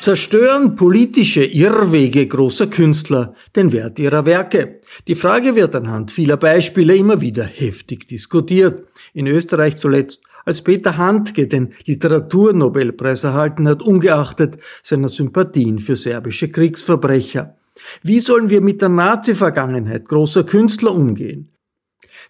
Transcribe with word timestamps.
Zerstören 0.00 0.76
politische 0.76 1.44
Irrwege 1.44 2.26
großer 2.26 2.66
Künstler 2.66 3.34
den 3.56 3.72
Wert 3.72 3.98
ihrer 3.98 4.26
Werke? 4.26 4.80
Die 5.08 5.14
Frage 5.14 5.56
wird 5.56 5.74
anhand 5.74 6.10
vieler 6.10 6.36
Beispiele 6.36 6.94
immer 6.94 7.20
wieder 7.20 7.44
heftig 7.44 8.06
diskutiert. 8.06 8.86
In 9.14 9.26
Österreich 9.26 9.78
zuletzt, 9.78 10.24
als 10.44 10.60
Peter 10.60 10.98
Handke 10.98 11.46
den 11.46 11.72
Literaturnobelpreis 11.86 13.24
erhalten 13.24 13.66
hat, 13.66 13.82
ungeachtet 13.82 14.58
seiner 14.82 15.08
Sympathien 15.08 15.78
für 15.78 15.96
serbische 15.96 16.48
Kriegsverbrecher. 16.48 17.56
Wie 18.02 18.20
sollen 18.20 18.50
wir 18.50 18.60
mit 18.60 18.82
der 18.82 18.90
Nazi-Vergangenheit 18.90 20.06
großer 20.06 20.44
Künstler 20.44 20.94
umgehen? 20.94 21.48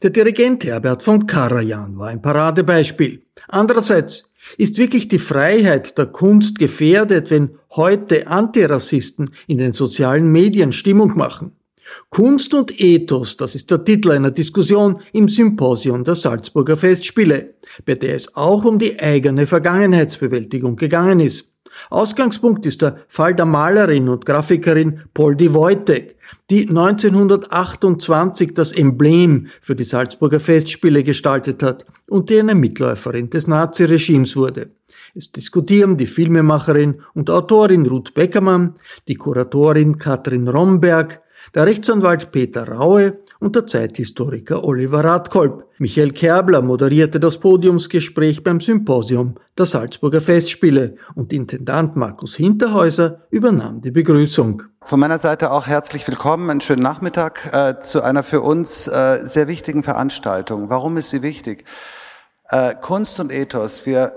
Der 0.02 0.10
Dirigent 0.10 0.64
Herbert 0.64 1.02
von 1.02 1.26
Karajan 1.26 1.98
war 1.98 2.08
ein 2.08 2.22
Paradebeispiel. 2.22 3.22
Andererseits 3.48 4.30
ist 4.58 4.78
wirklich 4.78 5.08
die 5.08 5.18
Freiheit 5.18 5.96
der 5.98 6.06
Kunst 6.06 6.58
gefährdet, 6.58 7.30
wenn 7.30 7.58
heute 7.70 8.26
Antirassisten 8.26 9.30
in 9.46 9.58
den 9.58 9.72
sozialen 9.72 10.30
Medien 10.30 10.72
Stimmung 10.72 11.16
machen. 11.16 11.52
Kunst 12.10 12.54
und 12.54 12.80
Ethos, 12.80 13.36
das 13.36 13.54
ist 13.54 13.70
der 13.70 13.84
Titel 13.84 14.10
einer 14.10 14.30
Diskussion 14.30 15.00
im 15.12 15.28
Symposium 15.28 16.04
der 16.04 16.14
Salzburger 16.14 16.76
Festspiele, 16.76 17.54
bei 17.84 17.94
der 17.94 18.14
es 18.14 18.34
auch 18.34 18.64
um 18.64 18.78
die 18.78 18.98
eigene 18.98 19.46
Vergangenheitsbewältigung 19.46 20.76
gegangen 20.76 21.20
ist. 21.20 21.53
Ausgangspunkt 21.90 22.66
ist 22.66 22.82
der 22.82 22.98
Fall 23.08 23.34
der 23.34 23.46
Malerin 23.46 24.08
und 24.08 24.26
Grafikerin 24.26 25.00
Poldi 25.12 25.52
Wojtek, 25.54 26.16
die 26.50 26.68
1928 26.68 28.54
das 28.54 28.72
Emblem 28.72 29.48
für 29.60 29.74
die 29.74 29.84
Salzburger 29.84 30.40
Festspiele 30.40 31.04
gestaltet 31.04 31.62
hat 31.62 31.84
und 32.08 32.30
die 32.30 32.38
eine 32.38 32.54
Mitläuferin 32.54 33.30
des 33.30 33.46
Naziregimes 33.46 34.36
wurde. 34.36 34.70
Es 35.14 35.30
diskutieren 35.30 35.96
die 35.96 36.08
Filmemacherin 36.08 37.00
und 37.14 37.30
Autorin 37.30 37.86
Ruth 37.86 38.14
Beckermann, 38.14 38.74
die 39.06 39.14
Kuratorin 39.14 39.98
Katrin 39.98 40.48
Romberg, 40.48 41.22
der 41.54 41.66
Rechtsanwalt 41.66 42.32
Peter 42.32 42.66
Raue 42.66 43.18
und 43.38 43.54
der 43.54 43.66
Zeithistoriker 43.66 44.64
Oliver 44.64 45.04
Radkolb. 45.04 45.63
Michael 45.78 46.12
Kerbler 46.12 46.62
moderierte 46.62 47.18
das 47.18 47.38
Podiumsgespräch 47.38 48.44
beim 48.44 48.60
Symposium 48.60 49.34
der 49.58 49.66
Salzburger 49.66 50.20
Festspiele 50.20 50.94
und 51.16 51.32
Intendant 51.32 51.96
Markus 51.96 52.36
Hinterhäuser 52.36 53.22
übernahm 53.30 53.80
die 53.80 53.90
Begrüßung. 53.90 54.62
Von 54.80 55.00
meiner 55.00 55.18
Seite 55.18 55.50
auch 55.50 55.66
herzlich 55.66 56.06
willkommen, 56.06 56.48
einen 56.48 56.60
schönen 56.60 56.82
Nachmittag 56.82 57.52
äh, 57.52 57.80
zu 57.80 58.02
einer 58.02 58.22
für 58.22 58.40
uns 58.40 58.86
äh, 58.86 59.26
sehr 59.26 59.48
wichtigen 59.48 59.82
Veranstaltung. 59.82 60.70
Warum 60.70 60.96
ist 60.96 61.10
sie 61.10 61.22
wichtig? 61.22 61.64
Äh, 62.50 62.76
Kunst 62.80 63.18
und 63.18 63.32
Ethos, 63.32 63.84
wir 63.84 64.12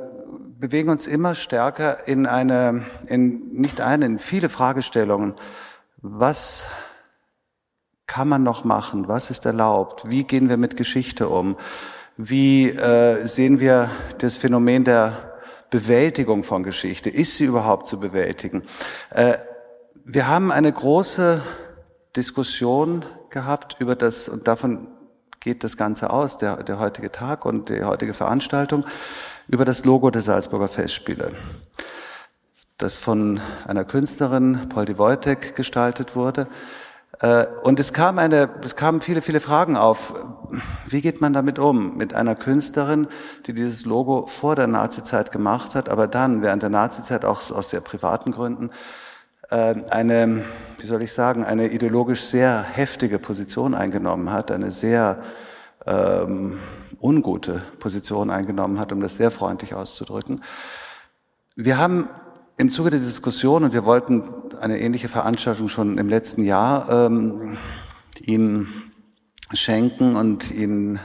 bewegen 0.60 0.90
uns 0.90 1.08
immer 1.08 1.34
stärker 1.34 2.08
in 2.08 2.28
eine, 2.28 2.86
in 3.08 3.52
nicht 3.52 3.82
eine, 3.82 4.06
in 4.06 4.20
viele 4.20 4.50
Fragestellungen. 4.50 5.34
Was 6.04 6.68
kann 8.08 8.30
man 8.30 8.42
noch 8.42 8.64
machen? 8.64 9.08
Was 9.08 9.30
ist 9.30 9.46
erlaubt? 9.46 10.10
Wie 10.10 10.24
gehen 10.24 10.50
wir 10.50 10.58
mit 10.58 10.78
Geschichte 10.78 11.30
um? 11.30 11.58
Wie 12.16 12.70
äh, 12.70 13.28
sehen 13.28 13.60
wir 13.60 13.92
das 14.18 14.38
Phänomen 14.38 14.86
der 14.86 15.36
Bewältigung 15.70 16.44
von 16.44 16.64
Geschichte? 16.64 17.10
Ist 17.10 17.36
sie 17.36 17.44
überhaupt 17.44 17.86
zu 17.86 18.00
bewältigen? 18.00 18.64
Äh, 19.12 19.34
wir 20.06 20.28
haben 20.28 20.52
eine 20.52 20.72
große 20.72 21.42
Diskussion 22.16 23.06
gehabt 23.30 23.76
über 23.80 23.96
das, 23.96 24.30
und 24.30 24.48
davon 24.48 24.88
geht 25.42 25.64
das 25.64 25.78
Ganze 25.78 26.10
aus, 26.10 26.38
der, 26.38 26.64
der 26.64 26.80
heutige 26.80 27.12
Tag 27.12 27.46
und 27.46 27.70
die 27.70 27.84
heutige 27.84 28.14
Veranstaltung, 28.14 28.86
über 29.48 29.66
das 29.66 29.86
Logo 29.86 30.10
der 30.10 30.22
Salzburger 30.22 30.70
Festspiele, 30.70 31.32
das 32.78 32.98
von 32.98 33.40
einer 33.66 33.86
Künstlerin, 33.86 34.70
Poldi 34.70 34.98
Wojtek, 34.98 35.56
gestaltet 35.56 36.16
wurde. 36.16 36.48
Äh, 37.20 37.46
und 37.64 37.80
es 37.80 37.94
kam 37.94 38.20
eine, 38.20 38.50
es 38.64 38.76
kamen 38.76 39.02
viele, 39.02 39.22
viele 39.22 39.42
Fragen 39.42 39.76
auf. 39.76 40.14
Wie 40.86 41.02
geht 41.02 41.22
man 41.22 41.34
damit 41.34 41.60
um? 41.60 41.98
Mit 41.98 42.14
einer 42.14 42.36
Künstlerin, 42.36 43.08
die 43.46 43.54
dieses 43.54 43.86
Logo 43.86 44.28
vor 44.28 44.56
der 44.56 44.68
Nazizeit 44.68 45.32
gemacht 45.32 45.76
hat, 45.76 45.90
aber 45.90 46.08
dann 46.08 46.42
während 46.42 46.64
der 46.64 46.70
Nazizeit 46.70 47.26
auch 47.26 47.50
aus 47.52 47.70
sehr 47.70 47.82
privaten 47.82 48.32
Gründen 48.32 48.72
äh, 49.50 49.76
eine, 49.90 50.44
wie 50.80 50.86
soll 50.86 51.04
ich 51.04 51.14
sagen, 51.14 51.44
eine 51.44 51.70
ideologisch 51.70 52.22
sehr 52.22 52.64
heftige 52.64 53.20
Position 53.20 53.74
eingenommen 53.74 54.32
hat, 54.32 54.52
eine 54.52 54.72
sehr 54.72 55.24
ähm, 55.86 56.60
ungute 57.02 57.62
Position 57.80 58.30
eingenommen 58.30 58.80
hat, 58.80 58.92
um 58.92 59.00
das 59.00 59.16
sehr 59.16 59.32
freundlich 59.32 59.74
auszudrücken. 59.74 60.44
Wir 61.56 61.78
haben 61.78 62.10
im 62.58 62.72
Zuge 62.72 62.90
der 62.90 63.00
Diskussion, 63.00 63.64
und 63.64 63.74
wir 63.74 63.86
wollten 63.86 64.24
eine 64.60 64.80
ähnliche 64.80 65.10
Veranstaltung 65.10 65.68
schon 65.68 66.00
im 66.00 66.10
letzten 66.10 66.44
Jahr 66.44 66.90
ähm, 66.90 67.58
Ihnen 68.20 68.92
schenken 69.54 70.16
und 70.16 70.50
Ihnen 70.50 71.00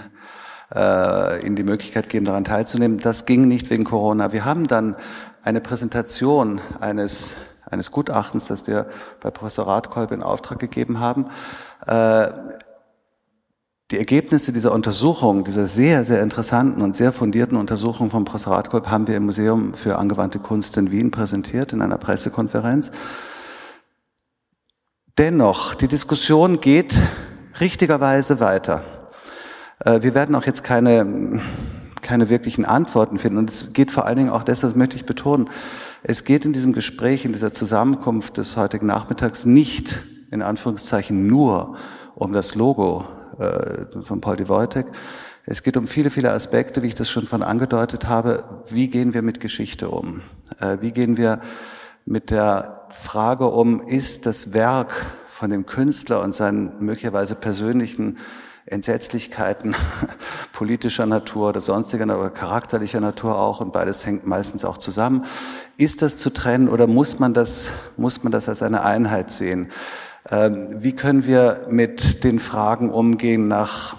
äh, 0.75 1.47
Ihnen 1.47 1.55
die 1.55 1.63
Möglichkeit 1.63 2.09
geben, 2.09 2.25
daran 2.25 2.45
teilzunehmen. 2.45 2.99
Das 2.99 3.27
ging 3.27 3.49
nicht 3.49 3.69
wegen 3.69 3.85
Corona. 3.85 4.33
Wir 4.33 4.47
haben 4.47 4.67
dann 4.67 4.97
eine 5.43 5.61
Präsentation 5.61 6.61
eines 6.81 7.37
eines 7.67 7.91
Gutachtens, 7.91 8.47
das 8.47 8.67
wir 8.67 8.87
bei 9.21 9.31
Professor 9.31 9.67
Radkolb 9.67 10.13
in 10.13 10.23
Auftrag 10.23 10.59
gegeben 10.59 11.01
haben, 11.01 11.27
äh, 11.87 12.29
die 13.93 13.99
Ergebnisse 13.99 14.53
dieser 14.53 14.73
Untersuchung, 14.73 15.45
dieser 15.45 15.67
sehr, 15.67 16.05
sehr 16.05 16.23
interessanten 16.23 16.81
und 16.81 16.97
sehr 16.97 17.13
fundierten 17.13 17.59
Untersuchung 17.59 18.11
von 18.11 18.25
Professor 18.25 18.55
Radkolb 18.55 18.89
haben 18.89 19.07
wir 19.07 19.19
im 19.19 19.27
Museum 19.27 19.75
für 19.75 19.99
angewandte 19.99 20.39
Kunst 20.39 20.79
in 20.79 20.91
Wien 20.91 21.11
präsentiert 21.11 21.75
in 21.75 21.83
einer 21.83 21.99
Pressekonferenz. 21.99 22.91
Dennoch, 25.19 25.75
die 25.75 25.89
Diskussion 25.89 26.61
geht 26.61 26.95
richtigerweise 27.61 28.41
weiter. 28.41 28.83
Äh, 29.85 30.01
wir 30.01 30.15
werden 30.15 30.35
auch 30.37 30.47
jetzt 30.47 30.65
keine, 30.65 31.43
keine 32.01 32.31
wirklichen 32.31 32.65
Antworten 32.65 33.19
finden. 33.19 33.37
Und 33.37 33.51
es 33.51 33.75
geht 33.75 33.91
vor 33.91 34.07
allen 34.07 34.17
Dingen 34.17 34.31
auch 34.31 34.43
deshalb, 34.43 34.75
möchte 34.75 34.97
ich 34.97 35.05
betonen, 35.05 35.51
es 36.03 36.25
geht 36.25 36.47
in 36.47 36.55
diesem 36.55 36.73
Gespräch, 36.73 37.27
in 37.27 37.35
dieser 37.35 37.53
Zusammenkunft 37.53 38.39
des 38.39 38.57
heutigen 38.57 38.87
Nachmittags 38.87 39.45
nicht 39.45 40.03
in 40.31 40.41
Anführungszeichen 40.41 41.27
nur 41.27 41.77
um 42.15 42.33
das 42.33 42.55
Logo 42.55 43.07
äh, 43.39 44.03
von 44.03 44.21
Paul 44.21 44.37
de 44.37 44.49
Wojtek. 44.49 44.87
Es 45.45 45.63
geht 45.63 45.77
um 45.77 45.87
viele, 45.87 46.11
viele 46.11 46.31
Aspekte, 46.31 46.83
wie 46.83 46.89
ich 46.89 46.95
das 46.95 47.11
schon 47.11 47.27
von 47.27 47.43
angedeutet 47.43 48.07
habe. 48.07 48.63
Wie 48.71 48.89
gehen 48.89 49.13
wir 49.13 49.23
mit 49.23 49.41
Geschichte 49.41 49.89
um? 49.89 50.23
Äh, 50.61 50.79
wie 50.81 50.93
gehen 50.93 51.17
wir 51.17 51.41
mit 52.05 52.31
der 52.31 52.87
Frage 52.91 53.49
um, 53.49 53.81
ist 53.81 54.27
das 54.27 54.53
Werk 54.53 54.93
von 55.27 55.51
dem 55.51 55.67
Künstler 55.67 56.23
und 56.23 56.35
seinen 56.35 56.85
möglicherweise 56.85 57.35
persönlichen 57.35 58.19
Entsetzlichkeiten 58.67 59.75
politischer 60.53 61.07
Natur 61.07 61.49
oder 61.49 61.61
sonstiger, 61.61 62.09
aber 62.09 62.31
charakterlicher 62.31 63.01
Natur 63.01 63.39
auch, 63.39 63.61
und 63.61 63.73
beides 63.73 64.07
hängt 64.07 64.27
meistens 64.27 64.65
auch 64.65 64.79
zusammen. 64.79 65.25
Ist 65.77 66.03
das 66.03 66.17
zu 66.17 66.31
trennen 66.31 66.69
oder 66.69 66.87
muss 66.87 67.19
man 67.19 67.35
das, 67.35 67.73
muss 67.97 68.23
man 68.23 68.31
das 68.31 68.49
als 68.49 68.63
eine 68.63 68.85
Einheit 68.85 69.33
sehen? 69.33 69.71
Ähm, 70.31 70.83
wie 70.83 70.93
können 70.93 71.27
wir 71.27 71.67
mit 71.69 72.23
den 72.25 72.39
Fragen 72.39 72.91
umgehen 72.91 73.49
nach 73.49 73.97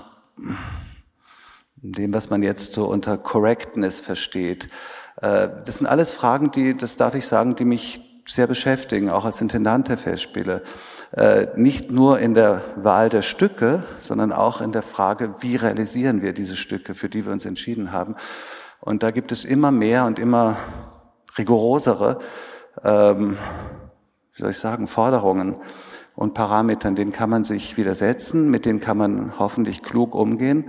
dem, 1.75 2.13
was 2.13 2.29
man 2.29 2.43
jetzt 2.43 2.73
so 2.73 2.85
unter 2.85 3.17
Correctness 3.17 3.99
versteht? 3.99 4.69
Äh, 5.17 5.49
das 5.65 5.79
sind 5.79 5.87
alles 5.87 6.11
Fragen, 6.11 6.51
die, 6.51 6.75
das 6.75 6.95
darf 6.95 7.15
ich 7.15 7.25
sagen, 7.25 7.55
die 7.55 7.65
mich 7.65 8.01
sehr 8.25 8.47
beschäftigen, 8.47 9.09
auch 9.09 9.25
als 9.25 9.41
Intendant 9.41 9.89
der 9.89 9.97
Festspiele. 9.97 10.63
Äh, 11.11 11.47
nicht 11.57 11.91
nur 11.91 12.19
in 12.19 12.33
der 12.33 12.63
Wahl 12.77 13.09
der 13.09 13.21
Stücke, 13.21 13.83
sondern 13.99 14.31
auch 14.31 14.61
in 14.61 14.71
der 14.71 14.81
Frage, 14.81 15.35
wie 15.41 15.57
realisieren 15.57 16.21
wir 16.21 16.31
diese 16.31 16.55
Stücke, 16.55 16.95
für 16.95 17.09
die 17.09 17.25
wir 17.25 17.33
uns 17.33 17.45
entschieden 17.45 17.91
haben. 17.91 18.15
Und 18.79 19.03
da 19.03 19.11
gibt 19.11 19.31
es 19.33 19.43
immer 19.43 19.71
mehr 19.71 20.05
und 20.05 20.19
immer 20.19 20.55
rigorosere, 21.37 22.19
ähm, 22.81 23.37
wie 24.35 24.41
soll 24.41 24.51
ich 24.51 24.57
sagen, 24.57 24.87
Forderungen 24.87 25.57
und 26.15 26.33
Parametern, 26.33 26.95
denen 26.95 27.11
kann 27.11 27.29
man 27.29 27.43
sich 27.43 27.77
widersetzen, 27.77 28.49
mit 28.49 28.65
denen 28.65 28.79
kann 28.79 28.97
man 28.97 29.39
hoffentlich 29.39 29.81
klug 29.81 30.15
umgehen 30.15 30.65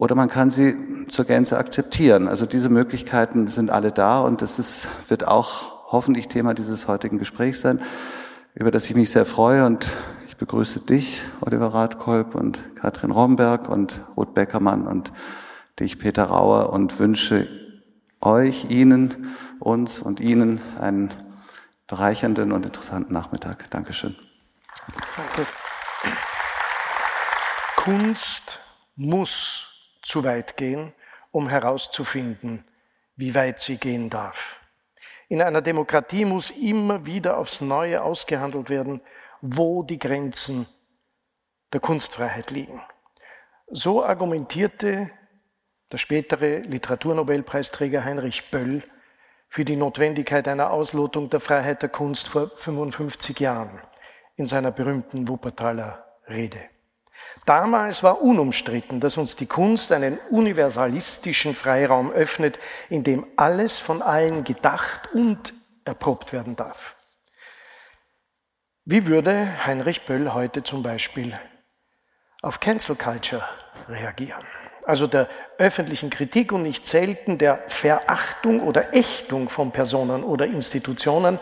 oder 0.00 0.14
man 0.14 0.30
kann 0.30 0.50
sie 0.50 1.06
zur 1.08 1.26
Gänze 1.26 1.58
akzeptieren. 1.58 2.26
Also 2.26 2.46
diese 2.46 2.70
Möglichkeiten 2.70 3.48
sind 3.48 3.70
alle 3.70 3.92
da 3.92 4.20
und 4.20 4.40
das 4.40 4.58
ist, 4.58 4.88
wird 5.08 5.28
auch 5.28 5.92
hoffentlich 5.92 6.28
Thema 6.28 6.54
dieses 6.54 6.88
heutigen 6.88 7.18
Gesprächs 7.18 7.60
sein, 7.60 7.80
über 8.54 8.70
das 8.70 8.88
ich 8.88 8.96
mich 8.96 9.10
sehr 9.10 9.26
freue 9.26 9.66
und 9.66 9.90
ich 10.26 10.38
begrüße 10.38 10.80
dich, 10.80 11.22
Oliver 11.42 11.74
Radkolb 11.74 12.34
und 12.34 12.76
Katrin 12.76 13.10
Romberg 13.10 13.68
und 13.68 14.00
Ruth 14.16 14.32
Beckermann 14.32 14.86
und 14.86 15.12
dich, 15.78 15.98
Peter 15.98 16.24
Rauer 16.24 16.72
und 16.72 16.98
wünsche 16.98 17.46
euch, 18.22 18.70
Ihnen, 18.70 19.34
uns 19.58 20.00
und 20.00 20.20
Ihnen 20.20 20.62
einen 20.78 21.10
bereichernden 21.86 22.52
und 22.52 22.64
interessanten 22.64 23.12
Nachmittag. 23.12 23.70
Dankeschön. 23.70 24.14
Danke. 25.16 25.46
Kunst 27.76 28.58
muss 28.96 29.66
zu 30.02 30.24
weit 30.24 30.56
gehen, 30.56 30.92
um 31.30 31.48
herauszufinden, 31.48 32.64
wie 33.16 33.34
weit 33.34 33.60
sie 33.60 33.76
gehen 33.76 34.10
darf. 34.10 34.60
In 35.28 35.40
einer 35.40 35.62
Demokratie 35.62 36.24
muss 36.24 36.50
immer 36.50 37.06
wieder 37.06 37.36
aufs 37.36 37.60
Neue 37.60 38.02
ausgehandelt 38.02 38.68
werden, 38.68 39.00
wo 39.40 39.82
die 39.82 39.98
Grenzen 39.98 40.66
der 41.72 41.80
Kunstfreiheit 41.80 42.50
liegen. 42.50 42.82
So 43.70 44.04
argumentierte 44.04 45.10
der 45.92 45.98
spätere 45.98 46.58
Literaturnobelpreisträger 46.58 48.04
Heinrich 48.04 48.50
Böll 48.50 48.82
für 49.48 49.64
die 49.64 49.76
Notwendigkeit 49.76 50.46
einer 50.48 50.70
Auslotung 50.70 51.30
der 51.30 51.40
Freiheit 51.40 51.82
der 51.82 51.88
Kunst 51.88 52.28
vor 52.28 52.50
55 52.50 53.38
Jahren 53.40 53.80
in 54.36 54.46
seiner 54.46 54.70
berühmten 54.70 55.28
Wuppertaler 55.28 56.04
Rede. 56.28 56.60
Damals 57.46 58.02
war 58.02 58.22
unumstritten, 58.22 59.00
dass 59.00 59.16
uns 59.16 59.36
die 59.36 59.46
Kunst 59.46 59.92
einen 59.92 60.18
universalistischen 60.30 61.54
Freiraum 61.54 62.12
öffnet, 62.12 62.58
in 62.88 63.02
dem 63.02 63.26
alles 63.36 63.78
von 63.78 64.02
allen 64.02 64.44
gedacht 64.44 65.10
und 65.12 65.52
erprobt 65.84 66.32
werden 66.32 66.56
darf. 66.56 66.94
Wie 68.84 69.06
würde 69.06 69.66
Heinrich 69.66 70.06
Böll 70.06 70.32
heute 70.32 70.62
zum 70.62 70.82
Beispiel 70.82 71.38
auf 72.42 72.60
Cancel 72.60 72.96
Culture 72.96 73.46
reagieren? 73.88 74.44
Also 74.84 75.06
der 75.06 75.28
öffentlichen 75.58 76.10
Kritik 76.10 76.52
und 76.52 76.62
nicht 76.62 76.86
selten 76.86 77.38
der 77.38 77.62
Verachtung 77.68 78.60
oder 78.60 78.94
Ächtung 78.94 79.48
von 79.48 79.72
Personen 79.72 80.24
oder 80.24 80.46
Institutionen, 80.46 81.38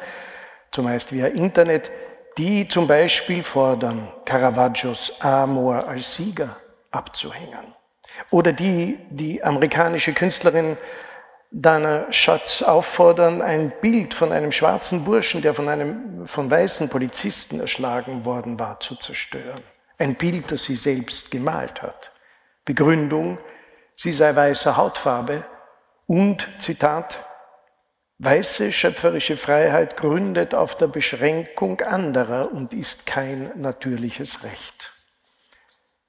zumeist 0.73 1.12
via 1.12 1.29
Internet, 1.29 1.90
die 2.38 2.69
zum 2.69 2.87
Beispiel 2.87 3.43
fordern, 3.43 4.08
Caravaggios 4.25 5.20
Amor 5.20 5.88
als 5.88 6.14
Sieger 6.14 6.56
abzuhängen. 6.90 7.75
Oder 8.31 8.52
die 8.52 8.99
die 9.11 9.43
amerikanische 9.43 10.14
Künstlerin 10.14 10.76
Dana 11.50 12.12
Schatz 12.12 12.62
auffordern, 12.62 13.43
ein 13.43 13.73
Bild 13.81 14.14
von 14.14 14.32
einem 14.32 14.52
schwarzen 14.52 15.05
Burschen, 15.05 15.43
der 15.43 15.55
von 15.55 15.69
einem 15.69 16.26
von 16.26 16.50
weißen 16.50 16.88
Polizisten 16.88 17.58
erschlagen 17.58 18.25
worden 18.25 18.61
war, 18.61 18.79
zu 18.81 18.96
zerstören. 18.96 19.61
Ein 19.99 20.14
Bild, 20.14 20.52
das 20.52 20.64
sie 20.64 20.76
selbst 20.76 21.31
gemalt 21.31 21.82
hat. 21.82 22.12
Begründung, 22.64 23.38
sie 23.94 24.12
sei 24.12 24.37
weißer 24.37 24.76
Hautfarbe 24.76 25.44
und, 26.06 26.46
Zitat, 26.58 27.19
Weiße 28.20 28.73
schöpferische 28.73 29.37
Freiheit 29.37 29.97
gründet 29.97 30.53
auf 30.53 30.76
der 30.76 30.88
Beschränkung 30.88 31.81
anderer 31.82 32.50
und 32.53 32.75
ist 32.75 33.06
kein 33.06 33.53
natürliches 33.55 34.43
Recht. 34.43 34.93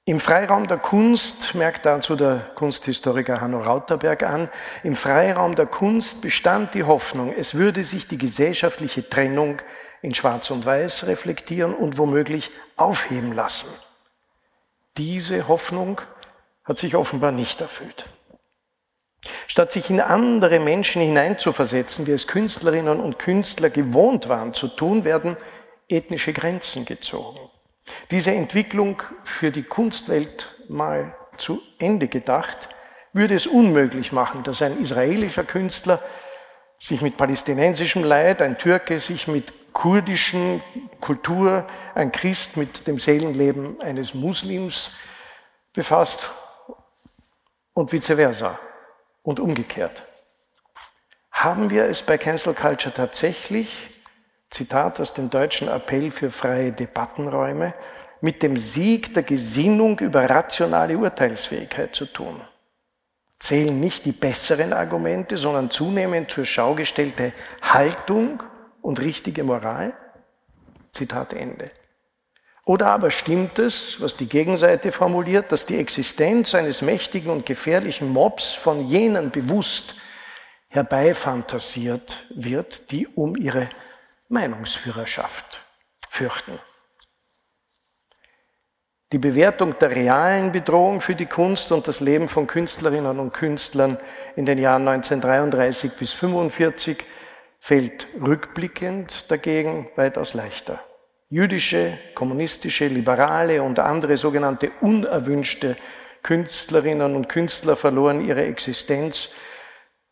Im 0.06 0.18
Freiraum 0.18 0.66
der 0.66 0.78
Kunst, 0.78 1.54
merkt 1.54 1.86
dazu 1.86 2.16
der 2.16 2.50
Kunsthistoriker 2.56 3.40
Hanno 3.40 3.60
Rauterberg 3.60 4.24
an, 4.24 4.48
im 4.82 4.96
Freiraum 4.96 5.54
der 5.54 5.66
Kunst 5.66 6.20
bestand 6.20 6.74
die 6.74 6.82
Hoffnung, 6.82 7.32
es 7.32 7.54
würde 7.54 7.84
sich 7.84 8.08
die 8.08 8.18
gesellschaftliche 8.18 9.08
Trennung 9.08 9.62
in 10.02 10.12
Schwarz 10.12 10.50
und 10.50 10.66
Weiß 10.66 11.06
reflektieren 11.06 11.74
und 11.74 11.96
womöglich 11.96 12.50
aufheben 12.76 13.34
lassen. 13.34 13.68
Diese 14.96 15.46
Hoffnung 15.46 16.00
hat 16.64 16.78
sich 16.78 16.96
offenbar 16.96 17.30
nicht 17.30 17.60
erfüllt. 17.60 18.06
Statt 19.46 19.72
sich 19.72 19.90
in 19.90 20.00
andere 20.00 20.58
Menschen 20.60 21.02
hineinzuversetzen, 21.02 22.06
wie 22.06 22.12
es 22.12 22.26
Künstlerinnen 22.26 23.00
und 23.00 23.18
Künstler 23.18 23.68
gewohnt 23.68 24.28
waren 24.28 24.54
zu 24.54 24.68
tun, 24.68 25.04
werden 25.04 25.36
ethnische 25.88 26.32
Grenzen 26.32 26.84
gezogen. 26.84 27.38
Diese 28.10 28.30
Entwicklung 28.30 29.02
für 29.24 29.50
die 29.50 29.62
Kunstwelt 29.62 30.46
mal 30.68 31.14
zu 31.36 31.60
Ende 31.78 32.08
gedacht, 32.08 32.68
würde 33.12 33.34
es 33.34 33.46
unmöglich 33.46 34.12
machen, 34.12 34.42
dass 34.44 34.62
ein 34.62 34.80
israelischer 34.80 35.44
Künstler 35.44 36.00
sich 36.78 37.02
mit 37.02 37.16
palästinensischem 37.16 38.04
Leid, 38.04 38.40
ein 38.40 38.56
Türke 38.56 39.00
sich 39.00 39.26
mit 39.26 39.72
kurdischen 39.72 40.62
Kultur, 41.00 41.66
ein 41.94 42.12
Christ 42.12 42.56
mit 42.56 42.86
dem 42.86 42.98
Seelenleben 42.98 43.80
eines 43.80 44.14
Muslims 44.14 44.92
befasst 45.72 46.30
und 47.74 47.92
vice 47.92 48.14
versa 48.14 48.58
und 49.22 49.40
umgekehrt. 49.40 50.02
Haben 51.30 51.70
wir 51.70 51.84
es 51.84 52.02
bei 52.02 52.18
Cancel 52.18 52.54
Culture 52.54 52.92
tatsächlich, 52.92 53.88
Zitat 54.50 55.00
aus 55.00 55.14
dem 55.14 55.30
deutschen 55.30 55.68
Appell 55.68 56.10
für 56.10 56.30
freie 56.30 56.72
Debattenräume, 56.72 57.74
mit 58.20 58.42
dem 58.42 58.56
Sieg 58.56 59.14
der 59.14 59.22
Gesinnung 59.22 59.98
über 60.00 60.28
rationale 60.28 60.98
Urteilsfähigkeit 60.98 61.94
zu 61.94 62.06
tun? 62.06 62.40
Zählen 63.38 63.80
nicht 63.80 64.04
die 64.04 64.12
besseren 64.12 64.74
Argumente, 64.74 65.38
sondern 65.38 65.70
zunehmend 65.70 66.30
zur 66.30 66.44
Schau 66.44 66.74
gestellte 66.74 67.32
Haltung 67.62 68.42
und 68.82 69.00
richtige 69.00 69.44
Moral? 69.44 69.94
Zitat 70.92 71.32
Ende. 71.32 71.70
Oder 72.70 72.92
aber 72.92 73.10
stimmt 73.10 73.58
es, 73.58 74.00
was 74.00 74.16
die 74.16 74.28
Gegenseite 74.28 74.92
formuliert, 74.92 75.50
dass 75.50 75.66
die 75.66 75.76
Existenz 75.76 76.54
eines 76.54 76.82
mächtigen 76.82 77.32
und 77.32 77.44
gefährlichen 77.44 78.10
Mobs 78.10 78.52
von 78.52 78.86
jenen 78.86 79.32
bewusst 79.32 79.96
herbeifantasiert 80.68 82.24
wird, 82.32 82.92
die 82.92 83.08
um 83.08 83.34
ihre 83.34 83.68
Meinungsführerschaft 84.28 85.62
fürchten? 86.08 86.60
Die 89.10 89.18
Bewertung 89.18 89.76
der 89.80 89.90
realen 89.90 90.52
Bedrohung 90.52 91.00
für 91.00 91.16
die 91.16 91.26
Kunst 91.26 91.72
und 91.72 91.88
das 91.88 91.98
Leben 91.98 92.28
von 92.28 92.46
Künstlerinnen 92.46 93.18
und 93.18 93.32
Künstlern 93.32 93.98
in 94.36 94.46
den 94.46 94.58
Jahren 94.58 94.86
1933 94.86 95.90
bis 95.94 96.12
1945 96.12 96.98
fällt 97.58 98.06
rückblickend 98.24 99.28
dagegen 99.28 99.88
weitaus 99.96 100.34
leichter. 100.34 100.78
Jüdische, 101.32 101.96
kommunistische, 102.16 102.88
liberale 102.88 103.62
und 103.62 103.78
andere 103.78 104.16
sogenannte 104.16 104.72
unerwünschte 104.80 105.76
Künstlerinnen 106.24 107.14
und 107.14 107.28
Künstler 107.28 107.76
verloren 107.76 108.20
ihre 108.20 108.44
Existenz, 108.44 109.30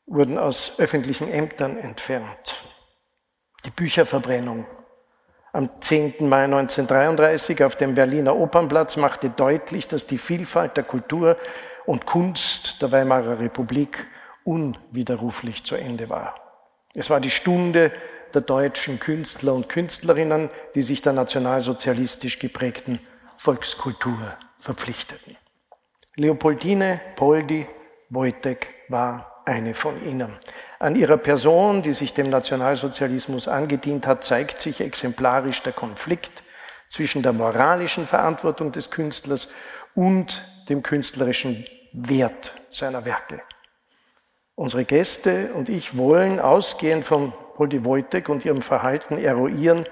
wurden 0.06 0.38
aus 0.38 0.78
öffentlichen 0.78 1.28
Ämtern 1.28 1.76
entfernt. 1.76 2.62
Die 3.64 3.70
Bücherverbrennung 3.70 4.64
am 5.52 5.68
10. 5.80 6.28
Mai 6.28 6.44
1933 6.44 7.64
auf 7.64 7.74
dem 7.74 7.94
Berliner 7.94 8.36
Opernplatz 8.36 8.96
machte 8.96 9.28
deutlich, 9.28 9.88
dass 9.88 10.06
die 10.06 10.18
Vielfalt 10.18 10.76
der 10.76 10.84
Kultur 10.84 11.36
und 11.84 12.06
Kunst 12.06 12.80
der 12.80 12.92
Weimarer 12.92 13.40
Republik 13.40 14.06
unwiderruflich 14.44 15.64
zu 15.64 15.74
Ende 15.74 16.08
war. 16.08 16.36
Es 16.94 17.10
war 17.10 17.18
die 17.18 17.30
Stunde 17.30 17.90
der 18.34 18.42
deutschen 18.42 18.98
Künstler 18.98 19.54
und 19.54 19.68
Künstlerinnen, 19.68 20.50
die 20.74 20.82
sich 20.82 21.02
der 21.02 21.12
nationalsozialistisch 21.12 22.38
geprägten 22.38 22.98
Volkskultur 23.36 24.34
verpflichteten. 24.58 25.36
Leopoldine 26.16 27.00
Poldi 27.16 27.66
Wojtek 28.10 28.74
war 28.88 29.42
eine 29.44 29.74
von 29.74 30.04
ihnen. 30.04 30.36
An 30.78 30.96
ihrer 30.96 31.16
Person, 31.16 31.82
die 31.82 31.92
sich 31.92 32.14
dem 32.14 32.30
Nationalsozialismus 32.30 33.48
angedient 33.48 34.06
hat, 34.06 34.24
zeigt 34.24 34.60
sich 34.60 34.80
exemplarisch 34.80 35.62
der 35.62 35.72
Konflikt 35.72 36.42
zwischen 36.88 37.22
der 37.22 37.32
moralischen 37.32 38.06
Verantwortung 38.06 38.72
des 38.72 38.90
Künstlers 38.90 39.48
und 39.94 40.42
dem 40.68 40.82
künstlerischen 40.82 41.66
Wert 41.92 42.52
seiner 42.70 43.04
Werke. 43.04 43.40
Unsere 44.54 44.84
Gäste 44.84 45.52
und 45.54 45.68
ich 45.68 45.96
wollen 45.96 46.40
ausgehend 46.40 47.04
von 47.04 47.32
Poldi 47.58 47.84
Wojtek 47.84 48.28
und 48.28 48.44
ihrem 48.44 48.62
Verhalten 48.62 49.18
eruieren, 49.18 49.84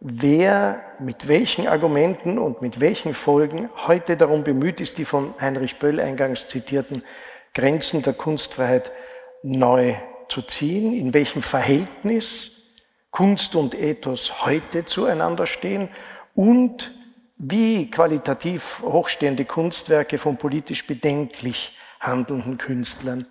wer 0.00 0.82
mit 0.98 1.28
welchen 1.28 1.68
Argumenten 1.68 2.38
und 2.38 2.60
mit 2.60 2.80
welchen 2.80 3.14
Folgen 3.14 3.70
heute 3.86 4.16
darum 4.16 4.42
bemüht 4.42 4.80
ist, 4.80 4.98
die 4.98 5.04
von 5.04 5.32
Heinrich 5.40 5.78
Böll 5.78 6.00
eingangs 6.00 6.48
zitierten 6.48 7.04
Grenzen 7.54 8.02
der 8.02 8.14
Kunstfreiheit 8.14 8.90
neu 9.44 9.94
zu 10.28 10.42
ziehen, 10.42 10.92
in 10.92 11.14
welchem 11.14 11.40
Verhältnis 11.40 12.50
Kunst 13.12 13.54
und 13.54 13.76
Ethos 13.76 14.44
heute 14.44 14.84
zueinander 14.84 15.46
stehen 15.46 15.90
und 16.34 16.90
wie 17.36 17.88
qualitativ 17.92 18.82
hochstehende 18.82 19.44
Kunstwerke 19.44 20.18
von 20.18 20.36
politisch 20.36 20.84
bedenklich 20.84 21.78
handelnden 22.00 22.58
Künstlern 22.58 23.24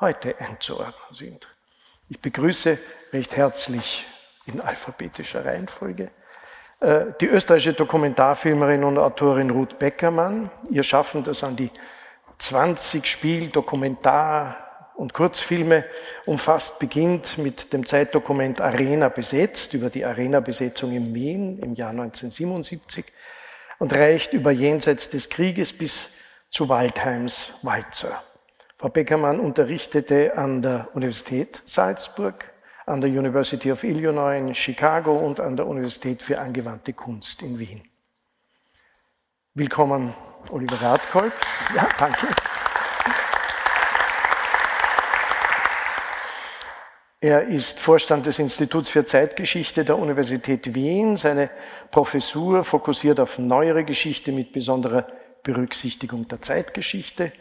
heute 0.00 0.34
einzuordnen 0.40 1.12
sind. 1.12 1.53
Ich 2.08 2.20
begrüße 2.20 2.78
recht 3.14 3.34
herzlich 3.34 4.04
in 4.46 4.60
alphabetischer 4.60 5.44
Reihenfolge 5.46 6.10
äh, 6.80 7.06
die 7.18 7.26
österreichische 7.26 7.72
Dokumentarfilmerin 7.72 8.84
und 8.84 8.98
Autorin 8.98 9.48
Ruth 9.48 9.78
Beckermann. 9.78 10.50
Ihr 10.68 10.82
Schaffen, 10.82 11.24
das 11.24 11.42
an 11.42 11.56
die 11.56 11.70
20 12.36 13.06
Spiel, 13.06 13.48
Dokumentar 13.48 14.92
und 14.96 15.14
Kurzfilme 15.14 15.84
umfasst, 16.26 16.78
beginnt 16.78 17.38
mit 17.38 17.72
dem 17.72 17.86
Zeitdokument 17.86 18.60
Arena 18.60 19.08
besetzt, 19.08 19.72
über 19.72 19.88
die 19.88 20.04
Arena-Besetzung 20.04 20.92
in 20.92 21.14
Wien 21.14 21.58
im 21.58 21.72
Jahr 21.72 21.90
1977 21.90 23.06
und 23.78 23.94
reicht 23.94 24.34
über 24.34 24.50
jenseits 24.50 25.08
des 25.08 25.30
Krieges 25.30 25.72
bis 25.72 26.12
zu 26.50 26.68
Waldheims 26.68 27.54
Walzer. 27.62 28.22
Frau 28.84 28.90
Beckermann 28.90 29.40
unterrichtete 29.40 30.36
an 30.36 30.60
der 30.60 30.90
Universität 30.92 31.62
Salzburg, 31.64 32.52
an 32.84 33.00
der 33.00 33.08
University 33.08 33.72
of 33.72 33.82
Illinois 33.82 34.36
in 34.36 34.54
Chicago 34.54 35.16
und 35.16 35.40
an 35.40 35.56
der 35.56 35.66
Universität 35.66 36.20
für 36.20 36.38
angewandte 36.38 36.92
Kunst 36.92 37.40
in 37.40 37.58
Wien. 37.58 37.80
Willkommen, 39.54 40.12
Oliver 40.50 40.82
Radkolb. 40.82 41.32
Ja, 41.74 41.88
danke. 41.98 42.26
Er 47.22 47.44
ist 47.44 47.80
Vorstand 47.80 48.26
des 48.26 48.38
Instituts 48.38 48.90
für 48.90 49.06
Zeitgeschichte 49.06 49.86
der 49.86 49.98
Universität 49.98 50.74
Wien. 50.74 51.16
Seine 51.16 51.48
Professur 51.90 52.64
fokussiert 52.64 53.18
auf 53.18 53.38
neuere 53.38 53.84
Geschichte 53.84 54.30
mit 54.30 54.52
besonderer 54.52 55.06
Berücksichtigung 55.42 56.28
der 56.28 56.42
Zeitgeschichte. 56.42 57.32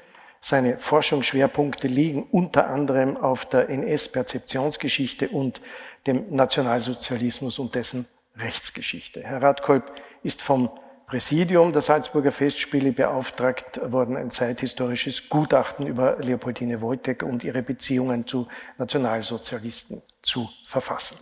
Seine 0.45 0.77
Forschungsschwerpunkte 0.77 1.87
liegen 1.87 2.23
unter 2.23 2.67
anderem 2.67 3.15
auf 3.15 3.45
der 3.45 3.69
NS-Perzeptionsgeschichte 3.69 5.29
und 5.29 5.61
dem 6.05 6.35
Nationalsozialismus 6.35 7.59
und 7.59 7.75
dessen 7.75 8.07
Rechtsgeschichte. 8.35 9.23
Herr 9.23 9.41
Radkolb 9.41 9.93
ist 10.21 10.41
vom 10.41 10.69
Präsidium 11.07 11.71
der 11.71 11.81
Salzburger 11.81 12.33
Festspiele 12.33 12.91
beauftragt 12.91 13.79
worden, 13.89 14.17
ein 14.17 14.31
zeithistorisches 14.31 15.29
Gutachten 15.29 15.87
über 15.87 16.17
Leopoldine 16.17 16.81
Wojtek 16.81 17.23
und 17.23 17.45
ihre 17.45 17.63
Beziehungen 17.63 18.27
zu 18.27 18.49
Nationalsozialisten 18.77 20.01
zu 20.21 20.49
verfassen. 20.65 21.17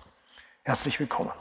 Herzlich 0.63 0.99
willkommen. 0.99 1.31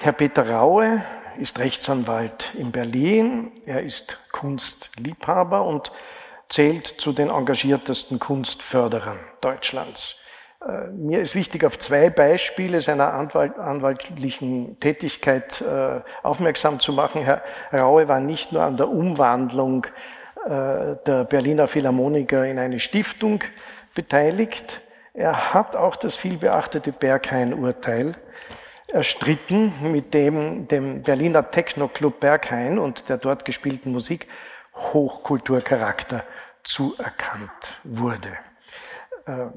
Herr 0.00 0.12
Peter 0.12 0.50
Raue 0.50 1.04
ist 1.38 1.58
Rechtsanwalt 1.58 2.54
in 2.54 2.72
Berlin. 2.72 3.52
Er 3.66 3.82
ist 3.82 4.18
Kunstliebhaber 4.32 5.64
und 5.64 5.92
zählt 6.48 6.86
zu 6.86 7.12
den 7.12 7.30
engagiertesten 7.30 8.18
Kunstförderern 8.18 9.18
Deutschlands. 9.40 10.16
Äh, 10.66 10.88
mir 10.88 11.20
ist 11.20 11.34
wichtig, 11.34 11.64
auf 11.64 11.78
zwei 11.78 12.10
Beispiele 12.10 12.80
seiner 12.80 13.14
Anwalt, 13.14 13.58
anwaltlichen 13.58 14.78
Tätigkeit 14.78 15.60
äh, 15.62 16.00
aufmerksam 16.22 16.80
zu 16.80 16.92
machen. 16.92 17.22
Herr 17.22 17.42
Raue 17.72 18.08
war 18.08 18.20
nicht 18.20 18.52
nur 18.52 18.62
an 18.62 18.76
der 18.76 18.88
Umwandlung 18.88 19.86
äh, 20.44 20.96
der 21.06 21.24
Berliner 21.24 21.66
Philharmoniker 21.66 22.44
in 22.44 22.58
eine 22.58 22.80
Stiftung 22.80 23.42
beteiligt, 23.94 24.80
er 25.14 25.52
hat 25.52 25.76
auch 25.76 25.96
das 25.96 26.16
vielbeachtete 26.16 26.90
Berghain-Urteil 26.90 28.14
erstritten, 28.92 29.72
mit 29.82 30.14
dem 30.14 30.68
dem 30.68 31.02
Berliner 31.02 31.48
Techno-Club 31.48 32.20
Berghain 32.20 32.78
und 32.78 33.08
der 33.08 33.16
dort 33.16 33.44
gespielten 33.44 33.92
Musik 33.92 34.28
Hochkulturcharakter 34.74 36.24
zuerkannt 36.62 37.80
wurde. 37.84 38.30
Ähm, 39.26 39.52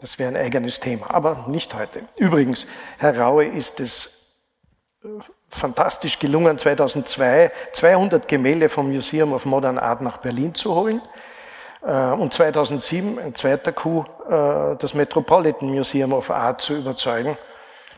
das 0.00 0.18
wäre 0.18 0.30
ein 0.30 0.36
eigenes 0.36 0.80
Thema, 0.80 1.12
aber 1.12 1.46
nicht 1.48 1.74
heute. 1.74 2.02
Übrigens, 2.18 2.66
Herr 2.98 3.18
Raue 3.18 3.46
ist 3.46 3.80
es 3.80 4.42
äh, 5.04 5.08
fantastisch 5.48 6.18
gelungen, 6.18 6.58
2002 6.58 7.50
200 7.72 8.28
Gemälde 8.28 8.68
vom 8.68 8.90
Museum 8.90 9.32
of 9.32 9.44
Modern 9.44 9.78
Art 9.78 10.00
nach 10.00 10.18
Berlin 10.18 10.54
zu 10.54 10.74
holen. 10.74 11.00
Äh, 11.84 11.92
und 11.92 12.32
2007, 12.32 13.18
ein 13.18 13.34
zweiter 13.34 13.72
Coup, 13.72 14.06
äh, 14.28 14.76
das 14.76 14.94
Metropolitan 14.94 15.70
Museum 15.70 16.12
of 16.12 16.30
Art 16.30 16.60
zu 16.60 16.76
überzeugen, 16.76 17.36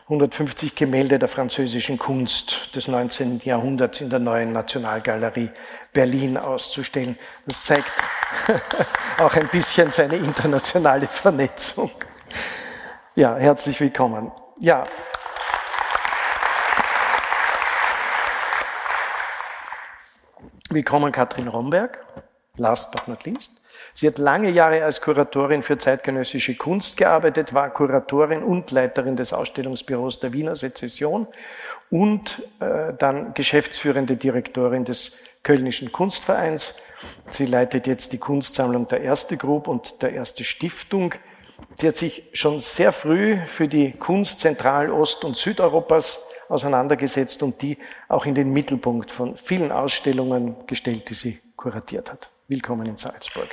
150 0.07 0.75
Gemälde 0.75 1.17
der 1.17 1.27
französischen 1.27 1.97
Kunst 1.97 2.75
des 2.75 2.87
19. 2.87 3.41
Jahrhunderts 3.43 4.01
in 4.01 4.11
der 4.11 4.19
neuen 4.19 4.53
Nationalgalerie 4.53 5.49
Berlin 5.93 6.37
auszustellen. 6.37 7.17
Das 7.47 7.63
zeigt 7.63 7.91
auch 9.19 9.33
ein 9.33 9.47
bisschen 9.47 9.89
seine 9.89 10.17
internationale 10.17 11.07
Vernetzung. 11.07 11.89
Ja, 13.15 13.35
herzlich 13.35 13.79
willkommen. 13.79 14.31
Ja. 14.59 14.83
Willkommen 20.69 21.11
Katrin 21.11 21.47
Romberg, 21.47 22.05
last 22.57 22.91
but 22.91 23.07
not 23.07 23.25
least. 23.25 23.53
Sie 23.97 24.07
hat 24.07 24.17
lange 24.17 24.49
Jahre 24.49 24.83
als 24.83 24.99
Kuratorin 24.99 25.63
für 25.63 25.77
zeitgenössische 25.77 26.55
Kunst 26.55 26.97
gearbeitet, 26.97 27.53
war 27.53 27.69
Kuratorin 27.69 28.43
und 28.43 28.69
Leiterin 28.71 29.15
des 29.15 29.31
Ausstellungsbüros 29.31 30.19
der 30.19 30.33
Wiener 30.33 30.57
Sezession 30.57 31.27
und 31.89 32.43
äh, 32.59 32.91
dann 32.99 33.33
geschäftsführende 33.33 34.17
Direktorin 34.17 34.83
des 34.83 35.13
Kölnischen 35.43 35.93
Kunstvereins. 35.93 36.75
Sie 37.27 37.45
leitet 37.45 37.87
jetzt 37.87 38.11
die 38.11 38.17
Kunstsammlung 38.17 38.89
der 38.89 38.99
Erste 38.99 39.37
Group 39.37 39.69
und 39.69 40.01
der 40.01 40.11
Erste 40.11 40.43
Stiftung. 40.43 41.13
Sie 41.75 41.87
hat 41.87 41.95
sich 41.95 42.31
schon 42.33 42.59
sehr 42.59 42.91
früh 42.91 43.37
für 43.47 43.69
die 43.69 43.93
Kunst 43.93 44.41
Zentral-, 44.41 44.91
Ost- 44.91 45.23
und 45.23 45.37
Südeuropas 45.37 46.19
auseinandergesetzt 46.49 47.41
und 47.43 47.61
die 47.61 47.77
auch 48.09 48.25
in 48.25 48.35
den 48.35 48.51
Mittelpunkt 48.51 49.09
von 49.09 49.37
vielen 49.37 49.71
Ausstellungen 49.71 50.67
gestellt, 50.67 51.09
die 51.09 51.13
sie 51.13 51.39
kuratiert 51.55 52.11
hat. 52.11 52.34
Willkommen 52.47 52.85
in 52.85 52.95
Salzburg. 52.95 53.49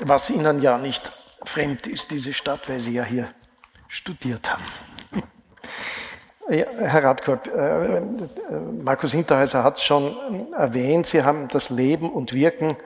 Was 0.00 0.30
Ihnen 0.30 0.60
ja 0.60 0.78
nicht 0.78 1.12
fremd 1.44 1.86
ist, 1.86 2.10
diese 2.10 2.32
Stadt, 2.32 2.68
weil 2.68 2.80
Sie 2.80 2.94
ja 2.94 3.04
hier 3.04 3.28
studiert 3.86 4.50
haben. 4.50 4.64
Ja, 6.48 6.66
Herr 6.76 7.04
Radkorb, 7.04 7.46
äh, 7.46 7.98
äh, 7.98 8.00
Markus 8.82 9.12
Hinterhäuser 9.12 9.62
hat 9.62 9.76
es 9.76 9.84
schon 9.84 10.52
erwähnt, 10.54 11.06
Sie 11.06 11.22
haben 11.22 11.46
das 11.46 11.70
Leben 11.70 12.10
und 12.10 12.32
Wirken 12.32 12.76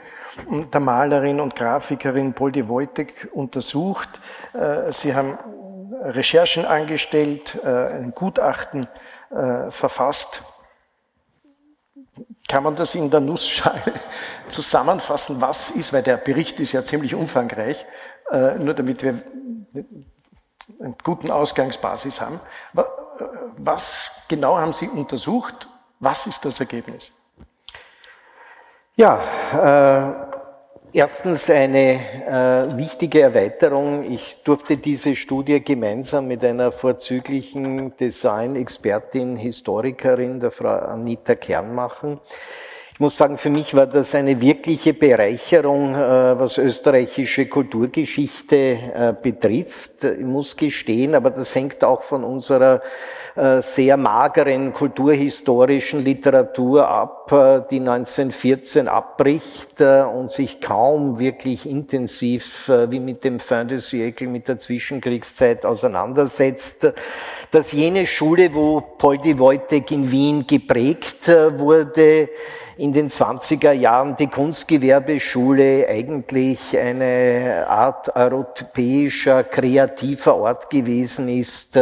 der 0.50 0.80
Malerin 0.80 1.40
und 1.40 1.56
Grafikerin 1.56 2.35
Poldi 2.35 2.68
Wojtek 2.68 3.30
untersucht. 3.33 4.11
Äh, 4.52 4.92
Sie 4.92 5.14
haben 5.14 5.38
Recherchen 6.02 6.66
angestellt, 6.66 7.59
ein 7.64 8.12
Gutachten 8.14 8.87
verfasst. 9.71 10.42
Kann 12.49 12.62
man 12.62 12.76
das 12.76 12.95
in 12.95 13.11
der 13.11 13.21
Nussschale 13.21 13.93
zusammenfassen, 14.49 15.41
was 15.41 15.71
ist, 15.71 15.93
weil 15.93 16.03
der 16.03 16.17
Bericht 16.17 16.61
ist 16.61 16.73
ja 16.73 16.85
ziemlich 16.85 17.15
umfangreich, 17.15 17.85
nur 18.59 18.75
damit 18.75 19.03
wir 19.03 19.21
einen 20.81 20.97
guten 21.03 21.31
Ausgangsbasis 21.31 22.21
haben. 22.21 22.41
Was 23.57 24.11
genau 24.29 24.59
haben 24.59 24.73
Sie 24.73 24.88
untersucht? 24.88 25.69
Was 26.00 26.26
ist 26.26 26.45
das 26.45 26.61
Ergebnis? 26.61 27.12
Ja, 28.97 29.23
äh, 29.53 30.25
erstens 30.97 31.50
eine 31.50 32.00
äh, 32.26 32.79
wichtige 32.79 33.21
Erweiterung. 33.21 34.11
Ich 34.11 34.38
durfte 34.45 34.79
diese 34.79 35.15
Studie 35.15 35.62
gemeinsam 35.62 36.26
mit 36.26 36.43
einer 36.43 36.73
vorzüglichen 36.73 37.95
Design-Expertin, 37.99 39.37
Historikerin, 39.37 40.41
der 40.41 40.50
Frau 40.50 40.71
Anita 40.71 41.35
Kern 41.35 41.75
machen. 41.75 42.19
Ich 42.97 43.00
muss 43.00 43.19
sagen, 43.19 43.37
für 43.37 43.50
mich 43.50 43.75
war 43.75 43.87
das 43.87 44.15
eine 44.15 44.41
wirkliche 44.41 44.95
Bereicherung, 44.95 45.95
äh, 45.95 46.38
was 46.38 46.57
österreichische 46.57 47.45
Kulturgeschichte 47.45 48.57
äh, 48.57 49.15
betrifft. 49.21 50.03
Ich 50.03 50.25
muss 50.25 50.57
gestehen, 50.57 51.15
aber 51.15 51.29
das 51.29 51.55
hängt 51.55 51.85
auch 51.85 52.00
von 52.00 52.25
unserer 52.25 52.81
äh, 53.35 53.61
sehr 53.61 53.99
mageren 53.99 54.73
kulturhistorischen 54.73 56.07
Literatur 56.07 56.88
ab, 56.88 57.67
die 57.71 57.81
1914 57.81 58.88
abbricht 58.88 59.79
und 59.83 60.31
sich 60.31 60.62
kaum 60.62 61.19
wirklich 61.19 61.69
intensiv 61.69 62.71
wie 62.88 63.00
mit 63.00 63.25
dem 63.25 63.41
Fin 63.41 63.69
de 63.69 63.79
siècle, 63.79 64.29
mit 64.29 64.49
der 64.49 64.57
Zwischenkriegszeit 64.57 65.67
auseinandersetzt 65.67 66.87
dass 67.50 67.73
jene 67.73 68.07
Schule, 68.07 68.53
wo 68.53 68.81
Poldi 68.81 69.38
Wojtek 69.38 69.91
in 69.93 70.11
Wien 70.11 70.47
geprägt 70.47 71.29
wurde, 71.29 72.29
in 72.78 72.92
den 72.92 73.09
20er 73.09 73.73
Jahren 73.73 74.16
die 74.16 74.26
Kunstgewerbeschule 74.26 75.88
eigentlich 75.88 76.76
eine 76.76 77.64
Art 77.68 78.14
europäischer 78.14 79.45
kreativer 79.45 80.37
Ort 80.37 80.68
gewesen 80.68 81.30
ist, 81.30 81.80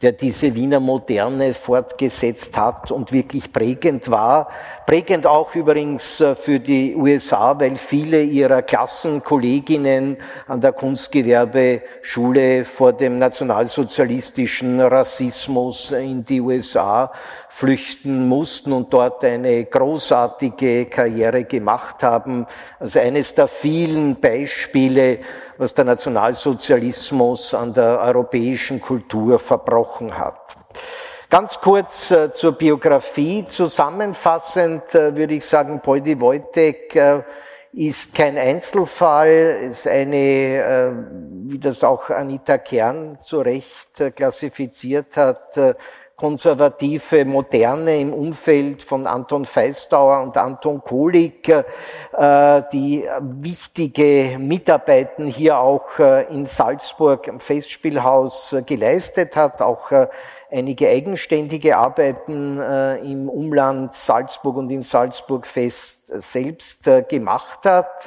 der 0.00 0.12
diese 0.12 0.54
Wiener 0.54 0.80
Moderne 0.80 1.52
fortgesetzt 1.52 2.56
hat 2.56 2.90
und 2.90 3.12
wirklich 3.12 3.52
prägend 3.52 4.10
war. 4.10 4.48
Prägend 4.86 5.26
auch 5.26 5.54
übrigens 5.54 6.24
für 6.40 6.58
die 6.58 6.96
USA, 6.96 7.60
weil 7.60 7.76
viele 7.76 8.22
ihrer 8.22 8.62
Klassenkolleginnen 8.62 10.16
an 10.48 10.60
der 10.62 10.72
Kunstgewerbeschule 10.72 12.64
vor 12.64 12.94
dem 12.94 13.18
nationalsozialistischen 13.18 14.80
Rassismus 14.80 15.92
in 15.92 16.24
die 16.24 16.40
USA 16.40 17.12
flüchten 17.50 18.28
mussten 18.28 18.72
und 18.72 18.92
dort 18.92 19.24
eine 19.24 19.64
großartige 19.64 20.86
Karriere 20.86 21.44
gemacht 21.44 22.02
haben. 22.02 22.46
Also 22.78 23.00
eines 23.00 23.34
der 23.34 23.48
vielen 23.48 24.20
Beispiele, 24.20 25.18
was 25.58 25.74
der 25.74 25.84
Nationalsozialismus 25.84 27.52
an 27.52 27.74
der 27.74 28.00
europäischen 28.00 28.80
Kultur 28.80 29.38
verbrochen 29.38 30.16
hat. 30.16 30.56
Ganz 31.28 31.60
kurz 31.60 32.12
äh, 32.12 32.32
zur 32.32 32.52
Biografie. 32.52 33.44
Zusammenfassend 33.44 34.94
äh, 34.94 35.16
würde 35.16 35.34
ich 35.34 35.44
sagen, 35.44 35.80
Poldi 35.80 36.20
Wojtek 36.20 36.94
äh, 36.94 37.22
ist 37.72 38.14
kein 38.14 38.38
Einzelfall, 38.38 39.58
ist 39.70 39.86
eine, 39.86 41.06
wie 41.44 41.58
das 41.60 41.84
auch 41.84 42.10
Anita 42.10 42.58
Kern 42.58 43.18
zu 43.20 43.40
Recht 43.42 44.16
klassifiziert 44.16 45.16
hat, 45.16 45.56
konservative 46.20 47.24
Moderne 47.24 47.98
im 47.98 48.12
Umfeld 48.12 48.82
von 48.82 49.06
Anton 49.06 49.46
Feistauer 49.46 50.22
und 50.22 50.36
Anton 50.36 50.82
Kohlig, 50.84 51.48
äh, 51.48 52.62
die 52.70 53.08
wichtige 53.20 54.36
Mitarbeiten 54.38 55.26
hier 55.26 55.58
auch 55.58 55.98
äh, 55.98 56.24
in 56.24 56.44
Salzburg 56.44 57.26
im 57.26 57.40
Festspielhaus 57.40 58.52
äh, 58.52 58.60
geleistet 58.60 59.34
hat, 59.34 59.62
auch 59.62 59.90
einige 60.50 60.88
eigenständige 60.88 61.76
Arbeiten 61.76 62.60
im 63.04 63.28
Umland 63.28 63.94
Salzburg 63.94 64.56
und 64.56 64.70
in 64.70 64.82
Salzburg 64.82 65.46
Fest 65.46 66.08
selbst 66.20 66.90
gemacht 67.08 67.60
hat, 67.64 68.04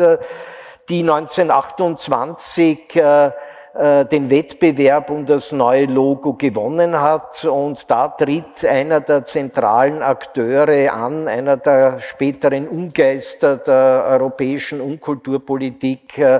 die 0.89 0.99
1928 0.99 2.95
äh, 2.97 3.31
den 3.75 4.29
Wettbewerb 4.29 5.09
um 5.09 5.25
das 5.25 5.51
neue 5.51 5.85
Logo 5.85 6.33
gewonnen 6.33 6.99
hat. 7.01 7.43
Und 7.43 7.89
da 7.89 8.07
tritt 8.07 8.63
einer 8.63 9.01
der 9.01 9.25
zentralen 9.25 10.03
Akteure 10.03 10.93
an, 10.93 11.27
einer 11.27 11.57
der 11.57 11.99
späteren 11.99 12.67
Umgeister 12.67 13.57
der 13.57 14.05
europäischen 14.09 14.79
Unkulturpolitik, 14.79 16.19
äh, 16.19 16.39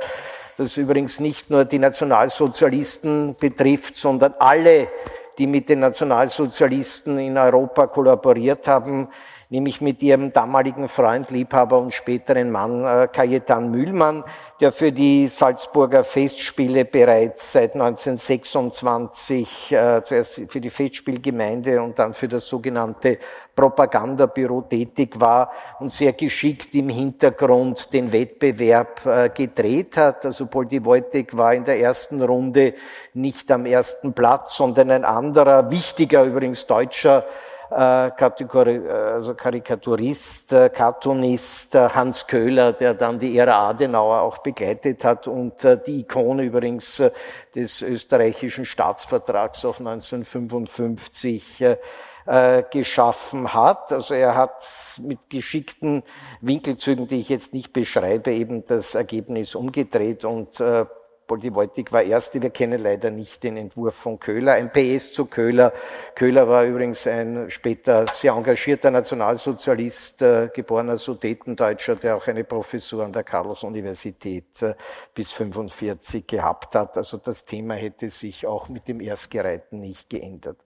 das 0.58 0.78
übrigens 0.78 1.20
nicht 1.20 1.50
nur 1.50 1.66
die 1.66 1.80
Nationalsozialisten 1.80 3.36
betrifft, 3.40 3.96
sondern 3.96 4.36
alle, 4.38 4.88
die 5.40 5.48
mit 5.48 5.70
den 5.70 5.80
Nationalsozialisten 5.80 7.18
in 7.18 7.36
Europa 7.36 7.88
kollaboriert 7.88 8.68
haben, 8.68 9.10
nämlich 9.54 9.82
mit 9.82 10.02
ihrem 10.02 10.34
damaligen 10.34 10.90
Freund, 10.90 11.30
Liebhaber 11.30 11.78
und 11.78 11.94
späteren 11.94 12.50
Mann 12.50 12.84
äh, 12.84 13.08
Cajetan 13.08 13.70
Mühlmann, 13.70 14.24
der 14.60 14.72
für 14.72 14.92
die 14.92 15.28
Salzburger 15.28 16.04
Festspiele 16.04 16.86
bereits 16.86 17.52
seit 17.52 17.76
1926, 17.76 19.72
äh, 19.72 20.02
zuerst 20.02 20.42
für 20.48 20.60
die 20.60 20.72
Festspielgemeinde 20.72 21.80
und 21.84 22.00
dann 22.00 22.14
für 22.14 22.28
das 22.28 22.48
sogenannte 22.48 23.20
Propagandabüro 23.56 24.62
tätig 24.62 25.20
war 25.20 25.52
und 25.80 25.92
sehr 25.92 26.14
geschickt 26.14 26.74
im 26.74 26.90
Hintergrund 26.90 27.94
den 27.94 28.12
Wettbewerb 28.12 29.06
äh, 29.06 29.30
gedreht 29.30 29.98
hat. 29.98 30.26
Also 30.26 30.48
Poldi 30.48 30.84
Wojtek 30.84 31.38
war 31.38 31.54
in 31.54 31.64
der 31.64 31.80
ersten 31.80 32.24
Runde 32.24 32.74
nicht 33.14 33.52
am 33.52 33.68
ersten 33.68 34.14
Platz, 34.14 34.58
sondern 34.58 34.90
ein 34.90 35.06
anderer, 35.06 35.70
wichtiger 35.70 36.24
übrigens 36.24 36.66
deutscher 36.66 37.24
also 37.74 39.34
Karikaturist, 39.34 40.54
äh, 40.54 40.70
Cartoonist 40.70 41.76
äh, 41.76 41.90
Hans 41.90 42.28
Köhler, 42.28 42.74
der 42.74 42.94
dann 42.94 43.20
die 43.20 43.38
Ära 43.38 43.70
Adenauer 43.70 44.22
auch 44.22 44.40
begleitet 44.40 45.04
hat 45.04 45.28
und 45.28 45.64
die 45.86 46.02
Ikone 46.02 46.44
übrigens 46.44 47.02
des 47.56 47.82
österreichischen 47.82 48.66
Staatsvertrags 48.66 49.66
auch 49.66 49.80
1955 49.80 51.64
geschaffen 52.72 53.54
hat. 53.54 53.92
Also 53.92 54.14
er 54.14 54.36
hat 54.36 54.64
mit 55.02 55.30
geschickten 55.30 56.04
Winkelzügen, 56.40 57.08
die 57.08 57.20
ich 57.20 57.28
jetzt 57.28 57.54
nicht 57.54 57.74
beschreibe, 57.74 58.32
eben 58.32 58.64
das 58.66 58.96
Ergebnis 58.96 59.56
umgedreht 59.56 60.24
und 60.24 60.62
Boldivoltik 61.34 61.92
war 61.92 62.04
erste, 62.04 62.40
wir 62.44 62.52
kennen 62.52 62.80
leider 62.80 63.10
nicht 63.10 63.42
den 63.42 63.58
Entwurf 63.58 63.96
von 63.96 64.20
Köhler. 64.20 64.54
Ein 64.54 64.72
PS 64.72 65.14
zu 65.14 65.26
Köhler. 65.26 65.74
Köhler 66.14 66.48
war 66.48 66.64
übrigens 66.64 67.08
ein 67.08 67.50
später 67.50 68.06
sehr 68.06 68.34
engagierter 68.34 68.92
Nationalsozialist, 68.92 70.22
äh, 70.22 70.50
geborener 70.54 70.98
Sudetendeutscher, 70.98 71.96
der 71.96 72.18
auch 72.18 72.28
eine 72.28 72.44
Professur 72.44 73.04
an 73.04 73.12
der 73.12 73.24
Carlos-Universität 73.24 74.62
äh, 74.62 74.76
bis 75.16 75.32
45 75.32 76.28
gehabt 76.28 76.76
hat. 76.76 76.98
Also 76.98 77.18
das 77.18 77.46
Thema 77.46 77.74
hätte 77.74 78.12
sich 78.12 78.46
auch 78.46 78.70
mit 78.70 78.88
dem 78.88 79.02
Erstgereihten 79.02 79.80
nicht 79.80 80.12
geändert. 80.12 80.58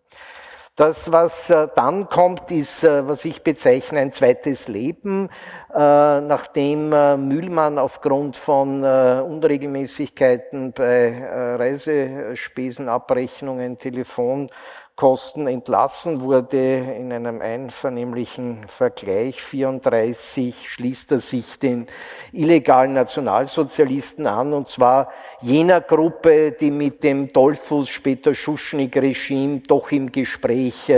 Das, 0.77 1.11
was 1.11 1.49
äh, 1.49 1.67
dann 1.73 2.07
kommt, 2.07 2.51
ist, 2.51 2.83
äh, 2.83 3.07
was 3.07 3.25
ich 3.25 3.41
bezeichne, 3.41 3.99
ein 3.99 4.11
zweites 4.11 4.67
Leben, 4.67 5.27
äh, 5.73 6.21
nachdem 6.21 6.89
Mühlmann 7.27 7.79
aufgrund 7.79 8.37
von 8.37 8.83
Unregelmäßigkeiten 8.83 10.73
bei 10.73 11.55
Reisespesenabrechnungen, 11.57 13.79
Telefon, 13.79 14.51
Kosten 14.97 15.45
entlassen 15.45 16.21
wurde. 16.21 16.95
In 16.97 17.13
einem 17.13 17.39
einvernehmlichen 17.39 18.67
Vergleich 18.67 19.43
34 19.43 20.67
schließt 20.67 21.11
er 21.11 21.19
sich 21.19 21.59
den 21.59 21.85
illegalen 22.33 22.93
Nationalsozialisten 22.93 24.25
an, 24.25 24.53
und 24.53 24.67
zwar 24.67 25.11
jener 25.39 25.81
Gruppe, 25.81 26.51
die 26.51 26.71
mit 26.71 27.03
dem 27.03 27.27
Dollfuß, 27.27 27.87
später 27.87 28.33
Schuschnigg-Regime 28.33 29.59
doch 29.67 29.91
im 29.91 30.11
Gespräch 30.11 30.89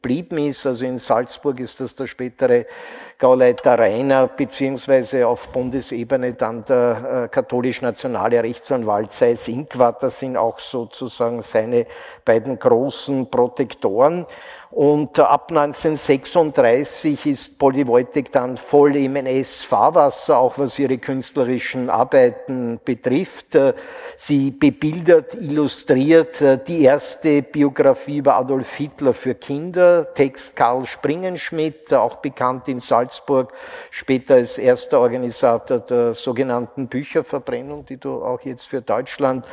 geblieben 0.00 0.38
ist. 0.38 0.66
Also 0.66 0.84
in 0.84 0.98
Salzburg 0.98 1.60
ist 1.60 1.80
das 1.80 1.94
der 1.94 2.06
spätere 2.06 2.66
Gauleiter 3.18 3.78
Rainer, 3.78 4.28
beziehungsweise 4.28 5.26
auf 5.26 5.48
Bundesebene 5.48 6.34
dann 6.34 6.64
der 6.64 7.24
äh, 7.24 7.28
katholisch-nationale 7.28 8.42
Rechtsanwalt 8.42 9.12
Seis 9.12 9.48
Inquart. 9.48 10.02
Das 10.02 10.20
sind 10.20 10.36
auch 10.36 10.58
sozusagen 10.58 11.42
seine 11.42 11.86
beiden 12.24 12.58
großen 12.58 13.28
Protektoren. 13.28 14.24
Und 14.70 15.18
ab 15.18 15.50
1936 15.50 17.24
ist 17.24 17.58
Polly 17.58 17.86
Wojtek 17.86 18.30
dann 18.30 18.58
voll 18.58 18.96
im 18.96 19.16
NS-Fahrwasser, 19.16 20.36
auch 20.36 20.58
was 20.58 20.78
ihre 20.78 20.98
künstlerischen 20.98 21.88
Arbeiten 21.88 22.78
betrifft. 22.84 23.58
Sie 24.18 24.50
bebildert, 24.50 25.34
illustriert 25.34 26.68
die 26.68 26.82
erste 26.82 27.40
Biografie 27.40 28.18
über 28.18 28.36
Adolf 28.36 28.74
Hitler 28.74 29.14
für 29.14 29.34
Kinder, 29.34 30.12
Text 30.12 30.54
Karl 30.54 30.84
Springenschmidt, 30.84 31.94
auch 31.94 32.16
bekannt 32.16 32.68
in 32.68 32.80
Salzburg, 32.80 33.54
später 33.90 34.34
als 34.34 34.58
erster 34.58 35.00
Organisator 35.00 35.78
der 35.78 36.12
sogenannten 36.12 36.88
Bücherverbrennung, 36.88 37.86
die 37.86 37.96
du 37.96 38.22
auch 38.22 38.42
jetzt 38.42 38.66
für 38.66 38.82
Deutschland 38.82 39.46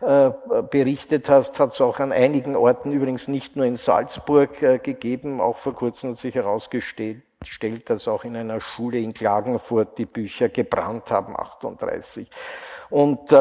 äh, 0.00 0.30
berichtet 0.70 1.28
hast, 1.28 1.58
hat 1.58 1.72
es 1.72 1.80
auch 1.80 1.98
an 1.98 2.12
einigen 2.12 2.56
Orten, 2.56 2.92
übrigens 2.92 3.28
nicht 3.28 3.56
nur 3.56 3.66
in 3.66 3.76
Salzburg, 3.76 4.59
äh, 4.59 4.59
gegeben. 4.60 5.40
Auch 5.40 5.56
vor 5.56 5.74
kurzem 5.74 6.10
hat 6.10 6.18
sich 6.18 6.34
herausgestellt, 6.34 7.22
dass 7.86 8.08
auch 8.08 8.24
in 8.24 8.36
einer 8.36 8.60
Schule 8.60 8.98
in 8.98 9.14
Klagenfurt 9.14 9.98
die 9.98 10.06
Bücher 10.06 10.48
gebrannt 10.48 11.10
haben, 11.10 11.36
38. 11.36 12.30
Und 12.90 13.32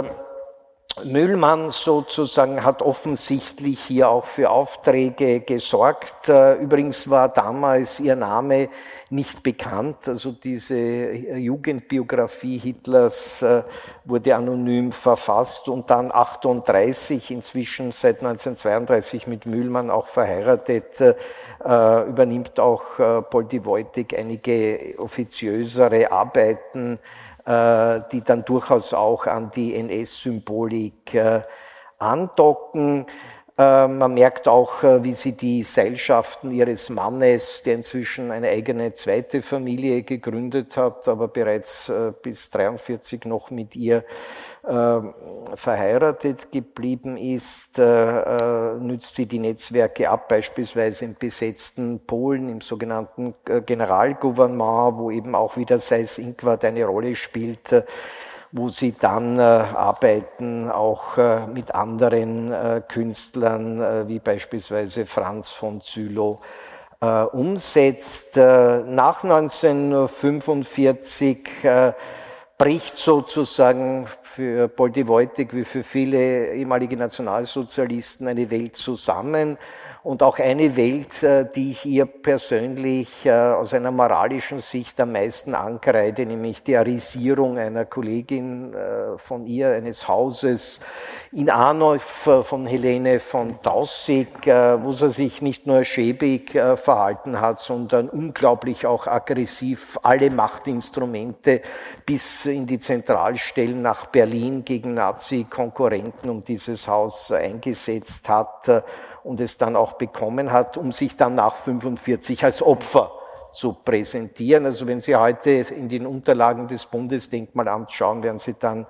Müllmann 1.06 1.72
sozusagen 1.72 2.64
hat 2.64 2.82
offensichtlich 2.82 3.80
hier 3.82 4.10
auch 4.10 4.26
für 4.26 4.50
Aufträge 4.50 5.42
gesorgt. 5.42 6.30
Äh, 6.30 6.56
übrigens 6.56 7.10
war 7.10 7.30
damals 7.30 8.00
ihr 8.00 8.16
Name 8.16 8.70
nicht 9.10 9.44
bekannt. 9.44 10.08
Also 10.08 10.32
diese 10.32 10.76
Jugendbiografie 10.76 12.58
Hitlers 12.58 13.42
äh, 13.42 13.64
wurde 14.06 14.36
anonym 14.36 14.92
verfasst 14.92 15.68
und 15.70 15.90
dann 15.90 16.12
38, 16.12 17.32
inzwischen 17.32 17.92
seit 17.92 18.18
1932 18.18 19.28
mit 19.28 19.46
Mühlmann 19.46 19.90
auch 19.90 20.08
verheiratet, 20.08 21.00
äh, 21.02 21.14
übernimmt 22.08 22.60
auch 22.60 22.84
Poldi 23.30 23.66
Wojtik 23.66 24.18
einige 24.18 24.96
offiziösere 24.98 26.12
Arbeiten, 26.12 27.00
die 27.50 28.22
dann 28.22 28.46
durchaus 28.46 28.94
auch 28.94 29.26
an 29.26 29.50
die 29.56 29.74
NS-Symbolik 29.74 31.18
andocken. 31.98 33.08
Äh, 33.60 33.90
man 33.90 34.14
merkt 34.14 34.48
auch, 34.48 34.84
äh, 34.84 35.04
wie 35.04 35.14
sie 35.14 35.34
die 35.34 35.64
Seilschaften 35.64 36.52
ihres 36.52 36.90
Mannes, 36.90 37.62
der 37.66 37.76
inzwischen 37.76 38.32
eine 38.32 38.48
eigene 38.48 38.94
zweite 38.94 39.42
Familie 39.42 40.04
gegründet 40.04 40.78
hat, 40.78 41.10
aber 41.10 41.28
bereits 41.28 41.90
äh, 41.90 42.14
bis 42.24 42.50
43 42.52 43.26
noch 43.26 43.52
mit 43.52 43.76
ihr 43.76 44.06
verheiratet 44.62 46.52
geblieben 46.52 47.18
ist, 47.18 47.78
nützt 47.78 49.16
sie 49.16 49.26
die 49.26 49.40
Netzwerke 49.40 50.10
ab, 50.10 50.28
beispielsweise 50.28 51.06
im 51.06 51.16
besetzten 51.16 52.06
Polen, 52.06 52.50
im 52.50 52.62
sogenannten 52.62 53.36
Generalgouvernement, 53.66 54.98
wo 54.98 55.12
eben 55.12 55.36
auch 55.36 55.56
wieder 55.56 55.80
Seis 55.80 56.18
Inquart 56.18 56.66
eine 56.66 56.86
Rolle 56.86 57.16
spielt 57.16 57.74
wo 58.52 58.70
sie 58.70 58.96
dann 59.00 59.38
äh, 59.38 59.42
arbeiten, 59.42 60.72
auch 60.72 61.18
äh, 61.18 61.46
mit 61.48 61.76
anderen 61.76 62.52
äh, 62.52 62.82
Künstlern, 62.88 63.80
äh, 63.82 64.08
wie 64.08 64.20
beispielsweise 64.20 65.06
Franz 65.06 65.50
von 65.50 65.82
Zülow, 65.82 66.40
äh, 67.02 67.24
umsetzt. 67.24 68.38
Äh, 68.38 68.84
nach 68.86 69.24
1945 69.24 71.50
bricht 72.58 72.98
sozusagen 72.98 74.08
für 74.30 74.68
Poldi 74.68 75.08
Wojtek 75.08 75.56
wie 75.56 75.64
für 75.64 75.84
viele 75.84 76.54
ehemalige 76.54 76.96
Nationalsozialisten 76.96 78.28
eine 78.28 78.52
Welt 78.52 78.76
zusammen 78.76 79.58
und 80.02 80.24
auch 80.24 80.40
eine 80.40 80.78
Welt, 80.78 81.24
äh, 81.24 81.46
die 81.54 81.72
ich 81.72 81.86
ihr 81.86 82.06
persönlich 82.06 83.26
äh, 83.26 83.32
aus 83.32 83.74
einer 83.74 83.92
moralischen 83.92 84.62
Sicht 84.62 85.00
am 85.02 85.12
meisten 85.12 85.56
ankreide, 85.56 86.26
nämlich 86.26 86.64
die 86.64 86.78
Arisierung 86.78 87.58
einer 87.58 87.84
Kollegin 87.84 88.74
äh, 88.74 89.18
von 89.18 89.46
ihr, 89.46 89.72
eines 89.72 90.08
Hauses 90.08 90.80
in 91.34 91.50
Arnolf 91.50 92.02
von 92.44 92.66
Helene 92.66 93.20
von 93.20 93.62
Taussig, 93.62 94.48
wo 94.48 94.92
sie 94.94 95.12
sich 95.12 95.44
nicht 95.44 95.68
nur 95.68 95.84
schäbig 95.84 96.52
verhalten 96.52 97.40
hat, 97.40 97.60
sondern 97.60 98.10
unglaublich 98.10 98.88
auch 98.88 99.06
aggressiv 99.06 100.00
alle 100.02 100.32
Machtinstrumente 100.32 101.62
bis 102.04 102.48
in 102.48 102.66
die 102.66 102.80
Zentralstellen 102.80 103.84
nach 103.84 104.08
Berlin 104.08 104.66
gegen 104.66 104.96
Nazi-Konkurrenten 104.96 106.30
um 106.30 106.44
dieses 106.44 106.88
Haus 106.88 107.32
eingesetzt 107.32 108.28
hat 108.28 108.68
und 109.24 109.42
es 109.42 109.58
dann 109.58 109.76
auch 109.76 109.94
bekommen 109.94 110.52
hat, 110.52 110.78
um 110.78 110.92
sich 110.92 111.18
dann 111.18 111.36
nach 111.36 111.56
45 111.56 112.44
als 112.44 112.62
Opfer 112.62 113.12
zu 113.52 113.74
präsentieren. 113.74 114.66
Also 114.66 114.88
wenn 114.88 115.02
Sie 115.02 115.16
heute 115.16 115.50
in 115.52 115.90
den 115.90 116.06
Unterlagen 116.06 116.68
des 116.68 116.86
Bundesdenkmalamts 116.86 117.94
schauen, 117.94 118.24
werden 118.24 118.40
Sie 118.40 118.56
dann 118.58 118.86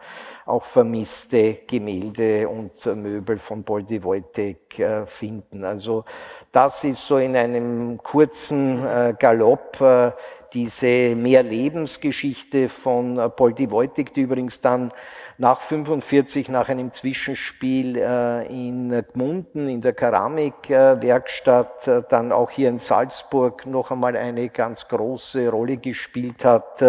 auch 0.46 0.64
vermisste 0.64 1.60
Gemälde 1.68 2.48
und 2.48 2.86
Möbel 2.96 3.38
von 3.38 3.64
Boldi 3.64 4.04
Wojtek 4.04 4.80
äh, 4.80 5.06
finden. 5.06 5.64
Also 5.64 6.06
das 6.52 6.84
ist 6.84 7.06
so 7.06 7.18
in 7.18 7.36
einem 7.36 7.98
kurzen 8.00 8.86
äh, 8.86 9.14
Galopp 9.18 9.80
äh, 9.80 10.12
diese 10.54 11.16
Mehrlebensgeschichte 11.16 12.70
von 12.70 13.32
Boldi 13.36 13.70
Wojtek, 13.70 14.14
die 14.16 14.22
übrigens 14.22 14.62
dann 14.62 14.92
nach 15.40 15.62
45, 15.62 16.50
nach 16.50 16.68
einem 16.68 16.92
Zwischenspiel 16.92 17.96
äh, 17.96 18.46
in 18.48 18.90
Gmunden 19.14 19.70
in 19.70 19.80
der 19.80 19.94
Keramikwerkstatt, 19.94 21.88
äh, 21.88 22.04
dann 22.10 22.34
auch 22.34 22.52
hier 22.52 22.68
in 22.68 22.78
Salzburg 22.78 23.66
noch 23.66 23.90
einmal 23.90 24.18
eine 24.18 24.50
ganz 24.50 24.90
große 24.90 25.50
Rolle 25.50 25.78
gespielt 25.78 26.44
hat 26.44 26.84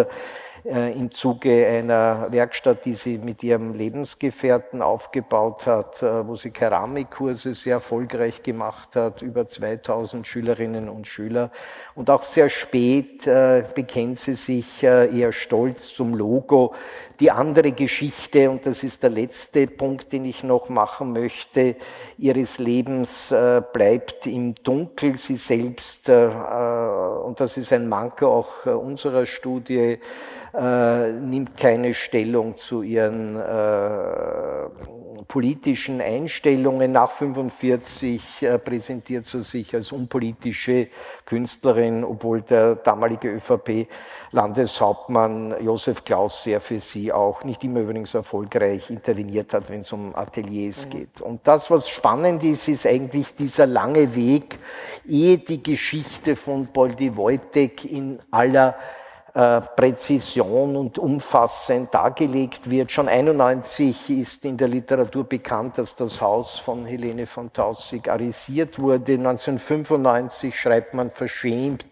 im 0.65 1.11
Zuge 1.11 1.67
einer 1.67 2.27
Werkstatt, 2.31 2.85
die 2.85 2.93
sie 2.93 3.17
mit 3.17 3.43
ihrem 3.43 3.73
Lebensgefährten 3.73 4.83
aufgebaut 4.83 5.67
hat, 5.67 6.03
äh, 6.03 6.27
wo 6.27 6.37
sie 6.37 6.51
Keramikkurse 6.51 7.55
sehr 7.55 7.75
erfolgreich 7.75 8.43
gemacht 8.43 8.95
hat, 8.95 9.23
über 9.23 9.47
2000 9.47 10.27
Schülerinnen 10.27 10.91
und 10.91 11.07
Schüler. 11.07 11.51
Und 11.95 12.11
auch 12.11 12.23
sehr 12.23 12.51
spät 12.51 13.27
äh, 13.27 13.65
bekennt 13.75 14.19
sie 14.19 14.35
sich 14.35 14.83
eher 14.83 15.33
stolz 15.33 15.95
zum 15.95 16.15
Logo. 16.15 16.75
Die 17.21 17.31
andere 17.31 17.73
Geschichte, 17.73 18.51
und 18.51 18.67
das 18.67 18.83
ist 18.83 19.03
der 19.03 19.11
letzte 19.11 19.67
Punkt, 19.67 20.13
den 20.13 20.25
ich 20.25 20.43
noch 20.43 20.69
machen 20.69 21.13
möchte, 21.13 21.77
ihres 22.19 22.59
Lebens 22.59 23.29
bleibt 23.73 24.27
im 24.27 24.55
Dunkel. 24.55 25.19
Sie 25.19 25.37
selbst, 25.37 26.09
und 26.09 27.35
das 27.39 27.59
ist 27.59 27.75
ein 27.75 27.89
Manko 27.89 28.27
auch 28.27 28.65
unserer 28.65 29.27
Studie, 29.27 29.99
äh, 30.53 31.13
nimmt 31.13 31.57
keine 31.57 31.95
Stellung 31.95 32.57
zu 32.57 32.83
ihren 32.83 33.37
äh, 33.37 34.69
politischen 35.29 36.01
Einstellungen. 36.01 36.93
Nach 36.93 37.11
45 37.11 38.43
äh, 38.43 38.59
präsentiert 38.59 39.27
sie 39.27 39.43
sich 39.43 39.75
als 39.75 39.93
unpolitische 39.93 40.89
Künstlerin, 41.25 42.03
obwohl 42.05 42.43
der 42.43 42.75
damalige 42.75 43.29
ÖVP 43.29 43.87
Landeshauptmann 44.33 45.55
Josef 45.63 46.05
Klaus 46.05 46.45
sehr 46.45 46.61
für 46.61 46.81
sie 46.81 47.13
auch 47.13 47.45
nicht 47.45 47.63
immer 47.65 47.81
übrigens 47.81 48.15
erfolgreich 48.15 48.91
interveniert 48.91 49.53
hat, 49.53 49.69
wenn 49.69 49.81
es 49.81 49.93
um 49.93 50.15
Ateliers 50.15 50.87
mhm. 50.87 50.91
geht. 50.91 51.21
Und 51.21 51.41
das, 51.45 51.71
was 51.71 51.89
spannend 51.89 52.43
ist, 52.43 52.69
ist 52.69 52.87
eigentlich 52.87 53.35
dieser 53.35 53.67
lange 53.67 54.15
Weg, 54.15 54.59
ehe 55.07 55.39
die 55.39 55.63
Geschichte 55.63 56.35
von 56.35 56.69
Poldi 56.69 57.17
Wojtek 57.17 57.85
in 57.85 58.19
aller 58.31 58.77
Präzision 59.33 60.77
und 60.77 60.99
umfassend 60.99 61.95
dargelegt 61.95 62.69
wird. 62.69 62.91
Schon 62.91 63.09
91 63.09 64.11
ist 64.11 64.45
in 64.45 64.57
der 64.57 64.69
Literatur 64.69 65.25
bekannt, 65.25 65.79
dass 65.79 65.95
das 65.95 66.21
Haus 66.21 66.59
von 66.59 66.85
Helene 66.85 67.27
von 67.27 67.53
Taussig 67.53 68.09
arisiert 68.09 68.79
wurde. 68.81 69.13
1995 69.13 70.59
schreibt 70.59 70.95
man 70.95 71.11
verschämt, 71.11 71.87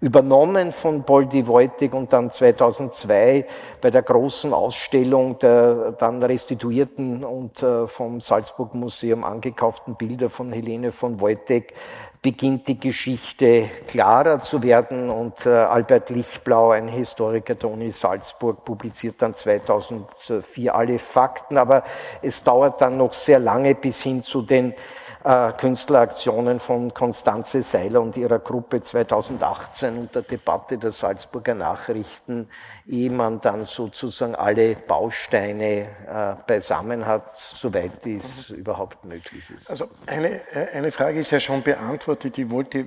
übernommen 0.00 0.72
von 0.72 1.02
Boldi 1.02 1.46
Wojtek 1.46 1.94
und 1.94 2.12
dann 2.12 2.30
2002 2.30 3.46
bei 3.80 3.90
der 3.90 4.02
großen 4.02 4.52
Ausstellung 4.52 5.38
der 5.38 5.92
dann 5.92 6.22
restituierten 6.22 7.24
und 7.24 7.62
äh, 7.62 7.86
vom 7.86 8.20
Salzburg 8.20 8.74
Museum 8.74 9.24
angekauften 9.24 9.96
Bilder 9.96 10.28
von 10.28 10.52
Helene 10.52 10.92
von 10.92 11.20
Wojtek 11.20 11.74
beginnt 12.26 12.66
die 12.66 12.80
Geschichte 12.80 13.70
klarer 13.86 14.40
zu 14.40 14.60
werden 14.64 15.10
und 15.10 15.46
äh, 15.46 15.50
Albert 15.50 16.10
Lichtblau, 16.10 16.72
ein 16.72 16.88
Historiker 16.88 17.54
der 17.54 17.70
Uni 17.70 17.92
Salzburg, 17.92 18.64
publiziert 18.64 19.22
dann 19.22 19.36
2004 19.36 20.74
alle 20.74 20.98
Fakten, 20.98 21.56
aber 21.56 21.84
es 22.22 22.42
dauert 22.42 22.80
dann 22.80 22.96
noch 22.96 23.12
sehr 23.12 23.38
lange 23.38 23.76
bis 23.76 24.02
hin 24.02 24.24
zu 24.24 24.42
den 24.42 24.74
äh, 25.26 25.52
Künstleraktionen 25.54 26.60
von 26.60 26.94
Konstanze 26.94 27.62
Seiler 27.62 28.00
und 28.00 28.16
ihrer 28.16 28.38
Gruppe 28.38 28.80
2018 28.80 29.98
unter 29.98 30.22
Debatte 30.22 30.78
der 30.78 30.92
Salzburger 30.92 31.54
Nachrichten, 31.54 32.48
ehe 32.86 33.10
man 33.10 33.40
dann 33.40 33.64
sozusagen 33.64 34.36
alle 34.36 34.76
Bausteine 34.76 35.88
äh, 36.06 36.34
beisammen 36.46 37.06
hat, 37.06 37.36
soweit 37.36 38.04
dies 38.04 38.50
mhm. 38.50 38.56
überhaupt 38.56 39.04
möglich 39.04 39.42
ist. 39.50 39.68
Also 39.68 39.88
eine, 40.06 40.42
äh, 40.54 40.68
eine 40.72 40.92
Frage 40.92 41.18
ist 41.18 41.32
ja 41.32 41.40
schon 41.40 41.62
beantwortet. 41.62 42.38
Ich 42.38 42.48
wollte 42.48 42.86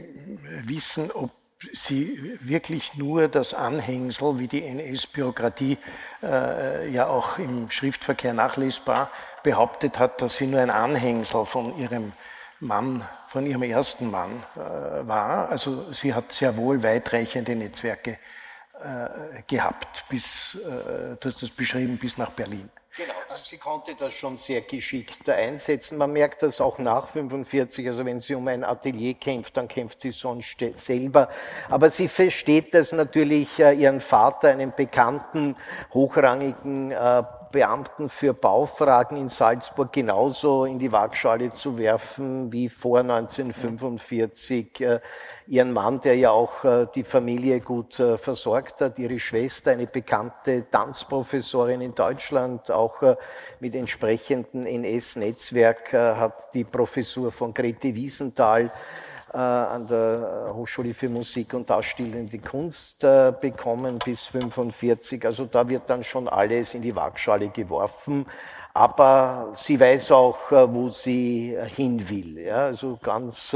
wissen, 0.63 1.11
ob 1.11 1.31
sie 1.73 2.37
wirklich 2.41 2.95
nur 2.95 3.27
das 3.27 3.53
Anhängsel, 3.53 4.39
wie 4.39 4.47
die 4.47 4.63
NS-Bürokratie 4.63 5.77
äh, 6.23 6.89
ja 6.89 7.07
auch 7.07 7.37
im 7.37 7.69
Schriftverkehr 7.69 8.33
nachlesbar 8.33 9.11
behauptet 9.43 9.99
hat, 9.99 10.21
dass 10.21 10.37
sie 10.37 10.47
nur 10.47 10.61
ein 10.61 10.69
Anhängsel 10.69 11.45
von 11.45 11.77
ihrem 11.77 12.13
Mann, 12.59 13.05
von 13.27 13.45
ihrem 13.45 13.63
ersten 13.63 14.09
Mann 14.11 14.43
äh, 14.55 15.07
war. 15.07 15.49
Also 15.49 15.91
sie 15.91 16.13
hat 16.13 16.31
sehr 16.31 16.55
wohl 16.57 16.81
weitreichende 16.83 17.55
Netzwerke 17.55 18.17
äh, 18.81 19.41
gehabt, 19.47 20.05
bis, 20.09 20.55
äh, 20.55 21.17
du 21.19 21.29
hast 21.29 21.41
das 21.41 21.49
beschrieben, 21.49 21.97
bis 21.97 22.17
nach 22.17 22.31
Berlin. 22.31 22.69
Genau, 22.99 23.13
also 23.29 23.41
sie 23.45 23.57
konnte 23.57 23.95
das 23.95 24.11
schon 24.11 24.35
sehr 24.35 24.59
geschickt 24.59 25.29
einsetzen. 25.29 25.97
Man 25.97 26.11
merkt 26.11 26.43
das 26.43 26.59
auch 26.59 26.79
nach 26.79 27.07
45, 27.07 27.87
also 27.87 28.03
wenn 28.03 28.19
sie 28.19 28.35
um 28.35 28.45
ein 28.49 28.65
Atelier 28.65 29.13
kämpft, 29.13 29.55
dann 29.55 29.69
kämpft 29.69 30.01
sie 30.01 30.11
sonst 30.11 30.57
selber. 30.75 31.29
Aber 31.69 31.91
sie 31.91 32.09
versteht 32.09 32.73
das 32.73 32.91
natürlich, 32.91 33.57
äh, 33.57 33.71
ihren 33.71 34.01
Vater, 34.01 34.49
einen 34.49 34.73
bekannten, 34.75 35.55
hochrangigen 35.93 36.91
äh, 36.91 37.23
Beamten 37.51 38.09
für 38.09 38.33
Baufragen 38.33 39.17
in 39.17 39.29
Salzburg 39.29 39.91
genauso 39.91 40.65
in 40.65 40.77
die 40.77 40.91
Waagschale 40.91 41.49
zu 41.51 41.77
werfen 41.77 42.51
wie 42.51 42.69
vor 42.69 42.99
1945 42.99 44.81
äh, 44.81 44.99
ihren 45.49 45.73
Mann, 45.73 45.99
der 45.99 46.15
ja 46.15 46.31
auch 46.31 46.63
äh, 46.63 46.87
die 46.93 47.03
Familie 47.03 47.59
gut 47.59 47.99
äh, 47.99 48.17
versorgt 48.17 48.81
hat, 48.81 48.99
ihre 48.99 49.19
Schwester, 49.19 49.71
eine 49.71 49.87
bekannte 49.87 50.69
Tanzprofessorin 50.69 51.81
in 51.81 51.95
Deutschland, 51.95 52.71
auch 52.71 53.01
mit 53.59 53.75
entsprechendem 53.75 54.65
NS-Netzwerk, 54.65 55.93
hat 55.93 56.53
die 56.53 56.63
Professur 56.63 57.31
von 57.31 57.53
Grete 57.53 57.95
Wiesenthal 57.95 58.71
äh, 59.33 59.37
an 59.37 59.85
der 59.85 60.51
Hochschule 60.55 60.93
für 60.93 61.07
Musik 61.07 61.53
und 61.53 61.69
Darstellende 61.69 62.39
Kunst 62.39 63.03
äh, 63.03 63.31
bekommen 63.39 63.99
bis 64.03 64.25
45. 64.25 65.23
Also 65.23 65.45
da 65.45 65.69
wird 65.69 65.87
dann 65.87 66.03
schon 66.03 66.27
alles 66.27 66.73
in 66.73 66.81
die 66.81 66.95
Waagschale 66.95 67.49
geworfen. 67.49 68.25
Aber 68.73 69.51
sie 69.55 69.79
weiß 69.79 70.11
auch, 70.13 70.51
äh, 70.51 70.73
wo 70.73 70.89
sie 70.89 71.55
hin 71.75 72.09
will. 72.09 72.39
Ja, 72.39 72.65
also 72.65 72.97
ganz 73.01 73.55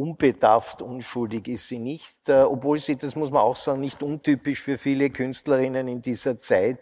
unbedarft, 0.00 0.82
unschuldig 0.82 1.48
ist 1.48 1.68
sie 1.68 1.78
nicht, 1.78 2.28
obwohl 2.28 2.78
sie, 2.78 2.96
das 2.96 3.16
muss 3.16 3.30
man 3.30 3.42
auch 3.42 3.56
sagen, 3.56 3.80
nicht 3.80 4.02
untypisch 4.02 4.62
für 4.62 4.78
viele 4.78 5.10
Künstlerinnen 5.10 5.88
in 5.88 6.02
dieser 6.02 6.38
Zeit, 6.38 6.78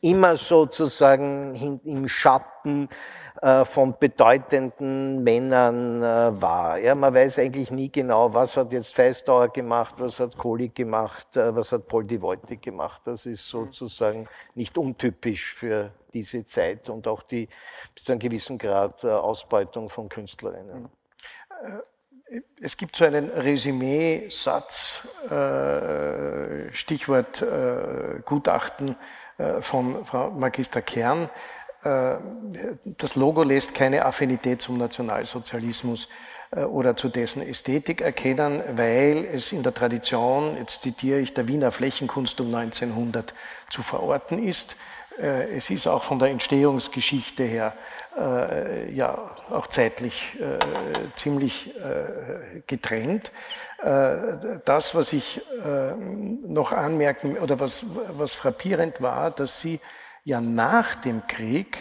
immer 0.00 0.36
sozusagen 0.36 1.80
im 1.84 2.08
Schatten 2.08 2.88
äh, 3.42 3.66
von 3.66 3.94
bedeutenden 4.00 5.22
Männern 5.22 6.02
äh, 6.02 6.40
war. 6.40 6.78
Ja, 6.78 6.94
man 6.94 7.12
weiß 7.12 7.38
eigentlich 7.38 7.70
nie 7.70 7.92
genau, 7.92 8.32
was 8.32 8.56
hat 8.56 8.72
jetzt 8.72 8.94
Feistauer 8.94 9.48
gemacht, 9.48 9.94
was 9.98 10.20
hat 10.20 10.38
Kohli 10.38 10.70
gemacht, 10.70 11.36
äh, 11.36 11.54
was 11.54 11.70
hat 11.72 11.86
Poldi 11.86 12.22
Wojtik 12.22 12.62
gemacht. 12.62 13.02
Das 13.04 13.26
ist 13.26 13.46
sozusagen 13.46 14.26
nicht 14.54 14.78
untypisch 14.78 15.52
für 15.52 15.92
diese 16.14 16.46
Zeit 16.46 16.88
und 16.88 17.06
auch 17.06 17.22
die 17.22 17.48
bis 17.94 18.04
zu 18.04 18.12
einem 18.12 18.20
gewissen 18.20 18.56
Grad 18.56 19.04
Ausbeutung 19.04 19.90
von 19.90 20.08
Künstlerinnen. 20.08 20.88
Es 22.60 22.76
gibt 22.76 22.96
so 22.96 23.04
einen 23.04 23.30
Resümee-Satz, 23.30 25.06
Stichwort 26.72 27.44
Gutachten 28.24 28.96
von 29.60 30.04
Frau 30.04 30.30
Magister 30.30 30.82
Kern, 30.82 31.30
äh, 31.86 32.16
das 32.84 33.14
Logo 33.14 33.42
lässt 33.42 33.74
keine 33.74 34.04
Affinität 34.04 34.60
zum 34.60 34.78
Nationalsozialismus 34.78 36.08
äh, 36.50 36.60
oder 36.60 36.96
zu 36.96 37.08
dessen 37.08 37.42
Ästhetik 37.42 38.00
erkennen, 38.00 38.62
weil 38.76 39.24
es 39.32 39.52
in 39.52 39.62
der 39.62 39.72
Tradition, 39.72 40.56
jetzt 40.56 40.82
zitiere 40.82 41.20
ich, 41.20 41.34
der 41.34 41.48
Wiener 41.48 41.70
Flächenkunst 41.70 42.40
um 42.40 42.54
1900 42.54 43.34
zu 43.70 43.82
verorten 43.82 44.42
ist. 44.42 44.76
Äh, 45.20 45.56
es 45.56 45.70
ist 45.70 45.86
auch 45.86 46.02
von 46.02 46.18
der 46.18 46.28
Entstehungsgeschichte 46.28 47.44
her 47.44 47.74
ja 48.16 49.30
auch 49.50 49.66
zeitlich 49.66 50.38
ziemlich 51.16 51.74
getrennt. 52.66 53.30
Das, 54.64 54.94
was 54.94 55.12
ich 55.12 55.42
noch 56.46 56.72
anmerken 56.72 57.36
oder 57.36 57.60
was, 57.60 57.84
was 58.16 58.34
frappierend 58.34 59.02
war, 59.02 59.30
dass 59.30 59.60
sie 59.60 59.80
ja 60.24 60.40
nach 60.40 60.94
dem 60.96 61.26
Krieg 61.26 61.76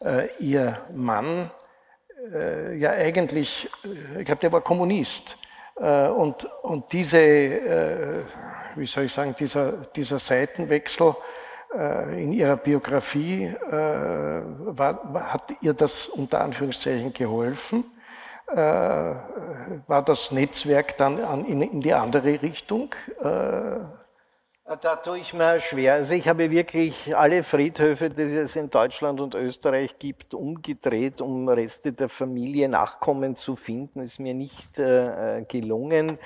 äh, 0.00 0.28
ihr 0.38 0.78
Mann 0.94 1.50
äh, 2.32 2.76
ja 2.76 2.90
eigentlich, 2.90 3.70
äh, 3.84 4.20
ich 4.20 4.26
glaube, 4.26 4.40
der 4.40 4.52
war 4.52 4.60
Kommunist. 4.60 5.38
Äh, 5.76 6.08
und, 6.08 6.44
und 6.62 6.92
diese, 6.92 7.18
äh, 7.18 8.22
wie 8.74 8.86
soll 8.86 9.04
ich 9.04 9.12
sagen, 9.12 9.34
dieser, 9.38 9.72
dieser 9.94 10.18
Seitenwechsel 10.18 11.10
äh, 11.10 11.14
in 12.16 12.32
ihrer 12.32 12.56
Biografie, 12.56 13.54
war, 13.70 15.32
hat 15.32 15.54
ihr 15.60 15.74
das 15.74 16.06
unter 16.06 16.40
Anführungszeichen 16.40 17.12
geholfen? 17.12 17.84
war 18.48 20.04
das 20.04 20.30
Netzwerk 20.30 20.96
dann 20.96 21.22
an, 21.22 21.44
in, 21.46 21.62
in, 21.62 21.80
die 21.80 21.92
andere 21.92 22.40
Richtung? 22.40 22.94
Da 24.68 24.96
tue 24.96 25.18
ich 25.18 25.32
mir 25.32 25.60
schwer. 25.60 25.94
Also 25.94 26.14
ich 26.14 26.26
habe 26.26 26.50
wirklich 26.50 27.16
alle 27.16 27.44
Friedhöfe, 27.44 28.10
die 28.10 28.22
es 28.22 28.56
in 28.56 28.68
Deutschland 28.68 29.20
und 29.20 29.36
Österreich 29.36 29.96
gibt, 30.00 30.34
umgedreht, 30.34 31.20
um 31.20 31.48
Reste 31.48 31.92
der 31.92 32.08
Familie, 32.08 32.68
Nachkommen 32.68 33.36
zu 33.36 33.54
finden. 33.54 34.00
Ist 34.00 34.18
mir 34.18 34.34
nicht 34.34 34.76
äh, 34.80 35.44
gelungen. 35.48 36.18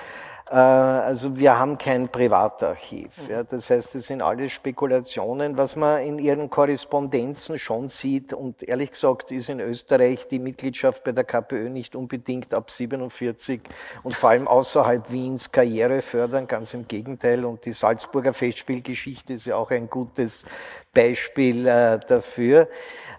Äh, 0.51 0.55
also 0.55 1.39
wir 1.39 1.59
haben 1.59 1.79
kein 1.79 2.09
Privatarchiv. 2.09 3.11
Ja. 3.29 3.45
Das 3.45 3.71
heißt, 3.71 3.95
es 3.95 4.09
sind 4.09 4.21
alles 4.21 4.53
Spekulationen. 4.53 5.57
Was 5.57 5.77
man 5.77 6.03
in 6.03 6.19
ihren 6.19 6.51
Korrespondenzen 6.51 7.59
schon 7.59 7.89
sieht, 7.89 8.33
und 8.33 8.63
ehrlich 8.65 8.91
gesagt 8.91 9.31
ist 9.31 9.49
in 9.49 9.61
Österreich 9.61 10.27
die 10.29 10.41
Mitgliedschaft 10.41 11.05
bei 11.05 11.13
der 11.13 11.25
KPÖ 11.25 11.69
nicht 11.69 11.95
unbedingt 11.95 12.53
ab 12.53 12.71
47 12.71 13.61
und 14.03 14.15
vor 14.15 14.31
allem 14.31 14.49
außerhalb 14.49 15.11
Wiens 15.13 15.53
Karriere 15.53 16.03
fördern, 16.03 16.49
ganz 16.49 16.75
im 16.75 16.89
Gegenteil. 16.89 17.45
Und 17.45 17.65
die 17.65 17.73
Salzburger 17.73 18.35
Festspielgeschichte 18.35 19.35
ist 19.35 19.47
ja 19.47 19.57
auch 19.57 19.71
ein 19.71 19.89
gutes 19.89 20.45
Beispiel 20.93 21.67
äh, 21.67 22.01
dafür. 22.01 22.69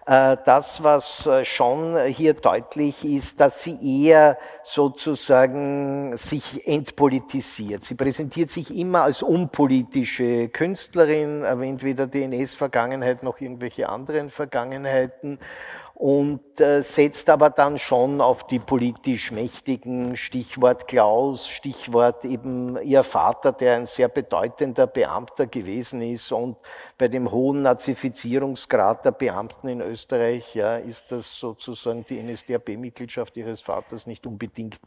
Äh, 0.06 0.38
das, 0.46 0.84
was 0.84 1.28
äh, 1.28 1.46
schon 1.46 1.96
hier 2.08 2.34
deutlich 2.34 3.06
ist, 3.06 3.40
dass 3.40 3.64
sie 3.64 4.08
eher 4.08 4.38
sozusagen 4.64 6.18
sich 6.18 6.68
entpolitisiert. 6.68 7.84
Sie 7.84 7.94
präsentiert 7.94 8.50
sich 8.50 8.76
immer 8.76 9.04
als 9.04 9.22
unpolitische 9.22 10.50
Künstlerin, 10.50 11.44
erwähnt 11.44 11.84
weder 11.84 12.08
die 12.08 12.24
NS-Vergangenheit 12.24 13.22
noch 13.22 13.40
irgendwelche 13.42 13.90
anderen 13.90 14.32
Vergangenheiten 14.32 15.40
und 16.02 16.60
äh, 16.60 16.82
setzt 16.82 17.30
aber 17.30 17.52
dann 17.52 17.78
schon 17.78 18.22
auf 18.22 18.48
die 18.48 18.58
politisch 18.58 19.32
Mächtigen, 19.32 20.18
Stichwort 20.18 20.88
Klaus, 20.88 21.48
Stichwort 21.48 22.26
eben 22.26 22.76
ihr 22.82 23.04
Vater, 23.04 23.52
der 23.52 23.76
ein 23.76 23.86
sehr 23.86 24.08
bedeutender 24.08 24.88
Beamter 24.88 25.46
gewesen 25.46 26.02
ist 26.02 26.32
und 26.32 26.58
bei 26.98 27.08
dem 27.08 27.30
hohen 27.30 27.62
Nazifizierungsgrad 27.62 29.06
der 29.06 29.12
Beamten 29.12 29.68
in 29.68 29.80
Österreich 29.80 30.56
ja, 30.56 30.78
ist 30.78 31.12
das 31.12 31.38
sozusagen 31.38 32.04
die 32.10 32.20
NSDAP-Mitgliedschaft 32.20 33.38
ihres 33.38 33.62
Vaters 33.62 34.08
nicht 34.08 34.26
unbedingt 34.26 34.82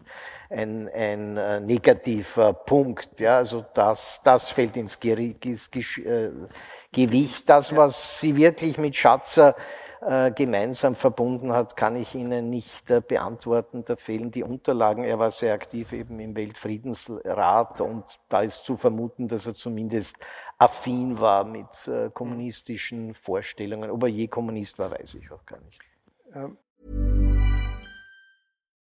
ein, 0.50 0.90
ein 0.92 1.36
äh, 1.36 1.60
negativer 1.60 2.54
Punkt. 2.54 3.20
Ja, 3.20 3.36
also 3.36 3.64
das, 3.72 4.20
das 4.24 4.50
fällt 4.50 4.76
ins 4.76 4.98
äh, 5.04 6.30
Gewicht. 6.90 7.48
Das, 7.48 7.76
was 7.76 8.18
sie 8.18 8.34
wirklich 8.34 8.78
mit 8.78 8.96
Schatzer 8.96 9.54
gemeinsam 10.34 10.94
verbunden 10.94 11.52
hat, 11.52 11.76
kann 11.76 11.96
ich 11.96 12.14
Ihnen 12.14 12.50
nicht 12.50 12.90
äh, 12.90 13.00
beantworten. 13.00 13.84
Da 13.86 13.96
fehlen 13.96 14.30
die 14.30 14.42
Unterlagen. 14.42 15.02
Er 15.04 15.18
war 15.18 15.30
sehr 15.30 15.54
aktiv 15.54 15.92
eben 15.92 16.20
im 16.20 16.36
Weltfriedensrat 16.36 17.80
und 17.80 18.04
da 18.28 18.42
ist 18.42 18.64
zu 18.64 18.76
vermuten, 18.76 19.28
dass 19.28 19.46
er 19.46 19.54
zumindest 19.54 20.16
affin 20.58 21.20
war 21.20 21.44
mit 21.44 21.88
äh, 21.88 22.10
kommunistischen 22.12 23.14
Vorstellungen. 23.14 23.90
Ob 23.90 24.02
er 24.02 24.08
je 24.10 24.28
Kommunist 24.28 24.78
war, 24.78 24.90
weiß 24.90 25.14
ich 25.14 25.30
auch 25.30 25.44
gar 25.46 25.60
nicht. 25.60 25.80
Um. 26.34 26.58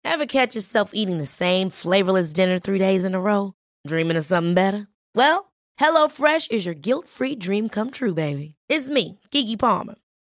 Ever 0.05 0.27
catch 0.27 0.55
yourself 0.55 0.90
eating 0.94 1.18
the 1.18 1.27
same 1.27 1.70
flavorless 1.70 2.33
dinner 2.33 2.61
three 2.61 2.79
days 2.79 3.05
in 3.05 3.14
a 3.14 3.20
row? 3.20 3.53
Dreaming 3.87 4.16
of 4.16 4.25
something 4.25 4.55
better? 4.55 4.87
Well, 5.14 5.53
HelloFresh 5.81 6.51
is 6.51 6.66
your 6.66 6.75
guilt-free 6.75 7.37
dream 7.37 7.68
come 7.68 7.90
true, 7.90 8.14
baby. 8.14 8.55
It's 8.68 8.88
me, 8.88 9.18
Kiki 9.31 9.57
Palmer. 9.57 9.96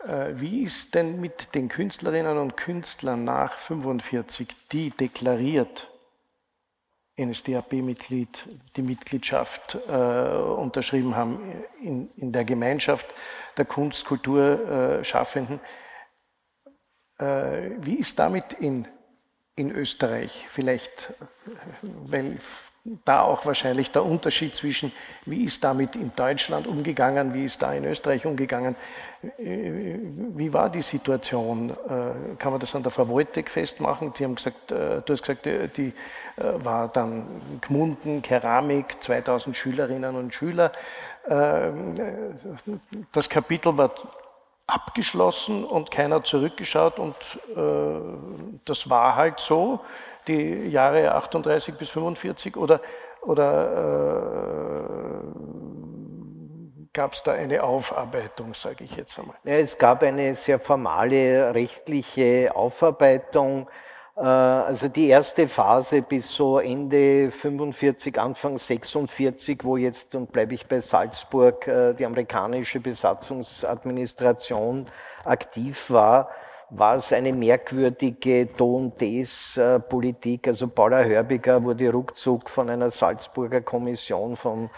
wie 0.00 0.62
ist 0.62 0.94
denn 0.94 1.20
mit 1.20 1.54
den 1.54 1.68
Künstlerinnen 1.68 2.38
und 2.38 2.56
Künstlern 2.56 3.24
nach 3.24 3.56
45, 3.56 4.48
die 4.70 4.90
deklariert 4.90 5.88
NSDAP-Mitglied 7.18 8.46
die 8.76 8.82
Mitgliedschaft 8.82 9.78
äh, 9.88 9.90
unterschrieben 9.90 11.16
haben 11.16 11.40
in, 11.82 12.10
in, 12.16 12.32
der 12.32 12.44
Gemeinschaft 12.44 13.06
der 13.56 13.64
Kunst, 13.64 14.04
Kultur, 14.04 15.00
äh. 15.02 15.58
Äh, 17.18 17.70
wie 17.78 17.94
ist 17.94 18.18
damit 18.18 18.52
in, 18.52 18.86
in 19.54 19.70
Österreich? 19.70 20.46
Vielleicht, 20.48 21.14
weil 21.80 22.38
da 23.04 23.22
auch 23.22 23.46
wahrscheinlich 23.46 23.90
der 23.90 24.04
Unterschied 24.04 24.54
zwischen, 24.54 24.92
wie 25.24 25.44
ist 25.44 25.64
damit 25.64 25.96
in 25.96 26.12
Deutschland 26.14 26.66
umgegangen, 26.66 27.34
wie 27.34 27.44
ist 27.44 27.62
da 27.62 27.72
in 27.72 27.84
Österreich 27.84 28.26
umgegangen, 28.26 28.76
wie 29.38 30.52
war 30.52 30.70
die 30.70 30.82
Situation? 30.82 31.70
Äh, 31.70 32.36
kann 32.38 32.52
man 32.52 32.60
das 32.60 32.74
an 32.74 32.82
der 32.82 32.92
Frau 32.92 33.08
Wojtek 33.08 33.50
festmachen? 33.50 34.12
Die 34.12 34.24
haben 34.24 34.36
gesagt, 34.36 34.70
äh, 34.70 35.02
du 35.02 35.12
hast 35.12 35.22
gesagt, 35.22 35.46
äh, 35.46 35.68
die 35.68 35.92
war 36.36 36.88
dann 36.88 37.26
Gmunden, 37.62 38.20
Keramik, 38.20 39.02
2000 39.02 39.56
Schülerinnen 39.56 40.14
und 40.16 40.34
Schüler. 40.34 40.70
Das 43.10 43.30
Kapitel 43.30 43.78
war 43.78 43.90
abgeschlossen 44.66 45.64
und 45.64 45.90
keiner 45.90 46.24
zurückgeschaut 46.24 46.98
und 46.98 47.14
das 48.64 48.90
war 48.90 49.14
halt 49.14 49.38
so 49.38 49.80
die 50.26 50.68
Jahre 50.68 51.14
38 51.14 51.74
bis 51.76 51.90
45 51.90 52.56
oder, 52.56 52.80
oder 53.22 54.42
äh, 55.22 55.56
gab 56.92 57.12
es 57.12 57.22
da 57.22 57.32
eine 57.32 57.62
Aufarbeitung, 57.62 58.54
sage 58.54 58.84
ich 58.84 58.96
jetzt 58.96 59.18
einmal? 59.18 59.36
Ja, 59.44 59.54
es 59.54 59.78
gab 59.78 60.02
eine 60.02 60.34
sehr 60.34 60.58
formale 60.58 61.54
rechtliche 61.54 62.52
Aufarbeitung. 62.54 63.68
Äh, 64.16 64.20
also 64.20 64.88
die 64.88 65.08
erste 65.08 65.48
Phase 65.48 66.02
bis 66.02 66.34
so 66.34 66.58
Ende 66.58 67.30
45, 67.30 68.18
Anfang 68.18 68.58
46, 68.58 69.64
wo 69.64 69.76
jetzt, 69.76 70.14
und 70.14 70.32
bleibe 70.32 70.54
ich 70.54 70.66
bei 70.66 70.80
Salzburg, 70.80 71.66
äh, 71.68 71.92
die 71.94 72.06
amerikanische 72.06 72.80
Besatzungsadministration 72.80 74.86
aktiv 75.24 75.90
war, 75.90 76.30
war 76.70 76.96
es 76.96 77.12
eine 77.12 77.32
merkwürdige 77.32 78.46
Do-und-Des-Politik. 78.46 80.48
Also 80.48 80.66
Paula 80.66 81.04
Hörbiger 81.04 81.62
wurde 81.62 81.92
ruckzuck 81.92 82.50
von 82.50 82.68
einer 82.70 82.90
Salzburger 82.90 83.60
Kommission 83.60 84.34
vom 84.34 84.68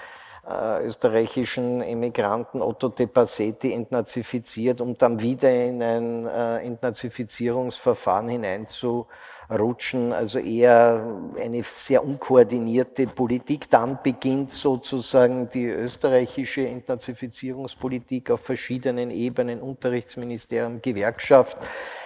äh, 0.48 0.86
österreichischen 0.86 1.82
Emigranten 1.82 2.62
Otto 2.62 2.88
de 2.88 3.06
Passetti 3.06 3.72
entnazifiziert, 3.72 4.80
um 4.80 4.96
dann 4.96 5.20
wieder 5.20 5.52
in 5.52 5.82
ein 5.82 6.26
äh, 6.26 6.64
Entnazifizierungsverfahren 6.64 8.28
hineinzu 8.28 9.06
rutschen, 9.50 10.12
also 10.12 10.38
eher 10.38 11.20
eine 11.40 11.62
sehr 11.62 12.04
unkoordinierte 12.04 13.06
Politik. 13.06 13.68
Dann 13.70 13.98
beginnt 14.02 14.50
sozusagen 14.50 15.48
die 15.48 15.66
österreichische 15.66 16.66
Entnazifizierungspolitik 16.66 18.30
auf 18.30 18.40
verschiedenen 18.40 19.10
Ebenen, 19.10 19.60
Unterrichtsministerium, 19.60 20.82
Gewerkschaft, 20.82 21.56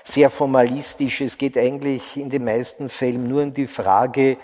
sehr 0.04 0.30
formalistisch. 0.30 1.20
Es 1.20 1.36
geht 1.36 1.58
eigentlich 1.58 2.16
in 2.16 2.30
den 2.30 2.44
meisten 2.44 2.88
Fällen 2.88 3.28
nur 3.28 3.42
um 3.42 3.52
die 3.52 3.66
Frage, 3.66 4.36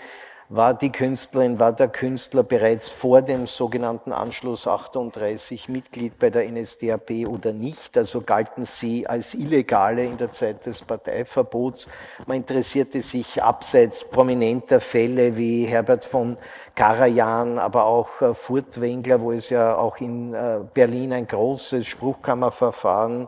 war 0.51 0.73
die 0.73 0.91
Künstlerin, 0.91 1.59
war 1.59 1.73
der 1.73 1.89
Künstler 1.89 2.41
bereits 2.41 2.89
vor 2.89 3.21
dem 3.21 3.45
sogenannten 3.45 4.11
Anschluss 4.11 4.67
38 4.67 5.69
Mitglied 5.69 6.17
bei 6.17 6.31
der 6.31 6.49
NSDAP 6.49 7.27
oder 7.27 7.53
nicht. 7.53 7.95
Also 7.95 8.21
galten 8.21 8.65
sie 8.65 9.05
als 9.05 9.35
Illegale 9.35 10.03
in 10.03 10.17
der 10.17 10.31
Zeit 10.31 10.65
des 10.65 10.81
Parteiverbots. 10.81 11.87
Man 12.25 12.37
interessierte 12.37 13.03
sich 13.03 13.43
abseits 13.43 14.03
prominenter 14.03 14.81
Fälle 14.81 15.37
wie 15.37 15.65
Herbert 15.65 16.05
von 16.05 16.35
Karajan, 16.73 17.59
aber 17.59 17.85
auch 17.85 18.19
äh, 18.21 18.33
Furtwängler, 18.33 19.21
wo 19.21 19.31
es 19.31 19.51
ja 19.51 19.75
auch 19.75 19.97
in 19.97 20.33
äh, 20.33 20.61
Berlin 20.73 21.13
ein 21.13 21.27
großes 21.27 21.85
Spruchkammerverfahren 21.85 23.27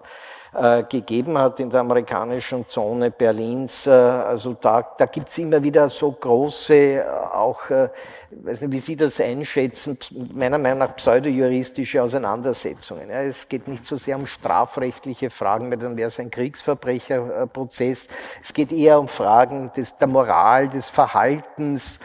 äh, 0.54 0.84
gegeben 0.84 1.38
hat 1.38 1.60
in 1.60 1.70
der 1.70 1.80
amerikanischen 1.80 2.68
Zone 2.68 3.10
Berlins. 3.10 3.88
Äh, 3.88 3.92
also 3.92 4.54
da, 4.54 4.86
da 4.98 5.06
gibt's 5.06 5.38
immer 5.38 5.64
wieder 5.64 5.88
so 5.88 6.12
große, 6.12 6.74
äh, 6.74 7.04
auch, 7.34 7.70
äh, 7.70 7.90
weiß 8.32 8.62
nicht, 8.62 8.72
wie 8.74 8.80
Sie 8.80 8.96
das 8.98 9.22
einschätzen, 9.22 9.98
meiner 10.34 10.58
Meinung 10.58 10.80
nach 10.80 10.96
pseudojuristische 10.96 12.04
Auseinandersetzungen. 12.04 13.10
Ja, 13.10 13.22
es 13.22 13.48
geht 13.48 13.68
nicht 13.68 13.86
so 13.86 13.96
sehr 13.96 14.18
um 14.18 14.28
strafrechtliche 14.28 15.30
Fragen, 15.30 15.72
weil 15.72 15.78
dann 15.78 15.96
wäre 15.96 16.10
es 16.10 16.20
ein 16.20 16.32
Kriegsverbrecherprozess. 16.32 18.10
Es 18.44 18.54
geht 18.54 18.74
eher 18.74 19.00
um 19.00 19.08
Fragen 19.08 19.72
des, 19.76 19.98
der 19.98 20.08
Moral, 20.08 20.68
des 20.68 20.90
Verhaltens. 20.90 22.00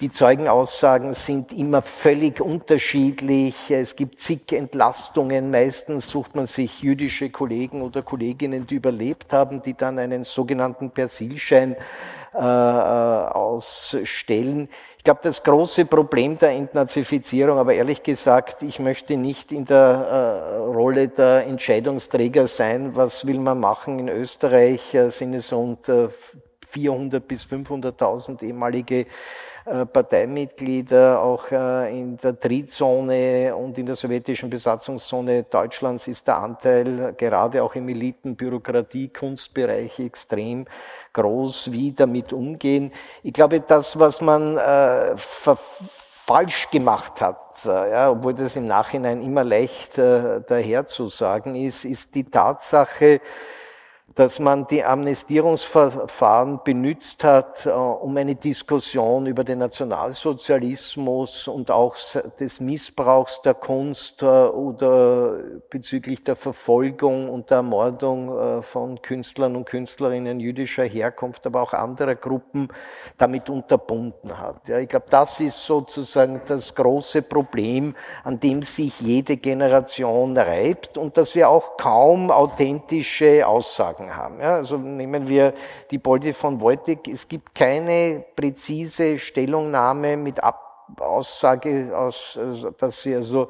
Die 0.00 0.10
Zeugenaussagen 0.10 1.14
sind 1.14 1.52
immer 1.52 1.82
völlig 1.82 2.40
unterschiedlich. 2.40 3.70
Es 3.70 3.94
gibt 3.94 4.18
zig 4.18 4.52
Entlastungen. 4.52 5.52
Meistens 5.52 6.08
sucht 6.08 6.34
man 6.34 6.46
sich 6.46 6.82
jüdische 6.82 7.30
Kollegen 7.30 7.82
oder 7.92 8.02
Kolleginnen, 8.02 8.66
die 8.66 8.76
überlebt 8.76 9.32
haben, 9.32 9.62
die 9.62 9.74
dann 9.74 9.98
einen 9.98 10.24
sogenannten 10.24 10.90
Persilschein 10.90 11.76
äh, 12.34 12.38
äh, 12.38 12.40
ausstellen. 12.40 14.68
Ich 14.96 15.04
glaube, 15.04 15.20
das 15.22 15.42
große 15.42 15.84
Problem 15.84 16.38
der 16.38 16.52
Entnazifizierung, 16.52 17.58
aber 17.58 17.74
ehrlich 17.74 18.02
gesagt, 18.02 18.62
ich 18.62 18.78
möchte 18.78 19.16
nicht 19.16 19.52
in 19.52 19.66
der 19.66 19.76
äh, 19.76 20.56
Rolle 20.58 21.08
der 21.08 21.46
Entscheidungsträger 21.46 22.46
sein. 22.46 22.96
Was 22.96 23.26
will 23.26 23.38
man 23.38 23.60
machen? 23.60 23.98
In 23.98 24.08
Österreich 24.08 24.94
äh, 24.94 25.10
sind 25.10 25.34
es 25.34 25.52
rund 25.52 25.88
äh, 25.88 26.08
400 26.68 27.28
bis 27.28 27.44
500.000 27.44 28.42
ehemalige 28.42 29.06
Parteimitglieder, 29.64 31.20
auch 31.20 31.50
äh, 31.52 31.96
in 31.96 32.16
der 32.16 32.38
Trizone 32.38 33.54
und 33.54 33.78
in 33.78 33.86
der 33.86 33.94
sowjetischen 33.94 34.50
Besatzungszone 34.50 35.44
Deutschlands 35.44 36.08
ist 36.08 36.26
der 36.26 36.38
Anteil 36.38 37.14
gerade 37.16 37.62
auch 37.62 37.74
im 37.76 37.88
Elitenbürokratie, 37.88 39.08
Kunstbereich 39.08 40.00
extrem 40.00 40.66
groß, 41.12 41.70
wie 41.70 41.92
damit 41.92 42.32
umgehen. 42.32 42.92
Ich 43.22 43.32
glaube, 43.32 43.60
das, 43.60 43.98
was 43.98 44.20
man 44.20 44.56
äh, 44.56 45.14
falsch 45.16 46.70
gemacht 46.70 47.20
hat, 47.20 47.64
äh, 47.64 47.90
ja, 47.90 48.10
obwohl 48.10 48.34
das 48.34 48.56
im 48.56 48.66
Nachhinein 48.66 49.22
immer 49.22 49.44
leicht 49.44 49.98
äh, 49.98 50.40
daher 50.46 50.84
ist, 51.54 51.84
ist 51.84 52.14
die 52.14 52.24
Tatsache, 52.24 53.20
dass 54.14 54.38
man 54.38 54.66
die 54.66 54.84
Amnestierungsverfahren 54.84 56.60
benutzt 56.64 57.24
hat, 57.24 57.66
äh, 57.66 57.70
um 57.70 58.16
eine 58.16 58.34
Diskussion 58.34 59.26
über 59.26 59.44
den 59.44 59.58
Nationalsozialismus 59.58 61.48
und 61.48 61.70
auch 61.70 61.96
des 62.38 62.60
Missbrauchs 62.60 63.42
der 63.42 63.54
Kunst 63.54 64.22
äh, 64.22 64.26
oder 64.26 65.38
bezüglich 65.70 66.22
der 66.24 66.36
Verfolgung 66.36 67.30
und 67.30 67.50
der 67.50 67.58
Ermordung 67.58 68.38
äh, 68.38 68.62
von 68.62 69.00
Künstlern 69.00 69.56
und 69.56 69.66
Künstlerinnen 69.66 70.40
jüdischer 70.40 70.84
Herkunft, 70.84 71.46
aber 71.46 71.62
auch 71.62 71.72
anderer 71.72 72.14
Gruppen 72.14 72.68
damit 73.16 73.48
unterbunden 73.48 74.38
hat. 74.38 74.68
Ja, 74.68 74.78
ich 74.78 74.88
glaube, 74.88 75.06
das 75.08 75.40
ist 75.40 75.64
sozusagen 75.64 76.42
das 76.46 76.74
große 76.74 77.22
Problem, 77.22 77.94
an 78.24 78.38
dem 78.38 78.62
sich 78.62 79.00
jede 79.00 79.36
Generation 79.36 80.36
reibt 80.36 80.98
und 80.98 81.16
dass 81.16 81.34
wir 81.34 81.48
auch 81.48 81.76
kaum 81.76 82.30
authentische 82.30 83.46
Aussagen 83.46 84.01
Aussagen 84.02 84.16
haben. 84.16 84.40
Ja, 84.40 84.56
also 84.56 84.76
nehmen 84.76 85.28
wir 85.28 85.54
die 85.90 85.98
Bolde 85.98 86.32
von 86.32 86.60
Wojtek. 86.60 87.08
Es 87.08 87.28
gibt 87.28 87.54
keine 87.54 88.24
präzise 88.34 89.18
Stellungnahme 89.18 90.16
mit 90.16 90.42
Ab 90.42 90.68
Aussage, 90.98 91.96
aus, 91.96 92.36
also, 92.36 92.70
dass 92.72 93.02
sie 93.02 93.14
also 93.14 93.48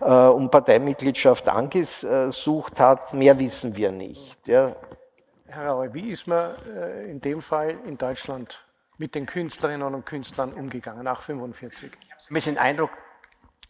äh, 0.00 0.10
um 0.10 0.48
Parteimitgliedschaft 0.48 1.46
angesucht 1.46 2.80
hat. 2.80 3.12
Mehr 3.12 3.38
wissen 3.38 3.76
wir 3.76 3.92
nicht. 3.92 4.48
Ja. 4.48 4.74
Herr 5.48 5.66
Raue, 5.66 5.92
wie 5.92 6.08
ist 6.08 6.26
man 6.26 6.52
äh, 6.74 7.10
in 7.10 7.20
dem 7.20 7.42
Fall 7.42 7.76
in 7.84 7.98
Deutschland 7.98 8.64
mit 8.96 9.14
den 9.14 9.26
Künstlerinnen 9.26 9.94
und 9.94 10.06
Künstlern 10.06 10.54
umgegangen 10.54 11.04
nach 11.04 11.20
45? 11.20 11.90
Ich 12.00 12.10
habe 12.10 12.22
ein 12.30 12.34
bisschen 12.34 12.54
den 12.54 12.62
Eindruck, 12.62 12.90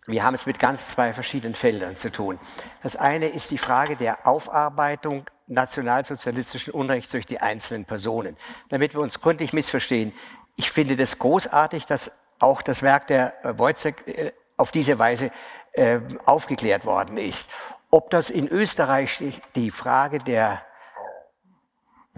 wir 0.08 0.24
haben 0.24 0.34
es 0.34 0.46
mit 0.46 0.58
ganz 0.58 0.88
zwei 0.88 1.12
verschiedenen 1.12 1.54
Feldern 1.54 1.96
zu 1.96 2.10
tun. 2.10 2.38
Das 2.82 2.96
eine 2.96 3.28
ist 3.28 3.50
die 3.50 3.58
Frage 3.58 3.94
der 3.94 4.26
Aufarbeitung 4.26 5.26
nationalsozialistischen 5.46 6.72
Unrechts 6.72 7.12
durch 7.12 7.26
die 7.26 7.40
einzelnen 7.40 7.84
Personen. 7.84 8.36
Damit 8.70 8.94
wir 8.94 9.00
uns 9.00 9.20
gründlich 9.20 9.52
missverstehen, 9.52 10.14
ich 10.56 10.70
finde 10.70 10.96
das 10.96 11.18
großartig, 11.18 11.84
dass 11.84 12.10
auch 12.38 12.62
das 12.62 12.82
Werk 12.82 13.06
der 13.08 13.34
Wojciech 13.42 13.94
äh, 14.06 14.32
auf 14.56 14.72
diese 14.72 14.98
Weise 14.98 15.30
äh, 15.72 16.00
aufgeklärt 16.24 16.86
worden 16.86 17.18
ist. 17.18 17.50
Ob 17.90 18.10
das 18.10 18.30
in 18.30 18.48
Österreich 18.48 19.22
die 19.54 19.70
Frage 19.70 20.18
der 20.18 20.62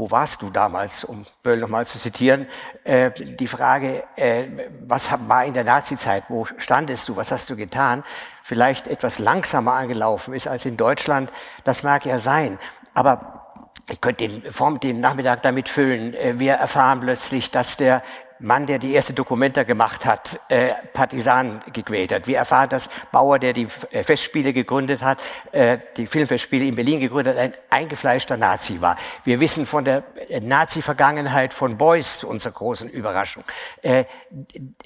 wo 0.00 0.10
warst 0.10 0.40
du 0.40 0.48
damals, 0.48 1.04
um 1.04 1.26
Böll 1.42 1.58
nochmal 1.58 1.84
zu 1.84 1.98
zitieren, 1.98 2.46
äh, 2.84 3.10
die 3.10 3.46
Frage, 3.46 4.02
äh, 4.16 4.46
was 4.86 5.10
war 5.28 5.44
in 5.44 5.52
der 5.52 5.64
Nazizeit, 5.64 6.24
wo 6.28 6.46
standest 6.56 7.06
du, 7.08 7.16
was 7.16 7.30
hast 7.30 7.50
du 7.50 7.56
getan, 7.56 8.02
vielleicht 8.42 8.86
etwas 8.88 9.18
langsamer 9.18 9.74
angelaufen 9.74 10.32
ist 10.32 10.48
als 10.48 10.64
in 10.64 10.78
Deutschland, 10.78 11.30
das 11.64 11.82
mag 11.82 12.06
ja 12.06 12.16
sein. 12.16 12.58
Aber 12.94 13.66
ich 13.90 14.00
könnte 14.00 14.26
den, 14.26 14.42
den 14.82 15.00
Nachmittag 15.00 15.42
damit 15.42 15.68
füllen. 15.68 16.14
Äh, 16.14 16.38
wir 16.38 16.54
erfahren 16.54 17.00
plötzlich, 17.00 17.50
dass 17.50 17.76
der 17.76 18.02
Mann, 18.40 18.66
der 18.66 18.78
die 18.78 18.92
erste 18.92 19.12
Dokumenta 19.12 19.64
gemacht 19.64 20.04
hat, 20.04 20.40
äh, 20.48 20.72
Partisanen 20.92 21.60
gequält 21.72 22.12
hat. 22.12 22.26
Wir 22.26 22.38
erfahren, 22.38 22.70
dass 22.70 22.88
Bauer, 23.12 23.38
der 23.38 23.52
die 23.52 23.68
äh, 23.90 24.02
Festspiele 24.02 24.52
gegründet 24.52 25.02
hat, 25.02 25.18
äh, 25.52 25.78
die 25.96 26.06
Filmfestspiele 26.06 26.64
in 26.64 26.74
Berlin 26.74 27.00
gegründet 27.00 27.36
hat, 27.36 27.42
ein 27.42 27.54
eingefleischter 27.68 28.36
Nazi 28.36 28.80
war. 28.80 28.96
Wir 29.24 29.40
wissen 29.40 29.66
von 29.66 29.84
der 29.84 30.04
äh, 30.28 30.40
Nazi-Vergangenheit 30.40 31.52
von 31.52 31.76
Beuys 31.76 32.18
zu 32.18 32.28
unserer 32.28 32.52
großen 32.52 32.88
Überraschung. 32.88 33.44
Äh, 33.82 34.04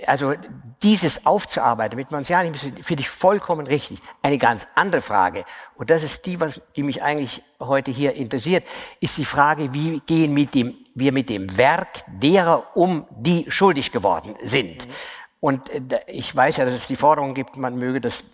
also 0.07 0.35
dieses 0.83 1.25
aufzuarbeiten, 1.25 1.97
mit 1.97 2.11
man 2.11 2.19
uns 2.19 2.29
ja 2.29 2.43
nicht 2.43 2.59
finde 2.59 3.03
ich 3.03 3.09
vollkommen 3.09 3.67
richtig. 3.67 4.01
Eine 4.23 4.39
ganz 4.39 4.67
andere 4.75 5.01
Frage, 5.01 5.45
und 5.77 5.91
das 5.91 6.03
ist 6.03 6.27
die, 6.27 6.41
was, 6.41 6.61
die 6.77 6.83
mich 6.83 7.03
eigentlich 7.03 7.43
heute 7.61 7.91
hier 7.91 8.15
interessiert, 8.15 8.65
ist 9.01 9.19
die 9.19 9.25
Frage, 9.25 9.73
wie 9.73 10.01
gehen 10.01 10.35
mit 10.35 10.55
dem, 10.55 10.75
wir 10.95 11.13
mit 11.13 11.29
dem 11.29 11.57
Werk 11.57 12.05
derer 12.09 12.77
um, 12.77 13.07
die 13.11 13.47
schuldig 13.49 13.93
geworden 13.93 14.37
sind. 14.43 14.87
Mhm. 14.87 14.93
Und 15.41 15.71
äh, 15.71 16.01
ich 16.07 16.35
weiß 16.35 16.57
ja, 16.57 16.65
dass 16.65 16.75
es 16.75 16.87
die 16.87 16.97
Forderung 16.97 17.35
gibt, 17.35 17.57
man 17.57 17.77
möge 17.77 18.01
das 18.01 18.25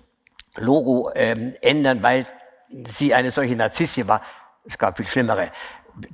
Logo 0.56 1.10
ähm, 1.14 1.54
ändern, 1.60 2.02
weil 2.02 2.26
sie 2.88 3.14
eine 3.14 3.30
solche 3.30 3.56
Narzissie 3.56 4.06
war. 4.06 4.22
Es 4.64 4.78
gab 4.78 4.96
viel 4.96 5.06
schlimmere 5.06 5.50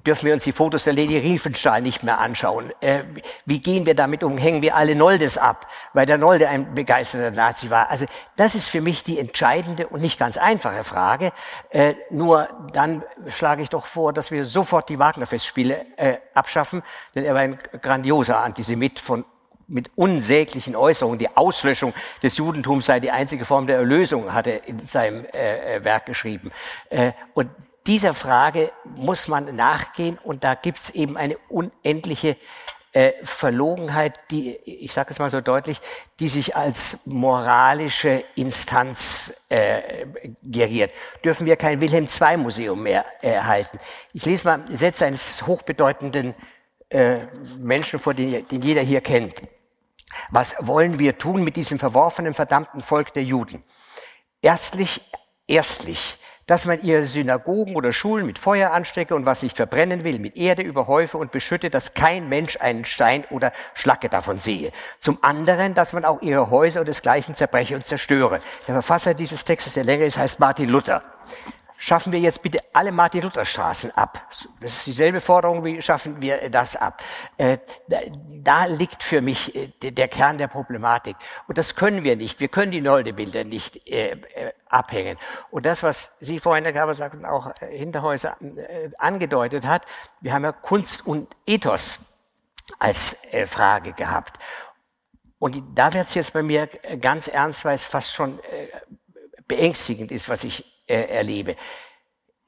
dürfen 0.07 0.27
wir 0.27 0.35
uns 0.35 0.45
die 0.45 0.53
Fotos 0.53 0.85
der 0.85 0.93
Lady 0.93 1.19
Riefenstahl 1.19 1.83
nicht 1.83 2.03
mehr 2.03 2.21
anschauen. 2.21 2.73
Äh, 2.81 3.05
wie 3.45 3.61
gehen 3.61 3.87
wir 3.87 3.95
damit 3.95 4.23
um? 4.23 4.39
Hängen 4.39 4.63
wir 4.63 4.77
alle 4.77 4.95
Noldes 4.95 5.39
ab, 5.39 5.67
weil 5.93 6.07
der 6.07 6.19
Nolde 6.19 6.49
ein 6.49 6.75
begeisterter 6.75 7.31
Nazi 7.31 7.71
war? 7.71 7.91
Also 7.91 8.07
das 8.37 8.55
ist 8.55 8.69
für 8.69 8.81
mich 8.81 9.03
die 9.03 9.19
entscheidende 9.19 9.87
und 9.89 10.01
nicht 10.01 10.19
ganz 10.19 10.37
einfache 10.37 10.85
Frage. 10.85 11.33
Äh, 11.71 11.95
nur 12.11 12.49
dann 12.73 13.03
schlage 13.29 13.63
ich 13.63 13.69
doch 13.69 13.87
vor, 13.87 14.13
dass 14.13 14.31
wir 14.31 14.45
sofort 14.45 14.89
die 14.89 14.99
Wagner-Festspiele 14.99 15.87
äh, 15.97 16.17
abschaffen, 16.35 16.83
denn 17.15 17.25
er 17.25 17.35
war 17.35 17.41
ein 17.41 17.59
grandioser 17.81 18.39
Antisemit 18.39 19.01
von 19.01 19.25
mit 19.69 19.91
unsäglichen 19.97 20.77
Äußerungen, 20.77 21.19
die 21.19 21.37
Auslöschung 21.37 21.93
des 22.23 22.37
Judentums 22.37 22.87
sei 22.87 23.01
die 23.01 23.11
einzige 23.11 23.45
Form 23.45 23.67
der 23.67 23.79
Erlösung, 23.79 24.33
hat 24.33 24.47
er 24.47 24.67
in 24.69 24.85
seinem 24.85 25.25
äh, 25.27 25.83
Werk 25.83 26.07
geschrieben. 26.07 26.53
Äh, 26.89 27.13
und 27.35 27.51
dieser 27.87 28.15
Frage 28.15 28.73
muss 28.85 29.29
man 29.29 29.55
nachgehen 29.55 30.19
und 30.23 30.45
da 30.45 30.55
gibt 30.55 30.79
es 30.79 30.91
eben 30.91 31.17
eine 31.17 31.39
unendliche 31.49 32.37
äh, 32.93 33.13
Verlogenheit, 33.23 34.19
die, 34.31 34.57
ich 34.57 34.93
sage 34.93 35.11
es 35.11 35.19
mal 35.19 35.29
so 35.29 35.41
deutlich, 35.41 35.81
die 36.19 36.29
sich 36.29 36.57
als 36.57 37.07
moralische 37.07 38.25
Instanz 38.35 39.35
äh, 39.51 40.07
geriert. 40.43 40.93
Dürfen 41.23 41.47
wir 41.47 41.57
kein 41.57 41.81
Wilhelm 41.81 42.09
II 42.09 42.39
Museum 42.39 42.83
mehr 42.83 43.05
erhalten? 43.23 43.79
Ich 44.13 44.25
lese 44.25 44.47
mal 44.47 44.65
Sätze 44.75 45.05
eines 45.05 45.47
hochbedeutenden 45.47 46.35
äh, 46.89 47.19
Menschen 47.59 48.01
vor, 48.01 48.15
den, 48.15 48.49
den 48.49 48.63
jeder 48.63 48.81
hier 48.81 49.03
kennt. 49.03 49.43
Was 50.31 50.57
wollen 50.61 50.99
wir 50.99 51.19
tun 51.19 51.45
mit 51.45 51.57
diesem 51.57 51.79
verworfenen, 51.79 52.33
verdammten 52.33 52.81
Volk 52.81 53.13
der 53.13 53.25
Juden? 53.25 53.63
Erstlich, 54.41 55.03
erstlich, 55.47 56.19
dass 56.47 56.65
man 56.65 56.81
ihre 56.83 57.03
Synagogen 57.03 57.75
oder 57.75 57.93
Schulen 57.93 58.25
mit 58.25 58.39
Feuer 58.39 58.71
anstecke 58.71 59.15
und 59.15 59.27
was 59.27 59.43
nicht 59.43 59.57
verbrennen 59.57 60.05
will, 60.05 60.19
mit 60.19 60.37
Erde 60.37 60.63
überhäufe 60.63 61.19
und 61.19 61.33
beschütte, 61.33 61.71
dass 61.71 61.95
kein 61.95 62.29
Mensch 62.29 62.57
einen 62.61 62.85
Stein 62.85 63.25
oder 63.31 63.53
Schlacke 63.75 64.09
davon 64.09 64.39
sehe. 64.39 64.71
Zum 65.01 65.19
anderen, 65.23 65.75
dass 65.75 65.93
man 65.93 66.05
auch 66.05 66.23
ihre 66.23 66.51
Häuser 66.51 66.81
und 66.81 66.87
desgleichen 66.87 67.35
zerbreche 67.35 67.75
und 67.75 67.87
zerstöre. 67.87 68.41
Der 68.67 68.75
Verfasser 68.75 69.15
dieses 69.15 69.45
Textes, 69.45 69.75
der 69.75 69.85
länger 69.85 70.05
ist, 70.05 70.19
heißt 70.19 70.39
Martin 70.39 70.69
Luther 70.69 71.03
schaffen 71.79 72.13
wir 72.13 72.21
jetzt 72.21 72.43
bitte 72.43 72.59
alle 72.73 72.93
Martin-Luther-Straßen 72.93 73.91
ab. 73.93 74.29
Das 74.61 74.73
ist 74.73 74.87
dieselbe 74.87 75.21
Forderung, 75.21 75.65
wie 75.65 75.81
schaffen 75.83 76.21
wir 76.21 76.51
das 76.51 76.77
ab. 76.77 77.03
Äh, 77.37 77.59
da 77.89 78.67
liegt 78.67 79.03
für 79.03 79.21
mich 79.21 79.55
äh, 79.55 79.91
der 79.91 80.09
Kern 80.09 80.39
der 80.39 80.49
Problematik. 80.49 81.17
Und 81.49 81.59
das 81.59 81.75
können 81.75 82.05
wir 82.05 82.17
nicht. 82.17 82.41
Wir 82.41 82.49
können 82.49 82.71
die 82.71 82.81
Nolde-Bilder 82.81 83.45
nicht 83.45 83.87
äh, 83.89 84.17
abhängen. 84.69 85.19
Und 85.51 85.67
das, 85.67 85.83
was 85.83 86.17
Sie 86.21 86.39
vorhin, 86.39 86.65
Herr 86.65 86.73
Gaber, 86.73 86.95
sagten, 86.95 87.25
auch 87.25 87.53
Hinterhäuser 87.61 88.37
angedeutet 88.99 89.67
hat, 89.67 89.87
wir 90.21 90.33
haben 90.33 90.45
ja 90.45 90.53
Kunst 90.53 91.07
und 91.07 91.37
Ethos 91.47 92.25
als 92.79 93.17
Frage 93.47 93.93
gehabt. 93.93 94.39
Und 95.39 95.63
da 95.75 95.93
wird 95.93 96.07
es 96.07 96.15
jetzt 96.15 96.33
bei 96.33 96.43
mir 96.43 96.67
ganz 97.01 97.29
ernst, 97.29 97.65
weil 97.65 97.77
es 97.77 97.85
fast 97.85 98.13
schon 98.13 98.41
beängstigend 99.47 100.11
ist, 100.11 100.29
was 100.29 100.43
ich 100.43 100.76
äh, 100.87 101.03
erlebe. 101.03 101.57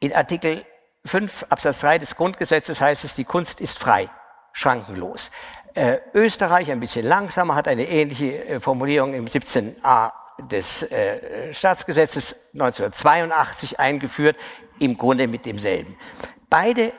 In 0.01 0.13
Artikel 0.13 0.65
5 1.05 1.47
Absatz 1.49 1.81
3 1.81 1.99
des 1.99 2.17
Grundgesetzes 2.17 2.81
heißt 2.81 3.05
es, 3.05 3.15
die 3.15 3.25
Kunst 3.25 3.61
ist 3.61 3.79
frei, 3.79 4.09
schrankenlos. 4.53 5.31
Äh, 5.75 5.99
Österreich, 6.15 6.71
ein 6.71 6.81
bisschen 6.81 7.07
langsamer, 7.07 7.55
hat 7.55 7.69
eine 7.69 7.89
ähnliche 7.89 8.45
äh, 8.45 8.61
Formulierung 8.61 9.15
im 9.15 9.27
17a 9.27 10.13
des 10.51 10.83
äh, 10.83 11.53
Staatsgesetzes 11.53 12.53
1982 12.53 13.81
eingeführt, 13.81 14.37
im 14.79 14.97
Grunde 14.97 15.27
mit 15.27 15.47
demselben. 15.47 15.97
Beide 16.51 16.89
äh, 16.89 16.93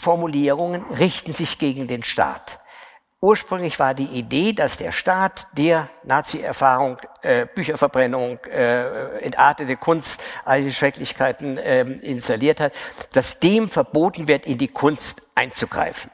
Formulierungen 0.00 0.84
richten 0.98 1.32
sich 1.32 1.58
gegen 1.58 1.86
den 1.86 2.02
Staat. 2.02 2.59
Ursprünglich 3.22 3.78
war 3.78 3.92
die 3.92 4.06
Idee, 4.06 4.54
dass 4.54 4.78
der 4.78 4.92
Staat, 4.92 5.46
der 5.52 5.90
Nazi-Erfahrung, 6.04 6.96
äh, 7.20 7.44
Bücherverbrennung, 7.44 8.38
äh, 8.46 9.18
entartete 9.18 9.76
Kunst, 9.76 10.22
all 10.46 10.62
die 10.62 10.72
Schrecklichkeiten 10.72 11.58
äh, 11.58 11.82
installiert 11.82 12.60
hat, 12.60 12.72
dass 13.12 13.38
dem 13.38 13.68
verboten 13.68 14.26
wird, 14.26 14.46
in 14.46 14.56
die 14.56 14.68
Kunst 14.68 15.30
einzugreifen. 15.34 16.10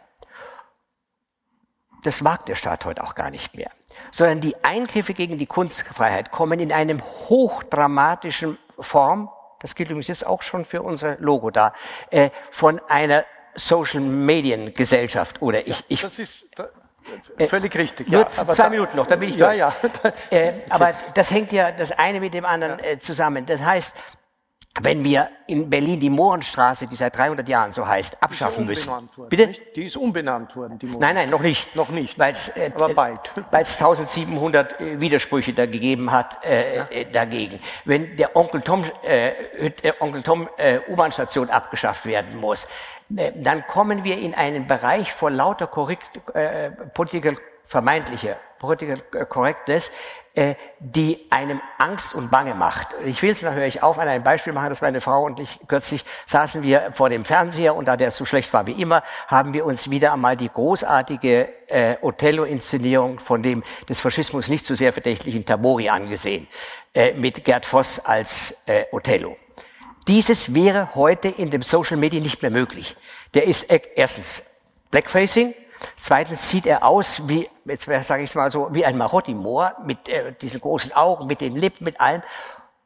Das 2.03 2.23
mag 2.23 2.45
der 2.47 2.57
Staat 2.57 2.85
heute 2.85 3.05
auch 3.05 3.15
gar 3.15 3.31
nicht 3.31 3.55
mehr, 3.55 3.71
sondern 4.11 4.41
die 4.41 4.57
Eingriffe 4.65 5.15
gegen 5.15 5.39
die 5.39 5.47
Kunstfreiheit 5.47 6.33
kommen 6.33 6.59
in 6.59 6.73
einem 6.73 7.01
hochdramatischen 7.29 8.59
Form, 8.81 9.31
das 9.61 9.77
gilt 9.77 9.91
übrigens 9.91 10.09
jetzt 10.09 10.27
auch 10.27 10.43
schon 10.43 10.65
für 10.65 10.83
unser 10.83 11.17
Logo 11.19 11.53
da, 11.53 11.73
äh, 12.11 12.31
von 12.51 12.81
einer 12.89 13.25
Social 13.55 14.01
Medien 14.01 14.75
Gesellschaft 14.75 15.41
oder 15.41 15.67
ich, 15.67 15.85
ich 15.89 16.03
das 16.03 16.19
ist, 16.19 16.51
Völlig 17.49 17.77
richtig. 17.77 18.09
Nur 18.09 18.23
ja, 18.23 18.29
zwei 18.29 18.69
Minuten 18.71 18.97
noch, 18.97 19.07
dann 19.07 19.21
bin 19.21 19.31
ich 19.31 19.37
durch. 19.37 19.57
Ja, 19.59 19.75
ja. 20.03 20.13
äh, 20.31 20.53
aber 20.69 20.95
das 21.15 21.31
hängt 21.31 21.53
ja 21.53 21.71
das 21.71 21.93
eine 21.93 22.21
mit 22.21 22.35
dem 22.35 22.45
anderen 22.45 22.79
äh, 22.81 22.99
zusammen. 22.99 23.47
Das 23.47 23.63
heißt, 23.63 23.97
wenn 24.83 25.05
wir 25.05 25.31
in 25.47 25.71
Berlin 25.71 26.01
die 26.01 26.11
Mohrenstraße, 26.11 26.87
die 26.87 26.97
seit 26.97 27.17
300 27.17 27.49
Jahren 27.49 27.73
so 27.73 27.87
heißt, 27.87 28.23
abschaffen 28.23 28.67
müssen. 28.67 28.91
Worden, 28.91 29.09
Bitte? 29.29 29.47
Nicht? 29.49 29.77
Die 29.77 29.85
ist 29.85 29.97
umbenannt 29.97 30.55
worden, 30.57 30.79
die 30.79 30.87
Nein, 30.87 31.15
nein, 31.15 31.31
noch 31.31 31.41
nicht. 31.41 31.75
Noch 31.77 31.89
nicht. 31.89 32.19
Weil's, 32.19 32.49
äh, 32.49 32.71
Aber 32.75 32.89
bald. 32.91 33.31
Weil 33.51 33.63
es 33.63 33.77
1700 33.77 34.81
äh, 34.81 35.01
Widersprüche 35.01 35.53
da 35.53 35.67
gegeben 35.67 36.13
hat 36.13 36.45
äh, 36.45 36.77
ja. 36.77 36.87
äh, 36.91 37.05
dagegen. 37.11 37.61
Wenn 37.85 38.17
der 38.17 38.37
Onkel 38.37 38.61
Tom, 38.61 38.85
äh, 39.03 39.71
der 39.83 40.01
Onkel 40.03 40.23
Tom 40.23 40.49
äh, 40.57 40.81
U-Bahn-Station 40.89 41.51
abgeschafft 41.51 42.07
werden 42.07 42.37
muss, 42.37 42.69
äh, 43.17 43.33
dann 43.35 43.67
kommen 43.67 44.05
wir 44.05 44.19
in 44.19 44.35
einen 44.35 44.67
Bereich 44.67 45.13
vor 45.13 45.31
lauter 45.31 45.67
korrekt, 45.67 46.21
äh, 46.35 46.71
political, 46.71 47.37
vermeintliche 47.65 48.37
Political 48.59 48.99
Correctness, 49.27 49.89
äh, 49.89 49.93
die 50.79 51.19
einem 51.31 51.63
Angst 51.79 52.15
und 52.15 52.31
Bange 52.31 52.55
macht. 52.55 52.89
Ich 53.07 53.23
will 53.23 53.31
es, 53.31 53.41
dann 53.41 53.55
höre 53.55 53.67
ich 53.67 53.83
auf, 53.83 53.99
an 53.99 54.07
einem 54.07 54.23
Beispiel 54.23 54.53
machen, 54.53 54.69
dass 54.69 54.83
meine 54.83 55.01
Frau 55.01 55.25
und 55.25 55.41
ich 55.41 55.59
kürzlich 55.67 56.05
saßen 56.27 56.63
wir 56.63 56.93
vor 56.93 57.09
dem 57.09 57.25
Fernseher 57.25 57.75
und 57.75 57.89
da 57.89 57.97
der 57.97 58.11
so 58.11 58.27
schlecht 58.27 58.53
war 58.53 58.67
wie 58.67 58.73
immer, 58.73 59.03
haben 59.29 59.55
wir 59.55 59.65
uns 59.65 59.89
wieder 59.89 60.13
einmal 60.13 60.37
die 60.37 60.51
großartige 60.51 61.49
äh, 61.69 61.97
Othello-Inszenierung 62.03 63.19
von 63.19 63.43
dem 63.43 63.65
des 63.89 64.01
Faschismus 64.01 64.49
nicht 64.49 64.67
so 64.67 64.75
sehr 64.75 64.93
verdächtlichen 64.93 65.47
Tabori 65.47 65.89
angesehen, 65.89 66.49
äh, 66.95 67.15
mit 67.15 67.45
Gerd 67.45 67.65
Voss 67.65 67.99
als 68.05 68.63
äh, 68.67 68.85
Othello. 68.93 69.37
Dieses 70.07 70.55
wäre 70.55 70.95
heute 70.95 71.29
in 71.29 71.51
dem 71.51 71.63
Social 71.63 71.97
Media 71.97 72.21
nicht 72.21 72.43
mehr 72.43 72.51
möglich. 72.51 72.97
Der 73.35 73.47
ist 73.47 73.71
äh, 73.71 73.81
erstens 73.97 74.45
Blackfacing, 74.91 75.55
Zweitens 75.99 76.51
sieht 76.51 76.67
er 76.67 76.85
aus 76.85 77.29
wie, 77.29 77.49
jetzt 77.65 77.85
sage 77.85 78.23
ich 78.23 78.31
es 78.31 78.35
mal 78.35 78.51
so, 78.51 78.69
wie 78.73 78.85
ein 78.85 78.97
Marotti-Moor 78.97 79.77
mit 79.85 80.09
äh, 80.09 80.33
diesen 80.33 80.61
großen 80.61 80.93
Augen, 80.93 81.27
mit 81.27 81.41
den 81.41 81.57
Lippen, 81.57 81.85
mit 81.85 82.01
allem. 82.01 82.23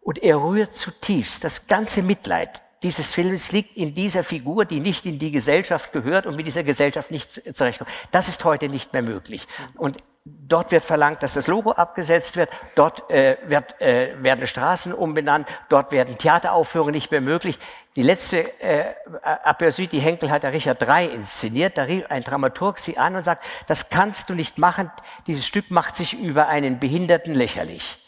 Und 0.00 0.22
er 0.22 0.42
rührt 0.42 0.74
zutiefst. 0.74 1.44
Das 1.44 1.66
ganze 1.66 2.02
Mitleid 2.02 2.62
dieses 2.82 3.12
Films 3.12 3.52
liegt 3.52 3.76
in 3.76 3.92
dieser 3.94 4.24
Figur, 4.24 4.64
die 4.64 4.80
nicht 4.80 5.04
in 5.04 5.18
die 5.18 5.30
Gesellschaft 5.30 5.92
gehört 5.92 6.26
und 6.26 6.36
mit 6.36 6.46
dieser 6.46 6.62
Gesellschaft 6.62 7.10
nicht 7.10 7.54
zurechtkommt. 7.54 7.90
Das 8.10 8.28
ist 8.28 8.44
heute 8.44 8.68
nicht 8.68 8.92
mehr 8.92 9.02
möglich. 9.02 9.46
Und 9.76 9.98
Dort 10.26 10.70
wird 10.70 10.84
verlangt, 10.84 11.22
dass 11.22 11.32
das 11.32 11.46
Logo 11.46 11.72
abgesetzt 11.72 12.36
wird. 12.36 12.50
Dort 12.74 13.08
äh, 13.10 13.38
wird, 13.46 13.80
äh, 13.80 14.22
werden 14.22 14.46
Straßen 14.46 14.92
umbenannt. 14.92 15.48
Dort 15.70 15.92
werden 15.92 16.18
Theateraufführungen 16.18 16.92
nicht 16.92 17.10
mehr 17.10 17.22
möglich. 17.22 17.58
Die 17.96 18.02
letzte 18.02 18.60
äh, 18.60 18.94
Aperçu, 19.22 19.88
die 19.88 19.98
Henkel 19.98 20.30
hat 20.30 20.42
der 20.42 20.52
Richard 20.52 20.82
III 20.82 21.06
inszeniert. 21.06 21.78
Da 21.78 21.84
rief 21.84 22.04
ein 22.10 22.22
Dramaturg 22.22 22.78
sie 22.78 22.98
an 22.98 23.16
und 23.16 23.22
sagt, 23.22 23.44
das 23.66 23.88
kannst 23.88 24.28
du 24.28 24.34
nicht 24.34 24.58
machen. 24.58 24.90
Dieses 25.26 25.46
Stück 25.46 25.70
macht 25.70 25.96
sich 25.96 26.12
über 26.12 26.48
einen 26.48 26.78
Behinderten 26.78 27.34
lächerlich. 27.34 28.06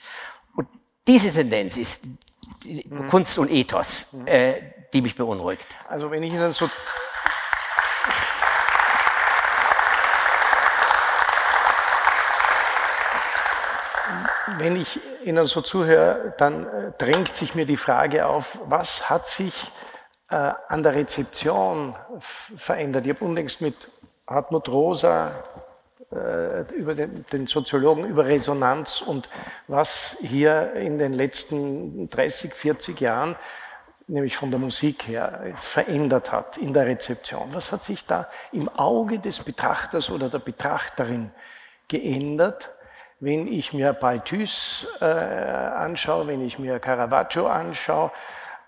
Und 0.55 0.69
diese 1.09 1.33
Tendenz 1.33 1.79
ist 1.79 2.05
mhm. 2.65 3.09
Kunst 3.09 3.39
und 3.39 3.51
Ethos, 3.51 4.15
äh, 4.27 4.61
die 4.93 5.01
mich 5.01 5.17
beunruhigt. 5.17 5.67
Also 5.89 6.11
wenn 6.11 6.23
ich 6.23 6.35
Ihnen 6.35 6.53
so 6.53 6.69
Wenn 14.63 14.77
ich 14.77 15.01
Ihnen 15.25 15.45
so 15.47 15.61
zuhöre, 15.61 16.35
dann 16.39 16.69
äh, 16.69 16.93
drängt 16.97 17.35
sich 17.35 17.57
mir 17.57 17.67
die 17.67 17.77
Frage 17.77 18.29
auf, 18.29 18.61
was 18.67 19.11
hat 19.11 19.27
sich 19.27 19.73
äh, 20.31 20.37
an 20.37 20.85
der 20.85 20.95
Rezeption 20.95 21.97
verändert? 22.21 23.05
Ich 23.05 23.13
habe 23.13 23.25
unlängst 23.25 23.61
mit 23.61 23.89
Hartmut 24.25 24.69
Rosa 24.69 25.33
äh, 26.13 26.61
über 26.77 26.95
den, 26.95 27.27
den, 27.33 27.49
Soziologen 27.49 28.05
über 28.05 28.27
Resonanz 28.27 29.01
und 29.01 29.29
was 29.67 30.17
hier 30.21 30.75
in 30.75 30.97
den 30.97 31.13
letzten 31.13 32.09
30, 32.09 32.55
40 32.55 33.01
Jahren, 33.01 33.35
nämlich 34.07 34.37
von 34.37 34.53
der 34.53 34.61
Musik 34.61 35.09
her, 35.09 35.55
verändert 35.57 36.31
hat 36.31 36.57
in 36.57 36.73
der 36.73 36.87
Rezeption. 36.87 37.49
Was 37.51 37.73
hat 37.73 37.83
sich 37.83 38.07
da 38.07 38.29
im 38.53 38.69
Auge 38.69 39.19
des 39.19 39.41
Betrachters 39.41 40.09
oder 40.09 40.29
der 40.29 40.39
Betrachterin 40.39 41.33
geändert? 41.89 42.71
Wenn 43.23 43.47
ich 43.47 43.73
mir 43.73 43.93
Balthus 43.93 44.85
äh, 45.01 45.05
anschaue, 45.05 46.27
wenn 46.27 46.45
ich 46.45 46.59
mir 46.59 46.81
Caravaggio 46.81 47.47
anschaue, 47.47 48.11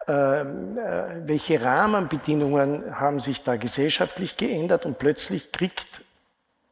ähm, 0.07 0.79
äh, 0.79 1.29
welche 1.29 1.61
Rahmenbedingungen 1.61 3.01
haben 3.01 3.19
sich 3.19 3.43
da 3.43 3.57
gesellschaftlich 3.57 4.37
geändert 4.37 4.87
und 4.87 4.99
plötzlich 4.99 5.51
kriegt 5.51 6.03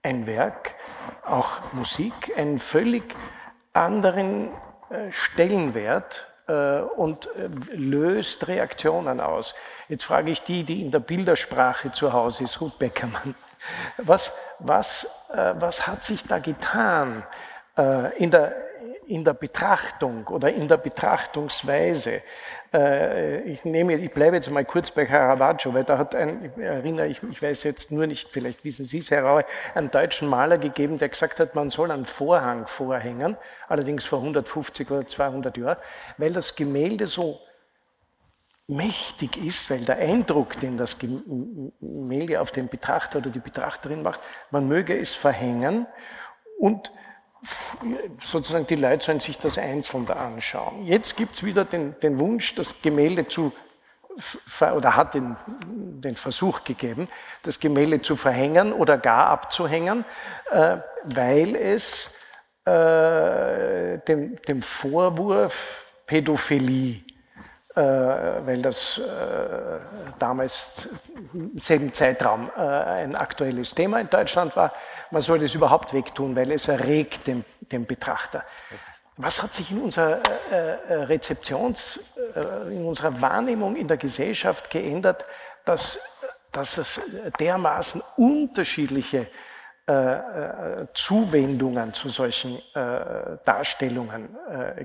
ein 0.04 0.28
Werk, 0.28 0.76
auch 1.24 1.72
Musik, 1.72 2.32
einen 2.36 2.60
völlig 2.60 3.16
anderen 3.72 4.50
äh, 4.90 5.10
Stellenwert 5.10 6.28
äh, 6.46 6.78
und 6.78 7.26
äh, 7.34 7.48
löst 7.74 8.46
Reaktionen 8.46 9.20
aus. 9.20 9.56
Jetzt 9.88 10.04
frage 10.04 10.30
ich 10.30 10.42
die, 10.42 10.62
die 10.62 10.82
in 10.82 10.92
der 10.92 11.00
Bildersprache 11.00 11.90
zu 11.90 12.12
Hause 12.12 12.44
ist, 12.44 12.60
Ruth 12.60 12.78
Beckermann. 12.78 13.34
Was, 13.96 14.32
was, 14.58 15.06
was 15.28 15.86
hat 15.86 16.02
sich 16.02 16.26
da 16.26 16.40
getan? 16.40 17.22
Äh, 17.76 18.16
in 18.18 18.30
der, 18.30 18.54
in 19.06 19.24
der 19.24 19.34
Betrachtung 19.34 20.26
oder 20.28 20.52
in 20.52 20.68
der 20.68 20.76
Betrachtungsweise. 20.76 22.22
Äh, 22.72 23.40
ich 23.42 23.64
nehme, 23.64 23.94
ich 23.94 24.10
bleibe 24.12 24.36
jetzt 24.36 24.50
mal 24.50 24.64
kurz 24.64 24.90
bei 24.90 25.06
Caravaggio, 25.06 25.72
weil 25.72 25.84
da 25.84 25.96
hat 25.96 26.14
ein, 26.14 26.44
ich 26.44 26.62
erinnere 26.62 27.08
ich, 27.08 27.22
ich 27.22 27.42
weiß 27.42 27.62
jetzt 27.64 27.90
nur 27.90 28.06
nicht, 28.06 28.30
vielleicht 28.30 28.64
wissen 28.64 28.84
Sie 28.84 28.98
es, 28.98 29.10
Herr 29.10 29.24
Raue, 29.24 29.44
einen 29.74 29.90
deutschen 29.90 30.28
Maler 30.28 30.58
gegeben, 30.58 30.98
der 30.98 31.08
gesagt 31.08 31.40
hat, 31.40 31.54
man 31.54 31.70
soll 31.70 31.90
einen 31.90 32.04
Vorhang 32.04 32.66
vorhängen, 32.66 33.36
allerdings 33.68 34.04
vor 34.04 34.18
150 34.18 34.90
oder 34.90 35.06
200 35.06 35.56
Jahren, 35.56 35.78
weil 36.18 36.32
das 36.32 36.54
Gemälde 36.54 37.06
so 37.06 37.40
mächtig 38.66 39.42
ist, 39.44 39.70
weil 39.70 39.80
der 39.80 39.96
Eindruck, 39.96 40.60
den 40.60 40.76
das 40.76 40.98
Gemälde 40.98 42.40
auf 42.40 42.50
den 42.50 42.68
Betrachter 42.68 43.18
oder 43.18 43.30
die 43.30 43.40
Betrachterin 43.40 44.02
macht, 44.02 44.20
man 44.50 44.68
möge 44.68 44.98
es 44.98 45.14
verhängen 45.14 45.86
und 46.58 46.92
sozusagen 48.22 48.66
die 48.66 48.76
Leute 48.76 49.04
sollen 49.04 49.20
sich 49.20 49.38
das 49.38 49.58
einzeln 49.58 50.06
da 50.06 50.14
anschauen. 50.14 50.86
Jetzt 50.86 51.16
gibt 51.16 51.34
es 51.34 51.44
wieder 51.44 51.64
den, 51.64 51.98
den, 52.00 52.18
Wunsch, 52.18 52.54
das 52.54 52.80
Gemälde 52.82 53.26
zu, 53.26 53.52
oder 54.60 54.96
hat 54.96 55.14
den, 55.14 55.36
den 55.66 56.14
Versuch 56.14 56.64
gegeben, 56.64 57.08
das 57.42 57.58
Gemälde 57.58 58.00
zu 58.02 58.16
verhängen 58.16 58.72
oder 58.72 58.98
gar 58.98 59.26
abzuhängen, 59.28 60.04
äh, 60.50 60.78
weil 61.04 61.56
es 61.56 62.10
äh, 62.64 63.98
dem, 64.06 64.36
dem 64.46 64.62
Vorwurf 64.62 65.86
Pädophilie 66.06 67.00
weil 67.80 68.60
das 68.60 68.98
äh, 68.98 69.02
damals 70.18 70.88
im 71.32 71.58
selben 71.58 71.92
Zeitraum 71.92 72.50
äh, 72.56 72.60
ein 72.60 73.16
aktuelles 73.16 73.74
Thema 73.74 74.00
in 74.00 74.10
Deutschland 74.10 74.54
war. 74.56 74.72
Man 75.10 75.22
soll 75.22 75.38
das 75.38 75.54
überhaupt 75.54 75.94
wegtun, 75.94 76.36
weil 76.36 76.52
es 76.52 76.68
erregt 76.68 77.26
den, 77.26 77.44
den 77.60 77.86
Betrachter. 77.86 78.44
Was 79.16 79.42
hat 79.42 79.52
sich 79.52 79.70
in 79.70 79.80
unserer 79.80 80.20
Rezeptions-, 80.88 82.00
in 82.70 82.86
unserer 82.86 83.20
Wahrnehmung 83.20 83.76
in 83.76 83.86
der 83.86 83.98
Gesellschaft 83.98 84.70
geändert, 84.70 85.26
dass, 85.66 86.00
dass 86.50 86.78
es 86.78 87.00
dermaßen 87.38 88.02
unterschiedliche 88.16 89.26
äh, 89.88 89.92
äh, 89.92 90.86
Zuwendungen 90.94 91.92
zu 91.92 92.08
solchen 92.08 92.58
äh, 92.74 93.38
Darstellungen 93.44 94.36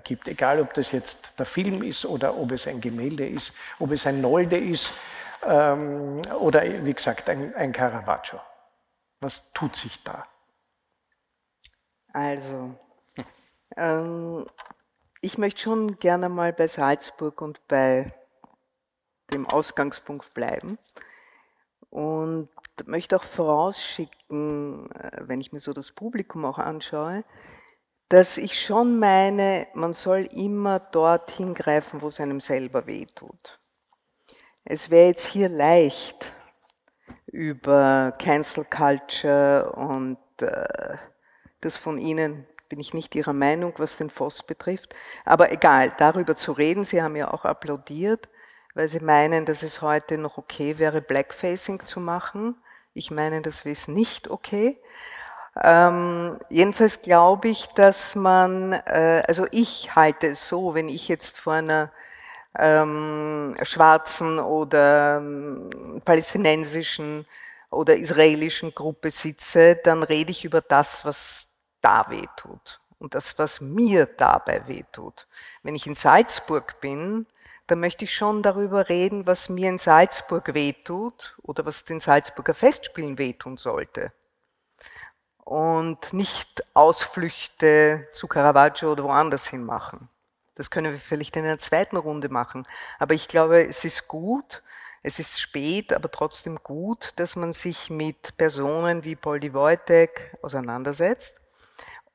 gibt, 0.03 0.27
egal 0.27 0.59
ob 0.59 0.73
das 0.73 0.91
jetzt 0.91 1.37
der 1.37 1.45
Film 1.45 1.83
ist 1.83 2.05
oder 2.05 2.35
ob 2.35 2.51
es 2.51 2.67
ein 2.67 2.81
Gemälde 2.81 3.27
ist, 3.27 3.53
ob 3.79 3.91
es 3.91 4.07
ein 4.07 4.21
Nolde 4.21 4.57
ist 4.57 4.91
ähm, 5.45 6.21
oder 6.39 6.63
wie 6.85 6.93
gesagt 6.93 7.29
ein, 7.29 7.71
Caravaggio. 7.71 8.39
Was 9.21 9.51
tut 9.53 9.75
sich 9.75 10.03
da? 10.03 10.25
Also, 12.13 12.75
ähm, 13.75 14.47
ich 15.21 15.37
möchte 15.37 15.61
schon 15.61 15.99
gerne 15.99 16.29
mal 16.29 16.53
bei 16.53 16.67
Salzburg 16.67 17.41
und 17.41 17.67
bei 17.67 18.13
dem 19.31 19.45
Ausgangspunkt 19.47 20.33
bleiben 20.33 20.79
und 21.89 22.49
möchte 22.85 23.15
auch 23.15 23.23
vorausschicken, 23.23 24.91
äh, 24.91 25.21
wenn 25.21 25.41
ich 25.41 25.51
mir 25.51 25.59
so 25.59 25.73
das 25.73 25.91
Publikum 25.91 26.45
auch 26.45 26.59
anschaue, 26.59 27.23
dass 28.09 28.37
ich 28.37 28.61
schon 28.61 28.99
meine, 28.99 29.67
man 29.73 29.93
soll 29.93 30.27
immer 30.31 30.79
dort 30.79 31.31
hingreifen, 31.31 32.01
wo 32.01 32.07
es 32.07 32.19
einem 32.19 32.39
selber 32.39 32.87
wehtut. 32.87 33.59
Es 34.63 34.89
wäre 34.89 35.07
jetzt 35.07 35.27
hier 35.27 35.49
leicht, 35.49 36.33
über 37.27 38.13
Cancel 38.17 38.65
Culture 38.65 39.71
und 39.73 40.17
äh, 40.41 40.97
das 41.61 41.77
von 41.77 41.97
Ihnen 41.97 42.45
bin 42.69 42.79
ich 42.79 42.93
nicht 42.93 43.15
Ihrer 43.15 43.33
Meinung, 43.33 43.73
was 43.77 43.97
den 43.97 44.09
Voss 44.09 44.43
betrifft. 44.43 44.95
Aber 45.25 45.51
egal, 45.51 45.93
darüber 45.97 46.35
zu 46.35 46.51
reden, 46.51 46.83
Sie 46.83 47.01
haben 47.01 47.15
ja 47.15 47.31
auch 47.31 47.45
applaudiert, 47.45 48.29
weil 48.73 48.89
Sie 48.89 48.99
meinen, 48.99 49.45
dass 49.45 49.63
es 49.63 49.81
heute 49.81 50.17
noch 50.17 50.37
okay 50.37 50.77
wäre, 50.77 51.01
Blackfacing 51.01 51.85
zu 51.85 51.99
machen. 51.99 52.55
Ich 52.97 53.11
meine, 53.11 53.43
das 53.43 53.63
ist 53.63 53.87
nicht 53.87 54.27
okay. 54.27 54.81
Ähm, 55.63 56.39
jedenfalls 56.49 57.01
glaube 57.03 57.49
ich, 57.49 57.67
dass 57.67 58.15
man, 58.15 58.73
äh, 58.73 59.23
also 59.27 59.45
ich 59.51 59.95
halte 59.95 60.29
es 60.29 60.47
so, 60.47 60.73
wenn 60.73 60.89
ich 60.89 61.07
jetzt 61.07 61.39
vor 61.39 61.53
einer 61.53 61.91
ähm, 62.57 63.55
schwarzen 63.61 64.39
oder 64.39 65.17
ähm, 65.17 66.01
palästinensischen 66.05 67.27
oder 67.69 67.95
israelischen 67.95 68.73
Gruppe 68.73 69.11
sitze, 69.11 69.75
dann 69.75 70.01
rede 70.01 70.31
ich 70.31 70.43
über 70.43 70.61
das, 70.61 71.05
was 71.05 71.49
da 71.81 72.07
weh 72.09 72.25
tut 72.35 72.81
und 72.97 73.13
das, 73.13 73.37
was 73.37 73.61
mir 73.61 74.07
dabei 74.07 74.67
weh 74.67 74.83
tut. 74.91 75.27
Wenn 75.61 75.75
ich 75.75 75.85
in 75.85 75.95
Salzburg 75.95 76.81
bin, 76.81 77.27
da 77.67 77.75
möchte 77.75 78.05
ich 78.05 78.15
schon 78.15 78.41
darüber 78.41 78.89
reden, 78.89 79.27
was 79.27 79.49
mir 79.49 79.69
in 79.69 79.77
Salzburg 79.77 80.53
wehtut 80.53 81.37
oder 81.43 81.65
was 81.65 81.83
den 81.83 81.99
Salzburger 81.99 82.53
Festspielen 82.53 83.17
wehtun 83.17 83.57
sollte. 83.57 84.13
Und 85.43 86.13
nicht 86.13 86.65
Ausflüchte 86.73 88.07
zu 88.11 88.27
Caravaggio 88.27 88.91
oder 88.91 89.03
woanders 89.03 89.47
hin 89.47 89.63
machen. 89.63 90.09
Das 90.55 90.71
können 90.71 90.91
wir 90.91 90.99
vielleicht 90.99 91.35
in 91.35 91.45
einer 91.45 91.59
zweiten 91.59 91.97
Runde 91.97 92.29
machen. 92.29 92.67
Aber 92.99 93.13
ich 93.13 93.27
glaube, 93.27 93.67
es 93.67 93.85
ist 93.85 94.07
gut, 94.07 94.63
es 95.03 95.19
ist 95.19 95.39
spät, 95.39 95.93
aber 95.93 96.09
trotzdem 96.09 96.59
gut, 96.63 97.13
dass 97.17 97.35
man 97.35 97.53
sich 97.53 97.89
mit 97.89 98.35
Personen 98.37 99.03
wie 99.03 99.15
Poldi 99.15 99.53
Wojtek 99.53 100.37
auseinandersetzt 100.41 101.37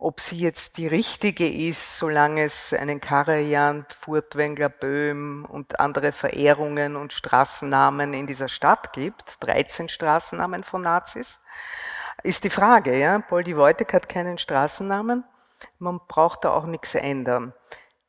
ob 0.03 0.21
sie 0.21 0.39
jetzt 0.39 0.79
die 0.79 0.89
richtige 0.89 1.49
ist, 1.49 1.97
solange 1.97 2.43
es 2.45 2.73
einen 2.73 3.01
Karajan, 3.01 3.87
Furtwängler, 3.89 4.69
Böhm 4.69 5.47
und 5.49 5.79
andere 5.79 6.11
Verehrungen 6.11 6.97
und 6.97 7.13
Straßennamen 7.13 8.13
in 8.13 8.27
dieser 8.27 8.49
Stadt 8.49 8.93
gibt, 8.93 9.37
13 9.45 9.89
Straßennamen 9.89 10.65
von 10.65 10.83
Nazis. 10.83 11.41
Ist 12.25 12.43
die 12.43 12.51
Frage, 12.51 12.99
ja. 12.99 13.21
Poldi 13.21 13.57
Wojtek 13.57 13.95
hat 13.95 14.09
keinen 14.09 14.39
Straßennamen. 14.39 15.23
Man 15.79 16.01
braucht 16.09 16.45
da 16.45 16.51
auch 16.51 16.67
nichts 16.67 16.97
ändern. 16.97 17.55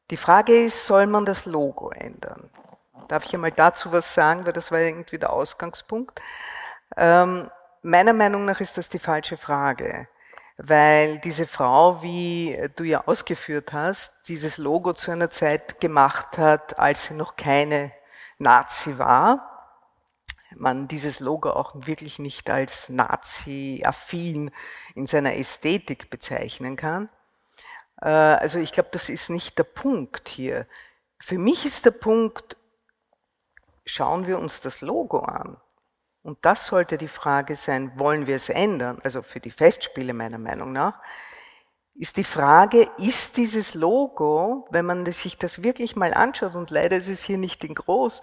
Die 0.10 0.18
Frage 0.18 0.66
ist, 0.66 0.88
soll 0.88 1.06
man 1.06 1.26
das 1.26 1.46
Logo 1.46 1.91
ändern? 1.91 2.50
Darf 3.08 3.26
ich 3.26 3.36
einmal 3.36 3.52
dazu 3.52 3.91
was 3.91 4.14
sagen, 4.14 4.48
weil 4.48 4.54
das 4.54 4.72
war 4.72 4.80
irgendwie 4.80 5.20
der 5.20 5.32
Ausgangspunkt. 5.32 6.20
Ähm, 6.98 7.52
meiner 7.84 8.14
Meinung 8.14 8.46
nach 8.46 8.62
ist 8.62 8.78
das 8.78 8.89
die 8.89 9.00
falsche 9.00 9.38
Frage, 9.38 10.08
weil 10.58 11.20
diese 11.20 11.47
Frau, 11.47 12.04
wie 12.04 12.70
du 12.76 12.84
ja 12.84 13.08
ausgeführt 13.08 13.74
hast, 13.74 14.28
dieses 14.28 14.58
Logo 14.58 14.93
zu 14.93 15.12
einer 15.12 15.30
Zeit 15.30 15.80
gemacht 15.80 16.38
hat, 16.38 16.78
als 16.80 17.06
sie 17.06 17.16
noch 17.16 17.36
keine 17.36 17.91
Nazi 18.38 18.97
war. 18.97 19.49
Man 20.56 20.88
dieses 20.88 21.20
Logo 21.20 21.49
auch 21.49 21.74
wirklich 21.76 22.20
nicht 22.20 22.49
als 22.49 22.89
Nazi-affin 22.89 24.51
in 24.93 25.08
seiner 25.08 25.36
Ästhetik 25.36 26.12
bezeichnen 26.12 26.76
kann. 26.76 27.10
Äh, 28.01 28.10
also 28.10 28.60
ich 28.60 28.72
glaube, 28.72 28.89
das 28.91 29.10
ist 29.10 29.30
nicht 29.30 29.58
der 29.58 29.64
Punkt 29.64 30.30
hier. 30.30 30.68
Für 31.20 31.39
mich 31.39 31.66
ist 31.66 31.86
der 31.86 31.91
Punkt, 31.91 32.58
schauen 33.86 34.28
wir 34.28 34.38
uns 34.38 34.62
das 34.62 34.82
Logo 34.82 35.20
an. 35.20 35.58
Und 36.24 36.40
das 36.42 36.68
sollte 36.68 36.98
die 36.98 37.10
Frage 37.10 37.56
sein, 37.56 37.92
wollen 38.00 38.28
wir 38.28 38.38
es 38.38 38.50
ändern? 38.50 39.00
Also 39.04 39.22
für 39.22 39.42
die 39.42 39.52
Festspiele 39.52 40.14
meiner 40.14 40.38
Meinung 40.40 40.72
nach, 40.72 41.00
ist 41.96 42.18
die 42.18 42.24
Frage, 42.24 42.90
ist 42.98 43.38
dieses 43.38 43.76
Logo, 43.76 44.68
wenn 44.72 44.86
man 44.86 45.06
sich 45.12 45.38
das 45.38 45.62
wirklich 45.62 45.96
mal 45.96 46.14
anschaut, 46.14 46.56
und 46.56 46.72
leider 46.72 46.98
ist 46.98 47.10
es 47.10 47.24
hier 47.24 47.38
nicht 47.38 47.64
in 47.64 47.76
groß, 47.76 48.22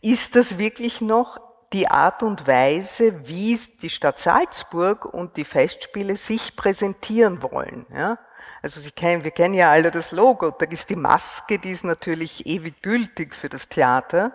ist 0.00 0.36
das 0.36 0.56
wirklich 0.56 1.00
noch 1.00 1.38
die 1.72 1.88
Art 1.88 2.22
und 2.22 2.46
Weise, 2.46 3.28
wie 3.28 3.58
die 3.82 3.90
Stadt 3.90 4.18
Salzburg 4.18 5.04
und 5.04 5.36
die 5.36 5.44
Festspiele 5.44 6.16
sich 6.16 6.56
präsentieren 6.56 7.42
wollen? 7.42 7.84
Ja? 7.92 8.18
Also 8.62 8.80
Sie 8.80 8.90
kennen, 8.90 9.24
wir 9.24 9.30
kennen 9.30 9.54
ja 9.54 9.70
alle 9.70 9.90
das 9.90 10.12
Logo, 10.12 10.50
da 10.50 10.66
ist 10.66 10.88
die 10.90 10.96
Maske, 10.96 11.58
die 11.58 11.70
ist 11.70 11.84
natürlich 11.84 12.46
ewig 12.46 12.82
gültig 12.82 13.34
für 13.34 13.48
das 13.48 13.68
Theater. 13.68 14.32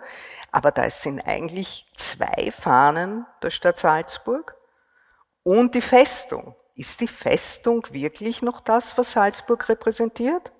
Aber 0.56 0.70
da 0.70 0.88
sind 0.88 1.20
eigentlich 1.20 1.86
zwei 1.98 2.50
Fahnen 2.50 3.26
der 3.42 3.50
Stadt 3.50 3.76
Salzburg 3.76 4.56
und 5.42 5.74
die 5.74 5.82
Festung. 5.82 6.56
Ist 6.74 7.02
die 7.02 7.08
Festung 7.08 7.86
wirklich 7.90 8.40
noch 8.40 8.62
das, 8.62 8.96
was 8.96 9.12
Salzburg 9.12 9.68
repräsentiert? 9.68 10.52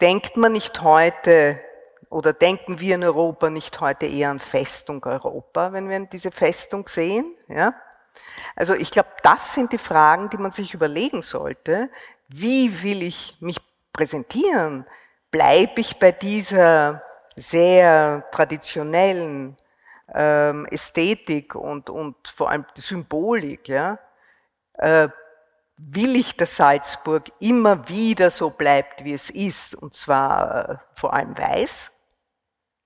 Denkt 0.00 0.38
man 0.38 0.52
nicht 0.52 0.80
heute 0.80 1.60
oder 2.08 2.32
denken 2.32 2.80
wir 2.80 2.94
in 2.94 3.04
Europa 3.04 3.50
nicht 3.50 3.78
heute 3.82 4.06
eher 4.06 4.30
an 4.30 4.38
Festung 4.38 5.04
Europa, 5.04 5.74
wenn 5.74 5.90
wir 5.90 6.00
diese 6.06 6.30
Festung 6.30 6.88
sehen? 6.88 7.34
Ja? 7.46 7.74
Also 8.56 8.72
ich 8.72 8.90
glaube, 8.90 9.10
das 9.22 9.52
sind 9.52 9.70
die 9.74 9.76
Fragen, 9.76 10.30
die 10.30 10.38
man 10.38 10.52
sich 10.52 10.72
überlegen 10.72 11.20
sollte. 11.20 11.90
Wie 12.28 12.82
will 12.82 13.02
ich 13.02 13.36
mich 13.40 13.58
präsentieren? 13.92 14.86
Bleibe 15.30 15.82
ich 15.82 15.98
bei 15.98 16.10
dieser 16.10 17.02
sehr 17.40 18.24
traditionellen 18.30 19.56
ähm, 20.12 20.66
Ästhetik 20.66 21.54
und, 21.54 21.90
und 21.90 22.16
vor 22.28 22.50
allem 22.50 22.66
die 22.76 22.80
Symbolik, 22.80 23.68
ja, 23.68 23.98
äh, 24.74 25.08
will 25.76 26.16
ich, 26.16 26.36
dass 26.36 26.56
Salzburg 26.56 27.32
immer 27.40 27.88
wieder 27.88 28.30
so 28.30 28.50
bleibt, 28.50 29.04
wie 29.04 29.14
es 29.14 29.30
ist, 29.30 29.74
und 29.74 29.94
zwar 29.94 30.68
äh, 30.68 30.76
vor 30.94 31.14
allem 31.14 31.36
weiß. 31.36 31.92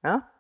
Ja? 0.05 0.31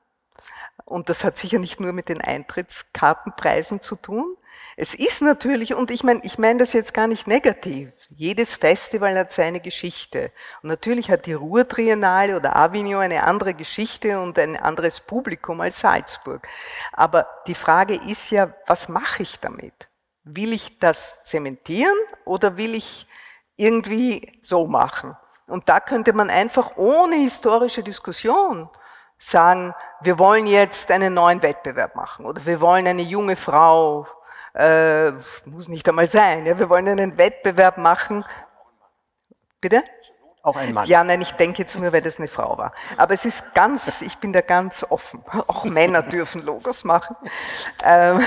Und 0.85 1.09
das 1.09 1.25
hat 1.25 1.37
sicher 1.37 1.59
nicht 1.59 1.81
nur 1.81 1.93
mit 1.93 2.09
den 2.09 2.21
Eintrittskartenpreisen 2.21 3.81
zu 3.81 3.97
tun, 3.97 4.37
es 4.77 4.95
ist 4.95 5.23
natürlich, 5.23 5.75
und 5.75 5.91
ich 5.91 6.03
meine, 6.03 6.21
ich 6.25 6.39
meine 6.39 6.59
das 6.59 6.73
jetzt 6.73 6.95
gar 6.95 7.07
nicht 7.07 7.27
negativ. 7.27 7.93
Jedes 8.09 8.55
Festival 8.55 9.17
hat 9.17 9.31
seine 9.31 9.61
Geschichte. 9.61 10.33
Und 10.62 10.69
natürlich 10.69 11.11
hat 11.11 11.27
die 11.27 11.33
Ruhr-Triennale 11.33 12.37
oder 12.37 12.57
Avignon 12.57 13.03
eine 13.03 13.25
andere 13.25 13.55
Geschichte 13.55 14.21
und 14.21 14.39
ein 14.39 14.57
anderes 14.57 15.01
Publikum 15.01 15.61
als 15.61 15.81
Salzburg. 15.81 16.47
Aber 16.93 17.29
die 17.47 17.55
Frage 17.55 17.95
ist 17.95 18.31
ja, 18.31 18.53
was 18.67 18.89
mache 18.89 19.23
ich 19.23 19.39
damit? 19.39 19.89
Will 20.25 20.53
ich 20.53 20.79
das 20.79 21.23
zementieren 21.23 21.95
oder 22.25 22.57
will 22.57 22.75
ich 22.75 23.07
irgendwie 23.57 24.41
so 24.43 24.67
machen? 24.67 25.17
Und 25.47 25.69
da 25.69 25.79
könnte 25.79 26.12
man 26.12 26.31
einfach 26.31 26.77
ohne 26.77 27.17
historische 27.17 27.83
Diskussion 27.83 28.69
sagen, 29.19 29.75
wir 30.01 30.19
wollen 30.19 30.47
jetzt 30.47 30.91
einen 30.91 31.15
neuen 31.15 31.43
Wettbewerb 31.43 31.95
machen 31.95 32.27
oder 32.27 32.45
wir 32.45 32.61
wollen 32.61 32.87
eine 32.87 33.03
junge 33.03 33.37
Frau 33.37 34.07
äh, 34.55 35.13
muss 35.47 35.69
nicht 35.69 35.89
einmal 35.89 36.09
sein. 36.09 36.47
Ja, 36.47 36.59
wir 36.59 36.69
wollen 36.69 36.89
einen 36.89 37.19
Wettbewerb 37.19 37.79
machen. 37.79 38.25
Bitte? 39.61 39.83
Auch 40.45 40.57
ein 40.57 40.75
Mann. 40.75 40.87
Ja, 40.87 41.03
nein, 41.03 41.23
ich 41.23 41.33
denke 41.33 41.63
jetzt 41.63 41.75
nur, 41.79 41.91
weil 41.91 42.03
das 42.03 42.19
eine 42.19 42.29
Frau 42.29 42.59
war. 42.59 42.75
Aber 42.99 43.15
es 43.15 43.25
ist 43.25 43.55
ganz, 43.55 44.03
ich 44.03 44.19
bin 44.19 44.35
da 44.35 44.43
ganz 44.43 44.85
offen. 44.89 45.25
Auch 45.47 45.65
Männer 45.65 46.03
dürfen 46.03 46.43
Logos 46.43 46.85
machen. 46.85 47.17
Ähm, 47.83 48.21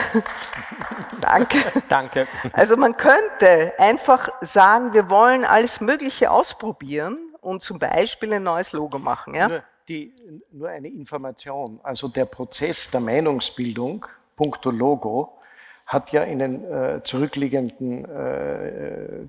danke. 1.22 1.58
Danke. 1.88 2.28
Also 2.54 2.76
man 2.76 2.98
könnte 2.98 3.74
einfach 3.78 4.30
sagen, 4.42 4.94
wir 4.94 5.12
wollen 5.12 5.46
alles 5.46 5.80
Mögliche 5.80 6.32
ausprobieren 6.32 7.20
und 7.40 7.62
zum 7.62 7.78
Beispiel 7.78 8.34
ein 8.34 8.44
neues 8.44 8.72
Logo 8.72 8.98
machen. 8.98 9.36
Ja? 9.36 9.48
Nur, 9.48 9.64
die, 9.88 10.16
nur 10.52 10.70
eine 10.70 10.88
Information. 10.88 11.80
Also 11.84 12.08
der 12.08 12.26
Prozess 12.26 12.90
der 12.90 13.00
Meinungsbildung, 13.00 14.08
puncto 14.36 14.72
Logo, 14.72 15.37
hat 15.88 16.12
ja 16.12 16.24
in 16.24 16.40
den 16.40 16.64
äh, 16.66 17.02
zurückliegenden 17.04 18.06
äh, 18.06 19.28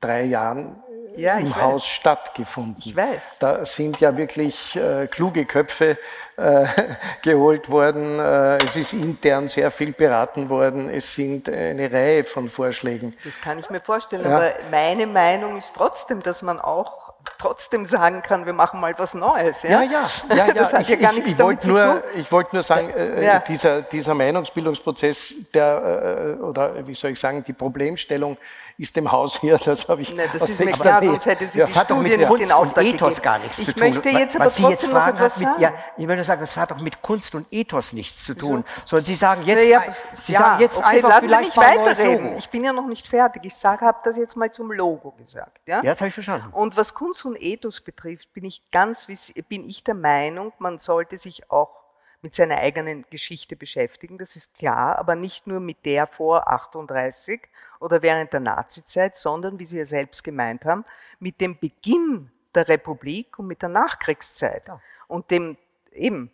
drei 0.00 0.24
Jahren 0.24 0.76
ja, 1.16 1.38
im 1.38 1.54
Haus 1.56 1.82
weiß. 1.82 1.86
stattgefunden. 1.86 2.76
Ich 2.78 2.96
weiß. 2.96 3.38
Da 3.38 3.64
sind 3.64 4.00
ja 4.00 4.16
wirklich 4.16 4.76
äh, 4.76 5.06
kluge 5.06 5.44
Köpfe 5.44 5.96
äh, 6.36 6.66
geholt 7.22 7.70
worden. 7.70 8.18
Äh, 8.18 8.58
es 8.58 8.76
ist 8.76 8.92
intern 8.92 9.48
sehr 9.48 9.70
viel 9.70 9.92
beraten 9.92 10.48
worden. 10.48 10.88
Es 10.88 11.14
sind 11.14 11.48
eine 11.48 11.90
Reihe 11.90 12.24
von 12.24 12.48
Vorschlägen. 12.48 13.14
Das 13.24 13.40
kann 13.40 13.58
ich 13.58 13.70
mir 13.70 13.80
vorstellen. 13.80 14.24
Ja. 14.24 14.36
Aber 14.36 14.52
meine 14.70 15.06
Meinung 15.06 15.56
ist 15.56 15.74
trotzdem, 15.74 16.22
dass 16.22 16.42
man 16.42 16.60
auch 16.60 17.03
trotzdem 17.38 17.86
sagen 17.86 18.22
kann, 18.22 18.46
wir 18.46 18.52
machen 18.52 18.80
mal 18.80 18.94
was 18.96 19.14
Neues. 19.14 19.62
Ja, 19.62 19.82
ja, 19.82 19.82
ja. 19.82 20.10
ja, 20.28 20.36
ja. 20.46 20.54
Das 20.54 20.72
hat 20.72 20.82
ich, 20.82 20.88
ja 20.88 20.96
gar 20.96 21.12
nichts 21.12 21.26
ich, 21.26 21.32
ich 21.32 21.38
damit 21.38 21.64
nur, 21.64 21.80
zu 21.80 22.00
tun. 22.00 22.02
Ich 22.16 22.32
wollte 22.32 22.54
nur 22.54 22.62
sagen, 22.62 22.90
äh, 22.90 23.24
ja. 23.24 23.38
dieser, 23.40 23.82
dieser 23.82 24.14
Meinungsbildungsprozess, 24.14 25.34
der, 25.52 26.36
äh, 26.38 26.42
oder 26.42 26.86
wie 26.86 26.94
soll 26.94 27.12
ich 27.12 27.20
sagen, 27.20 27.44
die 27.44 27.52
Problemstellung 27.52 28.36
ist 28.76 28.96
dem 28.96 29.10
Haus 29.10 29.40
hier, 29.40 29.58
das 29.58 29.88
habe 29.88 30.02
ich 30.02 30.14
Nein, 30.14 30.28
das 30.32 30.50
ist 30.50 30.58
mir 30.58 30.72
klar, 30.72 31.02
sonst 31.02 31.26
hätte 31.26 31.48
sie 31.48 31.58
das 31.58 31.76
hat 31.76 31.90
doch 31.90 31.98
mit 31.98 32.26
Kunst 32.26 32.54
und 32.54 32.78
Ethos 32.78 33.16
gegeben. 33.16 33.22
gar 33.22 33.38
nichts 33.38 33.58
ich 33.58 33.66
zu 33.66 33.72
tun. 33.74 33.90
Möchte 33.90 34.08
jetzt 34.08 34.36
aber 34.36 34.44
was 34.46 34.56
Sie 34.56 34.68
jetzt 34.68 34.86
fragen, 34.86 35.18
hat 35.18 35.38
mit, 35.38 35.48
ja, 35.58 35.72
ich 35.96 36.08
würde 36.08 36.24
sagen, 36.24 36.40
das 36.40 36.56
hat 36.56 36.70
doch 36.70 36.80
mit 36.80 37.00
Kunst 37.00 37.34
und 37.34 37.46
Ethos 37.52 37.92
nichts 37.92 38.24
zu 38.24 38.34
tun. 38.34 38.64
Sondern 38.84 39.04
Sie 39.04 39.14
sagen 39.14 39.42
jetzt, 39.44 39.68
ja, 39.68 39.82
Sie 40.20 40.32
ja, 40.32 40.38
sagen 40.38 40.60
jetzt 40.60 40.78
okay, 40.78 40.86
einfach 40.86 41.20
vielleicht 41.20 41.56
weiterreden. 41.56 42.36
Ich 42.36 42.48
bin 42.50 42.64
ja 42.64 42.72
noch 42.72 42.86
nicht 42.86 43.06
fertig. 43.06 43.44
Ich 43.44 43.54
sage, 43.54 43.84
habe 43.84 43.98
das 44.04 44.16
jetzt 44.16 44.36
mal 44.36 44.50
zum 44.50 44.72
Logo 44.72 45.12
gesagt. 45.12 45.60
Ja, 45.66 45.76
ja 45.76 45.90
das 45.90 46.00
habe 46.00 46.08
ich 46.08 46.14
verstanden. 46.14 46.48
Und 46.52 46.76
was 46.76 46.94
Kunst 46.94 47.24
und 47.24 47.40
Ethos 47.40 47.80
betrifft, 47.80 48.32
bin 48.32 48.44
ich 48.44 48.70
ganz, 48.70 49.06
bin 49.48 49.68
ich 49.68 49.84
der 49.84 49.94
Meinung, 49.94 50.52
man 50.58 50.78
sollte 50.78 51.16
sich 51.18 51.50
auch 51.50 51.83
mit 52.24 52.32
seiner 52.32 52.56
eigenen 52.56 53.04
Geschichte 53.10 53.54
beschäftigen, 53.54 54.16
das 54.16 54.34
ist 54.34 54.54
klar, 54.54 54.98
aber 54.98 55.14
nicht 55.14 55.46
nur 55.46 55.60
mit 55.60 55.84
der 55.84 56.06
vor 56.06 56.48
38 56.48 57.42
oder 57.80 58.00
während 58.00 58.32
der 58.32 58.40
Nazizeit, 58.40 59.14
sondern, 59.14 59.58
wie 59.58 59.66
Sie 59.66 59.76
ja 59.76 59.84
selbst 59.84 60.24
gemeint 60.24 60.64
haben, 60.64 60.86
mit 61.20 61.38
dem 61.42 61.58
Beginn 61.58 62.30
der 62.54 62.66
Republik 62.66 63.38
und 63.38 63.46
mit 63.46 63.60
der 63.60 63.68
Nachkriegszeit. 63.68 64.66
Ja. 64.68 64.80
Und 65.06 65.30
dem 65.30 65.58
eben, 65.92 66.30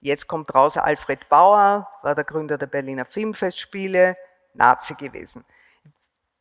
jetzt 0.00 0.26
kommt 0.26 0.52
raus, 0.52 0.76
Alfred 0.76 1.28
Bauer 1.28 1.88
war 2.02 2.14
der 2.16 2.24
Gründer 2.24 2.58
der 2.58 2.66
Berliner 2.66 3.04
Filmfestspiele, 3.04 4.16
Nazi 4.54 4.94
gewesen. 4.94 5.44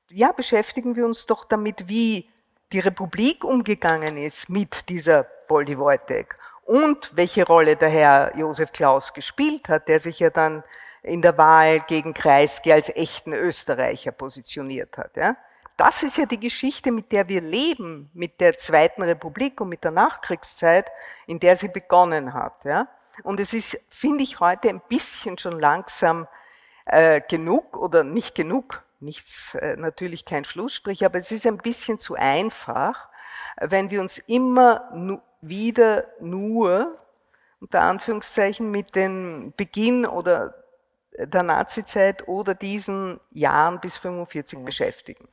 Ja, 0.09 0.31
beschäftigen 0.31 0.95
wir 0.95 1.05
uns 1.05 1.27
doch 1.27 1.45
damit, 1.45 1.87
wie 1.87 2.27
die 2.71 2.79
Republik 2.79 3.43
umgegangen 3.43 4.17
ist 4.17 4.49
mit 4.49 4.89
dieser 4.89 5.21
Poldi 5.21 5.77
Wojtek 5.77 6.39
und 6.70 7.17
welche 7.17 7.47
Rolle 7.47 7.76
der 7.76 7.89
Herr 7.89 8.38
Josef 8.38 8.72
Klaus 8.72 9.13
gespielt 9.13 9.70
hat, 9.70 9.88
der 9.88 9.99
sich 9.99 10.20
ja 10.20 10.30
dann 10.30 10.63
in 11.01 11.24
der 11.24 11.36
Wahl 11.36 11.80
gegen 11.80 12.13
Kreisky 12.13 12.72
als 12.72 12.89
echten 12.89 13.34
Österreicher 13.34 14.11
positioniert 14.11 14.95
hat. 14.95 15.17
Ja. 15.17 15.36
Das 15.78 16.03
ist 16.03 16.17
ja 16.17 16.28
die 16.28 16.39
Geschichte, 16.39 16.91
mit 16.91 17.11
der 17.11 17.28
wir 17.28 17.41
leben, 17.41 18.11
mit 18.13 18.39
der 18.39 18.55
Zweiten 18.57 19.01
Republik 19.01 19.59
und 19.61 19.70
mit 19.70 19.84
der 19.84 19.89
Nachkriegszeit, 19.89 20.91
in 21.26 21.39
der 21.39 21.55
sie 21.55 21.70
begonnen 21.70 22.36
hat. 22.36 22.63
Ja. 22.65 22.88
Und 23.24 23.39
es 23.39 23.53
ist, 23.53 23.80
finde 23.89 24.24
ich, 24.24 24.39
heute 24.39 24.70
ein 24.70 24.82
bisschen 24.88 25.39
schon 25.39 25.59
langsam 25.59 26.28
äh, 26.86 27.20
genug 27.28 27.78
oder 27.78 28.03
nicht 28.03 28.36
genug, 28.36 28.84
nichts, 28.99 29.55
äh, 29.55 29.76
natürlich 29.76 30.24
kein 30.24 30.45
Schlussstrich, 30.45 31.03
aber 31.03 31.17
es 31.17 31.32
ist 31.32 31.47
ein 31.47 31.57
bisschen 31.57 31.97
zu 31.97 32.13
einfach, 32.13 33.09
wenn 33.59 33.89
wir 33.89 34.01
uns 34.01 34.20
immer 34.20 34.91
nu 34.93 35.20
wieder 35.41 36.05
nur 36.19 36.97
unter 37.59 37.81
Anführungszeichen 37.81 38.71
mit 38.71 38.95
dem 38.95 39.53
Beginn 39.57 40.05
oder 40.05 40.59
der 41.26 41.43
Nazizeit 41.43 42.28
oder 42.28 42.55
diesen 42.55 43.20
Jahren 43.32 43.80
bis 43.80 43.97
45 43.97 44.59
mhm. 44.59 44.65
beschäftigen. 44.65 45.26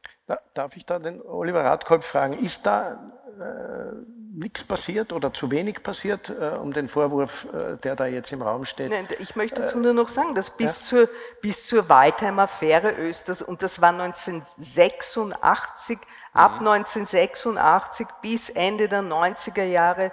darf 0.54 0.76
ich 0.76 0.84
da 0.84 0.98
den 0.98 1.22
Oliver 1.22 1.64
Radkolb 1.64 2.02
fragen, 2.02 2.44
ist 2.44 2.66
da 2.66 2.98
äh, 3.40 3.94
nichts 4.36 4.64
passiert 4.64 5.12
oder 5.12 5.32
zu 5.32 5.50
wenig 5.50 5.82
passiert, 5.82 6.30
äh, 6.30 6.56
um 6.56 6.72
den 6.72 6.88
Vorwurf, 6.88 7.46
äh, 7.52 7.76
der 7.76 7.94
da 7.96 8.06
jetzt 8.06 8.32
im 8.32 8.42
Raum 8.42 8.64
steht? 8.64 8.90
Nein, 8.90 9.06
ich 9.18 9.34
möchte 9.36 9.62
dazu 9.62 9.78
nur 9.78 9.94
noch 9.94 10.08
sagen, 10.08 10.34
dass 10.34 10.50
bis, 10.50 10.80
ja? 10.80 10.86
zur, 10.86 11.08
bis 11.40 11.66
zur 11.66 11.88
Waldheim-Affäre 11.88 12.90
Östers, 12.92 13.42
und 13.42 13.62
das 13.62 13.80
war 13.80 13.90
1986, 13.90 15.98
ab 16.32 16.58
1986 16.58 18.06
mhm. 18.06 18.10
bis 18.20 18.50
Ende 18.50 18.88
der 18.88 19.02
90er 19.02 19.64
Jahre, 19.64 20.12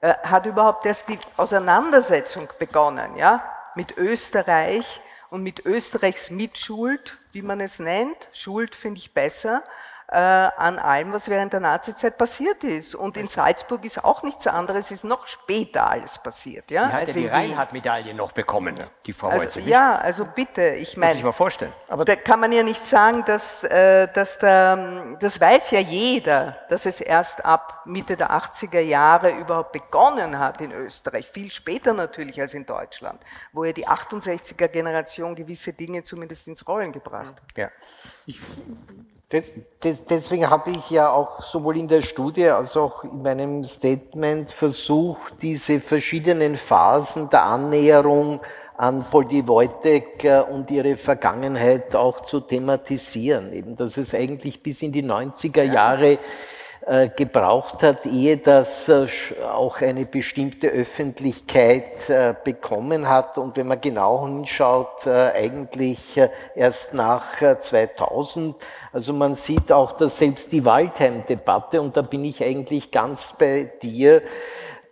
äh, 0.00 0.14
hat 0.22 0.46
überhaupt 0.46 0.86
erst 0.86 1.08
die 1.08 1.18
Auseinandersetzung 1.36 2.48
begonnen, 2.58 3.16
ja, 3.16 3.44
mit 3.76 3.96
Österreich 3.96 5.00
und 5.34 5.42
mit 5.42 5.66
Österreichs 5.66 6.30
Mitschuld, 6.30 7.18
wie 7.32 7.42
man 7.42 7.60
es 7.60 7.80
nennt. 7.80 8.28
Schuld 8.32 8.76
finde 8.76 8.98
ich 8.98 9.14
besser 9.14 9.64
äh, 10.08 10.16
an 10.16 10.78
allem, 10.78 11.12
was 11.12 11.28
während 11.28 11.52
der 11.52 11.60
Nazizeit 11.60 12.18
passiert 12.18 12.62
ist. 12.62 12.94
Und 12.94 13.16
in 13.16 13.28
Salzburg 13.28 13.84
ist 13.84 14.04
auch 14.04 14.22
nichts 14.22 14.46
anderes, 14.46 14.90
ist 14.90 15.04
noch 15.04 15.26
später 15.26 15.90
alles 15.90 16.18
passiert. 16.18 16.70
Ja? 16.70 16.88
Sie 16.88 16.92
hat 16.92 17.00
also 17.00 17.18
ja 17.18 17.24
die 17.24 17.28
Reinhardt-Medaille 17.28 18.14
noch 18.14 18.32
bekommen, 18.32 18.78
die 19.06 19.12
Frau 19.12 19.28
also, 19.28 19.42
Holze. 19.42 19.60
Ja, 19.60 19.96
also 19.96 20.26
bitte, 20.26 20.62
ich 20.62 20.96
meine, 20.96 21.12
Muss 21.12 21.18
ich 21.18 21.24
mal 21.24 21.32
vorstellen. 21.32 21.72
Aber 21.88 22.04
da 22.04 22.16
kann 22.16 22.40
man 22.40 22.52
ja 22.52 22.62
nicht 22.62 22.84
sagen, 22.84 23.24
dass, 23.24 23.64
äh, 23.64 24.08
dass 24.12 24.38
der, 24.38 25.16
das 25.20 25.40
weiß 25.40 25.70
ja 25.70 25.80
jeder, 25.80 26.58
dass 26.68 26.86
es 26.86 27.00
erst 27.00 27.44
ab 27.44 27.82
Mitte 27.86 28.16
der 28.16 28.30
80er 28.30 28.80
Jahre 28.80 29.30
überhaupt 29.30 29.72
begonnen 29.72 30.38
hat 30.38 30.60
in 30.60 30.72
Österreich, 30.72 31.28
viel 31.28 31.50
später 31.50 31.94
natürlich 31.94 32.40
als 32.40 32.54
in 32.54 32.66
Deutschland, 32.66 33.20
wo 33.52 33.64
ja 33.64 33.72
die 33.72 33.88
68er 33.88 34.68
Generation 34.68 35.34
gewisse 35.34 35.72
Dinge 35.72 36.02
zumindest 36.02 36.46
ins 36.46 36.66
Rollen 36.68 36.92
gebracht 36.92 37.26
hat. 37.26 37.56
Ja. 37.56 37.70
Ich 38.26 38.38
Deswegen 39.82 40.48
habe 40.48 40.70
ich 40.70 40.90
ja 40.90 41.10
auch 41.10 41.40
sowohl 41.40 41.78
in 41.78 41.88
der 41.88 42.02
Studie 42.02 42.48
als 42.48 42.76
auch 42.76 43.04
in 43.04 43.22
meinem 43.22 43.64
Statement 43.64 44.50
versucht, 44.50 45.34
diese 45.42 45.80
verschiedenen 45.80 46.56
Phasen 46.56 47.28
der 47.30 47.44
Annäherung 47.44 48.40
an 48.76 49.04
Poldi 49.08 49.46
Wojtek 49.46 50.24
äh, 50.24 50.40
und 50.40 50.70
ihre 50.70 50.96
Vergangenheit 50.96 51.94
auch 51.94 52.20
zu 52.20 52.40
thematisieren. 52.40 53.52
Eben, 53.52 53.76
dass 53.76 53.96
es 53.96 54.14
eigentlich 54.14 54.62
bis 54.62 54.82
in 54.82 54.92
die 54.92 55.04
90er 55.04 55.62
Jahre 55.62 56.18
gebraucht 57.16 57.82
hat, 57.82 58.04
ehe 58.04 58.36
das 58.36 58.88
äh, 58.88 59.06
auch 59.42 59.80
eine 59.80 60.04
bestimmte 60.04 60.68
Öffentlichkeit 60.68 62.10
äh, 62.10 62.34
bekommen 62.44 63.08
hat. 63.08 63.38
Und 63.38 63.56
wenn 63.56 63.68
man 63.68 63.80
genau 63.80 64.26
hinschaut, 64.26 65.06
eigentlich 65.06 66.20
erst 66.54 66.94
nach 66.94 67.24
2000. 67.60 68.56
Also 68.92 69.12
man 69.12 69.36
sieht 69.36 69.72
auch, 69.72 69.92
dass 69.92 70.18
selbst 70.18 70.52
die 70.52 70.64
Waldheim-Debatte, 70.64 71.80
und 71.80 71.96
da 71.96 72.02
bin 72.02 72.24
ich 72.24 72.42
eigentlich 72.42 72.90
ganz 72.90 73.34
bei 73.38 73.70
dir, 73.82 74.22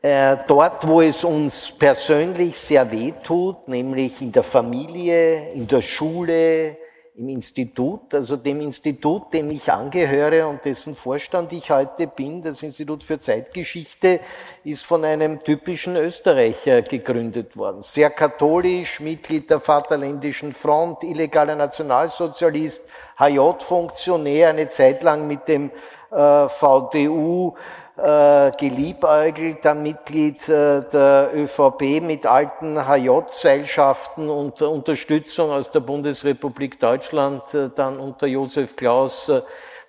dort, 0.03 0.86
wo 0.86 1.01
es 1.01 1.22
uns 1.22 1.72
persönlich 1.78 2.59
sehr 2.59 2.90
weh 2.90 3.12
tut, 3.22 3.68
nämlich 3.68 4.20
in 4.20 4.32
der 4.32 4.43
Familie, 4.43 5.53
in 5.53 5.68
der 5.68 5.82
Schule, 5.82 6.76
im 7.15 7.29
Institut, 7.29 8.15
also 8.15 8.37
dem 8.37 8.61
Institut, 8.63 9.35
dem 9.35 9.51
ich 9.51 9.71
angehöre 9.71 10.47
und 10.47 10.65
dessen 10.65 10.97
Vorstand 10.97 11.53
ich 11.53 11.71
heute 11.71 12.07
bin, 12.07 12.41
das 12.41 12.63
Institut 12.63 13.03
für 13.03 13.19
Zeitgeschichte, 13.19 14.21
ist 14.65 14.87
von 14.87 15.05
einem 15.05 15.45
typischen 15.45 15.97
Österreicher 15.97 16.81
gegründet 16.81 17.55
worden. 17.55 17.83
Sehr 17.83 18.09
katholisch, 18.09 19.01
Mitglied 19.01 19.51
der 19.51 19.61
Vaterländischen 19.61 20.55
Front, 20.55 21.03
illegaler 21.03 21.55
Nationalsozialist, 21.55 22.87
HJ-Funktionär, 23.19 24.49
eine 24.49 24.71
Zeit 24.71 25.03
lang 25.03 25.27
mit 25.27 25.47
dem 25.49 25.71
äh, 26.11 26.49
VDU 26.49 27.55
äh, 27.97 28.51
geliebäugelter 28.53 29.74
Mitglied 29.74 30.49
äh, 30.49 30.82
der 30.90 31.30
ÖVP 31.34 32.01
mit 32.01 32.24
alten 32.24 32.78
HJ-Seilschaften 32.88 34.30
und 34.30 34.62
Unterstützung 34.62 35.51
aus 35.51 35.70
der 35.70 35.80
Bundesrepublik 35.80 36.80
Deutschland, 36.80 37.53
äh, 37.53 37.68
dann 37.74 37.99
unter 37.99 38.26
Josef 38.26 38.76
Klaus 38.76 39.28
äh, 39.28 39.43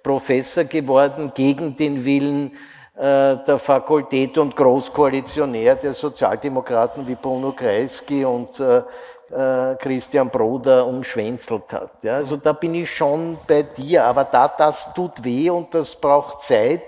Professor 0.04 0.66
geworden, 0.66 1.32
gegen 1.34 1.78
den 1.78 2.04
Willen 2.04 2.52
äh, 2.98 3.38
der 3.38 3.58
Fakultät 3.58 4.38
und 4.38 4.54
Großkoalitionär 4.54 5.76
der 5.76 5.94
Sozialdemokraten 5.94 7.08
wie 7.08 7.16
Bruno 7.16 7.54
Kreisky 7.54 8.26
und 8.26 8.60
äh, 8.60 8.82
Christian 9.80 10.30
Broder 10.30 10.86
umschwänzelt 10.86 11.74
hat. 11.74 12.04
Ja, 12.04 12.16
also 12.16 12.38
da 12.38 12.54
bin 12.54 12.76
ich 12.76 12.92
schon 12.92 13.38
bei 13.48 13.64
dir, 13.64 14.04
aber 14.04 14.26
da, 14.26 14.48
das 14.48 14.94
tut 14.94 15.24
weh 15.24 15.50
und 15.50 15.74
das 15.74 15.96
braucht 15.96 16.44
Zeit. 16.44 16.82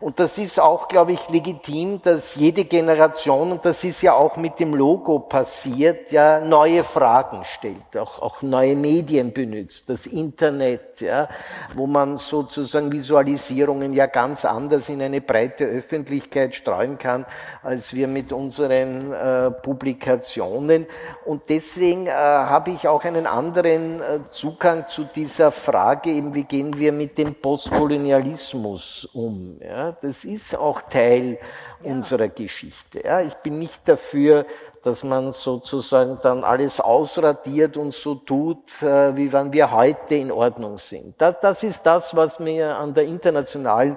Und 0.00 0.20
das 0.20 0.38
ist 0.38 0.60
auch, 0.60 0.86
glaube 0.86 1.10
ich, 1.12 1.28
legitim, 1.28 2.00
dass 2.00 2.36
jede 2.36 2.64
Generation, 2.64 3.50
und 3.50 3.64
das 3.64 3.82
ist 3.82 4.00
ja 4.02 4.12
auch 4.12 4.36
mit 4.36 4.60
dem 4.60 4.74
Logo 4.74 5.18
passiert, 5.18 6.12
ja, 6.12 6.38
neue 6.38 6.84
Fragen 6.84 7.44
stellt, 7.44 7.96
auch, 7.96 8.22
auch 8.22 8.42
neue 8.42 8.76
Medien 8.76 9.32
benutzt, 9.32 9.90
das 9.90 10.06
Internet, 10.06 11.00
ja, 11.00 11.28
wo 11.74 11.88
man 11.88 12.16
sozusagen 12.16 12.92
Visualisierungen 12.92 13.92
ja 13.92 14.06
ganz 14.06 14.44
anders 14.44 14.88
in 14.88 15.02
eine 15.02 15.20
breite 15.20 15.64
Öffentlichkeit 15.64 16.54
streuen 16.54 16.96
kann, 16.96 17.26
als 17.64 17.92
wir 17.92 18.06
mit 18.06 18.32
unseren 18.32 19.12
äh, 19.12 19.50
Publikationen. 19.50 20.86
Und 21.24 21.42
deswegen 21.48 22.06
äh, 22.06 22.12
habe 22.12 22.70
ich 22.70 22.86
auch 22.86 23.02
einen 23.02 23.26
anderen 23.26 24.00
äh, 24.00 24.20
Zugang 24.30 24.86
zu 24.86 25.02
dieser 25.02 25.50
Frage, 25.50 26.10
eben, 26.10 26.34
wie 26.34 26.44
gehen 26.44 26.78
wir 26.78 26.92
mit 26.92 27.18
dem 27.18 27.34
Postkolonialismus 27.34 29.08
um, 29.12 29.58
ja 29.60 29.87
das 29.92 30.24
ist 30.24 30.56
auch 30.56 30.82
Teil 30.82 31.38
ja. 31.82 31.90
unserer 31.90 32.28
Geschichte. 32.28 33.02
Ja, 33.04 33.20
ich 33.20 33.34
bin 33.34 33.58
nicht 33.58 33.80
dafür, 33.86 34.46
dass 34.82 35.04
man 35.04 35.32
sozusagen 35.32 36.18
dann 36.22 36.44
alles 36.44 36.80
ausradiert 36.80 37.76
und 37.76 37.92
so 37.92 38.14
tut, 38.14 38.80
äh, 38.82 39.14
wie 39.16 39.32
wenn 39.32 39.52
wir 39.52 39.70
heute 39.70 40.14
in 40.14 40.30
Ordnung 40.30 40.78
sind. 40.78 41.14
Das, 41.18 41.36
das 41.40 41.62
ist 41.62 41.82
das, 41.82 42.14
was 42.14 42.38
mir 42.38 42.76
an 42.76 42.94
der 42.94 43.04
internationalen 43.04 43.96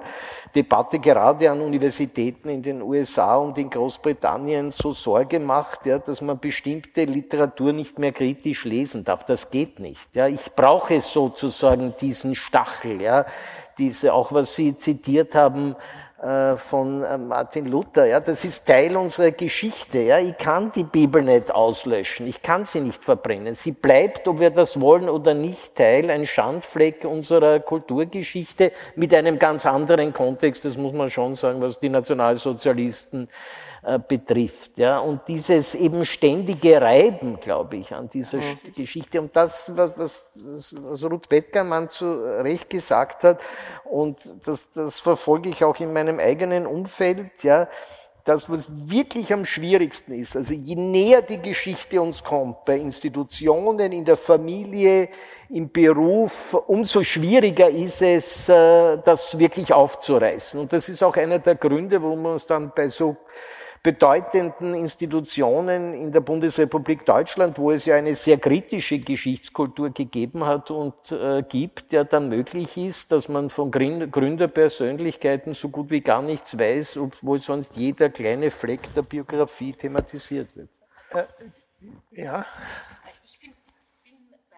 Debatte 0.54 0.98
gerade 0.98 1.50
an 1.50 1.60
Universitäten 1.60 2.50
in 2.50 2.62
den 2.62 2.82
USA 2.82 3.36
und 3.36 3.56
in 3.56 3.70
Großbritannien 3.70 4.70
so 4.70 4.92
Sorge 4.92 5.40
macht, 5.40 5.86
ja, 5.86 5.98
dass 5.98 6.20
man 6.20 6.38
bestimmte 6.38 7.04
Literatur 7.04 7.72
nicht 7.72 7.98
mehr 7.98 8.12
kritisch 8.12 8.64
lesen 8.64 9.02
darf. 9.02 9.24
Das 9.24 9.50
geht 9.50 9.80
nicht. 9.80 10.14
Ja. 10.14 10.28
Ich 10.28 10.52
brauche 10.54 11.00
sozusagen 11.00 11.94
diesen 11.98 12.34
Stachel. 12.34 13.00
Ja 13.00 13.24
diese, 13.78 14.12
auch 14.12 14.32
was 14.32 14.54
Sie 14.54 14.76
zitiert 14.76 15.34
haben 15.34 15.76
äh, 16.22 16.56
von 16.56 17.02
äh, 17.02 17.18
Martin 17.18 17.66
Luther, 17.66 18.06
ja, 18.06 18.20
das 18.20 18.44
ist 18.44 18.64
Teil 18.64 18.96
unserer 18.96 19.32
Geschichte. 19.32 20.02
Ja. 20.02 20.20
Ich 20.20 20.38
kann 20.38 20.70
die 20.70 20.84
Bibel 20.84 21.20
nicht 21.20 21.52
auslöschen, 21.52 22.28
ich 22.28 22.42
kann 22.42 22.64
sie 22.64 22.80
nicht 22.80 23.02
verbrennen. 23.02 23.56
Sie 23.56 23.72
bleibt, 23.72 24.28
ob 24.28 24.38
wir 24.38 24.50
das 24.50 24.80
wollen 24.80 25.08
oder 25.08 25.34
nicht, 25.34 25.74
Teil, 25.74 26.10
ein 26.10 26.24
Schandfleck 26.24 27.04
unserer 27.04 27.58
Kulturgeschichte 27.58 28.70
mit 28.94 29.12
einem 29.12 29.36
ganz 29.40 29.66
anderen 29.66 30.12
Kontext, 30.12 30.64
das 30.64 30.76
muss 30.76 30.92
man 30.92 31.10
schon 31.10 31.34
sagen, 31.34 31.60
was 31.60 31.80
die 31.80 31.88
Nationalsozialisten 31.88 33.28
betrifft. 34.08 34.78
Ja. 34.78 34.98
Und 34.98 35.26
dieses 35.26 35.74
eben 35.74 36.04
ständige 36.04 36.80
Reiben, 36.80 37.40
glaube 37.40 37.78
ich, 37.78 37.92
an 37.92 38.08
dieser 38.08 38.38
mhm. 38.38 38.74
Geschichte 38.76 39.20
und 39.20 39.34
das, 39.34 39.72
was, 39.76 40.30
was, 40.34 40.76
was 40.78 41.04
Ruth 41.04 41.28
Bettgermann 41.28 41.88
zu 41.88 42.12
Recht 42.42 42.70
gesagt 42.70 43.24
hat, 43.24 43.40
und 43.84 44.18
das, 44.44 44.64
das 44.72 45.00
verfolge 45.00 45.48
ich 45.48 45.64
auch 45.64 45.78
in 45.80 45.92
meinem 45.92 46.20
eigenen 46.20 46.66
Umfeld, 46.66 47.42
ja, 47.42 47.68
das, 48.24 48.48
was 48.48 48.68
wirklich 48.70 49.32
am 49.32 49.44
schwierigsten 49.44 50.12
ist, 50.12 50.36
also 50.36 50.54
je 50.54 50.76
näher 50.76 51.22
die 51.22 51.42
Geschichte 51.42 52.00
uns 52.00 52.22
kommt, 52.22 52.64
bei 52.64 52.78
Institutionen, 52.78 53.90
in 53.90 54.04
der 54.04 54.16
Familie, 54.16 55.08
im 55.48 55.70
Beruf, 55.70 56.54
umso 56.68 57.02
schwieriger 57.02 57.68
ist 57.68 58.00
es, 58.00 58.48
äh, 58.48 58.98
das 59.04 59.36
wirklich 59.38 59.72
aufzureißen. 59.72 60.60
Und 60.60 60.72
das 60.72 60.88
ist 60.88 61.02
auch 61.02 61.16
einer 61.16 61.40
der 61.40 61.56
Gründe, 61.56 62.00
warum 62.00 62.22
wir 62.22 62.32
uns 62.32 62.46
dann 62.46 62.72
bei 62.74 62.86
so 62.88 63.16
bedeutenden 63.82 64.74
Institutionen 64.74 65.94
in 65.94 66.12
der 66.12 66.20
Bundesrepublik 66.20 67.04
Deutschland, 67.04 67.58
wo 67.58 67.72
es 67.72 67.84
ja 67.84 67.96
eine 67.96 68.14
sehr 68.14 68.38
kritische 68.38 69.00
Geschichtskultur 69.00 69.90
gegeben 69.90 70.46
hat 70.46 70.70
und 70.70 71.10
äh, 71.10 71.42
gibt, 71.42 71.90
der 71.90 72.04
dann 72.04 72.28
möglich 72.28 72.76
ist, 72.76 73.10
dass 73.10 73.28
man 73.28 73.50
von 73.50 73.72
Gründerpersönlichkeiten 73.72 75.54
so 75.54 75.68
gut 75.68 75.90
wie 75.90 76.00
gar 76.00 76.22
nichts 76.22 76.56
weiß, 76.56 76.96
obwohl 76.98 77.40
sonst 77.40 77.74
jeder 77.76 78.08
kleine 78.08 78.52
Fleck 78.52 78.94
der 78.94 79.02
Biografie 79.02 79.72
thematisiert 79.72 80.54
wird. 80.54 80.68
Äh, 81.10 81.24
ja. 82.12 82.46
Also 83.04 83.20
ich 83.24 83.40
bin, 83.40 83.50
bin 84.04 84.14
bei, 84.48 84.56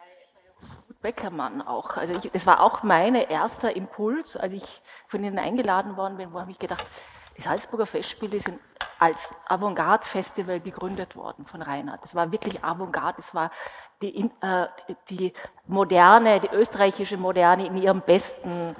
bei 0.91 0.95
Beckermann 1.01 1.63
auch. 1.63 1.97
Also 1.97 2.13
ich, 2.13 2.31
das 2.31 2.47
war 2.47 2.61
auch 2.61 2.83
mein 2.83 3.15
erster 3.15 3.75
Impuls, 3.75 4.37
als 4.37 4.53
ich 4.53 4.83
von 5.07 5.25
Ihnen 5.25 5.39
eingeladen 5.39 5.97
worden 5.97 6.19
bin, 6.19 6.35
wo 6.35 6.41
habe 6.41 6.51
ich 6.51 6.59
gedacht, 6.59 6.85
Die 7.37 7.43
Salzburger 7.43 7.87
Festspiele 7.87 8.39
sind 8.39 8.61
als 8.99 9.35
Avantgarde-Festival 9.47 10.61
gegründet 10.61 11.17
worden 11.17 11.45
von 11.45 11.63
Reinhard. 11.63 12.05
Es 12.05 12.15
war 12.15 12.31
wirklich 12.31 12.63
Avantgarde, 12.63 13.19
es 13.19 13.35
war 13.35 13.51
die, 14.03 14.31
äh, 14.41 14.67
die 15.09 15.33
moderne, 15.67 16.41
die 16.41 16.49
österreichische 16.49 17.17
Moderne 17.17 17.67
in 17.67 17.77
ihrem 17.77 18.01
besten 18.01 18.77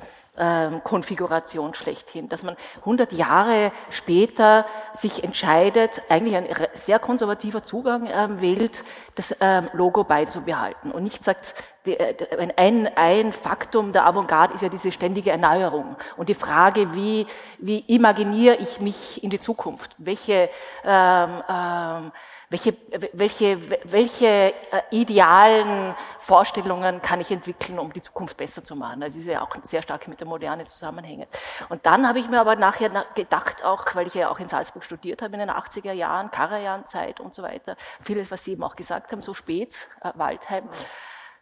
Konfiguration 0.83 1.75
schlechthin, 1.75 2.29
dass 2.29 2.43
man 2.43 2.57
100 2.81 3.13
Jahre 3.13 3.71
später 3.91 4.67
sich 4.93 5.23
entscheidet, 5.23 6.03
eigentlich 6.09 6.37
ein 6.37 6.49
sehr 6.73 6.99
konservativer 6.99 7.63
Zugang 7.63 8.09
ähm, 8.11 8.41
wählt, 8.41 8.83
das 9.15 9.37
ähm, 9.41 9.67
Logo 9.73 10.05
beizubehalten. 10.05 10.91
Und 10.91 11.05
nicht 11.05 11.23
sagt, 11.23 11.55
äh, 11.87 12.15
ein, 12.57 12.89
ein 12.97 13.33
Faktum 13.33 13.93
der 13.93 14.07
Avantgarde 14.07 14.55
ist 14.55 14.63
ja 14.63 14.69
diese 14.69 14.91
ständige 14.91 15.31
Erneuerung. 15.31 15.97
Und 16.17 16.29
die 16.29 16.35
Frage, 16.35 16.95
wie, 16.95 17.27
wie 17.59 17.81
imaginiere 17.81 18.57
ich 18.57 18.81
mich 18.81 19.23
in 19.23 19.31
die 19.31 19.39
Zukunft? 19.39 19.95
Welche 19.99 20.51
ähm, 20.85 21.43
ähm, 21.49 22.13
welche, 22.55 22.77
welche, 23.13 23.59
welche 23.91 24.27
äh, 24.27 24.53
idealen 24.93 25.97
Vorstellungen 26.21 27.03
kann 27.03 27.21
ich 27.21 27.33
entwickeln, 27.33 27.81
um 27.81 27.93
die 27.93 28.01
Zukunft 28.01 28.37
besser 28.37 28.63
zu 28.63 28.77
machen? 28.77 29.01
Das 29.01 29.17
ist 29.17 29.27
ja 29.27 29.43
auch 29.43 29.57
sehr 29.65 29.83
stark 29.83 30.07
mit 30.07 30.21
der 30.21 30.29
Moderne 30.29 30.65
zusammenhängend. 30.65 31.27
Und 31.69 31.85
dann 31.85 32.07
habe 32.07 32.21
ich 32.21 32.29
mir 32.29 32.41
aber 32.41 32.55
nachher 32.55 32.91
gedacht, 33.17 33.65
auch 33.65 33.85
weil 33.97 34.07
ich 34.07 34.15
ja 34.15 34.31
auch 34.31 34.39
in 34.39 34.47
Salzburg 34.47 34.85
studiert 34.85 35.21
habe 35.21 35.33
in 35.35 35.41
den 35.41 35.51
80er 35.51 35.91
Jahren, 35.91 36.31
Karajan-Zeit 36.31 37.19
und 37.19 37.35
so 37.35 37.43
weiter, 37.43 37.77
vieles, 38.01 38.31
was 38.31 38.45
Sie 38.45 38.53
eben 38.53 38.63
auch 38.63 38.77
gesagt 38.77 39.11
haben, 39.11 39.21
so 39.21 39.35
spät, 39.35 39.89
äh, 40.03 40.13
Waldheim, 40.15 40.69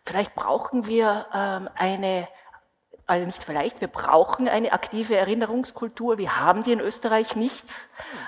vielleicht 0.07 0.35
brauchen 0.35 0.87
wir 0.87 1.27
ähm, 1.35 1.69
eine 1.75 2.27
also 3.05 3.27
nicht 3.27 3.43
vielleicht, 3.43 3.81
wir 3.81 3.89
brauchen 3.89 4.49
eine 4.49 4.73
aktive 4.73 5.17
Erinnerungskultur. 5.17 6.19
Wir 6.19 6.41
haben 6.41 6.63
die 6.63 6.73
in 6.73 6.81
Österreich 6.81 7.37
nicht. 7.37 7.67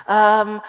Ähm, 0.07 0.57
äh, 0.57 0.61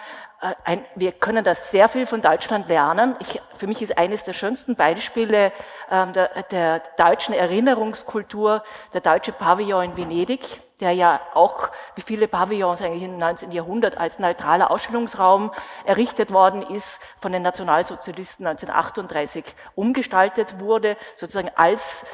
ein, 0.64 0.84
wir 0.94 1.12
können 1.12 1.44
da 1.44 1.54
sehr 1.54 1.88
viel 1.88 2.06
von 2.06 2.20
Deutschland 2.22 2.68
lernen. 2.68 3.16
Ich, 3.20 3.40
für 3.54 3.66
mich 3.66 3.82
ist 3.82 3.96
eines 3.96 4.24
der 4.24 4.32
schönsten 4.32 4.76
Beispiele 4.76 5.52
ähm, 5.90 6.12
der, 6.12 6.42
der, 6.50 6.82
deutschen 6.96 7.34
Erinnerungskultur 7.34 8.62
der 8.92 9.00
deutsche 9.00 9.32
Pavillon 9.32 9.84
in 9.84 9.96
Venedig, 9.96 10.40
der 10.80 10.92
ja 10.92 11.20
auch, 11.34 11.70
wie 11.94 12.02
viele 12.02 12.28
Pavillons 12.28 12.82
eigentlich 12.82 13.02
im 13.02 13.18
19. 13.18 13.52
Jahrhundert 13.52 13.96
als 13.98 14.18
neutraler 14.18 14.70
Ausstellungsraum 14.70 15.52
errichtet 15.84 16.32
worden 16.32 16.62
ist, 16.62 17.00
von 17.18 17.32
den 17.32 17.42
Nationalsozialisten 17.42 18.46
1938 18.46 19.44
umgestaltet 19.74 20.60
wurde, 20.60 20.96
sozusagen 21.14 21.50
als 21.54 22.04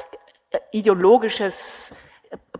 äh, 0.51 0.59
ideologisches 0.71 1.91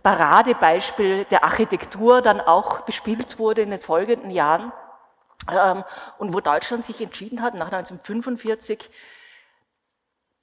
Paradebeispiel 0.02 1.24
der 1.24 1.44
Architektur 1.44 2.20
dann 2.20 2.40
auch 2.40 2.82
bespielt 2.82 3.38
wurde 3.38 3.62
in 3.62 3.70
den 3.70 3.80
folgenden 3.80 4.30
Jahren. 4.30 4.72
Ähm, 5.50 5.84
und 6.18 6.32
wo 6.32 6.40
Deutschland 6.40 6.84
sich 6.84 7.00
entschieden 7.00 7.42
hat, 7.42 7.54
nach 7.54 7.72
1945 7.72 8.90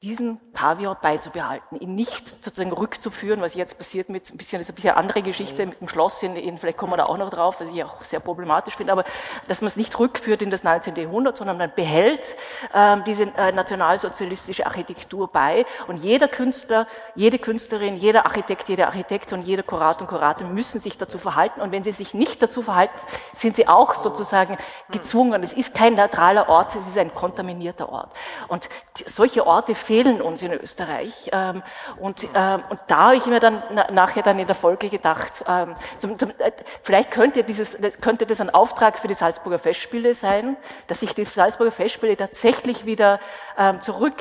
diesen 0.03 0.39
Pavillon 0.53 0.95
beizubehalten, 0.99 1.79
ihn 1.79 1.93
nicht 1.93 2.27
sozusagen 2.27 2.73
rückzuführen, 2.73 3.39
was 3.39 3.53
jetzt 3.53 3.77
passiert 3.77 4.09
mit 4.09 4.31
ein 4.33 4.37
bisschen, 4.37 4.57
das 4.57 4.67
ist 4.67 4.71
ein 4.71 4.75
bisschen 4.75 4.95
andere 4.95 5.21
Geschichte 5.21 5.63
mit 5.63 5.79
dem 5.79 5.87
Schloss, 5.87 6.23
in, 6.23 6.35
in, 6.35 6.57
vielleicht 6.57 6.79
kommen 6.79 6.93
wir 6.93 6.97
da 6.97 7.05
auch 7.05 7.19
noch 7.19 7.29
drauf, 7.29 7.61
was 7.61 7.69
ich 7.69 7.83
auch 7.83 8.03
sehr 8.03 8.19
problematisch 8.19 8.75
finde, 8.75 8.93
aber 8.93 9.03
dass 9.47 9.61
man 9.61 9.67
es 9.67 9.75
nicht 9.75 9.99
rückführt 9.99 10.41
in 10.41 10.49
das 10.49 10.63
19. 10.63 10.95
Jahrhundert, 10.95 11.37
sondern 11.37 11.59
man 11.59 11.71
behält 11.75 12.35
äh, 12.73 12.97
diese 13.05 13.25
äh, 13.37 13.51
nationalsozialistische 13.51 14.65
Architektur 14.65 15.27
bei 15.27 15.65
und 15.87 15.97
jeder 15.97 16.27
Künstler, 16.27 16.87
jede 17.13 17.37
Künstlerin, 17.37 17.95
jeder 17.95 18.25
Architekt, 18.25 18.69
jeder 18.69 18.87
Architekt 18.87 19.33
und 19.33 19.43
jeder 19.43 19.61
Kurator 19.61 20.01
und 20.01 20.07
Kurator 20.07 20.47
müssen 20.47 20.79
sich 20.79 20.97
dazu 20.97 21.19
verhalten 21.19 21.61
und 21.61 21.71
wenn 21.71 21.83
sie 21.83 21.91
sich 21.91 22.15
nicht 22.15 22.41
dazu 22.41 22.63
verhalten, 22.63 22.99
sind 23.33 23.55
sie 23.55 23.67
auch 23.67 23.93
sozusagen 23.93 24.57
gezwungen. 24.89 25.43
Es 25.43 25.53
ist 25.53 25.75
kein 25.75 25.93
neutraler 25.93 26.49
Ort, 26.49 26.75
es 26.75 26.87
ist 26.87 26.97
ein 26.97 27.13
kontaminierter 27.13 27.87
Ort. 27.89 28.11
Und 28.47 28.67
solche 29.05 29.45
Orte 29.45 29.75
fehlen 29.91 30.21
uns 30.21 30.41
in 30.41 30.53
Österreich. 30.53 31.29
Ähm, 31.33 31.61
und, 31.99 32.25
ähm, 32.33 32.63
und 32.69 32.79
da 32.87 33.07
habe 33.07 33.17
ich 33.17 33.25
mir 33.25 33.41
dann 33.41 33.61
nachher 33.91 34.23
dann 34.23 34.39
in 34.39 34.47
der 34.47 34.55
Folge 34.55 34.87
gedacht, 34.87 35.43
ähm, 35.45 35.75
zum, 35.97 36.17
zum, 36.17 36.29
äh, 36.37 36.53
vielleicht 36.81 37.11
könnte, 37.11 37.43
dieses, 37.43 37.77
könnte 37.99 38.25
das 38.25 38.39
ein 38.39 38.49
Auftrag 38.51 38.97
für 38.97 39.09
die 39.09 39.13
Salzburger 39.15 39.59
Festspiele 39.59 40.13
sein, 40.13 40.55
dass 40.87 41.01
sich 41.01 41.13
die 41.13 41.25
Salzburger 41.25 41.73
Festspiele 41.73 42.15
tatsächlich 42.15 42.85
wieder 42.85 43.19
zurück 43.81 44.15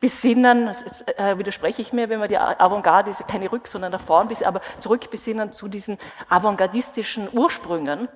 besinnen, 0.00 0.66
jetzt 0.66 1.06
äh, 1.18 1.36
widerspreche 1.38 1.82
ich 1.82 1.92
mir, 1.92 2.08
wenn 2.08 2.18
man 2.18 2.28
die 2.28 2.38
Avantgarde 2.38 3.10
ist 3.10 3.28
keine 3.28 3.52
Rück, 3.52 3.68
sondern 3.68 3.92
nach 3.92 4.00
vorn, 4.00 4.28
aber 4.44 4.62
zurückbesinnen 4.78 5.52
zu 5.52 5.68
diesen 5.68 5.98
avantgardistischen 6.28 7.28
Ursprüngen 7.32 8.08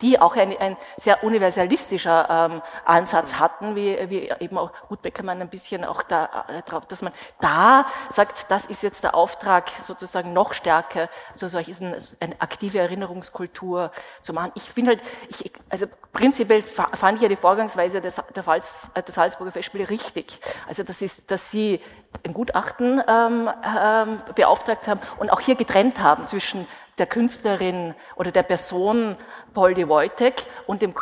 die 0.00 0.18
auch 0.20 0.36
ein, 0.36 0.56
ein 0.58 0.76
sehr 0.96 1.22
universalistischer 1.24 2.28
ähm, 2.30 2.62
Ansatz 2.84 3.34
hatten, 3.34 3.76
wie, 3.76 3.98
wie 4.08 4.30
eben 4.40 4.56
auch 4.58 4.70
Ruth 4.90 5.02
Beckermann 5.02 5.40
ein 5.40 5.48
bisschen 5.48 5.84
auch 5.84 6.02
da 6.02 6.46
äh, 6.48 6.62
drauf, 6.62 6.86
dass 6.86 7.02
man 7.02 7.12
da 7.40 7.86
sagt, 8.08 8.50
das 8.50 8.66
ist 8.66 8.82
jetzt 8.82 9.04
der 9.04 9.14
Auftrag 9.14 9.70
sozusagen 9.78 10.32
noch 10.32 10.52
stärker, 10.54 11.08
so 11.34 11.48
solches 11.48 11.80
eine 11.82 12.40
aktive 12.40 12.78
Erinnerungskultur 12.78 13.90
zu 14.22 14.32
machen. 14.32 14.52
Ich 14.54 14.64
finde 14.64 14.92
halt, 14.92 15.02
ich, 15.28 15.52
also 15.68 15.86
prinzipiell 16.12 16.62
fand 16.62 17.16
ich 17.16 17.22
ja 17.22 17.28
die 17.28 17.36
Vorgangsweise 17.36 18.00
des, 18.00 18.20
der, 18.34 18.42
Pfalz, 18.42 18.90
der 18.94 19.04
Salzburger 19.06 19.52
Festspiele 19.52 19.90
richtig. 19.90 20.40
Also 20.66 20.82
das 20.82 21.02
ist, 21.02 21.30
dass 21.30 21.50
sie 21.50 21.80
ein 22.24 22.34
Gutachten 22.34 23.02
ähm, 23.06 23.50
ähm, 23.64 24.22
beauftragt 24.34 24.86
haben 24.88 25.00
und 25.18 25.30
auch 25.30 25.40
hier 25.40 25.54
getrennt 25.54 26.00
haben 26.00 26.26
zwischen 26.26 26.66
der 26.98 27.06
Künstlerin 27.06 27.94
oder 28.16 28.30
der 28.30 28.42
Person 28.42 29.16
Poldi 29.52 29.88
Wojtek 29.88 30.46
und 30.66 30.82
dem 30.82 30.94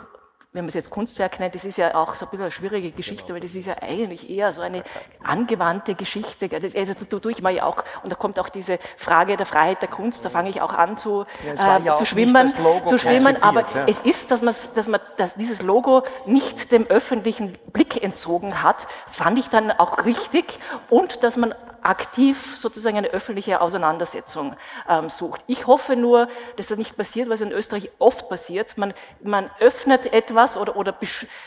wenn 0.52 0.64
man 0.64 0.68
es 0.68 0.74
jetzt 0.74 0.90
Kunstwerk 0.90 1.40
nennt, 1.40 1.54
das 1.54 1.64
ist 1.64 1.78
ja 1.78 1.94
auch 1.94 2.12
so 2.12 2.26
ein 2.26 2.30
bisschen 2.30 2.44
eine 2.44 2.50
schwierige 2.50 2.90
Geschichte, 2.90 3.24
genau. 3.24 3.34
weil 3.34 3.40
das 3.40 3.54
ist 3.54 3.66
ja 3.66 3.76
eigentlich 3.80 4.28
eher 4.28 4.52
so 4.52 4.60
eine 4.60 4.82
angewandte 5.24 5.94
Geschichte. 5.94 6.50
Also 6.52 6.92
da 6.92 7.18
tue 7.18 7.32
ich 7.32 7.40
mal 7.40 7.54
ja 7.54 7.64
auch, 7.64 7.82
und 8.02 8.12
da 8.12 8.16
kommt 8.16 8.38
auch 8.38 8.50
diese 8.50 8.78
Frage 8.98 9.38
der 9.38 9.46
Freiheit 9.46 9.80
der 9.80 9.88
Kunst, 9.88 10.26
da 10.26 10.28
fange 10.28 10.50
ich 10.50 10.60
auch 10.60 10.74
an 10.74 10.98
zu, 10.98 11.24
ja, 11.56 11.78
äh, 11.78 11.82
ja 11.82 11.96
zu 11.96 12.04
schwimmen, 12.04 12.52
zu 12.86 12.98
schwimmen. 12.98 13.42
Aber 13.42 13.62
ja. 13.62 13.84
es 13.86 14.00
ist, 14.00 14.30
dass 14.30 14.42
man, 14.42 14.54
dass 14.74 14.88
man, 14.88 15.00
dass 15.16 15.36
dieses 15.36 15.62
Logo 15.62 16.02
nicht 16.26 16.70
dem 16.70 16.86
öffentlichen 16.86 17.56
Blick 17.72 18.02
entzogen 18.02 18.62
hat, 18.62 18.86
fand 19.10 19.38
ich 19.38 19.48
dann 19.48 19.70
auch 19.70 20.04
richtig 20.04 20.58
und 20.90 21.22
dass 21.22 21.38
man 21.38 21.54
aktiv 21.82 22.56
sozusagen 22.56 22.96
eine 22.96 23.08
öffentliche 23.08 23.60
Auseinandersetzung 23.60 24.56
ähm, 24.88 25.08
sucht. 25.08 25.42
Ich 25.46 25.66
hoffe 25.66 25.96
nur, 25.96 26.28
dass 26.56 26.68
das 26.68 26.78
nicht 26.78 26.96
passiert, 26.96 27.28
was 27.28 27.40
in 27.40 27.52
Österreich 27.52 27.90
oft 27.98 28.28
passiert. 28.28 28.76
Man, 28.78 28.94
man 29.22 29.50
öffnet 29.60 30.12
etwas 30.12 30.56
oder, 30.56 30.76
oder 30.76 30.96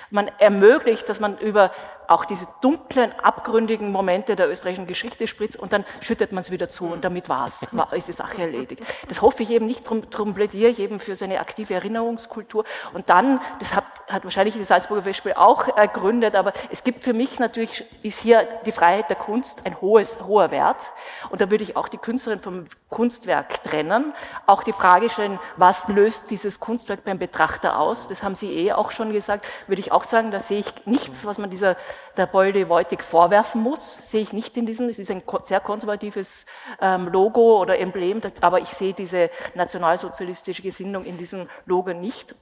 man 0.09 0.29
ermöglicht, 0.39 1.07
dass 1.09 1.19
man 1.19 1.37
über 1.37 1.71
auch 2.07 2.25
diese 2.25 2.47
dunklen, 2.61 3.11
abgründigen 3.21 3.91
Momente 3.91 4.35
der 4.35 4.49
österreichischen 4.49 4.87
Geschichte 4.87 5.27
spritzt 5.27 5.57
und 5.57 5.73
dann 5.73 5.85
schüttet 6.01 6.31
man 6.31 6.41
es 6.41 6.51
wieder 6.51 6.69
zu 6.69 6.85
und 6.85 7.03
damit 7.03 7.29
war's, 7.29 7.65
war, 7.71 7.93
ist 7.93 8.07
die 8.07 8.13
Sache 8.13 8.41
erledigt. 8.41 8.83
Das 9.07 9.21
hoffe 9.21 9.43
ich 9.43 9.49
eben 9.49 9.65
nicht, 9.65 9.85
darum, 9.85 10.09
darum 10.09 10.33
plädiere 10.33 10.69
ich 10.69 10.79
eben 10.79 10.99
für 10.99 11.15
so 11.15 11.25
eine 11.25 11.39
aktive 11.39 11.73
Erinnerungskultur. 11.73 12.63
Und 12.93 13.09
dann, 13.09 13.39
das 13.59 13.75
hat, 13.75 13.85
hat 14.07 14.23
wahrscheinlich 14.23 14.55
die 14.55 14.63
Salzburger 14.63 15.03
Festspiel 15.03 15.33
auch 15.33 15.67
ergründet, 15.75 16.35
aber 16.35 16.53
es 16.69 16.83
gibt 16.83 17.03
für 17.03 17.13
mich 17.13 17.39
natürlich, 17.39 17.83
ist 18.03 18.19
hier 18.19 18.47
die 18.65 18.71
Freiheit 18.71 19.09
der 19.09 19.17
Kunst 19.17 19.65
ein 19.65 19.79
hohes, 19.81 20.19
hoher 20.25 20.51
Wert. 20.51 20.91
Und 21.29 21.41
da 21.41 21.49
würde 21.49 21.63
ich 21.63 21.75
auch 21.75 21.87
die 21.87 21.97
Künstlerin 21.97 22.39
vom 22.39 22.65
Kunstwerk 22.89 23.63
trennen. 23.63 24.13
Auch 24.45 24.63
die 24.63 24.73
Frage 24.73 25.09
stellen, 25.09 25.39
was 25.57 25.87
löst 25.87 26.29
dieses 26.29 26.59
Kunstwerk 26.59 27.03
beim 27.03 27.17
Betrachter 27.17 27.79
aus? 27.79 28.07
Das 28.07 28.23
haben 28.23 28.35
Sie 28.35 28.51
eh 28.51 28.73
auch 28.73 28.91
schon 28.91 29.11
gesagt. 29.11 29.47
Würde 29.67 29.79
ich 29.79 29.91
auch 29.91 30.03
sagen, 30.03 30.31
da 30.31 30.39
sehe 30.39 30.59
ich 30.59 30.85
nichts, 30.85 31.25
was 31.25 31.37
man 31.37 31.49
dieser 31.49 31.75
der 32.17 32.27
Bolde 32.27 32.69
Wojtek 32.69 33.03
vorwerfen 33.03 33.61
muss, 33.61 34.09
sehe 34.09 34.21
ich 34.21 34.33
nicht 34.33 34.55
in 34.57 34.65
diesem. 34.65 34.87
Es 34.89 34.99
ist 34.99 35.11
ein 35.11 35.23
sehr 35.43 35.59
konservatives 35.59 36.45
ähm, 36.79 37.07
Logo 37.07 37.59
oder 37.59 37.79
Emblem, 37.79 38.21
aber 38.41 38.59
ich 38.59 38.69
sehe 38.69 38.93
diese 38.93 39.29
nationalsozialistische 39.55 40.61
Gesinnung 40.61 41.03
in 41.03 41.17
diesem 41.17 41.49
Logo 41.65 41.93
nicht. 41.93 42.35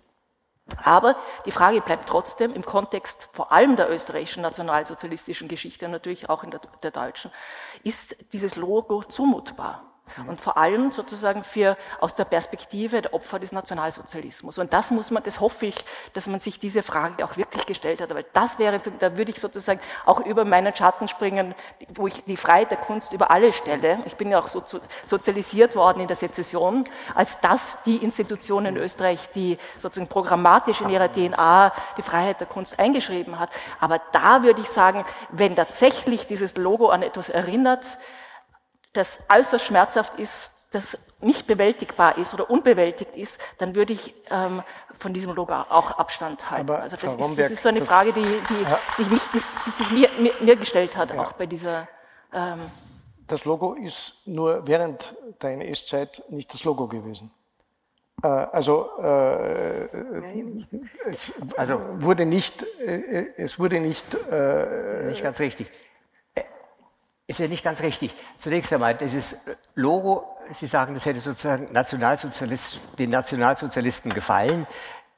Aber 0.82 1.16
die 1.45 1.51
Frage 1.51 1.82
bleibt 1.82 2.07
trotzdem 2.07 2.53
im 2.53 2.66
Kontext 2.66 3.28
vor 3.32 3.51
allem 3.51 3.76
der 3.76 3.89
österreichischen 3.89 4.41
nationalsozialistischen 4.41 5.47
Geschichte 5.47 5.88
natürlich 5.89 6.30
auch 6.30 6.43
in 6.43 6.51
der, 6.51 6.61
der 6.82 6.91
deutschen, 6.91 7.32
ist 7.84 8.34
dieses 8.34 8.55
Logo 8.55 9.03
zumutbar? 9.03 9.93
Und 10.28 10.39
vor 10.39 10.58
allem 10.58 10.91
sozusagen 10.91 11.43
für, 11.43 11.76
aus 11.99 12.14
der 12.14 12.26
Perspektive 12.26 13.01
der 13.01 13.14
Opfer 13.14 13.39
des 13.39 13.51
Nationalsozialismus. 13.51 14.60
Und 14.60 14.72
das 14.72 14.91
muss 14.91 15.10
man, 15.10 15.24
das 15.24 15.39
hoffe 15.39 15.66
ich, 15.66 15.84
dass 16.14 16.28
man 16.28 16.39
sich 16.39 16.60
diese 16.60 16.84
Frage 16.84 17.26
auch 17.26 17.36
wirklich 17.36 17.66
gestellt 17.66 17.99
hat. 17.99 18.14
Weil 18.14 18.26
das 18.32 18.60
wäre, 18.60 18.80
da 18.99 19.18
würde 19.18 19.32
ich 19.32 19.39
sozusagen 19.39 19.80
auch 20.06 20.24
über 20.26 20.45
meinen 20.45 20.76
Schatten 20.76 21.08
springen, 21.08 21.56
wo 21.95 22.06
ich 22.06 22.24
die 22.26 22.38
Freiheit 22.38 22.70
der 22.70 22.78
Kunst 22.78 23.14
über 23.14 23.32
alle 23.32 23.51
stelle. 23.54 24.04
Ich 24.06 24.16
bin 24.16 24.30
ja 24.30 24.39
auch 24.39 24.47
so 24.47 24.62
sozialisiert 25.04 25.76
worden 25.76 26.01
in 26.01 26.08
der 26.08 26.16
Sezession, 26.16 26.84
als 27.16 27.39
das 27.39 27.80
die 27.86 27.97
Institution 27.97 28.68
in 28.68 28.78
Österreich, 28.78 29.30
die 29.34 29.58
sozusagen 29.78 30.10
programmatisch 30.10 30.82
in 30.82 30.89
ihrer 30.89 31.12
DNA 31.12 31.74
die 31.97 32.04
Freiheit 32.04 32.39
der 32.39 32.47
Kunst 32.47 32.78
eingeschrieben 32.78 33.39
hat. 33.39 33.49
Aber 33.80 33.99
da 34.12 34.43
würde 34.43 34.62
ich 34.62 34.70
sagen, 34.70 35.06
wenn 35.30 35.56
tatsächlich 35.56 36.28
dieses 36.28 36.56
Logo 36.56 36.89
an 36.89 37.01
etwas 37.01 37.30
erinnert, 37.30 37.97
das 38.94 39.24
äußerst 39.36 39.66
schmerzhaft 39.66 40.20
ist, 40.20 40.52
das 40.72 40.98
nicht 41.22 41.46
bewältigbar 41.48 42.18
ist 42.18 42.34
oder 42.34 42.50
unbewältigt 42.50 43.16
ist, 43.16 43.39
dann 43.60 43.76
würde 43.76 43.94
ich 43.94 44.14
ähm, 44.32 44.64
von 44.98 45.14
diesem 45.14 45.34
Logo 45.34 45.54
auch 45.54 45.91
Abstand 46.00 46.50
halten. 46.50 46.70
Aber 46.70 46.82
also 46.82 46.96
das 46.96 47.14
Frau 47.16 47.30
ist, 47.30 47.38
das 47.39 47.52
ist 47.52 47.64
so 47.64 47.70
eine 47.70 47.80
das- 47.80 47.88
Frage, 47.88 48.12
die, 48.14 48.22
die, 48.22 48.64
Ja. 48.64 48.80
die, 48.98 49.04
mich, 49.06 49.22
die, 49.34 49.39
die 49.66 49.70
sich 49.70 49.91
mir, 49.91 50.10
mir, 50.20 50.34
mir 50.39 50.56
gestellt 50.56 50.96
hat, 50.98 51.12
auch 51.18 51.34
bei 51.34 51.46
dieser 51.46 51.88
ähm, 52.34 52.60
Das 53.28 53.46
Logo 53.46 53.74
ist 53.74 54.16
nur 54.26 54.66
während 54.68 55.16
der 55.41 55.52
NS-Zeit 55.52 56.24
nicht 56.30 56.52
das 56.54 56.64
Logo 56.64 56.88
gewesen. 56.88 57.32
Äh, 58.24 58.28
Also, 58.28 58.89
äh, 59.02 59.86
es 61.06 61.32
Also- 61.56 61.80
wurde 62.02 62.26
nicht, 62.26 62.64
äh, 62.80 63.28
es 63.38 63.60
wurde 63.60 63.80
nicht, 63.80 64.06
äh, 64.32 65.06
Nicht 65.08 65.24
ganz 65.24 65.39
richtig. 65.39 65.72
Ist 67.26 67.40
ja 67.40 67.48
nicht 67.48 67.64
ganz 67.64 67.82
richtig. 67.82 68.14
Zunächst 68.38 68.74
einmal, 68.74 68.96
dieses 68.96 69.46
Logo, 69.76 70.26
Sie 70.52 70.68
sagen, 70.68 70.94
das 70.94 71.06
hätte 71.06 71.22
sozusagen 71.22 71.72
Nationalsozialist, 71.72 72.80
den 73.00 73.12
Nationalsozialisten 73.12 74.14
gefallen. 74.14 74.68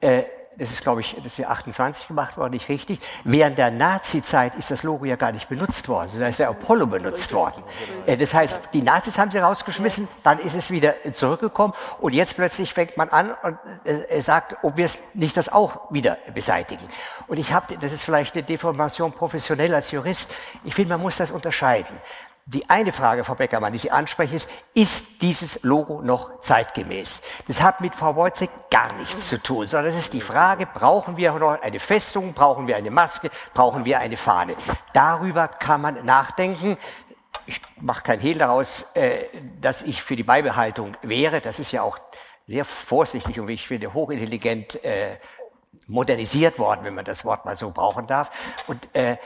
Äh, 0.00 0.22
Das 0.58 0.70
ist, 0.70 0.82
glaube 0.82 1.02
ich, 1.02 1.14
das 1.16 1.26
ist 1.26 1.38
ja 1.38 1.48
28 1.48 2.08
gemacht 2.08 2.38
worden, 2.38 2.52
nicht 2.52 2.68
richtig. 2.70 3.00
Während 3.24 3.58
der 3.58 3.70
Nazi-Zeit 3.70 4.54
ist 4.54 4.70
das 4.70 4.84
Logo 4.84 5.04
ja 5.04 5.16
gar 5.16 5.30
nicht 5.32 5.50
benutzt 5.50 5.86
worden. 5.88 6.10
Da 6.18 6.28
ist 6.28 6.38
der 6.38 6.48
Apollo 6.48 6.86
benutzt 6.86 7.32
worden. 7.34 7.62
Äh, 8.06 8.16
Das 8.16 8.32
heißt, 8.32 8.70
die 8.72 8.80
Nazis 8.80 9.18
haben 9.18 9.30
sie 9.30 9.38
rausgeschmissen, 9.38 10.08
dann 10.22 10.38
ist 10.38 10.54
es 10.54 10.70
wieder 10.70 10.94
zurückgekommen 11.12 11.74
und 12.00 12.14
jetzt 12.14 12.36
plötzlich 12.36 12.72
fängt 12.72 12.96
man 12.96 13.10
an 13.10 13.34
und 13.42 13.58
äh, 13.84 14.20
sagt, 14.20 14.56
ob 14.62 14.78
wir 14.78 14.86
es 14.86 14.98
nicht 15.12 15.36
das 15.36 15.50
auch 15.50 15.90
wieder 15.90 16.16
beseitigen. 16.32 16.88
Und 17.26 17.38
ich 17.38 17.52
habe, 17.52 17.76
das 17.76 17.92
ist 17.92 18.02
vielleicht 18.02 18.34
eine 18.34 18.42
Deformation 18.42 19.12
professionell 19.12 19.74
als 19.74 19.90
Jurist, 19.90 20.32
ich 20.64 20.74
finde, 20.74 20.94
man 20.94 21.02
muss 21.02 21.18
das 21.18 21.30
unterscheiden. 21.30 21.96
Die 22.48 22.70
eine 22.70 22.92
Frage, 22.92 23.24
Frau 23.24 23.34
Beckermann, 23.34 23.72
die 23.72 23.80
Sie 23.80 23.90
ansprechen, 23.90 24.36
ist, 24.36 24.48
ist 24.72 25.20
dieses 25.22 25.64
Logo 25.64 26.00
noch 26.00 26.40
zeitgemäß? 26.42 27.20
Das 27.48 27.60
hat 27.60 27.80
mit 27.80 27.96
Frau 27.96 28.14
Wojcik 28.14 28.50
gar 28.70 28.92
nichts 28.92 29.26
zu 29.26 29.42
tun, 29.42 29.66
sondern 29.66 29.92
es 29.92 29.98
ist 29.98 30.12
die 30.12 30.20
Frage, 30.20 30.64
brauchen 30.64 31.16
wir 31.16 31.32
noch 31.32 31.60
eine 31.60 31.80
Festung, 31.80 32.34
brauchen 32.34 32.68
wir 32.68 32.76
eine 32.76 32.92
Maske, 32.92 33.32
brauchen 33.52 33.84
wir 33.84 33.98
eine 33.98 34.16
Fahne? 34.16 34.54
Darüber 34.92 35.48
kann 35.48 35.80
man 35.80 36.04
nachdenken. 36.04 36.78
Ich 37.46 37.60
mache 37.80 38.04
kein 38.04 38.20
Hehl 38.20 38.38
daraus, 38.38 38.94
äh, 38.94 39.24
dass 39.60 39.82
ich 39.82 40.00
für 40.00 40.14
die 40.14 40.22
Beibehaltung 40.22 40.96
wäre. 41.02 41.40
Das 41.40 41.58
ist 41.58 41.72
ja 41.72 41.82
auch 41.82 41.98
sehr 42.46 42.64
vorsichtig 42.64 43.40
und 43.40 43.48
wie 43.48 43.54
ich 43.54 43.66
finde 43.66 43.92
hochintelligent 43.92 44.84
äh, 44.84 45.18
modernisiert 45.88 46.60
worden, 46.60 46.84
wenn 46.84 46.94
man 46.94 47.04
das 47.04 47.24
Wort 47.24 47.44
mal 47.44 47.56
so 47.56 47.72
brauchen 47.72 48.06
darf. 48.06 48.30
Und 48.68 48.94
äh, 48.94 49.16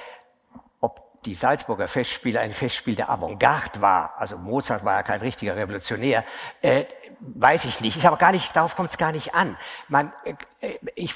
die 1.24 1.34
Salzburger 1.34 1.88
Festspiele 1.88 2.40
ein 2.40 2.52
Festspiel 2.52 2.94
der 2.94 3.10
Avantgarde 3.10 3.80
war, 3.80 4.14
also 4.16 4.38
Mozart 4.38 4.84
war 4.84 4.96
ja 4.96 5.02
kein 5.02 5.20
richtiger 5.20 5.56
Revolutionär, 5.56 6.24
äh, 6.62 6.84
weiß 7.20 7.66
ich 7.66 7.80
nicht. 7.80 7.96
Ist 7.96 8.06
aber 8.06 8.16
gar 8.16 8.32
nicht, 8.32 8.54
darauf 8.56 8.76
kommt 8.76 8.90
es 8.90 8.98
gar 8.98 9.12
nicht 9.12 9.34
an. 9.34 9.56
Man, 9.88 10.12
äh, 10.60 10.78
ich, 10.94 11.14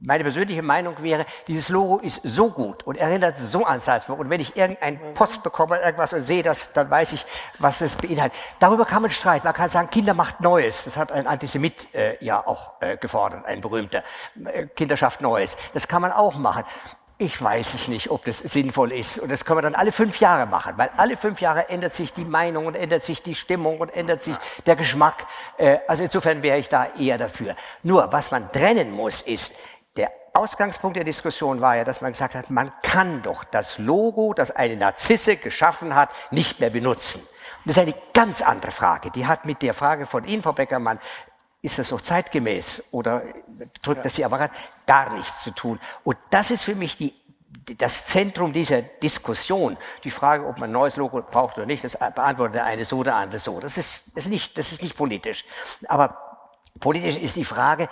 meine 0.00 0.22
persönliche 0.22 0.62
Meinung 0.62 1.02
wäre, 1.02 1.26
dieses 1.48 1.68
Logo 1.68 1.98
ist 1.98 2.20
so 2.22 2.50
gut 2.50 2.84
und 2.84 2.96
erinnert 2.96 3.36
so 3.36 3.64
an 3.64 3.80
Salzburg. 3.80 4.18
Und 4.20 4.30
wenn 4.30 4.40
ich 4.40 4.56
irgendein 4.56 5.14
Post 5.14 5.42
bekomme, 5.42 5.80
irgendwas 5.80 6.12
und 6.12 6.24
sehe 6.24 6.42
das, 6.42 6.72
dann 6.72 6.88
weiß 6.88 7.12
ich, 7.14 7.26
was 7.58 7.80
es 7.80 7.96
beinhaltet. 7.96 8.38
Darüber 8.60 8.84
kann 8.84 9.02
man 9.02 9.10
streiten. 9.10 9.44
Man 9.44 9.54
kann 9.54 9.70
sagen, 9.70 9.90
Kinder 9.90 10.14
macht 10.14 10.40
Neues. 10.40 10.84
Das 10.84 10.96
hat 10.96 11.10
ein 11.10 11.26
Antisemit 11.26 11.92
äh, 11.94 12.24
ja 12.24 12.46
auch 12.46 12.80
äh, 12.80 12.96
gefordert, 12.96 13.44
ein 13.46 13.60
berühmter. 13.60 14.04
Äh, 14.44 14.66
Kinder 14.66 14.96
schafft 14.96 15.20
Neues. 15.20 15.56
Das 15.74 15.88
kann 15.88 16.02
man 16.02 16.12
auch 16.12 16.36
machen. 16.36 16.64
Ich 17.20 17.42
weiß 17.42 17.74
es 17.74 17.88
nicht, 17.88 18.10
ob 18.10 18.24
das 18.26 18.38
sinnvoll 18.38 18.92
ist. 18.92 19.18
Und 19.18 19.28
das 19.32 19.44
können 19.44 19.58
wir 19.58 19.62
dann 19.62 19.74
alle 19.74 19.90
fünf 19.90 20.20
Jahre 20.20 20.46
machen, 20.46 20.74
weil 20.76 20.88
alle 20.96 21.16
fünf 21.16 21.40
Jahre 21.40 21.68
ändert 21.68 21.92
sich 21.92 22.12
die 22.12 22.24
Meinung 22.24 22.66
und 22.66 22.76
ändert 22.76 23.02
sich 23.02 23.22
die 23.22 23.34
Stimmung 23.34 23.80
und 23.80 23.88
ändert 23.88 24.22
sich 24.22 24.36
der 24.66 24.76
Geschmack. 24.76 25.26
Äh, 25.56 25.78
Also 25.88 26.04
insofern 26.04 26.44
wäre 26.44 26.58
ich 26.58 26.68
da 26.68 26.86
eher 26.96 27.18
dafür. 27.18 27.56
Nur, 27.82 28.12
was 28.12 28.30
man 28.30 28.52
trennen 28.52 28.92
muss, 28.92 29.22
ist, 29.22 29.52
der 29.96 30.12
Ausgangspunkt 30.32 30.96
der 30.96 31.02
Diskussion 31.02 31.60
war 31.60 31.76
ja, 31.76 31.82
dass 31.82 32.00
man 32.00 32.12
gesagt 32.12 32.36
hat, 32.36 32.50
man 32.50 32.70
kann 32.82 33.20
doch 33.22 33.42
das 33.42 33.78
Logo, 33.78 34.32
das 34.32 34.52
eine 34.52 34.76
Narzisse 34.76 35.36
geschaffen 35.38 35.96
hat, 35.96 36.10
nicht 36.30 36.60
mehr 36.60 36.70
benutzen. 36.70 37.20
Das 37.64 37.76
ist 37.76 37.82
eine 37.82 37.94
ganz 38.14 38.42
andere 38.42 38.70
Frage. 38.70 39.10
Die 39.10 39.26
hat 39.26 39.44
mit 39.44 39.60
der 39.62 39.74
Frage 39.74 40.06
von 40.06 40.24
Ihnen, 40.24 40.44
Frau 40.44 40.52
Beckermann, 40.52 41.00
ist 41.62 41.78
das 41.78 41.90
noch 41.90 42.00
zeitgemäß 42.00 42.84
oder 42.92 43.22
drückt 43.82 44.04
das 44.04 44.14
die 44.14 44.24
Apparat 44.24 44.52
gar 44.86 45.12
nichts 45.14 45.42
zu 45.42 45.50
tun. 45.50 45.80
Und 46.04 46.16
das 46.30 46.50
ist 46.50 46.64
für 46.64 46.74
mich 46.74 46.96
die, 46.96 47.14
das 47.76 48.06
Zentrum 48.06 48.52
dieser 48.52 48.82
Diskussion. 48.82 49.76
Die 50.04 50.10
Frage, 50.10 50.46
ob 50.46 50.58
man 50.58 50.70
ein 50.70 50.72
neues 50.72 50.96
Logo 50.96 51.20
braucht 51.22 51.56
oder 51.56 51.66
nicht, 51.66 51.82
das 51.82 51.98
beantwortet 51.98 52.56
der 52.56 52.64
eine 52.64 52.84
so, 52.84 53.02
der 53.02 53.16
andere 53.16 53.38
so. 53.38 53.60
Das 53.60 53.76
ist, 53.76 54.16
das 54.16 54.24
ist, 54.24 54.30
nicht, 54.30 54.56
das 54.56 54.72
ist 54.72 54.82
nicht 54.82 54.96
politisch. 54.96 55.44
Aber 55.88 56.16
politisch 56.78 57.16
ist 57.16 57.36
die 57.36 57.44
Frage, 57.44 57.88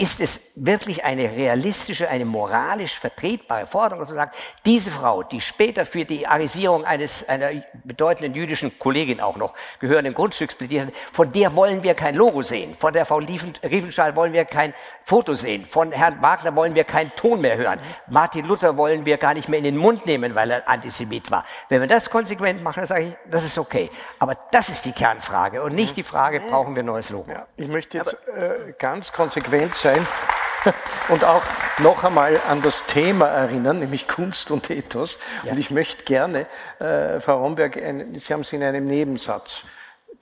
ist 0.00 0.22
es 0.22 0.52
wirklich 0.56 1.04
eine 1.04 1.30
realistische, 1.30 2.08
eine 2.08 2.24
moralisch 2.24 2.98
vertretbare 2.98 3.66
Forderung, 3.66 4.00
dass 4.00 4.08
man 4.08 4.16
sagt, 4.16 4.36
diese 4.64 4.90
Frau, 4.90 5.22
die 5.22 5.42
später 5.42 5.84
für 5.84 6.06
die 6.06 6.26
Arisierung 6.26 6.86
eines, 6.86 7.28
einer 7.28 7.50
bedeutenden 7.84 8.34
jüdischen 8.34 8.78
Kollegin 8.78 9.20
auch 9.20 9.36
noch 9.36 9.52
gehörenden 9.78 10.14
Grundstücks 10.14 10.54
plädiert 10.54 10.86
hat, 10.86 10.94
von 11.12 11.30
der 11.32 11.54
wollen 11.54 11.82
wir 11.82 11.92
kein 11.92 12.14
Logo 12.14 12.40
sehen, 12.40 12.74
von 12.74 12.94
der 12.94 13.04
Frau 13.04 13.18
Riefenstahl 13.18 14.16
wollen 14.16 14.32
wir 14.32 14.46
kein 14.46 14.72
Foto 15.02 15.34
sehen, 15.34 15.66
von 15.66 15.92
Herrn 15.92 16.22
Wagner 16.22 16.56
wollen 16.56 16.74
wir 16.74 16.84
keinen 16.84 17.14
Ton 17.14 17.42
mehr 17.42 17.58
hören, 17.58 17.78
Martin 18.08 18.46
Luther 18.46 18.78
wollen 18.78 19.04
wir 19.04 19.18
gar 19.18 19.34
nicht 19.34 19.50
mehr 19.50 19.58
in 19.58 19.64
den 19.64 19.76
Mund 19.76 20.06
nehmen, 20.06 20.34
weil 20.34 20.50
er 20.50 20.66
Antisemit 20.66 21.30
war. 21.30 21.44
Wenn 21.68 21.82
wir 21.82 21.88
das 21.88 22.08
konsequent 22.08 22.62
machen, 22.62 22.80
dann 22.80 22.86
sage 22.86 23.04
ich, 23.04 23.12
das 23.30 23.44
ist 23.44 23.58
okay. 23.58 23.90
Aber 24.18 24.34
das 24.50 24.70
ist 24.70 24.86
die 24.86 24.92
Kernfrage 24.92 25.62
und 25.62 25.74
nicht 25.74 25.98
die 25.98 26.02
Frage, 26.02 26.40
brauchen 26.40 26.74
wir 26.74 26.82
ein 26.82 26.86
neues 26.86 27.10
Logo. 27.10 27.30
Ich 27.56 27.68
möchte 27.68 27.98
jetzt 27.98 28.16
äh, 28.34 28.72
ganz 28.78 29.12
konsequent 29.12 29.74
sein 29.74 29.89
und 31.08 31.24
auch 31.24 31.42
noch 31.82 32.04
einmal 32.04 32.40
an 32.48 32.62
das 32.62 32.86
Thema 32.86 33.26
erinnern, 33.26 33.78
nämlich 33.78 34.06
Kunst 34.06 34.50
und 34.50 34.68
Ethos. 34.70 35.18
Und 35.44 35.58
ich 35.58 35.70
möchte 35.70 36.04
gerne, 36.04 36.46
äh, 36.78 37.20
Frau 37.20 37.42
Romberg, 37.42 37.76
ein, 37.76 38.18
Sie 38.18 38.32
haben 38.32 38.42
es 38.42 38.52
in 38.52 38.62
einem 38.62 38.86
Nebensatz, 38.86 39.64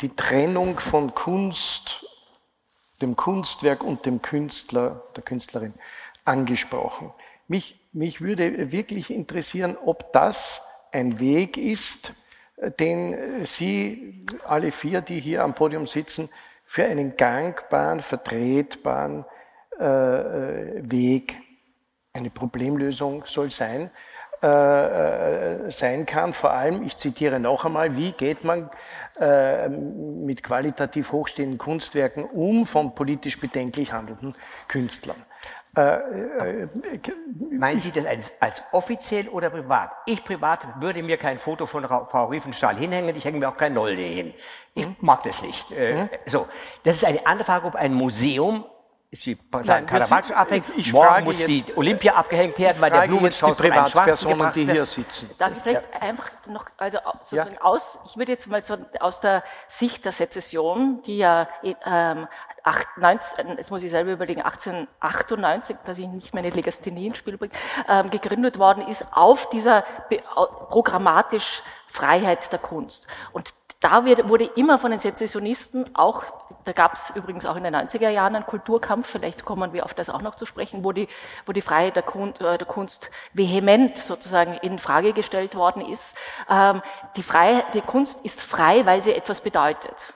die 0.00 0.14
Trennung 0.14 0.78
von 0.78 1.14
Kunst, 1.14 2.06
dem 3.02 3.16
Kunstwerk 3.16 3.82
und 3.82 4.06
dem 4.06 4.22
Künstler, 4.22 5.02
der 5.16 5.22
Künstlerin 5.24 5.74
angesprochen. 6.24 7.12
Mich, 7.48 7.80
mich 7.92 8.20
würde 8.20 8.70
wirklich 8.72 9.10
interessieren, 9.10 9.76
ob 9.84 10.12
das 10.12 10.62
ein 10.92 11.18
Weg 11.20 11.56
ist, 11.56 12.12
äh, 12.56 12.70
den 12.70 13.14
äh, 13.14 13.46
Sie 13.46 14.26
alle 14.44 14.70
vier, 14.70 15.00
die 15.00 15.20
hier 15.20 15.42
am 15.42 15.54
Podium 15.54 15.86
sitzen, 15.86 16.28
für 16.64 16.84
einen 16.84 17.16
gangbaren, 17.16 18.00
vertretbaren 18.00 19.24
Weg, 19.78 21.36
eine 22.12 22.30
Problemlösung 22.30 23.22
soll 23.26 23.50
sein, 23.50 23.90
äh, 24.42 24.46
äh, 24.46 25.70
sein 25.70 26.06
kann. 26.06 26.32
Vor 26.32 26.52
allem, 26.52 26.82
ich 26.84 26.96
zitiere 26.96 27.40
noch 27.40 27.64
einmal, 27.64 27.96
wie 27.96 28.12
geht 28.12 28.44
man 28.44 28.70
äh, 29.20 29.68
mit 29.68 30.42
qualitativ 30.42 31.12
hochstehenden 31.12 31.58
Kunstwerken 31.58 32.24
um 32.24 32.66
von 32.66 32.94
politisch 32.94 33.38
bedenklich 33.40 33.92
handelnden 33.92 34.34
Künstlern? 34.68 35.16
Äh, 35.76 35.82
äh, 35.82 36.68
Meinen 37.50 37.80
Sie 37.80 37.90
das 37.92 38.06
als, 38.06 38.32
als 38.40 38.62
offiziell 38.72 39.28
oder 39.28 39.50
privat? 39.50 39.90
Ich 40.06 40.24
privat 40.24 40.60
würde 40.80 41.02
mir 41.02 41.16
kein 41.18 41.38
Foto 41.38 41.66
von 41.66 41.84
Ra- 41.84 42.04
Frau 42.06 42.26
Riefenstahl 42.26 42.76
hinhängen, 42.76 43.14
ich 43.16 43.24
hänge 43.24 43.38
mir 43.38 43.48
auch 43.48 43.56
kein 43.56 43.74
Nolde 43.74 44.02
hin. 44.02 44.34
Ich 44.74 44.86
Mhm. 44.86 44.96
mag 45.00 45.22
das 45.24 45.42
nicht. 45.42 45.70
Äh, 45.72 46.08
So, 46.26 46.46
das 46.84 46.96
ist 46.96 47.04
eine 47.04 47.26
andere 47.26 47.44
Frage, 47.44 47.66
ob 47.66 47.74
ein 47.74 47.92
Museum 47.94 48.64
Sie 49.10 49.38
sagen, 49.62 49.88
sind- 49.88 50.36
abhängt, 50.36 50.66
ich 50.76 50.92
morgen 50.92 51.06
frage 51.08 51.24
muss 51.24 51.38
jetzt- 51.40 51.68
die 51.68 51.76
Olympia 51.78 52.12
abgehängt 52.14 52.58
werden, 52.58 52.76
weil 52.78 52.90
der 52.90 53.02
die 53.02 53.08
Blumenstrauß 53.08 53.56
Schwarzen 53.56 53.72
Privatpersonen, 53.72 54.52
die 54.52 54.70
hier 54.70 54.84
sitzen. 54.84 55.30
Darf 55.38 55.52
ich 55.52 55.58
vielleicht 55.62 55.84
einfach 56.02 56.30
noch, 56.46 56.66
also 56.76 56.98
sozusagen 57.14 57.56
aus, 57.58 57.98
ich 58.04 58.18
würde 58.18 58.32
jetzt 58.32 58.48
mal 58.48 58.62
so 58.62 58.76
aus 59.00 59.20
der 59.22 59.42
Sicht 59.66 60.04
der 60.04 60.12
Sezession, 60.12 61.02
die 61.06 61.16
ja 61.16 61.48
ähm, 61.62 62.28
acht- 62.62 62.98
19, 62.98 63.56
jetzt 63.56 63.70
muss 63.70 63.82
ich 63.82 63.90
selber 63.90 64.12
überlegen, 64.12 64.42
1898, 64.42 65.76
dass 65.86 65.96
ich 65.96 66.06
nicht 66.06 66.34
meine 66.34 66.50
Legasthenie 66.50 67.06
ins 67.06 67.16
Spiel 67.16 67.38
bringe, 67.38 67.52
ähm, 67.88 68.10
gegründet 68.10 68.58
worden 68.58 68.86
ist, 68.86 69.06
auf 69.12 69.48
dieser 69.48 69.84
programmatisch 70.68 71.62
Freiheit 71.86 72.52
der 72.52 72.58
Kunst. 72.58 73.06
Und 73.32 73.54
da 73.80 74.04
wurde 74.04 74.44
immer 74.56 74.78
von 74.78 74.90
den 74.90 74.98
Sezessionisten 74.98 75.94
auch, 75.94 76.24
da 76.64 76.72
gab 76.72 76.94
es 76.94 77.10
übrigens 77.14 77.46
auch 77.46 77.54
in 77.54 77.62
den 77.62 77.76
90er 77.76 78.08
Jahren 78.08 78.34
einen 78.34 78.44
Kulturkampf, 78.44 79.06
vielleicht 79.08 79.44
kommen 79.44 79.72
wir 79.72 79.84
auf 79.84 79.94
das 79.94 80.10
auch 80.10 80.20
noch 80.20 80.34
zu 80.34 80.46
sprechen, 80.46 80.82
wo 80.82 80.90
die, 80.90 81.06
wo 81.46 81.52
die 81.52 81.62
Freiheit 81.62 81.94
der 81.94 82.02
Kunst, 82.02 82.40
äh, 82.40 82.58
der 82.58 82.66
Kunst 82.66 83.10
vehement 83.32 83.96
sozusagen 83.96 84.54
in 84.54 84.78
Frage 84.78 85.12
gestellt 85.12 85.54
worden 85.54 85.82
ist. 85.82 86.16
Ähm, 86.50 86.82
die, 87.16 87.22
Freiheit, 87.22 87.72
die 87.74 87.80
Kunst 87.80 88.24
ist 88.24 88.42
frei, 88.42 88.84
weil 88.84 89.02
sie 89.02 89.14
etwas 89.14 89.40
bedeutet. 89.40 90.12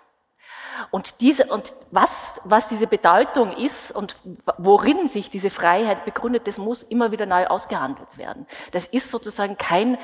Und, 0.91 1.21
diese, 1.21 1.47
und 1.47 1.73
was, 1.91 2.41
was 2.45 2.69
diese 2.69 2.87
Bedeutung 2.87 3.57
ist 3.57 3.93
und 3.93 4.17
worin 4.59 5.09
sich 5.09 5.31
diese 5.31 5.51
Freiheit 5.51 6.05
begründet, 6.05 6.47
das 6.47 6.59
muss 6.59 6.83
immer 6.83 7.13
wieder 7.13 7.27
neu 7.27 7.47
ausgehandelt 7.47 8.19
werden. 8.19 8.47
Das 8.73 8.87
ist 8.87 9.11
sozusagen 9.11 9.57
kein, 9.57 9.99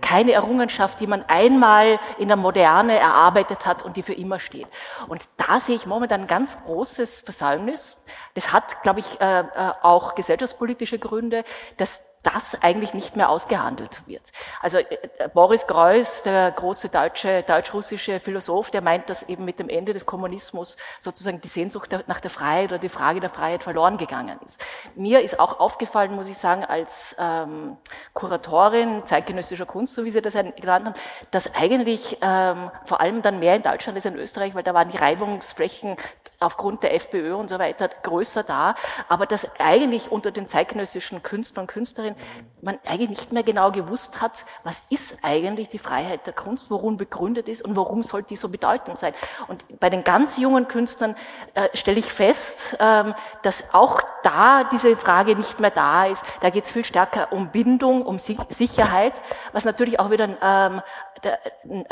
keine 0.00 0.32
Errungenschaft, 0.32 1.00
die 1.00 1.06
man 1.06 1.24
einmal 1.28 1.98
in 2.18 2.28
der 2.28 2.36
Moderne 2.36 2.98
erarbeitet 2.98 3.66
hat 3.66 3.82
und 3.82 3.96
die 3.96 4.02
für 4.02 4.14
immer 4.14 4.40
steht. 4.40 4.66
Und 5.08 5.22
da 5.36 5.60
sehe 5.60 5.76
ich 5.76 5.86
momentan 5.86 6.22
ein 6.22 6.26
ganz 6.26 6.62
großes 6.64 7.22
Versäumnis. 7.22 7.96
Das 8.34 8.52
hat, 8.52 8.82
glaube 8.82 9.00
ich, 9.00 9.20
äh, 9.20 9.40
äh, 9.40 9.44
auch 9.82 10.14
gesellschaftspolitische 10.14 10.98
Gründe, 10.98 11.44
dass 11.76 12.09
das 12.22 12.60
eigentlich 12.62 12.94
nicht 12.94 13.16
mehr 13.16 13.30
ausgehandelt 13.30 14.06
wird. 14.06 14.22
Also 14.60 14.78
äh, 14.78 14.86
Boris 15.32 15.66
Greuß, 15.66 16.22
der 16.22 16.50
große 16.50 16.88
deutsche, 16.90 17.42
deutsch-russische 17.42 18.20
Philosoph, 18.20 18.70
der 18.70 18.82
meint, 18.82 19.08
dass 19.08 19.22
eben 19.22 19.44
mit 19.44 19.58
dem 19.58 19.68
Ende 19.68 19.92
des 19.92 20.04
Kommunismus 20.04 20.76
sozusagen 20.98 21.40
die 21.40 21.48
Sehnsucht 21.48 21.90
nach 22.06 22.20
der 22.20 22.30
Freiheit 22.30 22.70
oder 22.70 22.78
die 22.78 22.88
Frage 22.88 23.20
der 23.20 23.30
Freiheit 23.30 23.62
verloren 23.62 23.96
gegangen 23.96 24.38
ist. 24.44 24.62
Mir 24.94 25.20
ist 25.22 25.40
auch 25.40 25.60
aufgefallen, 25.60 26.14
muss 26.14 26.28
ich 26.28 26.36
sagen, 26.36 26.64
als 26.64 27.16
ähm, 27.18 27.76
Kuratorin 28.12 29.06
zeitgenössischer 29.06 29.66
Kunst, 29.66 29.94
so 29.94 30.04
wie 30.04 30.10
Sie 30.10 30.20
das 30.20 30.34
genannt 30.34 30.86
haben, 30.86 30.94
dass 31.30 31.54
eigentlich 31.54 32.18
ähm, 32.20 32.70
vor 32.84 33.00
allem 33.00 33.22
dann 33.22 33.38
mehr 33.38 33.56
in 33.56 33.62
Deutschland 33.62 33.96
als 33.96 34.04
in 34.04 34.16
Österreich, 34.16 34.54
weil 34.54 34.62
da 34.62 34.74
waren 34.74 34.90
die 34.90 34.98
Reibungsflächen 34.98 35.96
aufgrund 36.40 36.82
der 36.82 36.94
FPÖ 36.94 37.34
und 37.34 37.48
so 37.48 37.58
weiter 37.58 37.88
größer 38.02 38.42
da, 38.42 38.74
aber 39.08 39.26
dass 39.26 39.46
eigentlich 39.60 40.10
unter 40.10 40.30
den 40.30 40.48
zeitgenössischen 40.48 41.22
Künstlern 41.22 41.64
und 41.64 41.66
Künstlerinnen 41.66 42.18
man 42.62 42.78
eigentlich 42.86 43.10
nicht 43.10 43.32
mehr 43.32 43.42
genau 43.42 43.70
gewusst 43.70 44.22
hat, 44.22 44.46
was 44.64 44.82
ist 44.88 45.18
eigentlich 45.22 45.68
die 45.68 45.78
Freiheit 45.78 46.26
der 46.26 46.32
Kunst, 46.32 46.70
worum 46.70 46.96
begründet 46.96 47.48
ist 47.48 47.62
und 47.62 47.76
warum 47.76 48.02
soll 48.02 48.22
die 48.22 48.36
so 48.36 48.48
bedeutend 48.48 48.98
sein. 48.98 49.12
Und 49.48 49.64
bei 49.80 49.90
den 49.90 50.02
ganz 50.02 50.38
jungen 50.38 50.66
Künstlern 50.66 51.14
äh, 51.54 51.68
stelle 51.74 51.98
ich 51.98 52.10
fest, 52.10 52.76
ähm, 52.80 53.14
dass 53.42 53.74
auch 53.74 54.00
da 54.22 54.64
diese 54.64 54.96
Frage 54.96 55.36
nicht 55.36 55.60
mehr 55.60 55.70
da 55.70 56.06
ist. 56.06 56.24
Da 56.40 56.50
geht 56.50 56.64
es 56.64 56.72
viel 56.72 56.84
stärker 56.84 57.32
um 57.32 57.50
Bindung, 57.50 58.02
um 58.02 58.18
Sicherheit, 58.18 59.20
was 59.52 59.64
natürlich 59.64 60.00
auch 60.00 60.10
wieder 60.10 60.28
ähm, 60.42 60.78
äh, 60.78 61.09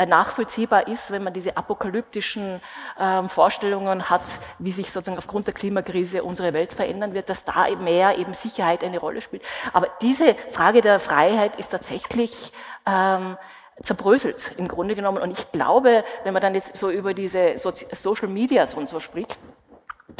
nachvollziehbar 0.07 0.87
ist, 0.87 1.11
wenn 1.11 1.23
man 1.23 1.33
diese 1.33 1.57
apokalyptischen 1.57 2.61
ähm, 2.99 3.29
Vorstellungen 3.29 4.09
hat, 4.09 4.21
wie 4.57 4.71
sich 4.71 4.91
sozusagen 4.91 5.17
aufgrund 5.17 5.47
der 5.47 5.53
Klimakrise 5.53 6.23
unsere 6.23 6.53
Welt 6.53 6.73
verändern 6.73 7.13
wird, 7.13 7.29
dass 7.29 7.43
da 7.45 7.67
mehr 7.75 8.17
eben 8.17 8.33
Sicherheit 8.33 8.83
eine 8.83 8.99
Rolle 8.99 9.21
spielt. 9.21 9.43
Aber 9.73 9.87
diese 10.01 10.35
Frage 10.51 10.81
der 10.81 10.99
Freiheit 10.99 11.55
ist 11.57 11.69
tatsächlich 11.69 12.51
ähm, 12.85 13.37
zerbröselt 13.81 14.53
im 14.57 14.67
Grunde 14.67 14.95
genommen. 14.95 15.21
Und 15.21 15.31
ich 15.31 15.51
glaube, 15.51 16.03
wenn 16.23 16.33
man 16.33 16.41
dann 16.41 16.55
jetzt 16.55 16.77
so 16.77 16.89
über 16.89 17.13
diese 17.13 17.55
Social 17.57 18.27
Medias 18.27 18.73
und 18.73 18.89
so 18.89 18.99
spricht, 18.99 19.37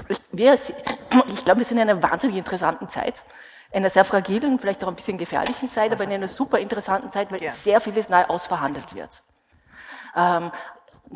ich, 0.08 0.20
wir, 0.32 0.54
ich 1.34 1.46
glaube, 1.46 1.60
wir 1.60 1.66
sind 1.66 1.78
in 1.78 1.90
einer 1.90 2.02
wahnsinnig 2.02 2.38
interessanten 2.38 2.90
Zeit 2.90 3.24
einer 3.72 3.90
sehr 3.90 4.04
fragilen, 4.04 4.60
vielleicht 4.60 4.84
auch 4.84 4.88
ein 4.88 4.96
bisschen 4.96 5.18
gefährlichen 5.18 5.70
Zeit, 5.70 5.92
aber 5.92 6.04
in 6.04 6.12
einer 6.12 6.28
super 6.28 6.60
interessanten 6.60 7.10
Zeit, 7.10 7.32
weil 7.32 7.44
ja. 7.44 7.52
sehr 7.52 7.80
vieles 7.82 8.10
neu 8.10 8.26
ausverhandelt 8.26 8.96
wird. 8.96 9.22
Ähm, 10.16 10.52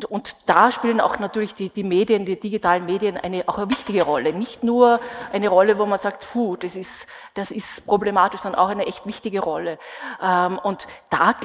und 0.08 0.48
da 0.48 0.72
spielen 0.72 1.00
auch 1.00 1.20
natürlich 1.20 1.54
die, 1.54 1.68
die 1.68 1.84
Medien, 1.84 2.24
die 2.24 2.38
digitalen 2.38 2.84
Medien 2.84 3.16
eine, 3.16 3.44
auch 3.46 3.58
eine 3.58 3.70
wichtige 3.70 4.02
Rolle. 4.02 4.32
Nicht 4.32 4.64
nur 4.64 4.98
eine 5.32 5.48
Rolle, 5.48 5.78
wo 5.78 5.86
man 5.86 5.98
sagt, 5.98 6.26
puh, 6.32 6.56
das 6.56 6.74
ist, 6.74 7.06
das 7.34 7.52
ist 7.52 7.86
problematisch, 7.86 8.40
sondern 8.40 8.60
auch 8.60 8.70
eine 8.70 8.86
echt 8.86 9.06
wichtige 9.06 9.40
Rolle. 9.40 9.78
Ähm, 10.20 10.58
und 10.58 10.88
da 11.10 11.36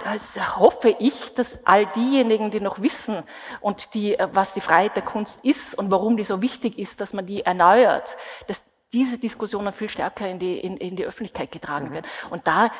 hoffe 0.58 0.96
ich, 0.98 1.36
dass 1.36 1.66
all 1.66 1.86
diejenigen, 1.86 2.50
die 2.50 2.60
noch 2.60 2.82
wissen 2.82 3.24
und 3.62 3.94
die, 3.94 4.18
was 4.32 4.56
die 4.56 4.62
Freiheit 4.62 4.96
der 4.96 5.04
Kunst 5.04 5.46
ist 5.46 5.76
und 5.76 5.92
warum 5.92 6.18
die 6.18 6.24
so 6.24 6.42
wichtig 6.42 6.80
ist, 6.80 7.02
dass 7.02 7.14
man 7.14 7.28
die 7.28 7.46
erneuert, 7.46 8.18
dass 8.48 8.64
diese 8.92 9.20
Diskussionen 9.20 9.72
viel 9.72 9.90
stärker 9.90 10.28
in 10.28 10.40
die, 10.40 10.58
in, 10.58 10.78
in 10.78 10.96
die 10.96 11.06
Öffentlichkeit 11.06 11.52
getragen 11.52 11.90
mhm. 11.90 11.94
werden. 11.94 12.06
Und 12.32 12.48
da 12.48 12.72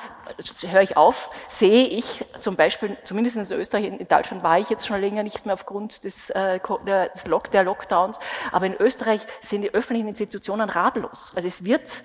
höre 0.68 0.82
ich 0.82 0.98
auf, 0.98 1.30
sehe 1.48 1.86
ich 1.86 2.26
zum 2.40 2.56
Beispiel, 2.56 2.98
zumindest 3.04 3.38
in 3.38 3.58
Österreich, 3.58 3.86
in 3.86 4.08
Deutschland 4.08 4.44
war 4.44 4.60
ich 4.60 4.70
jetzt 4.70 4.88
schon 4.88 5.00
länger 5.00 5.24
nicht 5.24 5.46
mehr 5.46 5.54
aufgrund 5.54 6.04
des, 6.04 6.32
äh, 6.32 6.60
des 6.60 7.28
Lock, 7.28 7.52
der 7.52 7.64
Lockdowns, 7.64 8.20
aber 8.52 8.66
in 8.66 8.76
Österreich 8.76 9.22
sind 9.40 9.62
die 9.62 9.74
öffentlichen 9.74 10.08
Institutionen 10.08 10.70
ratlos. 10.70 11.32
Also 11.36 11.48
es 11.48 11.64
wird 11.64 12.04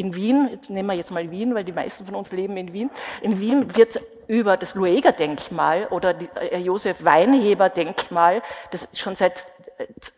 in 0.00 0.14
Wien, 0.14 0.48
jetzt 0.50 0.70
nehmen 0.70 0.88
wir 0.88 0.94
jetzt 0.94 1.10
mal 1.10 1.30
Wien, 1.30 1.54
weil 1.54 1.64
die 1.64 1.72
meisten 1.72 2.06
von 2.06 2.14
uns 2.14 2.32
leben 2.32 2.56
in 2.56 2.72
Wien, 2.72 2.90
in 3.20 3.38
Wien 3.38 3.76
wird 3.76 4.00
über 4.28 4.56
das 4.56 4.74
Lueger-Denkmal 4.74 5.88
oder 5.90 6.14
die 6.14 6.28
äh, 6.36 6.58
Josef 6.58 7.04
Weinheber-Denkmal, 7.04 8.42
das 8.70 8.88
schon 8.98 9.14
seit 9.14 9.44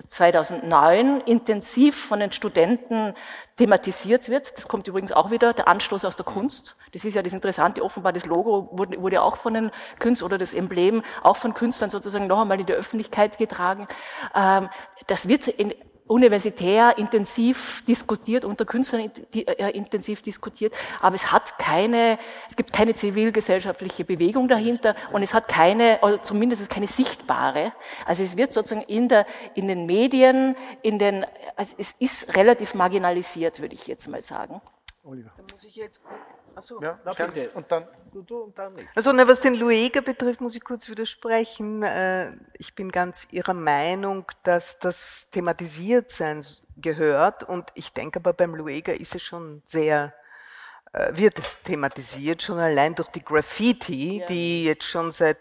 2009 0.09 1.21
äh, 1.21 1.31
intensiv 1.31 1.97
von 1.97 2.21
den 2.21 2.31
Studenten 2.31 3.15
thematisiert 3.57 4.29
wird. 4.29 4.57
Das 4.57 4.69
kommt 4.69 4.87
übrigens 4.87 5.11
auch 5.11 5.31
wieder, 5.31 5.53
der 5.53 5.67
Anstoß 5.67 6.05
aus 6.05 6.15
der 6.15 6.27
Kunst. 6.27 6.77
Das 6.93 7.05
ist 7.05 7.15
ja 7.15 7.23
das 7.23 7.33
Interessante, 7.33 7.83
offenbar 7.83 8.13
das 8.13 8.27
Logo 8.27 8.69
wurde, 8.73 9.01
wurde 9.01 9.23
auch 9.23 9.37
von 9.37 9.55
den 9.55 9.71
Künstlern 9.99 10.27
oder 10.27 10.39
das 10.39 10.55
Emblem 10.55 11.03
auch 11.23 11.37
von 11.37 11.55
Künstlern 11.55 11.91
sozusagen 11.91 12.29
noch 12.29 12.41
einmal 12.41 12.61
in 12.61 12.67
die 12.67 12.73
Öffentlichkeit 12.73 13.37
getragen. 13.37 13.89
Ähm, 14.35 14.69
das 15.09 15.27
wird 15.27 15.49
in 15.49 15.75
universitär 16.13 16.97
intensiv 16.99 17.85
diskutiert, 17.87 18.45
unter 18.45 18.65
Künstlern 18.65 19.11
äh, 19.35 19.71
intensiv 19.71 20.23
diskutiert, 20.23 20.75
aber 21.01 21.17
es 21.17 21.33
hat 21.33 21.59
keine, 21.59 22.19
es 22.49 22.57
gibt 22.57 22.73
keine 22.73 22.95
zivilgesellschaftliche 22.95 24.05
Bewegung 24.05 24.49
dahinter 24.49 24.95
und 25.13 25.23
es 25.23 25.35
hat 25.35 25.49
keine, 25.49 26.03
also 26.03 26.19
zumindest 26.19 26.71
keine 26.71 26.87
sichtbare. 26.87 27.73
Also 28.07 28.23
es 28.23 28.37
wird 28.37 28.53
sozusagen 28.53 28.87
in 28.87 29.09
der, 29.09 29.27
in 29.55 29.69
den 29.69 29.87
Medien, 29.87 30.57
in 30.83 30.99
den, 30.99 31.27
also 31.57 31.75
es 31.79 31.93
ist 31.99 32.37
relativ 32.37 32.75
marginalisiert, 32.75 33.61
würde 33.61 33.75
ich 33.75 33.87
jetzt 33.87 34.07
mal 34.09 34.23
sagen. 34.23 34.61
Oliver. 35.05 35.33
Da 35.37 35.43
muss 35.53 35.65
ich 35.65 35.75
jetzt 35.75 36.01
Achso, 36.55 36.83
ja, 36.83 36.99
na, 37.05 37.13
bitte. 37.13 37.51
Und 37.51 37.71
dann 37.71 37.87
du, 38.13 38.23
du 38.23 38.39
und 38.39 38.59
dann 38.59 38.73
nicht. 38.75 38.89
Also 38.95 39.13
na, 39.13 39.27
was 39.27 39.41
den 39.41 39.55
Lueger 39.55 40.03
betrifft, 40.03 40.41
muss 40.41 40.55
ich 40.55 40.63
kurz 40.63 40.89
widersprechen. 40.89 41.83
Äh, 41.83 42.33
ich 42.59 42.75
bin 42.75 42.91
ganz 42.91 43.27
Ihrer 43.31 43.55
Meinung, 43.55 44.27
dass 44.43 44.79
das 44.79 45.29
thematisiert 45.31 46.11
sein 46.11 46.45
gehört. 46.77 47.45
Und 47.45 47.71
ich 47.75 47.93
denke 47.93 48.19
aber 48.19 48.33
beim 48.33 48.55
Lueger 48.55 48.99
ist 48.99 49.15
es 49.15 49.23
schon 49.23 49.63
sehr 49.65 50.13
äh, 50.95 51.17
wird 51.17 51.39
es 51.39 51.63
thematisiert, 51.63 52.43
schon 52.43 52.59
allein 52.59 52.95
durch 52.95 53.09
die 53.09 53.25
Graffiti, 53.25 54.19
ja. 54.19 54.27
die 54.27 54.65
jetzt 54.65 54.85
schon 54.85 55.11
seit 55.11 55.39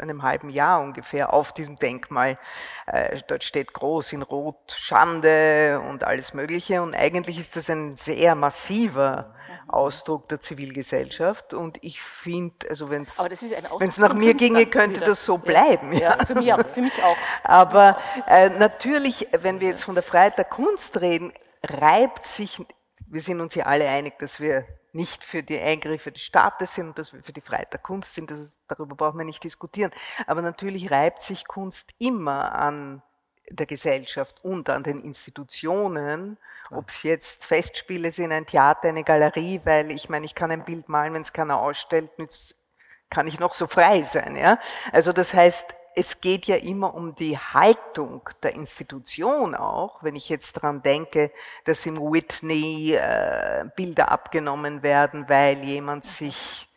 einem 0.00 0.22
halben 0.22 0.48
Jahr 0.48 0.80
ungefähr 0.80 1.34
auf 1.34 1.52
diesem 1.52 1.78
Denkmal, 1.78 2.38
äh, 2.86 3.20
dort 3.26 3.44
steht 3.44 3.74
groß 3.74 4.14
in 4.14 4.22
Rot 4.22 4.72
Schande 4.74 5.82
und 5.90 6.04
alles 6.04 6.32
Mögliche. 6.32 6.80
Und 6.80 6.94
eigentlich 6.94 7.38
ist 7.38 7.54
das 7.54 7.68
ein 7.68 7.96
sehr 7.96 8.34
massiver 8.34 9.34
Ausdruck 9.68 10.28
der 10.28 10.40
Zivilgesellschaft. 10.40 11.54
Und 11.54 11.78
ich 11.82 12.00
finde, 12.02 12.68
also 12.68 12.90
wenn 12.90 13.06
es 13.06 13.98
nach 13.98 14.14
mir 14.14 14.34
ginge, 14.34 14.66
könnte 14.66 14.96
wieder. 14.96 15.06
das 15.06 15.24
so 15.24 15.38
bleiben. 15.38 15.92
Ja, 15.92 16.16
ja. 16.18 16.26
Für, 16.26 16.34
mich 16.34 16.52
auch, 16.52 16.66
für 16.66 16.82
mich 16.82 17.02
auch. 17.02 17.16
Aber 17.42 17.98
äh, 18.26 18.50
natürlich, 18.50 19.28
wenn 19.32 19.60
wir 19.60 19.68
jetzt 19.68 19.84
von 19.84 19.94
der 19.94 20.04
Freiheit 20.04 20.38
der 20.38 20.44
Kunst 20.44 21.00
reden, 21.00 21.32
reibt 21.62 22.26
sich, 22.26 22.64
wir 23.06 23.22
sind 23.22 23.40
uns 23.40 23.54
ja 23.54 23.66
alle 23.66 23.88
einig, 23.88 24.18
dass 24.18 24.40
wir 24.40 24.66
nicht 24.92 25.24
für 25.24 25.42
die 25.42 25.58
Eingriffe 25.58 26.12
des 26.12 26.22
Staates 26.22 26.74
sind 26.74 26.88
und 26.88 26.98
dass 26.98 27.12
wir 27.12 27.22
für 27.22 27.32
die 27.32 27.40
Freiheit 27.40 27.72
der 27.72 27.80
Kunst 27.80 28.14
sind, 28.14 28.30
ist, 28.30 28.58
darüber 28.68 28.94
brauchen 28.94 29.18
wir 29.18 29.24
nicht 29.24 29.42
diskutieren. 29.42 29.90
Aber 30.26 30.40
natürlich 30.40 30.90
reibt 30.90 31.20
sich 31.20 31.46
Kunst 31.46 31.90
immer 31.98 32.52
an 32.52 33.02
der 33.50 33.66
Gesellschaft 33.66 34.42
und 34.42 34.68
an 34.70 34.82
den 34.82 35.02
Institutionen, 35.02 36.38
ob 36.70 36.88
es 36.88 37.02
jetzt 37.02 37.44
Festspiele 37.44 38.10
sind, 38.12 38.32
ein 38.32 38.46
Theater, 38.46 38.88
eine 38.88 39.04
Galerie, 39.04 39.60
weil 39.64 39.90
ich 39.90 40.08
meine, 40.08 40.26
ich 40.26 40.34
kann 40.34 40.50
ein 40.50 40.64
Bild 40.64 40.88
malen, 40.88 41.14
wenn 41.14 41.22
es 41.22 41.32
keiner 41.32 41.58
ausstellt, 41.58 42.10
kann 43.10 43.26
ich 43.26 43.38
noch 43.38 43.54
so 43.54 43.66
frei 43.66 44.02
sein. 44.02 44.36
Ja? 44.36 44.58
Also 44.92 45.12
das 45.12 45.34
heißt, 45.34 45.74
es 45.96 46.20
geht 46.20 46.46
ja 46.46 46.56
immer 46.56 46.94
um 46.94 47.14
die 47.14 47.38
Haltung 47.38 48.28
der 48.42 48.54
Institution 48.54 49.54
auch. 49.54 50.02
Wenn 50.02 50.16
ich 50.16 50.28
jetzt 50.28 50.56
daran 50.56 50.82
denke, 50.82 51.30
dass 51.64 51.86
im 51.86 51.98
Whitney 52.00 52.94
äh, 52.94 53.64
Bilder 53.76 54.10
abgenommen 54.10 54.82
werden, 54.82 55.28
weil 55.28 55.62
jemand 55.62 56.02
sich 56.02 56.68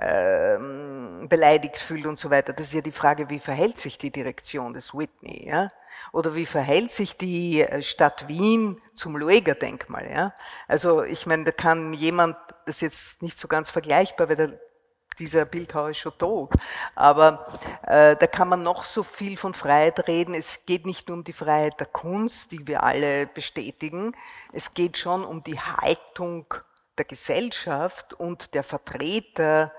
ähm, 0.00 1.26
beleidigt 1.28 1.76
fühlt 1.76 2.06
und 2.06 2.18
so 2.18 2.30
weiter. 2.30 2.52
Das 2.52 2.68
ist 2.68 2.72
ja 2.72 2.80
die 2.80 2.90
Frage, 2.92 3.28
wie 3.28 3.38
verhält 3.38 3.78
sich 3.78 3.98
die 3.98 4.10
Direktion 4.10 4.72
des 4.72 4.94
Whitney? 4.94 5.46
Ja? 5.46 5.68
Oder 6.14 6.36
wie 6.36 6.46
verhält 6.46 6.92
sich 6.92 7.16
die 7.16 7.62
äh, 7.62 7.82
Stadt 7.82 8.28
Wien 8.28 8.80
zum 8.92 9.16
Lueger-Denkmal? 9.16 10.08
Ja? 10.08 10.34
Also 10.68 11.02
ich 11.02 11.26
meine, 11.26 11.42
da 11.42 11.50
kann 11.50 11.92
jemand, 11.92 12.36
das 12.66 12.76
ist 12.76 12.82
jetzt 12.82 13.22
nicht 13.22 13.36
so 13.36 13.48
ganz 13.48 13.68
vergleichbar, 13.68 14.28
weil 14.28 14.36
der, 14.36 14.60
dieser 15.18 15.44
Bildhauer 15.44 15.90
ist 15.90 15.98
schon 15.98 16.16
tot, 16.16 16.52
aber 16.94 17.44
äh, 17.82 18.14
da 18.14 18.28
kann 18.28 18.48
man 18.48 18.62
noch 18.62 18.84
so 18.84 19.02
viel 19.02 19.36
von 19.36 19.54
Freiheit 19.54 20.06
reden. 20.06 20.34
Es 20.34 20.64
geht 20.66 20.86
nicht 20.86 21.08
nur 21.08 21.16
um 21.16 21.24
die 21.24 21.32
Freiheit 21.32 21.80
der 21.80 21.88
Kunst, 21.88 22.52
die 22.52 22.64
wir 22.68 22.84
alle 22.84 23.26
bestätigen, 23.26 24.16
es 24.52 24.72
geht 24.72 24.96
schon 24.98 25.24
um 25.24 25.42
die 25.42 25.58
Haltung 25.58 26.46
der 26.96 27.06
Gesellschaft 27.06 28.14
und 28.14 28.54
der 28.54 28.62
Vertreter 28.62 29.72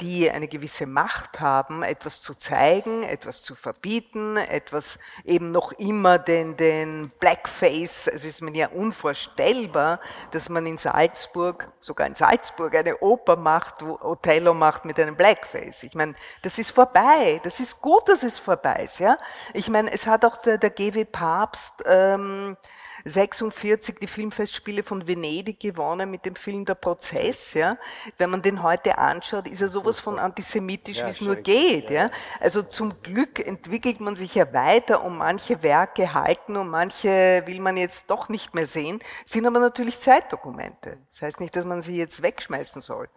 die 0.00 0.30
eine 0.30 0.48
gewisse 0.48 0.86
Macht 0.86 1.40
haben, 1.40 1.82
etwas 1.82 2.22
zu 2.22 2.34
zeigen, 2.34 3.02
etwas 3.02 3.42
zu 3.42 3.54
verbieten, 3.54 4.38
etwas 4.38 4.98
eben 5.24 5.50
noch 5.52 5.72
immer 5.72 6.18
den, 6.18 6.56
den 6.56 7.10
Blackface, 7.20 8.06
es 8.06 8.24
ist 8.24 8.40
mir 8.40 8.52
ja 8.52 8.68
unvorstellbar, 8.68 10.00
dass 10.30 10.48
man 10.48 10.64
in 10.64 10.78
Salzburg, 10.78 11.68
sogar 11.78 12.06
in 12.06 12.14
Salzburg, 12.14 12.74
eine 12.74 12.98
Oper 12.98 13.36
macht, 13.36 13.84
wo 13.84 13.98
Othello 14.00 14.54
macht 14.54 14.86
mit 14.86 14.98
einem 14.98 15.16
Blackface. 15.16 15.82
Ich 15.82 15.94
meine, 15.94 16.14
das 16.42 16.58
ist 16.58 16.70
vorbei, 16.70 17.40
das 17.44 17.60
ist 17.60 17.80
gut, 17.82 18.08
dass 18.08 18.22
es 18.22 18.38
vorbei 18.38 18.84
ist. 18.84 18.98
Ja? 18.98 19.18
Ich 19.52 19.68
meine, 19.68 19.92
es 19.92 20.06
hat 20.06 20.24
auch 20.24 20.38
der, 20.38 20.56
der 20.56 20.70
GW 20.70 21.04
Papst 21.04 21.84
ähm, 21.86 22.56
46 23.04 23.98
die 23.98 24.06
Filmfestspiele 24.06 24.82
von 24.82 25.06
Venedig 25.06 25.60
gewonnen 25.60 26.10
mit 26.10 26.24
dem 26.26 26.36
Film 26.36 26.64
Der 26.64 26.74
Prozess. 26.74 27.54
Ja. 27.54 27.76
Wenn 28.18 28.30
man 28.30 28.42
den 28.42 28.62
heute 28.62 28.98
anschaut, 28.98 29.48
ist 29.48 29.62
er 29.62 29.68
sowas 29.68 29.98
von 30.00 30.18
antisemitisch, 30.18 30.98
ja, 30.98 31.06
wie 31.06 31.10
es 31.10 31.20
nur 31.20 31.36
geht. 31.36 31.90
Ja. 31.90 32.10
Also 32.40 32.62
zum 32.62 33.02
Glück 33.02 33.44
entwickelt 33.44 34.00
man 34.00 34.16
sich 34.16 34.34
ja 34.34 34.52
weiter 34.52 35.02
und 35.04 35.16
manche 35.16 35.62
Werke 35.62 36.14
halten 36.14 36.56
und 36.56 36.68
manche 36.68 37.42
will 37.46 37.60
man 37.60 37.76
jetzt 37.76 38.10
doch 38.10 38.28
nicht 38.28 38.54
mehr 38.54 38.66
sehen, 38.66 39.00
sind 39.24 39.46
aber 39.46 39.58
natürlich 39.58 39.98
Zeitdokumente. 39.98 40.98
Das 41.10 41.22
heißt 41.22 41.40
nicht, 41.40 41.54
dass 41.56 41.64
man 41.64 41.82
sie 41.82 41.96
jetzt 41.96 42.22
wegschmeißen 42.22 42.80
soll. 42.80 43.08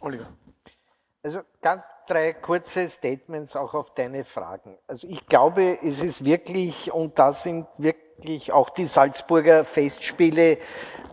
Oliver. 0.00 0.26
Also 1.22 1.40
ganz 1.62 1.84
drei 2.06 2.34
kurze 2.34 2.86
Statements 2.86 3.56
auch 3.56 3.72
auf 3.72 3.94
deine 3.94 4.24
Fragen. 4.24 4.76
Also 4.86 5.08
ich 5.08 5.26
glaube, 5.26 5.78
es 5.82 6.02
ist 6.02 6.22
wirklich, 6.26 6.92
und 6.92 7.18
da 7.18 7.32
sind 7.32 7.66
wirklich 8.18 8.52
auch 8.52 8.70
die 8.70 8.86
Salzburger 8.86 9.64
Festspiele 9.64 10.58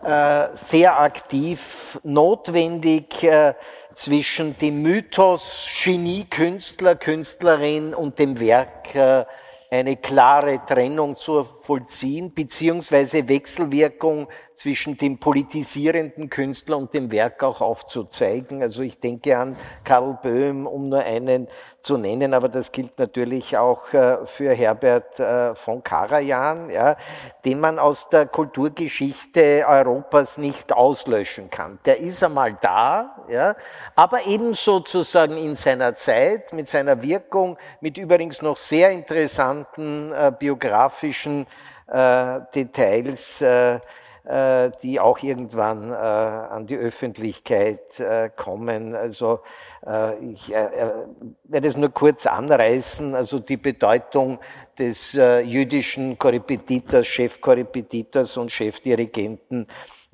äh, 0.04 0.48
sehr 0.54 1.00
aktiv, 1.00 1.98
notwendig 2.02 3.22
äh, 3.22 3.54
zwischen 3.94 4.56
dem 4.58 4.82
Mythos 4.82 5.68
Genie, 5.82 6.26
Künstler, 6.28 6.96
Künstlerin 6.96 7.94
und 7.94 8.18
dem 8.18 8.40
Werk 8.40 8.94
äh, 8.94 9.24
eine 9.70 9.96
klare 9.96 10.60
Trennung 10.66 11.16
zu 11.16 11.44
vollziehen, 11.62 12.34
beziehungsweise 12.34 13.28
Wechselwirkung 13.28 14.28
zwischen 14.54 14.96
dem 14.96 15.18
politisierenden 15.18 16.30
Künstler 16.30 16.76
und 16.76 16.94
dem 16.94 17.10
Werk 17.10 17.42
auch 17.42 17.60
aufzuzeigen. 17.60 18.62
Also 18.62 18.82
ich 18.82 19.00
denke 19.00 19.36
an 19.36 19.56
Karl 19.84 20.18
Böhm, 20.22 20.66
um 20.66 20.88
nur 20.88 21.00
einen 21.00 21.48
zu 21.80 21.96
nennen, 21.96 22.32
aber 22.32 22.48
das 22.48 22.70
gilt 22.70 22.96
natürlich 22.98 23.56
auch 23.56 23.92
äh, 23.92 24.24
für 24.24 24.52
Herbert 24.54 25.18
äh, 25.18 25.54
von 25.56 25.82
Karajan, 25.82 26.70
ja, 26.70 26.96
den 27.44 27.58
man 27.58 27.80
aus 27.80 28.08
der 28.08 28.26
Kulturgeschichte 28.26 29.64
Europas 29.66 30.38
nicht 30.38 30.72
auslöschen 30.72 31.50
kann. 31.50 31.80
Der 31.84 31.98
ist 31.98 32.22
einmal 32.22 32.56
da, 32.60 33.16
ja, 33.28 33.56
aber 33.96 34.26
eben 34.26 34.54
sozusagen 34.54 35.36
in 35.36 35.56
seiner 35.56 35.96
Zeit, 35.96 36.52
mit 36.52 36.68
seiner 36.68 37.02
Wirkung, 37.02 37.58
mit 37.80 37.98
übrigens 37.98 38.42
noch 38.42 38.56
sehr 38.56 38.90
interessanten 38.92 40.12
äh, 40.12 40.32
biografischen 40.38 41.48
äh, 41.92 42.40
Details, 42.54 43.40
äh, 43.42 43.78
äh, 44.24 44.70
die 44.82 45.00
auch 45.00 45.22
irgendwann 45.22 45.90
äh, 45.90 45.94
an 45.94 46.66
die 46.66 46.76
Öffentlichkeit 46.76 47.98
äh, 48.00 48.30
kommen. 48.34 48.94
Also 48.94 49.40
äh, 49.86 50.16
ich 50.24 50.50
werde 50.50 51.66
es 51.66 51.76
nur 51.76 51.90
kurz 51.90 52.26
anreißen, 52.26 53.14
also 53.14 53.40
die 53.40 53.56
Bedeutung 53.56 54.38
des 54.78 55.12
jüdischen 55.12 56.18
Korrepetitors, 56.18 57.06
Chefkorrepetitors 57.06 58.38
und 58.38 58.50
Chefdirigenten 58.50 59.66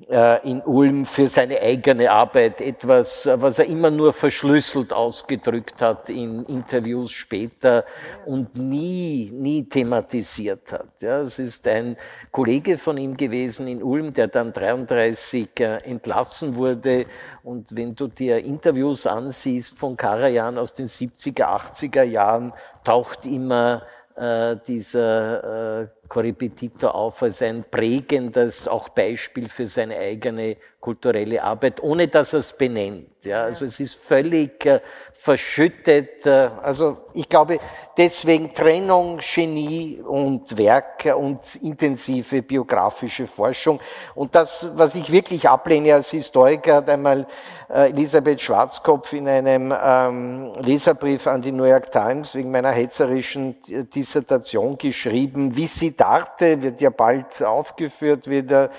in 0.07 0.61
Ulm 0.61 1.05
für 1.05 1.27
seine 1.27 1.59
eigene 1.59 2.09
Arbeit 2.09 2.61
etwas, 2.61 3.29
was 3.33 3.59
er 3.59 3.65
immer 3.65 3.91
nur 3.91 4.13
verschlüsselt 4.13 4.93
ausgedrückt 4.93 5.81
hat 5.81 6.09
in 6.09 6.45
Interviews 6.45 7.11
später 7.11 7.83
und 8.25 8.55
nie, 8.55 9.29
nie 9.33 9.67
thematisiert 9.67 10.71
hat. 10.71 11.01
Ja, 11.01 11.19
es 11.19 11.37
ist 11.37 11.67
ein 11.67 11.97
Kollege 12.31 12.77
von 12.77 12.97
ihm 12.97 13.17
gewesen 13.17 13.67
in 13.67 13.83
Ulm, 13.83 14.13
der 14.13 14.29
dann 14.29 14.53
33 14.53 15.49
äh, 15.59 15.77
entlassen 15.83 16.55
wurde. 16.55 17.05
Und 17.43 17.75
wenn 17.75 17.93
du 17.93 18.07
dir 18.07 18.37
Interviews 18.37 19.05
ansiehst 19.05 19.77
von 19.77 19.97
Karajan 19.97 20.57
aus 20.57 20.73
den 20.73 20.87
70er, 20.87 21.43
80er 21.43 22.03
Jahren, 22.03 22.53
taucht 22.85 23.25
immer 23.25 23.83
äh, 24.15 24.55
dieser 24.65 25.81
äh, 25.81 25.87
Korrepetitor 26.09 26.95
auf 26.95 27.21
als 27.21 27.41
ein 27.41 27.63
prägendes 27.69 28.67
auch 28.67 28.89
Beispiel 28.89 29.47
für 29.47 29.67
seine 29.67 29.95
eigene 29.97 30.57
kulturelle 30.79 31.43
Arbeit, 31.43 31.83
ohne 31.83 32.07
dass 32.07 32.33
er 32.33 32.39
es 32.39 32.53
benennt. 32.53 33.07
Ja, 33.23 33.43
also 33.43 33.65
es 33.65 33.81
ist 33.81 33.95
völlig 33.95 34.65
äh, 34.65 34.79
verschüttet. 35.13 36.25
Äh, 36.25 36.49
also 36.63 36.97
ich 37.13 37.27
glaube, 37.27 37.59
deswegen 37.97 38.53
Trennung, 38.53 39.19
Genie 39.19 40.01
und 40.01 40.57
Werk 40.57 41.13
und 41.17 41.39
intensive 41.61 42.41
biografische 42.41 43.27
Forschung. 43.27 43.81
Und 44.15 44.33
das, 44.35 44.71
was 44.75 44.95
ich 44.95 45.11
wirklich 45.11 45.49
ablehne 45.49 45.95
als 45.95 46.11
Historiker, 46.11 46.75
hat 46.75 46.87
einmal 46.87 47.27
äh, 47.69 47.89
Elisabeth 47.89 48.39
Schwarzkopf 48.39 49.11
in 49.11 49.27
einem 49.27 49.73
ähm, 49.83 50.53
Leserbrief 50.61 51.27
an 51.27 51.41
die 51.41 51.51
New 51.51 51.65
York 51.65 51.91
Times 51.91 52.35
wegen 52.35 52.51
meiner 52.51 52.71
hetzerischen 52.71 53.57
Dissertation 53.93 54.77
geschrieben, 54.77 55.57
wie 55.57 55.67
sie 55.67 55.93
Darte 55.99 56.61
wird 56.61 56.79
ja 56.79 56.91
bald 56.91 57.43
aufgeführt 57.43 58.29
wieder, 58.29 58.71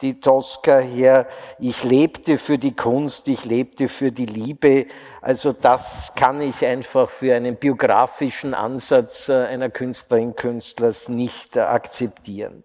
die 0.00 0.20
Tosca 0.20 0.78
hier. 0.78 1.26
Ich 1.58 1.82
lebte 1.82 2.38
für 2.38 2.56
die 2.56 2.76
Kunst, 2.76 3.26
ich 3.26 3.44
lebte 3.44 3.88
für 3.88 4.12
die 4.12 4.26
Liebe. 4.26 4.86
Also 5.20 5.52
das 5.52 6.12
kann 6.14 6.40
ich 6.40 6.64
einfach 6.64 7.10
für 7.10 7.34
einen 7.34 7.56
biografischen 7.56 8.54
Ansatz 8.54 9.28
äh, 9.28 9.46
einer 9.46 9.70
Künstlerin, 9.70 10.36
Künstlers 10.36 11.08
nicht 11.08 11.56
äh, 11.56 11.60
akzeptieren. 11.60 12.62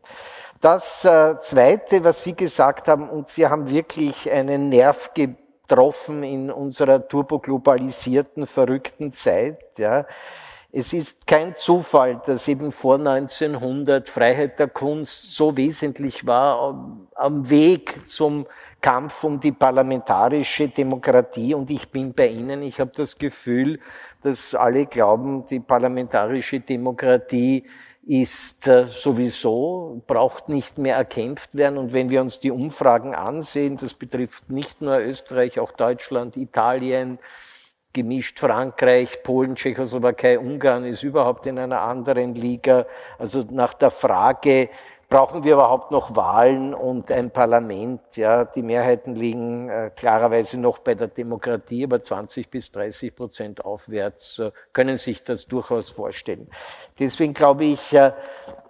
Das 0.61 1.03
äh, 1.06 1.35
Zweite, 1.41 2.03
was 2.03 2.23
Sie 2.23 2.35
gesagt 2.35 2.88
haben, 2.88 3.10
und 3.10 3.30
Sie 3.30 3.48
haben 3.48 3.69
wirklich 3.69 4.31
einen 4.31 4.69
Nerv 4.69 5.11
getroffen 5.15 6.22
in 6.22 6.52
unserer 6.52 7.07
turboglobalisierten, 7.07 8.45
verrückten 8.45 9.11
Zeit, 9.11 9.64
ja, 9.77 10.06
es 10.76 10.91
ist 10.91 11.28
kein 11.28 11.54
Zufall, 11.54 12.20
dass 12.26 12.48
eben 12.48 12.72
vor 12.72 12.95
1900 12.95 14.10
Freiheit 14.10 14.58
der 14.58 14.68
Kunst 14.68 15.36
so 15.36 15.56
wesentlich 15.56 16.26
war 16.26 16.98
am 17.14 17.48
Weg 17.48 18.04
zum 18.08 18.48
Kampf 18.82 19.24
um 19.24 19.40
die 19.40 19.52
parlamentarische 19.52 20.70
Demokratie. 20.70 21.54
Und 21.54 21.70
ich 21.70 21.90
bin 21.90 22.12
bei 22.16 22.28
Ihnen. 22.28 22.64
Ich 22.64 22.80
habe 22.80 22.90
das 22.95 23.20
Gefühl, 23.20 23.80
dass 24.24 24.56
alle 24.56 24.88
glauben, 24.88 25.45
die 25.45 25.60
parlamentarische 25.60 26.60
Demokratie 26.60 27.66
ist 28.08 28.68
äh, 28.68 28.88
sowieso, 28.88 30.02
braucht 30.08 30.50
nicht 30.50 30.80
mehr 30.80 30.95
erkämpft 30.95 31.56
werden. 31.56 31.78
Und 31.78 31.94
wenn 31.94 32.10
wir 32.10 32.20
uns 32.20 32.40
die 32.40 32.52
Umfragen 32.52 33.14
ansehen, 33.14 33.78
das 33.78 33.94
betrifft 33.94 34.50
nicht 34.50 34.82
nur 34.82 34.98
Österreich, 34.98 35.60
auch 35.60 35.72
Deutschland, 35.72 36.36
Italien, 36.36 37.20
gemischt 37.94 38.40
Frankreich, 38.40 39.22
Polen, 39.24 39.56
Tschechoslowakei, 39.56 40.40
Ungarn 40.40 40.86
ist 40.86 41.03
überhaupt 41.03 41.45
in 41.45 41.60
einer 41.60 41.82
anderen 41.82 42.36
Liga. 42.36 42.86
Also 43.20 43.45
nach 43.49 43.76
der 43.76 43.91
Frage, 43.91 44.70
brauchen 45.14 45.44
wir 45.44 45.53
überhaupt 45.53 45.91
noch 45.91 46.15
Wahlen 46.15 46.74
und 46.74 47.11
ein 47.11 47.30
Parlament? 47.30 48.02
Ja, 48.15 48.45
die 48.45 48.64
Mehrheiten 48.64 49.15
liegen 49.15 49.70
äh, 49.70 49.91
klarerweise 49.95 50.57
noch 50.57 50.80
bei 50.80 50.95
der 50.95 51.07
Demokratie, 51.07 51.84
aber 51.84 52.02
20 52.02 52.49
bis 52.49 52.72
30 52.72 53.15
Prozent 53.15 53.64
aufwärts 53.64 54.40
äh, 54.40 54.49
können 54.74 54.98
sich 54.98 55.24
das 55.24 55.45
durchaus 55.45 55.91
vorstellen. 55.91 56.49
Deswegen 56.98 57.36
glaube 57.36 57.65
ich, 57.65 57.94
äh, 57.94 58.11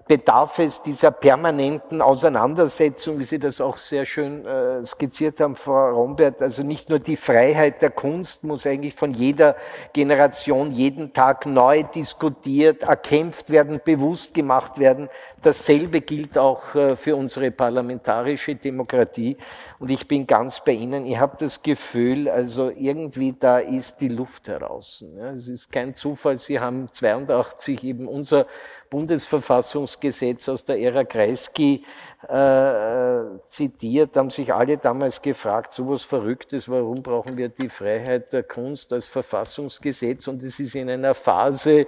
bedarf 0.08 0.60
es 0.60 0.82
dieser 0.82 1.12
permanenten 1.12 2.02
Auseinandersetzung, 2.02 3.20
wie 3.20 3.24
Sie 3.24 3.40
das 3.40 3.62
auch 3.62 3.78
sehr 3.78 4.06
schön 4.06 4.46
äh, 4.46 4.84
skizziert 4.84 5.40
haben, 5.40 5.56
Frau 5.56 5.92
Rombert. 5.92 6.42
Also 6.42 6.64
nicht 6.64 6.90
nur 6.90 7.00
die 7.00 7.16
Freiheit 7.16 7.82
der 7.82 7.90
Kunst 7.90 8.44
muss 8.44 8.68
eigentlich 8.68 8.96
von 8.96 9.14
jeder 9.14 9.56
Generation 9.94 10.72
jeden 10.72 11.14
Tag 11.14 11.46
neu 11.46 11.84
diskutiert, 11.84 12.84
erkämpft 12.84 13.50
werden, 13.50 13.80
bewusst 13.84 14.34
gemacht 14.34 14.78
werden. 14.78 15.10
Dasselbe 15.44 16.02
gilt 16.02 16.38
auch 16.38 16.74
äh, 16.74 16.95
für 16.95 17.15
unsere 17.15 17.52
parlamentarische 17.52 18.56
Demokratie. 18.56 19.38
Und 19.78 19.91
ich 19.91 20.07
bin 20.07 20.26
ganz 20.26 20.64
bei 20.64 20.72
Ihnen. 20.72 21.06
Ich 21.06 21.20
habe 21.20 21.36
das 21.38 21.61
Gefühl, 21.61 22.30
also 22.30 22.72
irgendwie 22.76 23.36
da 23.38 23.60
ist 23.60 23.99
die 23.99 24.07
Luft 24.07 24.48
heraus. 24.48 25.03
Es 25.34 25.49
ist 25.49 25.72
kein 25.72 25.94
Zufall. 25.94 26.38
Sie 26.38 26.60
haben 26.60 26.88
82 26.88 27.84
eben 27.84 28.07
unser 28.07 28.48
Bundesverfassungsgesetz 28.90 30.48
aus 30.48 30.65
der 30.65 30.80
Ära 30.80 31.03
Kreisky 31.03 31.84
äh, 32.28 33.40
zitiert, 33.48 34.15
haben 34.15 34.30
sich 34.30 34.53
alle 34.53 34.78
damals 34.78 35.22
gefragt, 35.22 35.74
so 35.74 35.90
was 35.90 36.03
Verrücktes, 36.03 36.70
warum 36.70 37.02
brauchen 37.02 37.36
wir 37.36 37.49
die 37.49 37.70
Freiheit 37.70 38.32
der 38.32 38.44
Kunst 38.44 38.94
als 38.94 39.07
Verfassungsgesetz? 39.07 40.28
Und 40.28 40.44
es 40.44 40.60
ist 40.60 40.76
in 40.76 40.90
einer 40.90 41.15
Phase, 41.15 41.88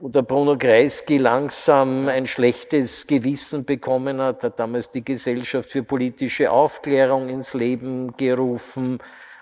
wo 0.00 0.08
der 0.08 0.22
Bruno 0.22 0.56
Kreisky 0.56 1.18
langsam 1.18 2.08
ein 2.08 2.26
schlechtes 2.26 3.06
Gewissen 3.06 3.64
bekommen 3.64 4.20
hat, 4.20 4.44
hat 4.44 4.58
damals 4.58 4.90
die 4.90 5.04
Gesellschaft 5.04 5.70
für 5.70 5.82
politische 5.82 6.50
Aufklärung 6.50 7.28
ins 7.28 7.52
Leben 7.54 8.16
gerufen, 8.16 8.98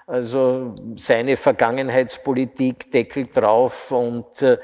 Also 0.07 0.73
seine 0.95 1.37
Vergangenheitspolitik 1.37 2.93
deckelt 2.93 3.37
drauf 3.37 3.91
und 3.91 4.41
äh, 4.41 4.57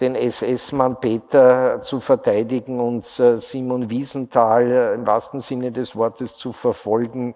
den 0.00 0.14
SS-Mann 0.14 1.00
Peter 1.00 1.80
zu 1.80 1.98
verteidigen 1.98 2.78
und 2.78 3.02
äh, 3.18 3.38
Simon 3.38 3.88
Wiesenthal 3.88 4.94
im 4.94 5.06
wahrsten 5.06 5.40
Sinne 5.40 5.72
des 5.72 5.96
Wortes 5.96 6.36
zu 6.36 6.52
verfolgen, 6.52 7.34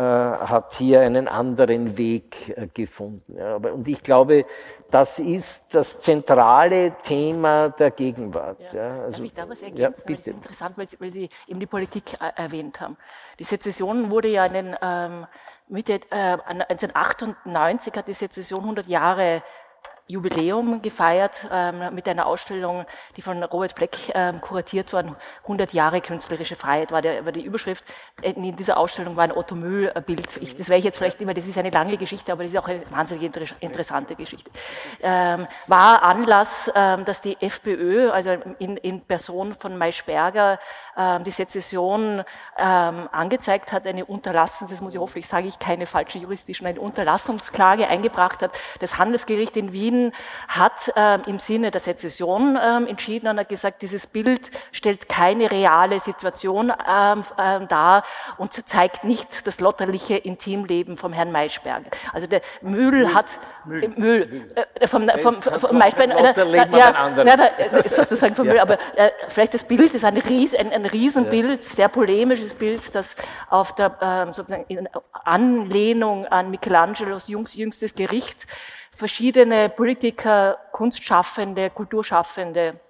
hat 0.00 0.74
hier 0.74 1.00
einen 1.00 1.28
anderen 1.28 1.96
Weg 1.96 2.54
äh, 2.56 2.66
gefunden. 2.66 3.36
Und 3.38 3.88
ich 3.88 4.02
glaube, 4.02 4.44
das 4.90 5.18
ist 5.18 5.74
das 5.74 6.00
zentrale 6.00 6.92
Thema 7.02 7.70
der 7.70 7.90
Gegenwart. 7.90 8.72
Ja. 8.72 9.02
Also, 9.02 9.22
Darf 9.22 9.26
ich 9.26 9.34
da 9.34 9.48
was 9.48 9.62
ergänzen? 9.62 10.04
Ja. 10.08 10.16
Das 10.16 10.26
ist 10.26 10.34
interessant, 10.34 10.78
weil 10.78 10.88
Sie, 10.88 11.00
weil 11.00 11.10
Sie 11.10 11.28
eben 11.46 11.60
die 11.60 11.66
Politik 11.66 12.14
äh, 12.14 12.30
erwähnt 12.36 12.80
haben. 12.80 12.96
Die 13.38 13.44
Sezession 13.44 14.10
wurde 14.10 14.28
ja 14.28 14.46
in 14.46 14.52
den 14.52 14.76
ähm, 14.82 15.26
Mitte 15.68 15.94
äh, 16.10 16.38
1998 16.46 17.94
hat 17.94 18.08
die 18.08 18.14
Sezession 18.14 18.60
100 18.60 18.86
Jahre 18.86 19.42
Jubiläum 20.08 20.82
gefeiert 20.82 21.48
ähm, 21.50 21.92
mit 21.92 22.08
einer 22.08 22.26
Ausstellung, 22.26 22.86
die 23.16 23.22
von 23.22 23.42
Robert 23.42 23.72
Fleck 23.72 23.96
ähm, 24.14 24.40
kuratiert 24.40 24.92
war. 24.92 25.04
100 25.42 25.72
Jahre 25.72 26.00
künstlerische 26.00 26.54
Freiheit 26.54 26.92
war, 26.92 27.02
der, 27.02 27.24
war 27.24 27.32
die 27.32 27.42
Überschrift. 27.42 27.84
In 28.22 28.54
dieser 28.54 28.76
Ausstellung 28.76 29.16
war 29.16 29.24
ein 29.24 29.32
Otto 29.32 29.56
Mühl-Bild. 29.56 30.36
Ich, 30.40 30.56
das 30.56 30.68
werde 30.68 30.78
ich 30.78 30.84
jetzt 30.84 30.98
vielleicht 30.98 31.20
immer, 31.20 31.34
das 31.34 31.48
ist 31.48 31.58
eine 31.58 31.70
lange 31.70 31.96
Geschichte, 31.96 32.30
aber 32.30 32.44
das 32.44 32.52
ist 32.52 32.58
auch 32.58 32.68
eine 32.68 32.88
wahnsinnig 32.90 33.24
inter 33.24 33.42
interessante 33.60 34.14
Geschichte. 34.14 34.50
Ähm, 35.02 35.48
war 35.66 36.02
Anlass, 36.02 36.70
ähm, 36.74 37.04
dass 37.04 37.20
die 37.20 37.36
FPÖ, 37.40 38.10
also 38.10 38.30
in, 38.58 38.76
in 38.76 39.00
Person 39.00 39.54
von 39.54 39.76
Maischberger, 39.76 40.60
ähm, 40.96 41.24
die 41.24 41.32
Sezession 41.32 42.22
ähm, 42.56 43.08
angezeigt 43.10 43.72
hat, 43.72 43.88
eine 43.88 44.04
Unterlassens, 44.04 44.70
das 44.70 44.80
muss 44.80 44.94
ich 44.94 45.00
hoffentlich 45.00 45.26
sage 45.26 45.48
ich 45.48 45.58
keine 45.58 45.86
falsche 45.86 46.18
juristischen, 46.18 46.66
eine 46.66 46.80
Unterlassungsklage 46.80 47.88
eingebracht 47.88 48.42
hat. 48.42 48.52
Das 48.78 48.98
Handelsgericht 48.98 49.56
in 49.56 49.72
Wien 49.72 49.95
Wien 49.96 50.12
hat 50.48 50.92
äh, 50.96 51.18
im 51.28 51.38
Sinne 51.38 51.70
der 51.70 51.80
Sezession 51.80 52.56
äh, 52.56 52.76
entschieden 52.88 53.28
und 53.28 53.38
hat 53.38 53.48
gesagt, 53.48 53.82
dieses 53.82 54.06
Bild 54.06 54.50
stellt 54.72 55.08
keine 55.08 55.50
reale 55.50 56.00
Situation 56.00 56.72
ähm, 56.88 57.24
äh, 57.36 57.66
dar 57.66 58.04
und 58.38 58.52
zeigt 58.68 59.04
nicht 59.04 59.46
das 59.46 59.60
lotterliche 59.60 60.16
Intimleben 60.16 60.96
vom 60.96 61.12
Herrn 61.12 61.32
Maischberger. 61.32 61.90
Also 62.12 62.26
der 62.26 62.40
Mühl, 62.62 62.90
Mühl 62.90 63.14
hat 63.14 63.38
Mühl, 63.64 63.84
äh, 63.84 63.88
Mühl 63.88 64.46
äh, 64.74 64.86
vom, 64.86 65.08
vom, 65.08 65.34
vom, 65.42 65.60
vom 65.60 65.78
Maischberger, 65.78 66.20
ja, 66.76 67.12
na, 67.16 67.82
sozusagen 67.82 68.34
vom 68.34 68.46
ja. 68.46 68.52
Mühl, 68.52 68.60
aber 68.60 68.78
vielleicht 69.28 69.54
das 69.54 69.64
Bild 69.64 69.94
ist 69.94 70.04
ein, 70.04 70.16
Ries, 70.16 70.54
ein, 70.54 70.72
ein 70.72 70.86
Riesenbild, 70.86 71.62
ja. 71.62 71.68
sehr 71.68 71.88
polemisches 71.88 72.54
Bild, 72.54 72.94
das 72.94 73.16
auf 73.48 73.74
der 73.74 73.96
ähm, 74.00 74.32
sozusagen 74.32 74.64
in 74.68 74.88
Anlehnung 75.24 76.26
an 76.26 76.50
Michelangelos 76.50 77.28
jüngstes 77.28 77.94
Gericht 77.94 78.46
verschiedene 78.96 79.68
Politiker, 79.68 80.58
Kunstschaffende, 80.72 81.70
Kulturschaffende 81.70 82.80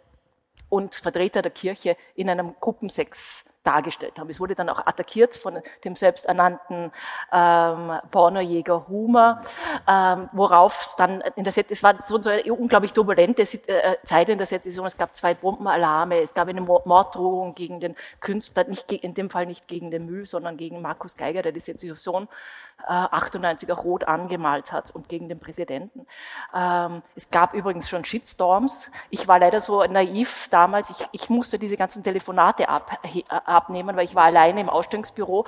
und 0.69 0.95
Vertreter 0.95 1.43
der 1.43 1.51
Kirche 1.51 1.97
in 2.15 2.31
einem 2.31 2.55
Gruppensex 2.61 3.45
dargestellt 3.65 4.19
haben. 4.19 4.31
Es 4.31 4.39
wurde 4.39 4.55
dann 4.55 4.69
auch 4.69 4.87
attackiert 4.87 5.35
von 5.35 5.61
dem 5.83 5.97
selbsternannten 5.97 6.93
ähm, 7.33 7.93
Pornojäger 8.13 8.87
Humer, 8.87 9.41
ähm, 9.89 10.29
worauf 10.33 10.83
es 10.83 10.95
dann 10.95 11.21
in 11.35 11.43
der 11.43 11.53
Set, 11.53 11.73
es 11.73 11.83
war 11.83 11.99
so, 11.99 12.17
eine 12.31 12.55
unglaublich 12.55 12.93
turbulente 12.93 13.43
äh, 13.43 13.97
Zeit 14.05 14.29
in 14.29 14.39
der 14.39 14.47
Sezession. 14.47 14.87
Es 14.87 14.97
gab 14.97 15.17
zwei 15.17 15.35
Bombenalarme, 15.35 16.21
es 16.21 16.33
gab 16.33 16.47
eine 16.47 16.61
Morddrohung 16.61 17.57
gegen 17.57 17.81
den 17.81 17.97
Künstler, 18.21 18.65
nicht 18.65 18.93
in 18.93 19.15
dem 19.15 19.31
Fall 19.31 19.47
nicht 19.47 19.67
gegen 19.67 19.91
den 19.91 20.07
Müll, 20.07 20.27
sondern 20.27 20.57
gegen 20.57 20.81
Markus 20.81 21.17
Geiger, 21.17 21.43
der 21.43 21.51
die 21.51 21.61
Sezession 21.61 22.29
98 22.87 23.69
äh, 23.69 23.73
rot 23.73 24.05
angemalt 24.05 24.73
hat 24.73 24.91
und 24.91 25.09
gegen 25.09 25.29
den 25.29 25.39
Präsidenten. 25.39 26.07
Ähm, 26.55 27.03
es 27.15 27.31
gab 27.31 27.55
übrigens 27.55 27.89
schon 27.89 28.05
Shitstorms. 28.05 28.91
Ich 29.11 29.27
war 29.27 29.39
leider 29.39 29.61
so 29.61 29.83
naiv 29.85 30.49
damals. 30.51 30.91
Ich, 30.91 31.07
ich 31.13 31.31
musste 31.31 31.59
diese 31.59 31.77
ganzen 31.77 32.05
Telefonate 32.05 32.69
ab, 32.69 32.99
äh, 33.03 33.23
abnehmen, 33.29 33.97
weil 33.97 34.05
ich 34.05 34.15
war 34.15 34.25
alleine 34.25 34.61
im 34.61 34.69
Ausstellungsbüro. 34.69 35.47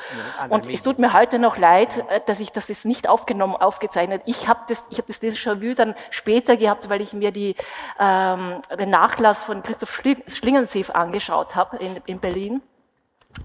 und 0.49 0.69
es 0.69 0.83
tut 0.83 0.99
mir 0.99 1.13
heute 1.13 1.39
noch 1.39 1.59
leid, 1.59 2.05
äh, 2.09 2.21
dass 2.27 2.41
ich 2.41 2.53
das 2.53 2.71
ist 2.71 2.85
nicht 2.85 3.09
aufgenommen, 3.09 3.55
aufgezeichnet. 3.57 4.23
Ich 4.27 4.49
habe 4.49 4.61
das, 4.69 4.87
ich 4.91 4.99
habe 4.99 5.09
das 5.09 5.23
Déjà-vu 5.23 5.75
dann 5.75 5.95
später 6.11 6.57
gehabt, 6.57 6.89
weil 6.89 7.01
ich 7.01 7.13
mir 7.13 7.31
die, 7.31 7.55
ähm, 7.99 8.63
den 8.79 8.91
Nachlass 8.91 9.45
von 9.45 9.63
Christoph 9.63 10.03
Schlingensief 10.27 10.91
angeschaut 10.91 11.55
habe 11.55 11.77
in, 11.77 11.97
in 12.07 12.19
Berlin. 12.19 12.63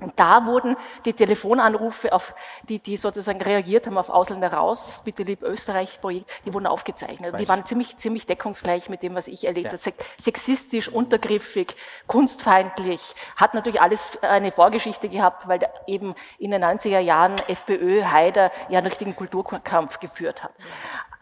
Und 0.01 0.19
da 0.19 0.45
wurden 0.45 0.75
die 1.05 1.13
Telefonanrufe, 1.13 2.13
auf 2.13 2.33
die, 2.69 2.79
die 2.79 2.97
sozusagen 2.97 3.41
reagiert 3.41 3.85
haben 3.87 3.97
auf 3.97 4.09
Ausländer 4.09 4.53
raus, 4.53 5.01
Bitte 5.03 5.23
lieb 5.23 5.41
Österreich-Projekt, 5.41 6.29
die 6.45 6.53
wurden 6.53 6.67
aufgezeichnet. 6.67 7.33
Weiß 7.33 7.41
die 7.41 7.47
waren 7.47 7.65
ziemlich, 7.65 7.97
ziemlich 7.97 8.25
deckungsgleich 8.25 8.89
mit 8.89 9.03
dem, 9.03 9.15
was 9.15 9.27
ich 9.27 9.45
erlebt 9.45 9.73
habe. 9.73 9.77
Ja. 9.85 10.05
Sexistisch, 10.17 10.89
untergriffig, 10.89 11.75
kunstfeindlich. 12.07 13.15
Hat 13.35 13.53
natürlich 13.53 13.81
alles 13.81 14.21
eine 14.21 14.51
Vorgeschichte 14.51 15.09
gehabt, 15.09 15.47
weil 15.47 15.67
eben 15.87 16.15
in 16.37 16.51
den 16.51 16.63
90er 16.63 16.99
Jahren 16.99 17.35
FPÖ, 17.47 18.05
Haider 18.05 18.51
ja 18.69 18.79
einen 18.79 18.87
richtigen 18.87 19.15
Kulturkampf 19.15 19.99
geführt 19.99 20.43
hat. 20.43 20.51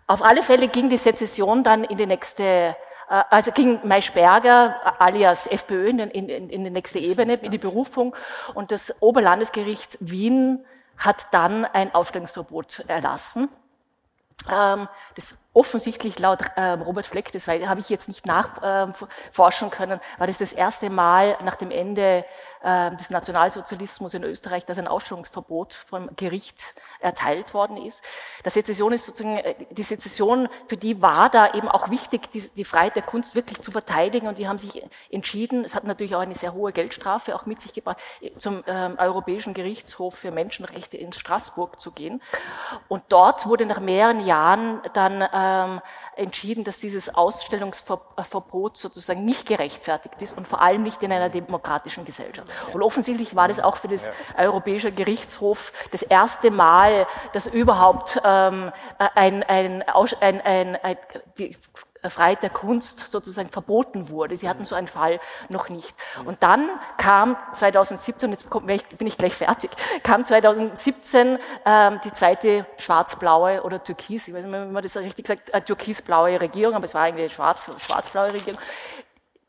Auf 0.08 0.22
alle 0.24 0.44
Fälle 0.44 0.68
ging 0.68 0.90
die 0.90 0.98
Sezession 0.98 1.64
dann 1.64 1.84
in 1.84 1.98
die 1.98 2.06
nächste 2.06 2.76
also 3.12 3.52
ging 3.52 3.80
Maischberger 3.84 5.00
alias 5.00 5.48
FPÖ 5.48 5.90
in, 5.90 6.00
in, 6.00 6.50
in 6.50 6.64
die 6.64 6.70
nächste 6.70 7.00
Ebene, 7.00 7.34
in 7.36 7.52
die 7.52 7.58
Berufung. 7.58 8.16
Und 8.54 8.72
das 8.72 9.02
Oberlandesgericht 9.02 9.98
Wien 10.00 10.66
hat 10.98 11.28
dann 11.32 11.66
ein 11.66 11.94
Aufstellungsverbot 11.94 12.86
erlassen. 12.88 13.50
Ähm, 14.50 14.88
das 15.16 15.38
offensichtlich 15.54 16.18
laut 16.20 16.40
ähm, 16.56 16.82
Robert 16.82 17.06
Fleck, 17.06 17.32
das 17.32 17.48
habe 17.48 17.80
ich 17.80 17.90
jetzt 17.90 18.08
nicht 18.08 18.26
nachforschen 18.26 19.70
können, 19.70 20.00
war 20.18 20.28
das 20.28 20.38
das 20.38 20.54
erste 20.54 20.90
Mal 20.90 21.38
nach 21.44 21.56
dem 21.56 21.70
Ende 21.70 22.02
ähm, 22.14 22.26
des 22.64 23.10
Nationalsozialismus 23.10 24.14
in 24.14 24.24
Österreich, 24.24 24.66
dass 24.66 24.78
ein 24.78 24.88
Ausstellungsverbot 24.88 25.74
vom 25.74 26.10
Gericht 26.16 26.76
erteilt 27.00 27.54
worden 27.54 27.78
ist. 27.78 28.04
Die 28.46 28.50
Sezession 28.50 28.94
ist 28.94 29.06
sozusagen, 29.06 29.38
äh, 29.38 29.56
die 29.72 29.84
Sezession, 29.84 30.48
für 30.68 30.78
die 30.78 31.02
war 31.02 31.30
da 31.30 31.54
eben 31.54 31.68
auch 31.68 31.90
wichtig, 31.90 32.32
die, 32.32 32.48
die 32.56 32.66
Freiheit 32.66 32.96
der 32.96 33.04
Kunst 33.04 33.36
wirklich 33.36 33.62
zu 33.62 33.72
verteidigen 33.72 34.28
und 34.28 34.38
die 34.38 34.48
haben 34.48 34.58
sich 34.58 34.84
entschieden, 35.10 35.66
es 35.66 35.74
hat 35.74 35.84
natürlich 35.86 36.16
auch 36.16 36.20
eine 36.20 36.36
sehr 36.36 36.54
hohe 36.54 36.72
Geldstrafe 36.72 37.36
auch 37.36 37.46
mit 37.46 37.62
sich 37.62 37.74
gebracht, 37.74 37.98
zum 38.38 38.64
ähm, 38.68 38.96
Europäischen 38.98 39.54
Gerichtshof 39.54 40.16
für 40.16 40.32
Menschenrechte 40.32 40.98
in 40.98 41.14
Straßburg 41.14 41.80
zu 41.80 41.92
gehen. 41.92 42.22
Und 42.88 43.04
dort 43.10 43.48
wurde 43.48 43.66
nach 43.66 43.80
mehreren 43.80 44.26
Jahren 44.26 44.82
dann 44.94 45.28
ähm, 45.34 45.82
entschieden, 46.16 46.64
dass 46.64 46.78
dieses 46.78 47.14
Ausstellungsverbot 47.14 48.78
sozusagen 48.78 49.26
nicht 49.26 49.48
gerechtfertigt 49.48 50.16
ist 50.20 50.38
und 50.38 50.48
vor 50.48 50.62
allem 50.62 50.84
nicht 50.84 51.02
in 51.04 51.12
einer 51.12 51.30
demokratischen 51.30 52.06
Gesellschaft. 52.06 52.51
Und 52.74 52.82
offensichtlich 52.82 53.36
war 53.36 53.48
das 53.48 53.60
auch 53.60 53.78
für 53.78 53.88
das 53.88 54.10
Europäische 54.38 54.92
Gerichtshof 54.92 55.72
das 55.92 56.02
erste 56.02 56.52
Mal, 56.52 57.08
dass 57.34 57.48
überhaupt 57.48 58.22
ähm, 58.24 58.72
ein, 58.98 59.44
ein, 59.44 59.84
ein, 59.84 60.42
ein, 60.42 60.76
ein 60.76 60.98
die 61.38 61.56
Freiheit 62.10 62.42
der 62.42 62.50
Kunst 62.50 63.00
sozusagen 63.00 63.50
verboten 63.50 64.10
wurde. 64.10 64.36
Sie 64.36 64.50
hatten 64.50 64.66
so 64.66 64.74
einen 64.74 64.88
Fall 64.88 65.20
noch 65.50 65.70
nicht. 65.70 65.96
Und 66.26 66.42
dann 66.42 66.68
kam 66.98 67.38
2017, 67.54 68.32
jetzt 68.32 68.50
bin 68.98 69.08
ich 69.08 69.18
gleich 69.18 69.34
fertig, 69.34 69.70
kam 70.04 70.26
2017 70.26 71.38
ähm, 71.66 72.02
die 72.04 72.12
zweite 72.12 72.66
schwarz-blaue 72.78 73.62
oder 73.62 73.84
türkis, 73.84 74.28
ich 74.28 74.34
weiß 74.34 74.44
nicht, 74.46 74.52
wie 74.52 74.72
man 74.72 74.82
das 74.82 74.98
richtig 74.98 75.28
sagt, 75.28 75.54
äh, 75.54 75.62
türkis-blaue 75.62 76.42
Regierung, 76.42 76.74
aber 76.74 76.86
es 76.86 76.96
war 76.96 77.04
eigentlich 77.04 77.26
eine 77.26 77.30
schwarz, 77.30 77.70
schwarz-blaue 77.80 78.34
Regierung, 78.34 78.60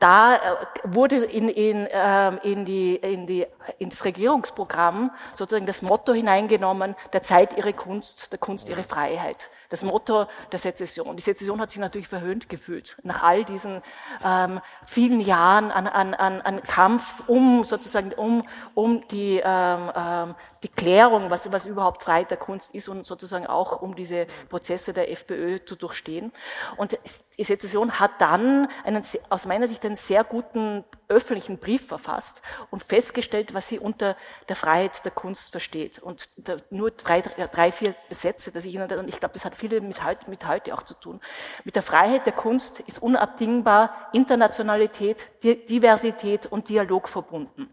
da 0.03 0.37
äh, 0.37 0.41
wurde 0.85 1.17
in, 1.17 1.49
in, 1.49 1.87
ähm, 1.91 2.41
in, 2.43 2.65
die, 2.65 2.97
in 2.97 3.27
die, 3.27 3.47
ins 3.79 4.05
Regierungsprogramm 4.05 5.13
sozusagen 5.35 5.67
das 5.67 5.83
Motto 5.83 6.13
hineingenommen, 6.13 6.97
der 7.13 7.23
Zeit 7.23 7.57
ihre 7.57 7.73
Kunst, 7.73 8.33
der 8.33 8.39
Kunst 8.39 8.69
ihre 8.69 8.83
Freiheit 8.83 9.49
das 9.73 9.83
Motto 9.83 10.27
der 10.53 10.59
Sezession. 10.59 11.17
Die 11.17 11.23
Sezession 11.23 11.59
hat 11.61 11.71
sich 11.71 11.81
natürlich 11.81 12.07
verhöhnt 12.07 12.49
gefühlt 12.49 12.97
nach 13.03 13.23
all 13.23 13.45
diesen 13.45 13.83
ähm, 14.25 14.61
vielen 14.85 15.21
Jahren 15.21 15.71
an, 15.71 15.87
an, 15.87 16.15
an, 16.15 16.41
an 16.43 16.63
Kampf 16.63 17.23
um 17.27 17.65
sozusagen 17.65 18.13
um, 18.13 18.47
um 18.75 19.07
die, 19.09 19.41
ähm, 19.43 19.91
ähm, 19.97 20.35
die 20.63 20.69
Klärung, 20.69 21.31
was, 21.31 21.51
was 21.51 21.67
überhaupt 21.67 22.05
Freiheit 22.05 22.31
der 22.31 22.39
Kunst 22.39 22.75
ist 22.75 22.89
und 22.89 23.05
sozusagen 23.05 23.47
auch 23.47 23.83
um 23.83 23.97
diese 23.97 24.27
Prozesse 24.49 24.93
der 24.93 25.11
FPÖ 25.11 25.65
zu 25.65 25.75
durchstehen. 25.75 26.33
Und 26.77 26.97
die 27.37 27.45
Sezession 27.45 27.99
hat 27.99 28.13
dann 28.21 28.69
einen, 28.85 29.03
aus 29.29 29.47
meiner 29.47 29.67
Sicht 29.67 29.85
einen 29.85 29.97
sehr 29.97 30.23
guten 30.23 30.85
öffentlichen 31.09 31.59
Brief 31.59 31.87
verfasst 31.89 32.41
und 32.71 32.83
festgestellt, 32.83 33.55
was 33.55 33.69
sie 33.69 33.79
unter 33.79 34.17
der 34.49 34.57
Freiheit 34.57 35.05
der 35.05 35.13
Kunst 35.13 35.51
versteht. 35.51 35.99
Und 35.99 36.29
da, 36.37 36.57
nur 36.71 36.93
drei, 36.93 37.21
drei, 37.21 37.73
vier 37.73 37.95
Sätze, 38.11 38.53
dass 38.53 38.65
ich 38.65 38.75
Ihnen, 38.75 38.91
und 38.93 39.09
ich 39.09 39.19
glaube, 39.19 39.35
das 39.35 39.45
hat 39.45 39.57
viele 39.57 39.81
mit 39.81 40.05
heute, 40.05 40.31
mit 40.31 40.47
heute 40.47 40.75
auch 40.75 40.83
zu 40.83 40.95
tun. 40.95 41.21
Mit 41.65 41.75
der 41.75 41.83
Freiheit 41.83 42.25
der 42.27 42.33
Kunst 42.33 42.81
ist 42.81 43.03
unabdingbar 43.03 44.09
Internationalität, 44.13 45.27
Diversität 45.43 46.47
und 46.47 46.69
Dialog 46.69 47.09
verbunden. 47.09 47.73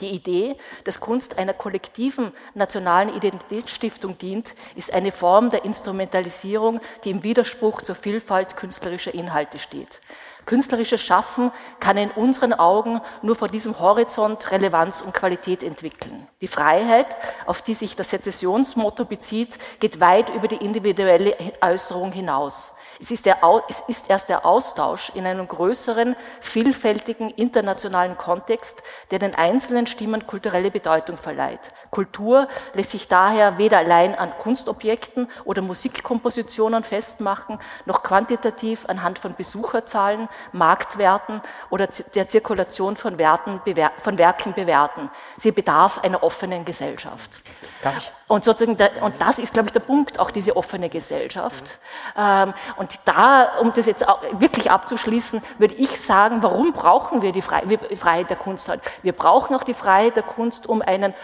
Die 0.00 0.10
Idee, 0.10 0.56
dass 0.84 1.00
Kunst 1.00 1.38
einer 1.38 1.54
kollektiven 1.54 2.32
nationalen 2.54 3.14
Identitätsstiftung 3.14 4.16
dient, 4.16 4.54
ist 4.76 4.92
eine 4.92 5.10
Form 5.10 5.50
der 5.50 5.64
Instrumentalisierung, 5.64 6.80
die 7.02 7.10
im 7.10 7.24
Widerspruch 7.24 7.82
zur 7.82 7.96
Vielfalt 7.96 8.56
künstlerischer 8.56 9.12
Inhalte 9.12 9.58
steht. 9.58 10.00
Künstlerisches 10.46 11.02
Schaffen 11.02 11.50
kann 11.80 11.96
in 11.96 12.10
unseren 12.12 12.54
Augen 12.54 13.00
nur 13.22 13.34
vor 13.34 13.48
diesem 13.48 13.80
Horizont 13.80 14.50
Relevanz 14.50 15.00
und 15.00 15.12
Qualität 15.12 15.62
entwickeln. 15.62 16.26
Die 16.40 16.48
Freiheit, 16.48 17.16
auf 17.44 17.60
die 17.60 17.74
sich 17.74 17.96
das 17.96 18.10
Sezessionsmotto 18.10 19.04
bezieht, 19.04 19.58
geht 19.80 20.00
weit 20.00 20.30
über 20.30 20.48
die 20.48 20.64
individuelle 20.64 21.36
Äußerung 21.60 22.12
hinaus. 22.12 22.72
Es 23.00 23.12
ist, 23.12 23.26
der, 23.26 23.38
es 23.68 23.80
ist 23.86 24.10
erst 24.10 24.28
der 24.28 24.44
Austausch 24.44 25.10
in 25.14 25.24
einem 25.24 25.46
größeren, 25.46 26.16
vielfältigen, 26.40 27.30
internationalen 27.30 28.16
Kontext, 28.16 28.82
der 29.12 29.20
den 29.20 29.36
einzelnen 29.36 29.86
Stimmen 29.86 30.26
kulturelle 30.26 30.72
Bedeutung 30.72 31.16
verleiht. 31.16 31.60
Kultur 31.90 32.48
lässt 32.74 32.90
sich 32.90 33.06
daher 33.06 33.56
weder 33.56 33.78
allein 33.78 34.16
an 34.16 34.32
Kunstobjekten 34.38 35.30
oder 35.44 35.62
Musikkompositionen 35.62 36.82
festmachen, 36.82 37.60
noch 37.86 38.02
quantitativ 38.02 38.86
anhand 38.88 39.20
von 39.20 39.34
Besucherzahlen, 39.34 40.28
Marktwerten 40.50 41.40
oder 41.70 41.86
der 42.14 42.26
Zirkulation 42.26 42.96
von, 42.96 43.16
Werten, 43.18 43.60
von 44.02 44.18
Werken 44.18 44.54
bewerten. 44.54 45.08
Sie 45.36 45.52
bedarf 45.52 45.98
einer 46.02 46.24
offenen 46.24 46.64
Gesellschaft. 46.64 47.42
Darf 47.82 47.96
ich? 47.98 48.12
Und, 48.26 48.44
sozusagen, 48.44 48.76
und 49.02 49.20
das 49.20 49.38
ist, 49.38 49.54
glaube 49.54 49.68
ich, 49.68 49.72
der 49.72 49.80
Punkt, 49.80 50.18
auch 50.18 50.30
diese 50.30 50.56
offene 50.56 50.88
Gesellschaft. 50.88 51.78
Mhm. 52.16 52.54
Und 52.76 52.98
da, 53.04 53.58
um 53.60 53.72
das 53.72 53.86
jetzt 53.86 54.04
wirklich 54.32 54.70
abzuschließen, 54.70 55.42
würde 55.58 55.74
ich 55.74 56.00
sagen, 56.00 56.42
warum 56.42 56.72
brauchen 56.72 57.22
wir 57.22 57.32
die 57.32 57.42
Freiheit 57.42 58.30
der 58.30 58.36
Kunst 58.36 58.68
heute? 58.68 58.82
Wir 59.02 59.12
brauchen 59.12 59.56
auch 59.56 59.64
die 59.64 59.74
Freiheit 59.74 60.16
der 60.16 60.22
Kunst, 60.24 60.66
um 60.66 60.82
einen 60.82 61.14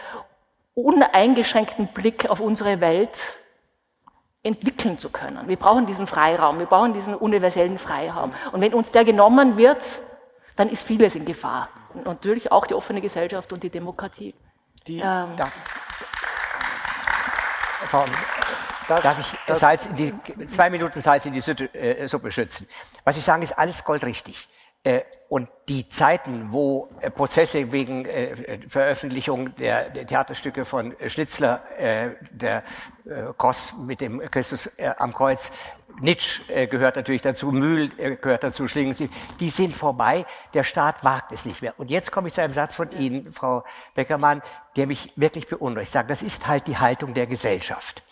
uneingeschränkten 0.75 1.89
Blick 1.89 2.29
auf 2.31 2.41
unsere 2.41 2.81
Welt 2.81 3.37
entwickeln 4.43 4.99
zu 4.99 5.09
können. 5.11 5.49
Wir 5.49 5.57
brauchen 5.57 5.87
diesen 5.87 6.07
Freiraum, 6.07 6.59
wir 6.59 6.67
brauchen 6.67 6.93
diesen 6.93 7.15
universellen 7.15 7.79
Freiraum. 7.79 8.33
Und 8.53 8.61
wenn 8.61 8.75
uns 8.75 8.93
der 8.93 9.05
genommen 9.05 9.57
wird, 9.57 9.85
dann 10.57 10.69
ist 10.69 10.83
vieles 10.83 11.15
in 11.15 11.25
Gefahr. 11.25 11.69
Und 11.95 12.07
natürlich 12.07 12.53
auch 12.53 12.67
die 12.67 12.75
offene 12.75 13.01
Gesellschaft 13.01 13.53
und 13.53 13.63
die 13.63 13.71
Demokratie. 13.71 14.35
Die, 14.87 14.99
ähm, 14.99 15.31
Frau, 17.89 18.05
das, 18.89 19.03
Darf 19.03 19.19
ich 19.19 19.39
das, 19.47 19.61
Salz 19.61 19.87
in 19.87 19.97
die, 19.97 20.47
zwei 20.47 20.69
Minuten 20.69 21.01
Salz 21.01 21.25
in 21.27 21.33
die 21.33 21.41
äh, 21.41 22.07
Suppe 22.07 22.31
schützen? 22.31 22.69
Was 23.05 23.17
ich 23.17 23.25
sage, 23.25 23.43
ist 23.43 23.53
alles 23.53 23.85
goldrichtig. 23.85 24.49
Äh, 24.83 25.03
und 25.31 25.49
die 25.69 25.89
Zeiten, 25.89 26.53
wo 26.53 26.91
äh, 27.01 27.11
Prozesse 27.11 27.73
wegen 27.73 28.07
Veröffentlichung 28.69 29.55
der 29.55 29.93
Theaterstücke 29.93 30.65
von 30.65 30.95
Schnitzler, 31.07 31.63
der 32.31 32.63
Cross 33.39 33.75
mit 33.79 34.01
dem 34.01 34.21
Christus 34.31 34.71
am 34.99 35.15
Kreuz, 35.15 35.51
Nitsch 36.01 36.41
äh, 36.49 36.67
gehört 36.67 36.97
natürlich 36.97 37.23
dazu, 37.23 37.53
Mühl 37.53 37.91
äh, 37.99 38.17
gehört 38.17 38.43
dazu, 38.43 38.67
Schlingensief, 38.67 39.11
die 39.39 39.51
sind 39.51 39.77
vorbei, 39.77 40.27
der 40.53 40.65
Staat 40.65 41.05
wagt 41.05 41.33
es 41.33 41.45
nicht 41.45 41.63
mehr. 41.63 41.75
Und 41.79 41.91
jetzt 41.91 42.11
komme 42.11 42.29
ich 42.29 42.35
zu 42.35 42.43
einem 42.43 42.53
Satz 42.53 42.75
von 42.75 42.91
Ihnen, 42.91 43.33
Frau 43.33 43.65
Beckermann, 43.95 44.43
der 44.77 44.87
mich 44.87 45.13
wirklich 45.17 45.47
beunruhigt. 45.47 45.91
Sage, 45.91 46.09
das 46.09 46.23
ist 46.23 46.49
halt 46.49 46.67
die 46.67 46.79
Haltung 46.79 47.15
der 47.15 47.27
Gesellschaft. 47.27 48.03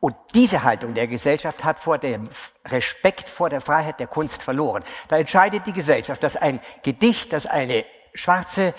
Und 0.00 0.14
diese 0.34 0.62
Haltung 0.62 0.94
der 0.94 1.06
Gesellschaft 1.08 1.64
hat 1.64 1.78
vor 1.78 1.98
dem 1.98 2.28
Respekt 2.64 3.28
vor 3.28 3.50
der 3.50 3.60
Freiheit 3.60 4.00
der 4.00 4.06
Kunst 4.06 4.42
verloren. 4.42 4.82
Da 5.08 5.18
entscheidet 5.18 5.66
die 5.66 5.72
Gesellschaft, 5.72 6.22
dass 6.22 6.36
ein 6.36 6.60
Gedicht, 6.82 7.32
das 7.32 7.46
eine 7.46 7.84
schwarze 8.14 8.72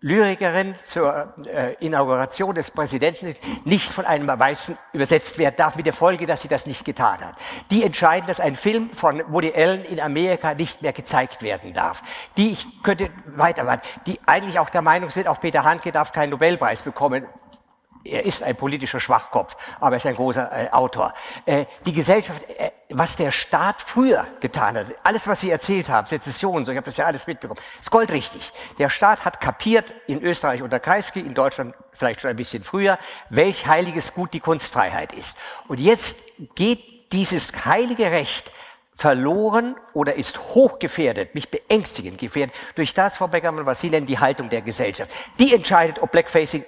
Lyrikerin 0.00 0.74
zur 0.84 1.34
äh, 1.46 1.74
Inauguration 1.84 2.54
des 2.54 2.70
Präsidenten 2.70 3.34
nicht 3.64 3.90
von 3.90 4.04
einem 4.04 4.28
Weißen 4.28 4.76
übersetzt 4.92 5.38
werden 5.38 5.54
darf, 5.56 5.76
mit 5.76 5.86
der 5.86 5.92
Folge, 5.92 6.26
dass 6.26 6.42
sie 6.42 6.48
das 6.48 6.66
nicht 6.66 6.84
getan 6.84 7.20
hat. 7.20 7.34
Die 7.70 7.82
entscheiden, 7.82 8.26
dass 8.26 8.40
ein 8.40 8.56
Film 8.56 8.90
von 8.92 9.22
Woody 9.28 9.52
Allen 9.54 9.84
in 9.84 10.00
Amerika 10.00 10.54
nicht 10.54 10.82
mehr 10.82 10.92
gezeigt 10.92 11.42
werden 11.42 11.72
darf. 11.72 12.02
Die, 12.36 12.52
ich 12.52 12.82
könnte 12.82 13.10
weitermachen, 13.26 13.80
die 14.06 14.20
eigentlich 14.26 14.58
auch 14.58 14.70
der 14.70 14.82
Meinung 14.82 15.10
sind, 15.10 15.28
auch 15.28 15.40
Peter 15.40 15.64
Handke 15.64 15.92
darf 15.92 16.12
keinen 16.12 16.30
Nobelpreis 16.30 16.82
bekommen, 16.82 17.26
er 18.10 18.24
ist 18.24 18.42
ein 18.42 18.56
politischer 18.56 19.00
Schwachkopf, 19.00 19.56
aber 19.80 19.92
er 19.92 19.96
ist 19.98 20.06
ein 20.06 20.14
großer 20.14 20.66
äh, 20.66 20.70
Autor. 20.70 21.12
Äh, 21.44 21.66
die 21.84 21.92
Gesellschaft, 21.92 22.42
äh, 22.58 22.70
was 22.90 23.16
der 23.16 23.30
Staat 23.30 23.80
früher 23.80 24.26
getan 24.40 24.76
hat, 24.76 24.86
alles, 25.02 25.26
was 25.26 25.40
Sie 25.40 25.50
erzählt 25.50 25.88
haben, 25.88 26.06
Sezession, 26.06 26.64
so, 26.64 26.72
ich 26.72 26.76
habe 26.76 26.84
das 26.84 26.96
ja 26.96 27.06
alles 27.06 27.26
mitbekommen, 27.26 27.60
ist 27.80 27.90
goldrichtig. 27.90 28.52
Der 28.78 28.88
Staat 28.88 29.24
hat 29.24 29.40
kapiert, 29.40 29.92
in 30.06 30.22
Österreich 30.22 30.62
unter 30.62 30.80
Kreisky, 30.80 31.20
in 31.20 31.34
Deutschland 31.34 31.74
vielleicht 31.92 32.20
schon 32.20 32.30
ein 32.30 32.36
bisschen 32.36 32.62
früher, 32.62 32.98
welch 33.30 33.66
heiliges 33.66 34.14
Gut 34.14 34.32
die 34.34 34.40
Kunstfreiheit 34.40 35.12
ist. 35.12 35.36
Und 35.68 35.80
jetzt 35.80 36.18
geht 36.54 37.12
dieses 37.12 37.66
heilige 37.66 38.10
Recht 38.10 38.52
verloren 38.96 39.76
oder 39.92 40.14
ist 40.14 40.54
hochgefährdet, 40.54 41.34
mich 41.34 41.50
beängstigend 41.50 42.18
gefährdet, 42.18 42.54
durch 42.74 42.94
das, 42.94 43.18
Frau 43.18 43.28
Beckermann, 43.28 43.66
was 43.66 43.80
Sie 43.80 43.90
nennen, 43.90 44.06
die 44.06 44.18
Haltung 44.18 44.48
der 44.48 44.62
Gesellschaft. 44.62 45.10
Die 45.38 45.54
entscheidet, 45.54 46.00
ob 46.00 46.12
Blackfacing 46.12 46.64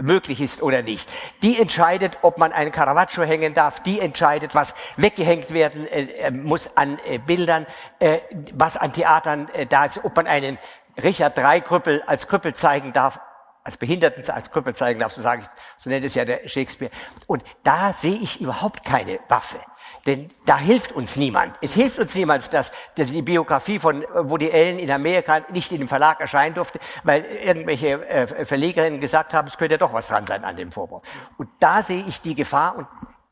möglich 0.00 0.40
ist 0.40 0.62
oder 0.62 0.82
nicht. 0.82 1.08
Die 1.42 1.60
entscheidet, 1.60 2.18
ob 2.22 2.38
man 2.38 2.52
einen 2.52 2.72
Caravaggio 2.72 3.24
hängen 3.24 3.54
darf. 3.54 3.80
Die 3.82 4.00
entscheidet, 4.00 4.54
was 4.54 4.74
weggehängt 4.96 5.52
werden 5.52 5.86
äh, 5.86 6.02
äh 6.02 6.30
muss 6.30 6.76
an 6.76 6.98
äh, 7.06 7.18
Bildern, 7.18 7.66
äh, 7.98 8.18
was 8.54 8.76
an 8.76 8.92
Theatern 8.92 9.48
äh, 9.54 9.66
da 9.66 9.84
ist, 9.84 10.04
ob 10.04 10.16
man 10.16 10.26
einen 10.26 10.58
Richard 11.02 11.36
III 11.38 11.60
Krüppel 11.62 12.02
als 12.06 12.28
Krüppel 12.28 12.54
zeigen 12.54 12.92
darf 12.92 13.20
als 13.64 13.76
Behinderten 13.76 14.28
als 14.28 14.50
Krüppel 14.50 14.74
zeigen 14.74 14.98
darf, 14.98 15.12
so 15.12 15.22
sage 15.22 15.42
ich, 15.42 15.48
so 15.76 15.88
nennt 15.88 16.04
es 16.04 16.14
ja 16.14 16.24
der 16.24 16.48
Shakespeare. 16.48 16.90
Und 17.26 17.44
da 17.62 17.92
sehe 17.92 18.16
ich 18.16 18.40
überhaupt 18.40 18.84
keine 18.84 19.20
Waffe. 19.28 19.60
Denn 20.06 20.30
da 20.46 20.58
hilft 20.58 20.92
uns 20.92 21.16
niemand. 21.16 21.56
Es 21.60 21.74
hilft 21.74 21.98
uns 21.98 22.14
niemand, 22.14 22.52
dass, 22.52 22.72
dass 22.96 23.10
die 23.10 23.22
Biografie 23.22 23.78
von 23.78 24.04
Woody 24.14 24.50
Allen 24.52 24.78
in 24.78 24.90
Amerika 24.90 25.40
nicht 25.50 25.70
in 25.72 25.78
dem 25.78 25.88
Verlag 25.88 26.20
erscheinen 26.20 26.54
durfte, 26.54 26.78
weil 27.04 27.24
irgendwelche 27.24 28.06
äh, 28.08 28.44
Verlegerinnen 28.44 29.00
gesagt 29.00 29.32
haben, 29.34 29.48
es 29.48 29.56
könnte 29.56 29.74
ja 29.74 29.78
doch 29.78 29.92
was 29.92 30.08
dran 30.08 30.26
sein 30.26 30.44
an 30.44 30.56
dem 30.56 30.72
Vorwurf. 30.72 31.02
Und 31.38 31.48
da 31.60 31.82
sehe 31.82 32.04
ich 32.06 32.20
die 32.20 32.34
Gefahr 32.34 32.76
und 32.76 32.86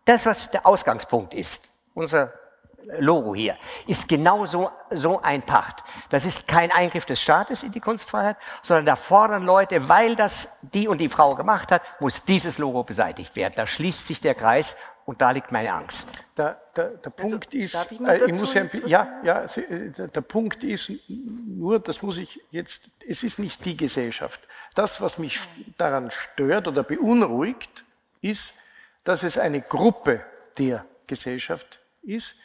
das, 0.05 0.27
was 0.27 0.51
der 0.51 0.66
Ausgangspunkt 0.66 1.35
ist, 1.35 1.69
unser 1.95 2.32
Logo 2.98 3.35
hier, 3.35 3.57
ist 3.86 4.09
genau 4.09 4.47
so, 4.47 4.70
so 4.90 5.20
ein 5.20 5.43
Pacht. 5.43 5.85
Das 6.09 6.24
ist 6.24 6.48
kein 6.48 6.73
Eingriff 6.73 7.05
des 7.05 7.20
Staates 7.20 7.62
in 7.62 7.73
die 7.73 7.81
Kunstfreiheit, 7.81 8.36
sondern 8.62 8.86
da 8.86 8.97
fordern 8.97 9.44
Leute, 9.44 9.89
weil 9.89 10.16
das 10.16 10.59
die 10.73 10.89
und 10.89 10.98
die 10.98 11.09
Frau 11.09 11.35
gemacht 11.35 11.70
hat, 11.70 11.82
muss 12.01 12.24
dieses 12.24 12.59
Logo 12.59 12.82
beseitigt 12.82 13.36
werden. 13.36 13.55
Da 13.57 13.66
schließt 13.66 14.07
sich 14.07 14.20
der 14.20 14.35
Kreis 14.35 14.77
und 15.05 15.20
da 15.20 15.31
liegt 15.31 15.51
meine 15.51 15.73
Angst. 15.73 16.09
Der, 16.36 16.61
der, 16.77 16.90
der 16.90 17.12
also, 17.16 17.31
Punkt 17.39 17.55
ist, 17.55 17.90
ich, 17.90 18.01
äh, 18.01 18.24
ich 18.27 18.35
muss 18.39 18.55
ja, 18.55 18.65
ja, 18.86 19.15
ja, 19.24 19.40
äh, 19.43 19.90
der 19.90 20.20
Punkt 20.20 20.62
ist 20.62 20.93
nur, 21.09 21.81
das 21.81 22.02
muss 22.02 22.16
ich 22.19 22.40
jetzt, 22.51 22.90
es 23.07 23.23
ist 23.23 23.39
nicht 23.39 23.65
die 23.65 23.77
Gesellschaft. 23.77 24.40
Das, 24.74 25.01
was 25.01 25.19
mich 25.19 25.40
daran 25.78 26.11
stört 26.11 26.69
oder 26.69 26.82
beunruhigt, 26.82 27.85
ist, 28.20 28.55
dass 29.05 29.23
es 29.23 29.36
eine 29.36 29.61
Gruppe 29.61 30.24
der 30.59 30.85
Gesellschaft 31.07 31.81
ist, 32.02 32.36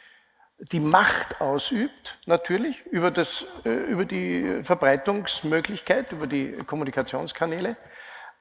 die 0.58 0.80
Macht 0.80 1.40
ausübt, 1.40 2.18
natürlich, 2.26 2.84
über, 2.86 3.10
das, 3.10 3.44
äh, 3.64 3.70
über 3.70 4.04
die 4.04 4.62
Verbreitungsmöglichkeit, 4.62 6.12
über 6.12 6.26
die 6.26 6.52
Kommunikationskanäle, 6.52 7.76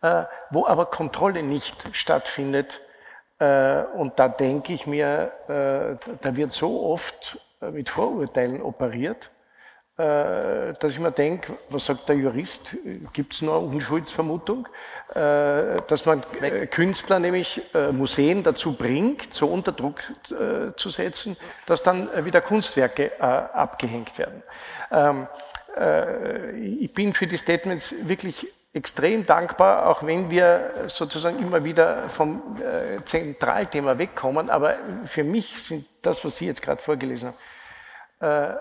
äh, 0.02 0.24
wo 0.50 0.66
aber 0.66 0.86
Kontrolle 0.86 1.44
nicht 1.44 1.76
stattfindet. 1.92 2.80
Äh, 3.40 3.84
und 3.96 4.18
da 4.20 4.30
denke 4.30 4.74
ich 4.74 4.88
mir, 4.88 5.32
da 5.48 6.36
wird 6.36 6.54
so 6.54 6.86
oft 6.86 7.40
mit 7.60 7.90
Vorurteilen 7.90 8.62
operiert, 8.62 9.30
dass 9.98 10.92
ich 10.92 11.00
mir 11.00 11.12
denke, 11.12 11.54
was 11.70 11.86
sagt 11.86 12.10
der 12.10 12.18
Jurist, 12.18 12.76
gibt 13.14 13.34
es 13.34 13.42
nur 13.42 13.64
Unschuldsvermutung, 13.64 14.68
äh, 15.14 15.82
dass 15.88 16.06
man 16.06 16.22
äh, 16.42 16.68
Künstler, 16.68 17.20
nämlich 17.20 17.62
Museen 17.94 18.44
dazu 18.44 18.74
bringt, 18.74 19.34
so 19.34 19.48
unter 19.48 19.72
Druck 19.72 20.02
zu 20.76 20.90
setzen, 20.90 21.38
dass 21.66 21.82
dann 21.82 22.10
wieder 22.26 22.42
Kunstwerke 22.42 23.22
abgehängt 23.22 24.18
werden. 24.18 24.44
Ähm, 24.92 25.28
ich 26.82 26.94
bin 26.94 27.14
für 27.14 27.28
die 27.28 27.38
Statements 27.38 27.96
wirklich 28.04 28.48
extrem 28.74 29.26
dankbar, 29.26 29.88
auch 29.88 30.04
wenn 30.04 30.30
wir 30.30 30.72
sozusagen 30.88 31.40
immer 31.40 31.64
wieder 31.66 32.08
vom 32.08 32.58
Zentralthema 33.04 33.98
wegkommen, 33.98 34.50
aber 34.50 34.76
für 35.06 35.26
mich 35.26 35.62
sind 35.62 35.86
das, 36.02 36.24
was 36.24 36.38
Sie 36.38 36.46
jetzt 36.46 36.62
gerade 36.62 36.82
vorgelesen 36.82 37.34
haben, 38.22 38.58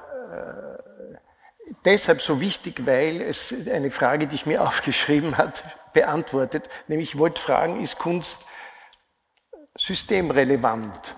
deshalb 1.85 2.21
so 2.23 2.41
wichtig, 2.41 2.87
weil 2.87 3.21
es 3.21 3.55
eine 3.71 3.91
Frage, 3.91 4.27
die 4.27 4.35
ich 4.35 4.47
mir 4.47 4.63
aufgeschrieben 4.67 5.37
hat, 5.37 5.65
beantwortet. 5.93 6.69
Nämlich 6.89 7.15
ich 7.15 7.19
wollte 7.19 7.41
fragen, 7.41 7.81
ist 7.81 7.99
Kunst 7.99 8.39
systemrelevant? 9.77 11.15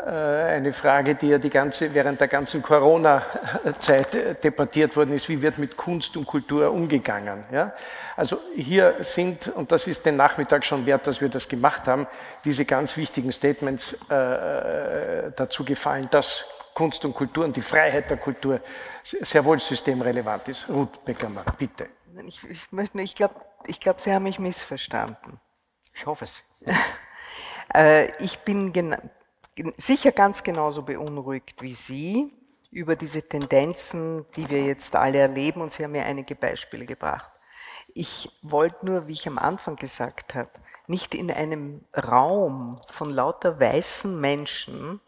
eine 0.00 0.72
Frage, 0.72 1.16
die 1.16 1.28
ja 1.28 1.38
die 1.38 1.50
ganze, 1.50 1.92
während 1.92 2.20
der 2.20 2.28
ganzen 2.28 2.62
Corona-Zeit 2.62 4.44
debattiert 4.44 4.96
worden 4.96 5.12
ist, 5.12 5.28
wie 5.28 5.42
wird 5.42 5.58
mit 5.58 5.76
Kunst 5.76 6.16
und 6.16 6.24
Kultur 6.24 6.70
umgegangen. 6.70 7.44
Ja? 7.50 7.72
Also 8.16 8.38
hier 8.54 8.94
sind, 9.00 9.48
und 9.48 9.72
das 9.72 9.88
ist 9.88 10.06
den 10.06 10.16
Nachmittag 10.16 10.64
schon 10.64 10.86
wert, 10.86 11.06
dass 11.08 11.20
wir 11.20 11.28
das 11.28 11.48
gemacht 11.48 11.88
haben, 11.88 12.06
diese 12.44 12.64
ganz 12.64 12.96
wichtigen 12.96 13.32
Statements 13.32 13.94
äh, 14.08 15.32
dazu 15.34 15.64
gefallen, 15.64 16.08
dass 16.12 16.44
Kunst 16.78 17.04
und 17.04 17.12
Kultur 17.12 17.44
und 17.44 17.56
die 17.56 17.60
Freiheit 17.60 18.08
der 18.08 18.18
Kultur 18.18 18.60
sehr 19.02 19.44
wohl 19.44 19.58
systemrelevant 19.58 20.46
ist. 20.46 20.68
Ruth 20.68 21.04
Beckermann, 21.04 21.44
bitte. 21.58 21.88
Ich, 22.24 22.44
ich, 22.44 22.70
möchte, 22.70 23.00
ich 23.02 23.16
glaube, 23.16 23.34
ich 23.66 23.80
glaub, 23.80 24.00
Sie 24.00 24.12
haben 24.14 24.22
mich 24.22 24.38
missverstanden. 24.38 25.40
Ich 25.92 26.06
hoffe 26.06 26.26
es. 26.26 26.44
äh, 27.74 28.12
ich 28.22 28.38
bin 28.44 28.72
sicher 29.76 30.12
ganz 30.12 30.44
genauso 30.44 30.82
beunruhigt 30.82 31.60
wie 31.62 31.74
Sie 31.74 32.32
über 32.70 32.94
diese 32.94 33.28
Tendenzen, 33.28 34.24
die 34.36 34.48
wir 34.48 34.62
jetzt 34.62 34.94
alle 34.94 35.18
erleben, 35.18 35.62
und 35.62 35.72
Sie 35.72 35.82
haben 35.82 35.90
mir 35.90 36.04
einige 36.04 36.36
Beispiele 36.36 36.86
gebracht. 36.86 37.32
Ich 37.92 38.30
wollte 38.42 38.86
nur, 38.86 39.08
wie 39.08 39.14
ich 39.14 39.26
am 39.26 39.38
Anfang 39.38 39.74
gesagt 39.74 40.36
habe, 40.36 40.50
nicht 40.86 41.12
in 41.16 41.32
einem 41.32 41.84
Raum 41.96 42.80
von 42.88 43.10
lauter 43.10 43.58
weißen 43.58 44.20
Menschen 44.20 45.00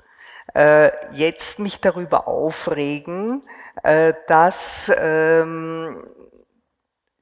äh, 0.55 0.91
jetzt 1.13 1.59
mich 1.59 1.81
darüber 1.81 2.27
aufregen, 2.29 3.43
äh, 3.83 4.15
dass 4.27 4.91
ähm, 4.97 6.03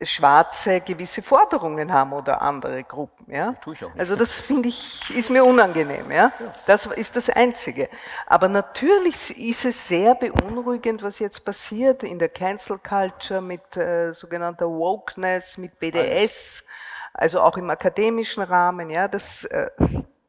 Schwarze 0.00 0.80
gewisse 0.80 1.22
Forderungen 1.22 1.92
haben 1.92 2.12
oder 2.12 2.40
andere 2.40 2.84
Gruppen. 2.84 3.32
Ja? 3.32 3.54
Also 3.96 4.14
das 4.14 4.38
finde 4.38 4.68
ich, 4.68 5.10
ist 5.10 5.28
mir 5.28 5.44
unangenehm. 5.44 6.10
Ja? 6.10 6.32
Das 6.66 6.86
ist 6.86 7.16
das 7.16 7.28
Einzige. 7.28 7.88
Aber 8.26 8.48
natürlich 8.48 9.36
ist 9.36 9.64
es 9.64 9.88
sehr 9.88 10.14
beunruhigend, 10.14 11.02
was 11.02 11.18
jetzt 11.18 11.44
passiert 11.44 12.04
in 12.04 12.18
der 12.18 12.28
Cancel 12.28 12.78
Culture 12.78 13.40
mit 13.40 13.76
äh, 13.76 14.12
sogenannter 14.12 14.68
Wokeness, 14.68 15.58
mit 15.58 15.78
BDS, 15.80 16.64
also 17.12 17.40
auch 17.40 17.56
im 17.56 17.68
akademischen 17.68 18.44
Rahmen. 18.44 18.90
Ja, 18.90 19.08
das 19.08 19.44
äh, 19.46 19.68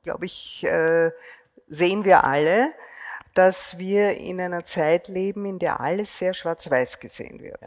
glaube 0.02 0.26
ich 0.26 0.64
äh, 0.64 1.12
sehen 1.68 2.04
wir 2.04 2.24
alle 2.24 2.74
dass 3.40 3.78
wir 3.78 4.18
in 4.18 4.42
einer 4.42 4.66
Zeit 4.66 5.08
leben, 5.08 5.46
in 5.46 5.60
der 5.60 5.80
alles 5.80 6.18
sehr 6.18 6.34
schwarz-weiß 6.34 7.00
gesehen 7.00 7.40
wird. 7.40 7.62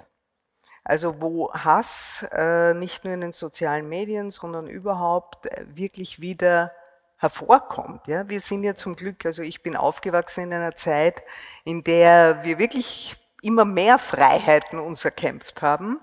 Also 0.85 1.23
wo 1.23 1.51
Hass 1.51 2.27
äh, 2.31 2.75
nicht 2.75 3.05
nur 3.05 3.15
in 3.15 3.23
den 3.23 3.33
sozialen 3.33 3.89
Medien, 3.89 4.31
sondern 4.31 4.67
überhaupt 4.67 5.47
äh, 5.47 5.65
wirklich 5.67 6.21
wieder 6.21 6.73
hervorkommt. 7.17 8.07
Ja? 8.07 8.29
Wir 8.29 8.43
sind 8.43 8.65
ja 8.65 8.75
zum 8.75 8.97
Glück, 8.97 9.25
also 9.25 9.41
ich 9.41 9.63
bin 9.63 9.75
aufgewachsen 9.75 10.45
in 10.45 10.53
einer 10.53 10.75
Zeit, 10.75 11.23
in 11.65 11.83
der 11.83 12.45
wir 12.45 12.59
wirklich 12.59 13.17
immer 13.41 13.65
mehr 13.65 13.97
Freiheiten 13.97 14.79
uns 14.79 15.07
erkämpft 15.07 15.63
haben 15.63 16.01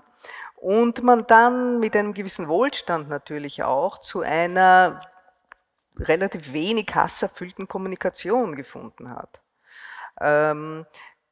und 0.56 1.04
man 1.04 1.28
dann 1.28 1.78
mit 1.78 1.94
einem 1.94 2.12
gewissen 2.12 2.48
Wohlstand 2.48 3.08
natürlich 3.08 3.62
auch 3.62 3.98
zu 3.98 4.22
einer 4.22 5.00
relativ 5.96 6.52
wenig 6.52 6.92
hasserfüllten 6.92 7.68
Kommunikation 7.68 8.56
gefunden 8.56 9.10
hat. 9.10 9.40
Ähm, 10.20 10.86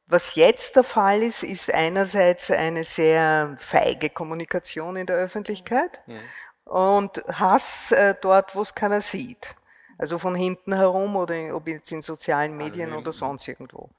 was 0.07 0.33
jetzt 0.33 0.75
der 0.75 0.83
Fall 0.83 1.21
ist, 1.21 1.43
ist 1.43 1.71
einerseits 1.71 2.49
eine 2.49 2.83
sehr 2.83 3.55
feige 3.59 4.09
Kommunikation 4.09 4.95
in 4.95 5.05
der 5.05 5.17
Öffentlichkeit 5.17 6.01
ja. 6.07 6.19
und 6.63 7.23
Hass 7.27 7.91
äh, 7.91 8.15
dort, 8.19 8.55
wo 8.55 8.61
es 8.61 8.73
keiner 8.73 9.01
sieht. 9.01 9.53
Also 9.99 10.17
von 10.17 10.33
hinten 10.33 10.73
herum 10.73 11.15
oder 11.15 11.55
ob 11.55 11.67
jetzt 11.67 11.91
in 11.91 12.01
sozialen 12.01 12.57
Medien 12.57 12.93
oder 12.93 13.11
sonst 13.11 13.47
irgendwo. 13.47 13.89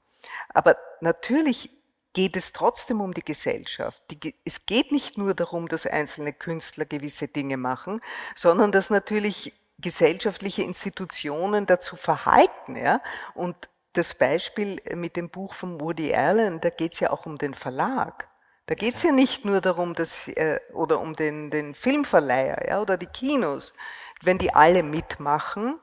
Aber 0.49 0.75
natürlich 0.99 1.69
geht 2.13 2.35
es 2.35 2.51
trotzdem 2.51 2.99
um 3.01 3.13
die 3.13 3.23
Gesellschaft. 3.23 4.03
Die, 4.09 4.35
es 4.43 4.65
geht 4.65 4.91
nicht 4.91 5.17
nur 5.17 5.33
darum, 5.33 5.67
dass 5.67 5.85
einzelne 5.85 6.33
Künstler 6.33 6.85
gewisse 6.85 7.27
Dinge 7.27 7.55
machen, 7.55 8.01
sondern 8.35 8.71
dass 8.71 8.89
natürlich 8.89 9.53
gesellschaftliche 9.77 10.63
Institutionen 10.63 11.65
dazu 11.65 11.95
verhalten. 11.95 12.75
Ja? 12.75 13.01
Und 13.33 13.69
das 13.93 14.13
Beispiel 14.13 14.81
mit 14.95 15.15
dem 15.15 15.29
Buch 15.29 15.53
von 15.53 15.81
Woody 15.81 16.13
Allen, 16.13 16.61
da 16.61 16.69
geht 16.69 16.93
es 16.93 16.99
ja 16.99 17.11
auch 17.11 17.25
um 17.25 17.37
den 17.37 17.53
Verlag. 17.53 18.27
Da 18.67 18.75
geht 18.75 18.95
es 18.95 19.03
ja 19.03 19.11
nicht 19.11 19.43
nur 19.43 19.59
darum, 19.59 19.95
dass, 19.95 20.27
äh, 20.29 20.59
oder 20.73 21.01
um 21.01 21.15
den, 21.15 21.49
den 21.49 21.75
Filmverleiher 21.75 22.67
ja, 22.67 22.81
oder 22.81 22.97
die 22.97 23.07
Kinos. 23.07 23.73
Wenn 24.21 24.37
die 24.37 24.53
alle 24.53 24.83
mitmachen, 24.83 25.79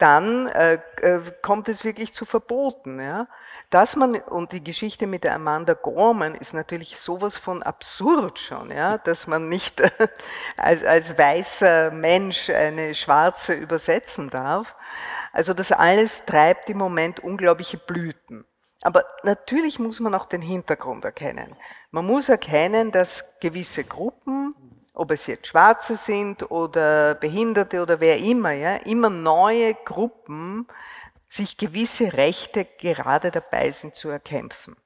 dann 0.00 0.46
äh, 0.46 0.78
äh, 1.02 1.20
kommt 1.42 1.68
es 1.68 1.84
wirklich 1.84 2.14
zu 2.14 2.24
Verboten. 2.24 3.00
Ja? 3.00 3.26
Dass 3.68 3.96
man, 3.96 4.14
und 4.14 4.52
die 4.52 4.64
Geschichte 4.64 5.06
mit 5.06 5.24
der 5.24 5.34
Amanda 5.34 5.74
Gorman 5.74 6.34
ist 6.34 6.54
natürlich 6.54 6.98
sowas 6.98 7.36
von 7.36 7.62
absurd 7.62 8.38
schon, 8.38 8.70
ja? 8.70 8.96
dass 8.98 9.26
man 9.26 9.48
nicht 9.48 9.82
als, 10.56 10.84
als 10.84 11.18
weißer 11.18 11.90
Mensch 11.90 12.48
eine 12.48 12.94
schwarze 12.94 13.52
übersetzen 13.54 14.30
darf. 14.30 14.74
Also 15.32 15.54
das 15.54 15.72
alles 15.72 16.24
treibt 16.24 16.68
im 16.70 16.78
Moment 16.78 17.20
unglaubliche 17.20 17.78
Blüten. 17.78 18.44
Aber 18.82 19.04
natürlich 19.22 19.78
muss 19.78 20.00
man 20.00 20.14
auch 20.14 20.26
den 20.26 20.42
Hintergrund 20.42 21.04
erkennen. 21.04 21.54
Man 21.90 22.06
muss 22.06 22.28
erkennen, 22.28 22.90
dass 22.92 23.38
gewisse 23.40 23.84
Gruppen, 23.84 24.54
ob 24.94 25.10
es 25.10 25.26
jetzt 25.26 25.48
Schwarze 25.48 25.96
sind 25.96 26.50
oder 26.50 27.14
Behinderte 27.14 27.82
oder 27.82 28.00
wer 28.00 28.18
immer, 28.18 28.52
ja, 28.52 28.76
immer 28.76 29.10
neue 29.10 29.74
Gruppen 29.74 30.66
sich 31.28 31.56
gewisse 31.56 32.12
Rechte 32.14 32.64
gerade 32.64 33.30
dabei 33.30 33.70
sind 33.70 33.94
zu 33.94 34.08
erkämpfen. 34.08 34.76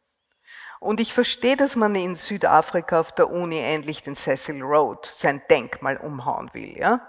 Und 0.81 1.01
ich 1.01 1.15
verstehe, 1.15 1.57
dass 1.57 1.77
man 1.77 1.95
in 1.95 2.15
Südafrika 2.15 3.01
auf 3.01 3.13
der 3.13 3.31
Uni 3.31 3.59
endlich 3.59 4.03
den 4.03 4.15
Cecil 4.15 4.61
Road, 4.61 5.07
sein 5.11 5.41
Denkmal 5.49 5.97
umhauen 5.97 6.53
will, 6.53 6.77
ja. 6.77 7.01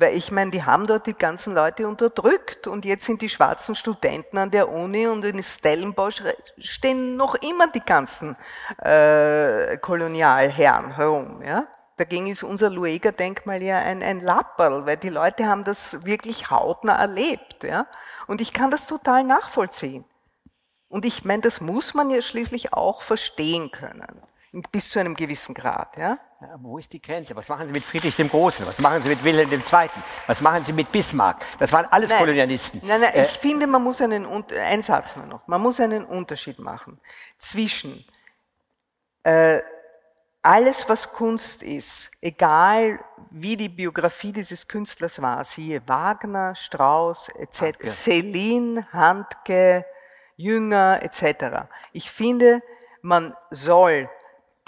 Weil 0.00 0.16
ich 0.16 0.30
meine, 0.30 0.52
die 0.52 0.62
haben 0.62 0.86
dort 0.86 1.08
die 1.08 1.14
ganzen 1.14 1.56
Leute 1.56 1.88
unterdrückt 1.88 2.68
und 2.68 2.84
jetzt 2.84 3.04
sind 3.04 3.20
die 3.20 3.28
schwarzen 3.28 3.74
Studenten 3.74 4.38
an 4.38 4.52
der 4.52 4.68
Uni 4.68 5.08
und 5.08 5.24
in 5.24 5.42
Stellenbosch 5.42 6.22
stehen 6.56 7.16
noch 7.16 7.34
immer 7.34 7.66
die 7.66 7.80
ganzen 7.80 8.36
äh, 8.80 9.76
Kolonialherren 9.78 10.94
herum. 10.94 11.42
Ja? 11.42 11.66
Dagegen 11.96 12.28
ist 12.28 12.44
unser 12.44 12.70
Lueger-Denkmal 12.70 13.60
ja 13.60 13.80
ein, 13.80 14.04
ein 14.04 14.20
Lapperl, 14.20 14.86
weil 14.86 14.98
die 14.98 15.08
Leute 15.08 15.46
haben 15.46 15.64
das 15.64 16.04
wirklich 16.04 16.48
hautnah 16.48 16.94
erlebt. 16.94 17.64
Ja? 17.64 17.88
Und 18.28 18.40
ich 18.40 18.52
kann 18.52 18.70
das 18.70 18.86
total 18.86 19.24
nachvollziehen. 19.24 20.04
Und 20.88 21.06
ich 21.06 21.24
meine, 21.24 21.42
das 21.42 21.60
muss 21.60 21.92
man 21.94 22.08
ja 22.10 22.22
schließlich 22.22 22.72
auch 22.72 23.02
verstehen 23.02 23.72
können 23.72 24.22
bis 24.70 24.90
zu 24.90 24.98
einem 24.98 25.14
gewissen 25.14 25.54
Grad. 25.54 25.96
Ja? 25.96 26.18
ja? 26.40 26.56
wo 26.58 26.78
ist 26.78 26.92
die 26.92 27.00
Grenze? 27.00 27.34
Was 27.36 27.48
machen 27.48 27.66
Sie 27.66 27.72
mit 27.72 27.84
Friedrich 27.84 28.16
dem 28.16 28.28
Großen? 28.28 28.66
Was 28.66 28.80
machen 28.80 29.00
Sie 29.02 29.08
mit 29.08 29.22
Wilhelm 29.22 29.50
II.? 29.50 29.90
Was 30.26 30.40
machen 30.40 30.64
Sie 30.64 30.72
mit 30.72 30.90
Bismarck? 30.90 31.44
Das 31.58 31.72
waren 31.72 31.86
alles 31.86 32.10
nein, 32.10 32.18
Kolonialisten. 32.18 32.82
Nein, 32.84 33.00
nein, 33.00 33.14
äh, 33.14 33.24
ich 33.24 33.38
finde, 33.38 33.66
man 33.66 33.82
muss 33.82 34.00
einen, 34.00 34.26
ein 34.52 34.82
Satz 34.82 35.16
nur 35.16 35.26
noch, 35.26 35.46
man 35.46 35.60
muss 35.60 35.80
einen 35.80 36.04
Unterschied 36.04 36.58
machen 36.58 37.00
zwischen 37.38 38.04
äh, 39.22 39.60
alles, 40.42 40.88
was 40.88 41.12
Kunst 41.12 41.62
ist, 41.62 42.10
egal 42.20 43.00
wie 43.30 43.56
die 43.56 43.68
Biografie 43.68 44.32
dieses 44.32 44.66
Künstlers 44.66 45.20
war, 45.20 45.44
siehe 45.44 45.86
Wagner, 45.86 46.54
Strauss, 46.54 47.28
etc., 47.30 47.60
Handke. 47.60 47.88
Celine, 47.88 48.92
Handke, 48.92 49.84
Jünger, 50.36 51.00
etc. 51.02 51.68
Ich 51.92 52.10
finde, 52.10 52.62
man 53.02 53.34
soll 53.50 54.08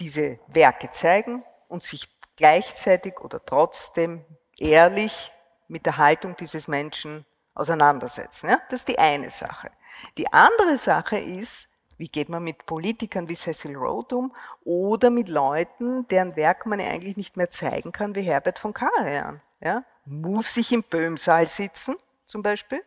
diese 0.00 0.38
Werke 0.48 0.90
zeigen 0.90 1.44
und 1.68 1.82
sich 1.82 2.08
gleichzeitig 2.36 3.20
oder 3.20 3.44
trotzdem 3.44 4.24
ehrlich 4.58 5.30
mit 5.68 5.86
der 5.86 5.98
Haltung 5.98 6.36
dieses 6.36 6.66
Menschen 6.66 7.24
auseinandersetzen. 7.54 8.48
Ja? 8.48 8.60
Das 8.70 8.80
ist 8.80 8.88
die 8.88 8.98
eine 8.98 9.30
Sache. 9.30 9.70
Die 10.16 10.32
andere 10.32 10.76
Sache 10.76 11.18
ist, 11.18 11.68
wie 11.98 12.08
geht 12.08 12.30
man 12.30 12.42
mit 12.42 12.64
Politikern 12.64 13.28
wie 13.28 13.36
Cecil 13.36 13.76
Rhodes 13.76 14.16
um 14.16 14.34
oder 14.64 15.10
mit 15.10 15.28
Leuten, 15.28 16.08
deren 16.08 16.34
Werk 16.34 16.64
man 16.64 16.80
eigentlich 16.80 17.18
nicht 17.18 17.36
mehr 17.36 17.50
zeigen 17.50 17.92
kann, 17.92 18.14
wie 18.14 18.22
Herbert 18.22 18.58
von 18.58 18.72
Karajan. 18.72 19.42
Ja? 19.60 19.84
Muss 20.06 20.56
ich 20.56 20.72
im 20.72 20.82
Böhmsaal 20.82 21.46
sitzen, 21.46 21.96
zum 22.24 22.42
Beispiel? 22.42 22.82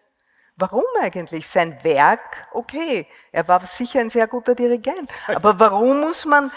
Warum 0.56 0.84
eigentlich? 1.02 1.48
Sein 1.48 1.80
Werk, 1.84 2.48
okay, 2.54 3.08
er 3.32 3.48
war 3.48 3.60
sicher 3.62 4.02
ein 4.02 4.12
sehr 4.12 4.28
guter 4.28 4.54
Dirigent. 4.54 5.10
Aber 5.28 5.60
warum 5.60 6.02
muss 6.02 6.26
man, 6.26 6.52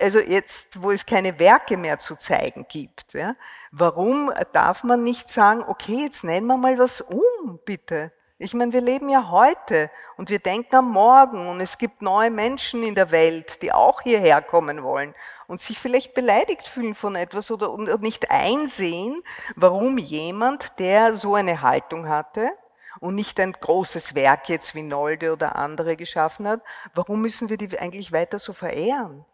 also 0.00 0.18
jetzt, 0.18 0.82
wo 0.82 0.90
es 0.90 1.04
keine 1.04 1.38
Werke 1.38 1.76
mehr 1.76 1.98
zu 1.98 2.16
zeigen 2.16 2.64
gibt, 2.68 3.12
ja, 3.12 3.36
warum 3.70 4.32
darf 4.54 4.82
man 4.82 5.02
nicht 5.02 5.28
sagen, 5.28 5.62
okay, 5.66 6.04
jetzt 6.04 6.24
nennen 6.24 6.46
wir 6.46 6.56
mal 6.56 6.78
was 6.78 7.02
um, 7.02 7.60
bitte? 7.66 8.12
Ich 8.38 8.54
meine, 8.54 8.72
wir 8.72 8.80
leben 8.80 9.08
ja 9.08 9.30
heute 9.30 9.90
und 10.16 10.30
wir 10.30 10.38
denken 10.38 10.76
am 10.76 10.90
Morgen 10.92 11.48
und 11.48 11.60
es 11.60 11.76
gibt 11.76 12.02
neue 12.02 12.30
Menschen 12.30 12.84
in 12.84 12.94
der 12.94 13.10
Welt, 13.10 13.60
die 13.62 13.72
auch 13.72 14.00
hierher 14.00 14.40
kommen 14.40 14.84
wollen 14.84 15.12
und 15.48 15.60
sich 15.60 15.78
vielleicht 15.78 16.14
beleidigt 16.14 16.66
fühlen 16.66 16.94
von 16.94 17.16
etwas 17.16 17.50
oder 17.50 17.76
nicht 17.98 18.30
einsehen, 18.30 19.22
warum 19.56 19.98
jemand, 19.98 20.78
der 20.78 21.14
so 21.14 21.34
eine 21.34 21.60
Haltung 21.62 22.08
hatte, 22.08 22.52
und 23.00 23.14
nicht 23.14 23.38
ein 23.40 23.52
großes 23.52 24.14
Werk 24.14 24.48
jetzt 24.48 24.74
wie 24.74 24.82
Nolde 24.82 25.32
oder 25.32 25.56
andere 25.56 25.96
geschaffen 25.96 26.46
hat, 26.48 26.60
warum 26.94 27.20
müssen 27.20 27.48
wir 27.48 27.56
die 27.56 27.78
eigentlich 27.78 28.12
weiter 28.12 28.38
so 28.38 28.52
verehren? 28.52 29.24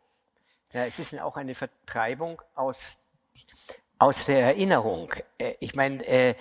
Ja, 0.74 0.85
es 0.86 0.99
ist 0.99 1.19
auch 1.20 1.36
eine 1.36 1.55
Vertreibung 1.55 2.43
aus, 2.57 2.99
aus 4.01 4.27
der 4.27 4.41
Erinnerung. 4.41 5.12
Äh, 5.39 5.55
ich 5.61 5.77
meine, 5.77 6.05
äh, 6.05 6.35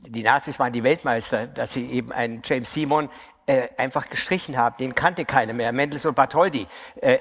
die 0.00 0.22
Nazis 0.22 0.58
waren 0.58 0.74
die 0.74 0.84
Weltmeister, 0.84 1.46
dass 1.46 1.72
sie 1.72 1.90
eben 1.90 2.12
einen 2.12 2.42
James 2.44 2.70
Simon 2.70 3.08
äh, 3.46 3.68
einfach 3.78 4.10
gestrichen 4.10 4.58
haben. 4.58 4.76
Den 4.76 4.94
kannte 4.94 5.24
keiner 5.24 5.54
mehr. 5.54 5.72
Mendelssohn 5.72 6.14
Bartholdy, 6.14 6.66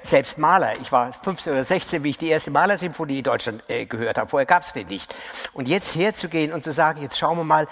selbst 0.03 0.37
Maler. 0.37 0.77
Ich 0.81 0.91
war 0.91 1.13
15 1.13 1.53
oder 1.53 1.63
16, 1.63 2.03
wie 2.03 2.09
ich 2.09 2.17
die 2.17 2.27
erste 2.27 2.51
Malersymphonie 2.51 3.19
in 3.19 3.23
Deutschland 3.23 3.63
gehört 3.67 4.17
habe. 4.17 4.29
Vorher 4.29 4.45
gab 4.45 4.63
es 4.63 4.73
den 4.73 4.87
nicht. 4.87 5.15
Und 5.53 5.67
jetzt 5.67 5.95
herzugehen 5.95 6.53
und 6.53 6.63
zu 6.63 6.71
sagen, 6.71 7.01
jetzt 7.01 7.17
schauen 7.17 7.37
wir 7.37 7.45
mal, 7.45 7.67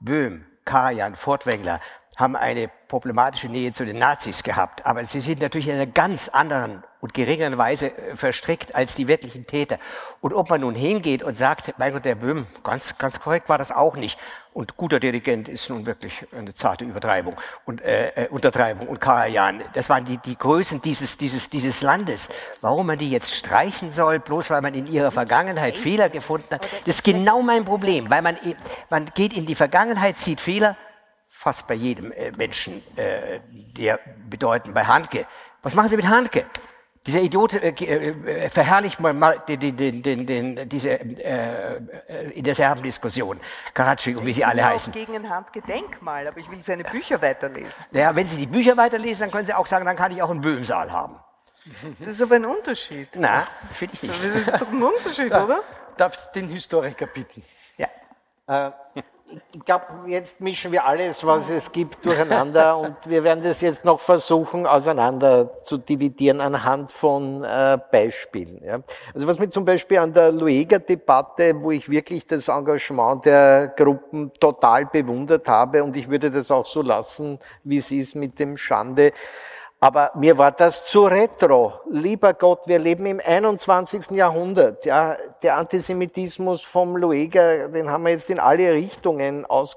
Böhm, 0.00 0.44
Karajan, 0.64 1.14
Fortwängler, 1.14 1.80
haben 2.16 2.36
eine 2.36 2.70
problematische 2.88 3.48
Nähe 3.48 3.72
zu 3.72 3.84
den 3.84 3.98
Nazis 3.98 4.42
gehabt. 4.42 4.86
Aber 4.86 5.04
sie 5.04 5.20
sind 5.20 5.40
natürlich 5.40 5.68
in 5.68 5.74
einer 5.74 5.86
ganz 5.86 6.28
anderen 6.28 6.84
und 7.04 7.12
geringeren 7.12 7.58
Weise 7.58 7.88
äh, 7.88 8.16
verstrickt 8.16 8.74
als 8.74 8.94
die 8.94 9.08
wirklichen 9.08 9.44
Täter. 9.44 9.78
Und 10.22 10.32
ob 10.32 10.48
man 10.48 10.62
nun 10.62 10.74
hingeht 10.74 11.22
und 11.22 11.36
sagt, 11.36 11.74
mein 11.76 11.92
Gott, 11.92 12.06
der 12.06 12.14
Böhm, 12.14 12.46
ganz, 12.62 12.96
ganz 12.96 13.20
korrekt 13.20 13.50
war 13.50 13.58
das 13.58 13.72
auch 13.72 13.96
nicht. 13.96 14.18
Und 14.54 14.78
guter 14.78 15.00
Dirigent 15.00 15.50
ist 15.50 15.68
nun 15.68 15.84
wirklich 15.84 16.26
eine 16.32 16.54
zarte 16.54 16.86
Übertreibung 16.86 17.36
und 17.66 17.82
äh, 17.82 18.08
äh 18.14 18.28
Untertreibung. 18.28 18.88
Und 18.88 19.02
Karajan, 19.02 19.60
das 19.74 19.90
waren 19.90 20.06
die, 20.06 20.16
die 20.16 20.38
Größen 20.38 20.80
dieses, 20.80 21.18
dieses, 21.18 21.50
dieses 21.50 21.82
Landes. 21.82 22.30
Warum 22.62 22.86
man 22.86 22.96
die 22.96 23.10
jetzt 23.10 23.34
streichen 23.34 23.90
soll, 23.90 24.18
bloß 24.18 24.48
weil 24.48 24.62
man 24.62 24.72
in 24.72 24.86
ihrer 24.86 25.10
Vergangenheit 25.10 25.76
Fehler 25.76 26.08
gefunden 26.08 26.54
hat, 26.54 26.62
das 26.86 26.94
ist 26.94 27.04
genau 27.04 27.42
mein 27.42 27.66
Problem. 27.66 28.08
Weil 28.08 28.22
man, 28.22 28.38
man 28.88 29.10
geht 29.14 29.36
in 29.36 29.44
die 29.44 29.54
Vergangenheit, 29.54 30.16
zieht 30.16 30.40
Fehler, 30.40 30.74
fast 31.28 31.66
bei 31.66 31.74
jedem 31.74 32.12
äh, 32.12 32.32
Menschen, 32.38 32.82
äh, 32.96 33.40
der 33.50 34.00
bedeuten, 34.26 34.72
bei 34.72 34.84
Handke. 34.84 35.26
Was 35.60 35.74
machen 35.74 35.90
Sie 35.90 35.96
mit 35.96 36.08
Handke? 36.08 36.46
Dieser 37.06 37.20
Idiot 37.20 37.52
äh, 37.54 37.68
äh, 37.68 38.48
verherrlicht 38.48 38.98
mal 38.98 39.38
den, 39.46 39.76
den, 39.76 40.02
den, 40.02 40.26
den, 40.26 40.68
diese 40.68 40.90
äh, 40.90 41.76
äh, 42.08 42.30
in 42.30 42.44
der 42.44 42.54
Serbendiskussion 42.54 43.38
Karachi 43.74 44.14
und 44.14 44.24
wie 44.24 44.32
sie 44.32 44.44
alle 44.44 44.62
ich 44.62 44.66
heißen. 44.66 44.92
gegen 44.92 45.14
ein 45.14 45.28
Handgedenkmal, 45.28 46.26
aber 46.26 46.38
ich 46.38 46.50
will 46.50 46.62
seine 46.62 46.84
Bücher 46.84 47.20
weiterlesen. 47.20 47.74
Ja, 47.90 48.16
wenn 48.16 48.26
Sie 48.26 48.36
die 48.36 48.46
Bücher 48.46 48.76
weiterlesen, 48.78 49.24
dann 49.24 49.30
können 49.30 49.44
Sie 49.44 49.52
auch 49.52 49.66
sagen, 49.66 49.84
dann 49.84 49.96
kann 49.96 50.12
ich 50.12 50.22
auch 50.22 50.30
einen 50.30 50.40
Böhmsaal 50.40 50.90
haben. 50.90 51.20
Das 51.98 52.08
ist 52.08 52.22
aber 52.22 52.36
ein 52.36 52.46
Unterschied. 52.46 53.08
Na, 53.14 53.46
finde 53.72 53.94
ich 53.94 54.02
nicht. 54.02 54.14
Das 54.14 54.54
ist 54.54 54.62
doch 54.62 54.72
ein 54.72 54.82
Unterschied, 54.82 55.32
oder? 55.32 55.62
Darf 55.96 56.32
den 56.32 56.48
Historiker 56.48 57.06
bitten? 57.06 57.42
Ja. 57.76 57.88
Äh, 58.46 59.02
ich 59.52 59.64
glaube, 59.64 59.84
jetzt 60.06 60.40
mischen 60.40 60.72
wir 60.72 60.84
alles, 60.84 61.24
was 61.24 61.48
es 61.48 61.72
gibt, 61.72 62.04
durcheinander 62.04 62.76
und 62.78 62.96
wir 63.06 63.24
werden 63.24 63.42
das 63.42 63.60
jetzt 63.60 63.84
noch 63.84 64.00
versuchen, 64.00 64.66
auseinander 64.66 65.62
zu 65.62 65.78
dividieren 65.78 66.40
anhand 66.40 66.90
von 66.90 67.42
äh, 67.44 67.78
Beispielen. 67.90 68.62
Ja. 68.64 68.80
Also 69.14 69.26
was 69.26 69.38
mir 69.38 69.48
zum 69.48 69.64
Beispiel 69.64 69.98
an 69.98 70.12
der 70.12 70.30
Lueger-Debatte, 70.32 71.60
wo 71.60 71.70
ich 71.70 71.88
wirklich 71.88 72.26
das 72.26 72.48
Engagement 72.48 73.24
der 73.24 73.68
Gruppen 73.68 74.32
total 74.38 74.86
bewundert 74.86 75.48
habe 75.48 75.82
und 75.82 75.96
ich 75.96 76.08
würde 76.08 76.30
das 76.30 76.50
auch 76.50 76.66
so 76.66 76.82
lassen, 76.82 77.38
wie 77.62 77.76
es 77.76 77.90
ist 77.90 78.14
mit 78.14 78.38
dem 78.38 78.56
Schande, 78.56 79.12
aber 79.84 80.12
mir 80.14 80.38
war 80.38 80.50
das 80.50 80.86
zu 80.86 81.04
retro. 81.04 81.74
Lieber 81.90 82.32
Gott, 82.32 82.60
wir 82.66 82.78
leben 82.78 83.04
im 83.04 83.20
21. 83.22 84.12
Jahrhundert. 84.12 84.86
Ja, 84.86 85.18
der 85.42 85.58
Antisemitismus 85.58 86.62
vom 86.62 86.96
Lueger, 86.96 87.68
den 87.68 87.90
haben 87.90 88.04
wir 88.04 88.12
jetzt 88.12 88.30
in 88.30 88.40
alle 88.40 88.72
Richtungen 88.72 89.44
ist 89.44 89.76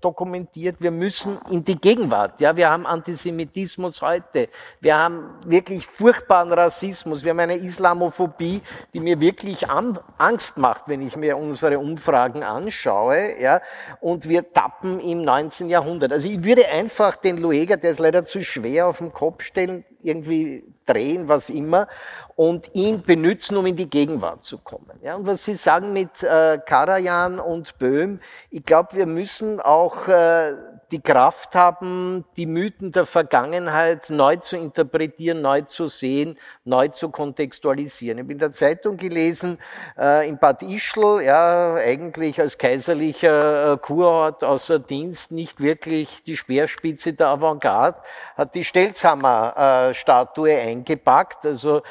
dokumentiert. 0.00 0.76
Wir 0.80 0.90
müssen 0.90 1.38
in 1.50 1.64
die 1.64 1.80
Gegenwart. 1.80 2.40
Ja, 2.40 2.56
wir 2.56 2.70
haben 2.70 2.86
Antisemitismus 2.86 4.02
heute. 4.02 4.48
Wir 4.80 4.98
haben 4.98 5.30
wirklich 5.46 5.86
furchtbaren 5.86 6.52
Rassismus. 6.52 7.24
Wir 7.24 7.30
haben 7.30 7.40
eine 7.40 7.56
Islamophobie, 7.56 8.62
die 8.92 9.00
mir 9.00 9.20
wirklich 9.20 9.68
Angst 9.70 10.58
macht, 10.58 10.88
wenn 10.88 11.06
ich 11.06 11.16
mir 11.16 11.36
unsere 11.36 11.78
Umfragen 11.78 12.42
anschaue. 12.42 13.40
Ja, 13.40 13.60
und 14.00 14.28
wir 14.28 14.52
tappen 14.52 15.00
im 15.00 15.24
19. 15.24 15.68
Jahrhundert. 15.68 16.12
Also 16.12 16.28
ich 16.28 16.44
würde 16.44 16.68
einfach 16.68 17.16
den 17.16 17.38
Lueger, 17.38 17.76
der 17.76 17.92
ist 17.92 18.00
leider 18.00 18.24
zu 18.24 18.42
schwer 18.42 18.86
auf 18.88 18.98
den 18.98 19.12
Kopf 19.12 19.42
stellen, 19.42 19.84
irgendwie 20.02 20.73
drehen, 20.84 21.28
was 21.28 21.50
immer, 21.50 21.88
und 22.36 22.70
ihn 22.74 23.02
benutzen, 23.02 23.56
um 23.56 23.66
in 23.66 23.76
die 23.76 23.88
Gegenwart 23.88 24.42
zu 24.42 24.58
kommen. 24.58 24.98
Ja, 25.02 25.16
und 25.16 25.26
was 25.26 25.44
Sie 25.44 25.54
sagen 25.54 25.92
mit 25.92 26.22
äh, 26.22 26.58
Karajan 26.64 27.38
und 27.38 27.78
Böhm, 27.78 28.20
ich 28.50 28.64
glaube, 28.64 28.90
wir 28.92 29.06
müssen 29.06 29.60
auch 29.60 30.08
äh, 30.08 30.52
die 30.90 31.00
Kraft 31.00 31.54
haben, 31.54 32.24
die 32.36 32.46
Mythen 32.46 32.92
der 32.92 33.06
Vergangenheit 33.06 34.10
neu 34.10 34.36
zu 34.36 34.56
interpretieren, 34.56 35.42
neu 35.42 35.62
zu 35.62 35.86
sehen, 35.86 36.38
neu 36.64 36.88
zu 36.88 37.10
kontextualisieren. 37.10 38.18
Ich 38.18 38.24
habe 38.24 38.32
in 38.32 38.38
der 38.38 38.52
Zeitung 38.52 38.96
gelesen, 38.96 39.58
äh, 39.98 40.28
in 40.28 40.38
Bad 40.38 40.62
Ischl, 40.62 41.22
ja, 41.22 41.74
eigentlich 41.74 42.40
als 42.40 42.58
kaiserlicher 42.58 43.72
äh, 43.72 43.76
Kurort 43.78 44.44
außer 44.44 44.78
Dienst, 44.78 45.32
nicht 45.32 45.60
wirklich 45.60 46.22
die 46.24 46.36
Speerspitze 46.36 47.12
der 47.12 47.28
Avantgarde, 47.28 47.98
hat 48.36 48.54
die 48.54 48.64
Stelzhammer-Statue 48.64 50.50
äh, 50.50 50.70
eingepackt, 50.70 51.46
also 51.46 51.82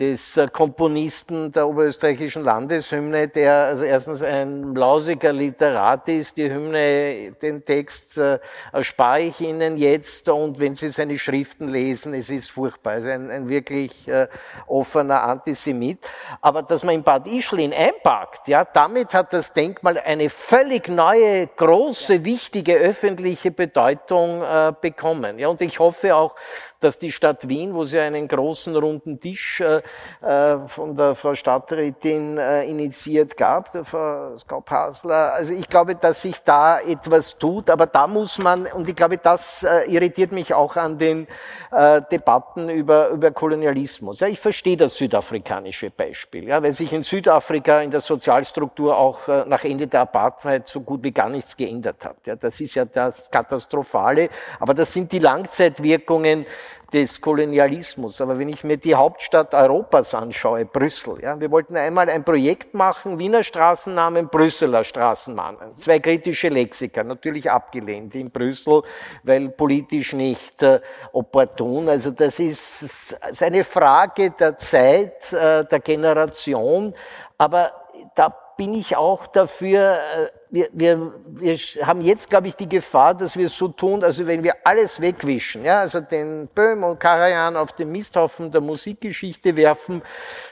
des 0.00 0.38
äh, 0.38 0.48
Komponisten 0.48 1.52
der 1.52 1.68
oberösterreichischen 1.68 2.42
Landeshymne, 2.42 3.28
der 3.28 3.66
also 3.66 3.84
erstens 3.84 4.22
ein 4.22 4.74
lausiger 4.74 5.32
Literat 5.32 6.08
ist, 6.08 6.38
die 6.38 6.50
Hymne, 6.50 7.32
den 7.42 7.62
Text 7.64 8.16
äh, 8.16 8.38
erspare 8.72 9.20
ich 9.20 9.40
Ihnen 9.40 9.76
jetzt 9.76 10.28
und 10.30 10.58
wenn 10.58 10.74
Sie 10.74 10.88
seine 10.88 11.18
Schriften 11.18 11.68
lesen, 11.68 12.14
es 12.14 12.30
ist 12.30 12.50
furchtbar, 12.50 12.94
es 12.94 13.04
ist 13.04 13.10
ein, 13.10 13.30
ein 13.30 13.48
wirklich 13.50 14.08
äh, 14.08 14.26
offener 14.66 15.22
Antisemit. 15.22 15.98
Aber 16.40 16.62
dass 16.62 16.82
man 16.82 16.94
in 16.94 17.02
Bad 17.02 17.26
Ischlin 17.26 17.74
einpackt, 17.74 18.48
ja, 18.48 18.64
damit 18.64 19.12
hat 19.12 19.34
das 19.34 19.52
Denkmal 19.52 19.98
eine 19.98 20.30
völlig 20.30 20.88
neue, 20.88 21.46
große, 21.46 22.24
wichtige 22.24 22.76
öffentliche 22.76 23.50
Bedeutung 23.50 24.42
äh, 24.42 24.72
bekommen. 24.80 25.38
Ja, 25.38 25.48
und 25.48 25.60
ich 25.60 25.78
hoffe 25.78 26.16
auch, 26.16 26.36
dass 26.80 26.96
die 26.98 27.12
Stadt 27.12 27.48
Wien, 27.48 27.74
wo 27.74 27.84
sie 27.84 27.98
einen 27.98 28.26
großen 28.26 28.74
runden 28.74 29.20
Tisch 29.20 29.60
äh, 29.60 29.82
äh, 30.22 30.58
von 30.66 30.96
der 30.96 31.14
Frau 31.14 31.34
Stadträtin 31.34 32.38
äh, 32.38 32.64
initiiert 32.64 33.36
gab, 33.36 33.70
der 33.72 33.84
Frau 33.84 34.34
Skaup-Hasler, 34.36 35.34
also 35.34 35.52
ich 35.52 35.68
glaube, 35.68 35.94
dass 35.94 36.22
sich 36.22 36.42
da 36.42 36.80
etwas 36.80 37.38
tut, 37.38 37.68
aber 37.68 37.86
da 37.86 38.06
muss 38.06 38.38
man, 38.38 38.66
und 38.66 38.88
ich 38.88 38.96
glaube, 38.96 39.18
das 39.18 39.66
irritiert 39.86 40.32
mich 40.32 40.54
auch 40.54 40.76
an 40.76 40.96
den 40.96 41.26
Debatten 41.70 42.70
über, 42.70 43.08
über 43.08 43.30
Kolonialismus. 43.30 44.20
Ja, 44.20 44.28
ich 44.28 44.40
verstehe 44.40 44.76
das 44.76 44.96
südafrikanische 44.96 45.90
Beispiel, 45.90 46.48
ja, 46.48 46.62
weil 46.62 46.72
sich 46.72 46.92
in 46.92 47.02
Südafrika 47.02 47.80
in 47.82 47.90
der 47.90 48.00
Sozialstruktur 48.00 48.96
auch 48.96 49.28
nach 49.46 49.64
Ende 49.64 49.86
der 49.86 50.00
Apartheid 50.00 50.66
so 50.66 50.80
gut 50.80 51.04
wie 51.04 51.12
gar 51.12 51.28
nichts 51.28 51.56
geändert 51.56 52.04
hat. 52.04 52.16
Ja, 52.26 52.36
das 52.36 52.60
ist 52.60 52.74
ja 52.74 52.84
das 52.84 53.30
Katastrophale, 53.30 54.30
aber 54.58 54.74
das 54.74 54.92
sind 54.92 55.12
die 55.12 55.18
Langzeitwirkungen 55.18 56.46
des 56.92 57.20
Kolonialismus. 57.20 58.20
Aber 58.20 58.38
wenn 58.38 58.48
ich 58.48 58.64
mir 58.64 58.76
die 58.76 58.94
Hauptstadt 58.94 59.54
Europas 59.54 60.14
anschaue, 60.14 60.64
Brüssel, 60.64 61.22
ja, 61.22 61.38
wir 61.38 61.50
wollten 61.50 61.76
einmal 61.76 62.08
ein 62.08 62.24
Projekt 62.24 62.74
machen, 62.74 63.18
Wiener 63.18 63.42
Straßennamen, 63.42 64.28
Brüsseler 64.28 64.84
Straßennamen. 64.84 65.76
Zwei 65.76 65.98
kritische 66.00 66.48
Lexika, 66.48 67.04
natürlich 67.04 67.50
abgelehnt 67.50 68.14
in 68.14 68.30
Brüssel, 68.30 68.82
weil 69.22 69.50
politisch 69.50 70.12
nicht 70.12 70.62
äh, 70.62 70.80
opportun. 71.12 71.88
Also 71.88 72.10
das 72.10 72.38
ist, 72.38 73.16
ist 73.30 73.42
eine 73.42 73.64
Frage 73.64 74.30
der 74.30 74.56
Zeit, 74.56 75.32
äh, 75.32 75.64
der 75.64 75.80
Generation. 75.80 76.94
Aber 77.38 77.72
da 78.14 78.28
bin 78.60 78.74
ich 78.74 78.94
auch 78.94 79.26
dafür, 79.26 79.94
äh, 79.94 80.28
wir, 80.50 80.68
wir, 80.74 81.14
wir 81.24 81.56
haben 81.86 82.02
jetzt, 82.02 82.28
glaube 82.28 82.48
ich, 82.48 82.56
die 82.56 82.68
Gefahr, 82.68 83.14
dass 83.14 83.34
wir 83.34 83.46
es 83.46 83.56
so 83.56 83.68
tun, 83.68 84.04
also 84.04 84.26
wenn 84.26 84.42
wir 84.42 84.54
alles 84.64 85.00
wegwischen, 85.00 85.64
ja, 85.64 85.80
also 85.80 86.02
den 86.02 86.46
Böhm 86.54 86.82
und 86.82 87.00
Karajan 87.00 87.56
auf 87.56 87.72
den 87.72 87.90
Misthaufen 87.90 88.50
der 88.52 88.60
Musikgeschichte 88.60 89.56
werfen, 89.56 90.02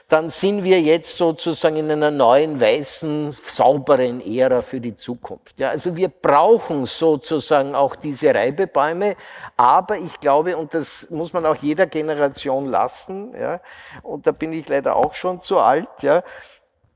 dann 0.07 0.29
sind 0.29 0.63
wir 0.63 0.81
jetzt 0.81 1.19
sozusagen 1.19 1.75
in 1.75 1.91
einer 1.91 2.09
neuen, 2.09 2.59
weißen, 2.59 3.31
sauberen 3.31 4.21
Ära 4.21 4.63
für 4.63 4.81
die 4.81 4.95
Zukunft. 4.95 5.59
Ja, 5.59 5.69
also 5.69 5.95
wir 5.95 6.07
brauchen 6.07 6.87
sozusagen 6.87 7.75
auch 7.75 7.95
diese 7.95 8.33
Reibebäume, 8.33 9.17
aber 9.55 9.97
ich 9.97 10.19
glaube, 10.19 10.57
und 10.57 10.73
das 10.73 11.11
muss 11.11 11.31
man 11.31 11.45
auch 11.45 11.57
jeder 11.57 11.85
Generation 11.85 12.65
lassen, 12.65 13.35
ja, 13.39 13.61
und 14.01 14.25
da 14.25 14.31
bin 14.31 14.51
ich 14.51 14.67
leider 14.67 14.95
auch 14.95 15.13
schon 15.13 15.39
zu 15.41 15.59
alt, 15.59 15.89
ja, 16.01 16.23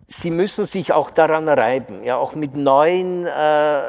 Sie 0.07 0.31
müssen 0.31 0.65
sich 0.65 0.91
auch 0.91 1.09
daran 1.09 1.47
reiben, 1.47 2.03
ja, 2.03 2.17
auch 2.17 2.35
mit 2.35 2.55
neuen 2.55 3.25
äh, 3.25 3.81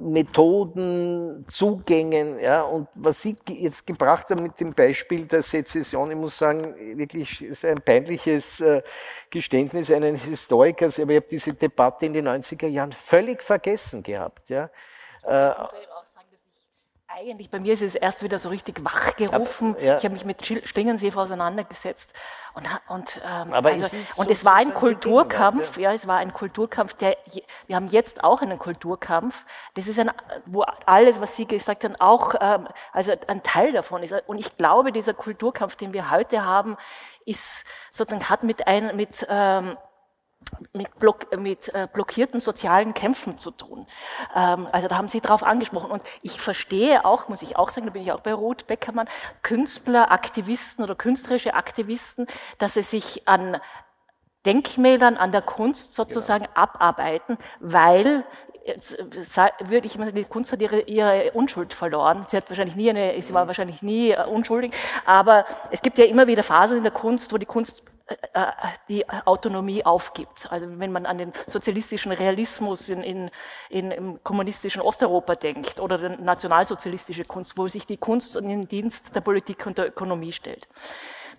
Methoden, 0.00 1.44
Zugängen, 1.46 2.38
ja. 2.40 2.62
Und 2.62 2.88
was 2.94 3.20
Sie 3.22 3.36
jetzt 3.48 3.86
gebracht 3.86 4.30
haben 4.30 4.42
mit 4.42 4.58
dem 4.58 4.72
Beispiel 4.72 5.26
der 5.26 5.42
Sezession, 5.42 6.10
ich 6.10 6.16
muss 6.16 6.38
sagen, 6.38 6.74
wirklich 6.96 7.44
ist 7.44 7.64
ein 7.64 7.82
peinliches 7.82 8.60
äh, 8.60 8.82
Geständnis 9.28 9.90
eines 9.90 10.24
Historikers, 10.24 10.98
aber 10.98 11.12
ich 11.12 11.16
habe 11.16 11.26
diese 11.28 11.54
Debatte 11.54 12.06
in 12.06 12.14
den 12.14 12.28
90er 12.28 12.68
Jahren 12.68 12.92
völlig 12.92 13.42
vergessen 13.42 14.02
gehabt, 14.02 14.48
ja. 14.50 14.70
Äh, 15.22 15.52
eigentlich, 17.12 17.50
bei 17.50 17.58
mir 17.58 17.72
ist 17.72 17.82
es 17.82 17.94
erst 17.94 18.22
wieder 18.22 18.38
so 18.38 18.48
richtig 18.48 18.84
wachgerufen. 18.84 19.76
Ja. 19.80 19.96
Ich 19.96 20.04
habe 20.04 20.12
mich 20.12 20.24
mit 20.24 20.44
Stingenseef 20.44 21.16
auseinandergesetzt. 21.16 22.14
Und, 22.54 22.66
und, 22.88 23.20
ähm, 23.24 23.52
also, 23.52 23.96
es 23.96 24.18
und 24.18 24.30
es 24.30 24.44
war 24.44 24.54
ein 24.54 24.74
Kulturkampf, 24.74 25.76
ja. 25.76 25.90
ja. 25.90 25.92
es 25.92 26.06
war 26.06 26.18
ein 26.18 26.32
Kulturkampf, 26.32 26.94
der, 26.94 27.16
wir 27.66 27.76
haben 27.76 27.88
jetzt 27.88 28.22
auch 28.22 28.42
einen 28.42 28.58
Kulturkampf. 28.58 29.44
Das 29.74 29.88
ist 29.88 29.98
ein, 29.98 30.10
wo 30.46 30.62
alles, 30.86 31.20
was 31.20 31.36
Sie 31.36 31.46
gesagt 31.46 31.84
haben, 31.84 31.96
auch, 31.96 32.34
ähm, 32.40 32.68
also 32.92 33.12
ein 33.26 33.42
Teil 33.42 33.72
davon 33.72 34.02
ist. 34.02 34.14
Und 34.26 34.38
ich 34.38 34.56
glaube, 34.56 34.92
dieser 34.92 35.14
Kulturkampf, 35.14 35.76
den 35.76 35.92
wir 35.92 36.10
heute 36.10 36.44
haben, 36.44 36.76
ist 37.24 37.64
sozusagen, 37.90 38.28
hat 38.28 38.44
mit 38.44 38.66
ein, 38.66 38.96
mit, 38.96 39.26
ähm, 39.28 39.76
mit, 40.72 40.98
block, 40.98 41.36
mit 41.36 41.72
äh, 41.74 41.88
blockierten 41.92 42.40
sozialen 42.40 42.94
Kämpfen 42.94 43.38
zu 43.38 43.50
tun. 43.50 43.86
Ähm, 44.34 44.68
also 44.72 44.88
da 44.88 44.96
haben 44.96 45.08
Sie 45.08 45.20
drauf 45.20 45.42
angesprochen. 45.42 45.90
Und 45.90 46.02
ich 46.22 46.40
verstehe 46.40 47.04
auch, 47.04 47.28
muss 47.28 47.42
ich 47.42 47.56
auch 47.56 47.70
sagen, 47.70 47.86
da 47.86 47.92
bin 47.92 48.02
ich 48.02 48.12
auch 48.12 48.20
bei 48.20 48.32
Ruth 48.32 48.66
Beckermann, 48.66 49.08
Künstler, 49.42 50.10
Aktivisten 50.10 50.84
oder 50.84 50.94
künstlerische 50.94 51.54
Aktivisten, 51.54 52.26
dass 52.58 52.74
sie 52.74 52.82
sich 52.82 53.28
an 53.28 53.58
Denkmälern, 54.46 55.16
an 55.16 55.32
der 55.32 55.42
Kunst 55.42 55.94
sozusagen 55.94 56.44
genau. 56.44 56.56
abarbeiten, 56.56 57.36
weil 57.60 58.24
würde 59.64 59.86
ich 59.86 59.96
die 60.12 60.24
Kunst 60.24 60.52
hat 60.52 60.60
ihre, 60.60 60.80
ihre 60.82 61.32
Unschuld 61.32 61.74
verloren. 61.74 62.26
Sie 62.28 62.36
hat 62.36 62.48
wahrscheinlich 62.48 62.76
nie 62.76 62.90
eine, 62.90 63.20
sie 63.20 63.34
war 63.34 63.46
wahrscheinlich 63.46 63.82
nie 63.82 64.10
äh, 64.10 64.24
unschuldig, 64.24 64.74
aber 65.04 65.44
es 65.70 65.82
gibt 65.82 65.98
ja 65.98 66.04
immer 66.04 66.26
wieder 66.26 66.42
Phasen 66.42 66.78
in 66.78 66.82
der 66.82 66.92
Kunst, 66.92 67.32
wo 67.32 67.38
die 67.38 67.46
Kunst 67.46 67.82
äh, 67.82 67.99
die 68.88 69.08
Autonomie 69.08 69.84
aufgibt. 69.84 70.50
Also 70.50 70.78
wenn 70.78 70.92
man 70.92 71.06
an 71.06 71.18
den 71.18 71.32
sozialistischen 71.46 72.12
Realismus 72.12 72.88
in, 72.88 73.02
in, 73.02 73.30
in, 73.68 73.90
im 73.90 74.24
kommunistischen 74.24 74.82
Osteuropa 74.82 75.34
denkt 75.34 75.80
oder 75.80 75.98
die 75.98 76.22
nationalsozialistische 76.22 77.24
Kunst, 77.24 77.56
wo 77.56 77.68
sich 77.68 77.86
die 77.86 77.96
Kunst 77.96 78.36
in 78.36 78.48
den 78.48 78.68
Dienst 78.68 79.14
der 79.14 79.20
Politik 79.20 79.66
und 79.66 79.78
der 79.78 79.88
Ökonomie 79.88 80.32
stellt. 80.32 80.68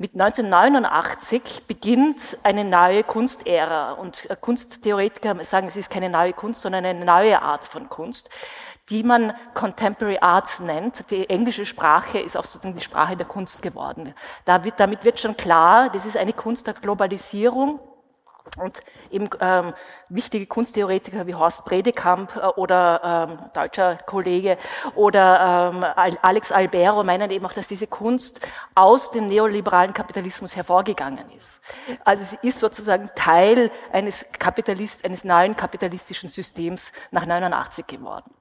Mit 0.02 0.14
1989 0.14 1.64
beginnt 1.68 2.38
eine 2.42 2.64
neue 2.64 3.04
Kunstära 3.04 3.92
und 3.92 4.28
Kunsttheoretiker 4.42 5.44
sagen, 5.44 5.68
es 5.68 5.78
ist 5.78 5.92
keine 5.92 6.10
neue 6.10 6.34
Kunst, 6.34 6.62
sondern 6.62 6.86
eine 6.86 7.06
neue 7.06 7.40
Art 7.40 7.66
von 7.66 7.88
Kunst 7.88 8.32
die 8.92 9.04
man 9.04 9.34
Contemporary 9.54 10.20
Arts 10.20 10.60
nennt. 10.60 11.10
Die 11.10 11.30
englische 11.30 11.66
Sprache 11.66 12.20
ist 12.20 12.38
auch 12.38 12.44
sozusagen 12.44 12.76
die 12.76 12.84
Sprache 12.84 13.16
der 13.16 13.26
Kunst 13.26 13.62
geworden. 13.62 14.14
damit 14.46 15.06
wird 15.06 15.20
schon 15.20 15.36
klar, 15.38 15.90
das 15.90 16.06
ist 16.06 16.18
eine 16.18 16.34
Kunst 16.34 16.68
der 16.68 16.74
Globalisierung. 16.74 17.80
Und 18.58 18.82
eben 19.12 19.30
ähm, 19.40 19.74
wichtige 20.10 20.46
Kunsttheoretiker 20.46 21.26
wie 21.28 21.36
Horst 21.36 21.64
Bredekamp 21.64 22.36
äh, 22.36 22.48
oder 22.60 23.30
ähm, 23.30 23.50
deutscher 23.54 23.98
Kollege 23.98 24.58
oder 24.96 25.72
ähm, 25.74 26.18
Alex 26.22 26.52
Albero 26.52 27.04
meinen 27.04 27.30
eben 27.30 27.46
auch, 27.46 27.54
dass 27.54 27.68
diese 27.68 27.88
Kunst 27.88 28.42
aus 28.74 29.12
dem 29.12 29.28
neoliberalen 29.28 29.94
Kapitalismus 29.94 30.56
hervorgegangen 30.56 31.32
ist. 31.32 31.62
Also 32.04 32.26
sie 32.26 32.46
ist 32.46 32.60
sozusagen 32.60 33.10
Teil 33.16 33.72
eines, 33.94 34.26
Kapitalist, 34.38 35.06
eines 35.06 35.24
neuen 35.24 35.56
kapitalistischen 35.56 36.28
Systems 36.28 36.92
nach 37.12 37.28
89 37.28 37.88
geworden. 37.88 38.34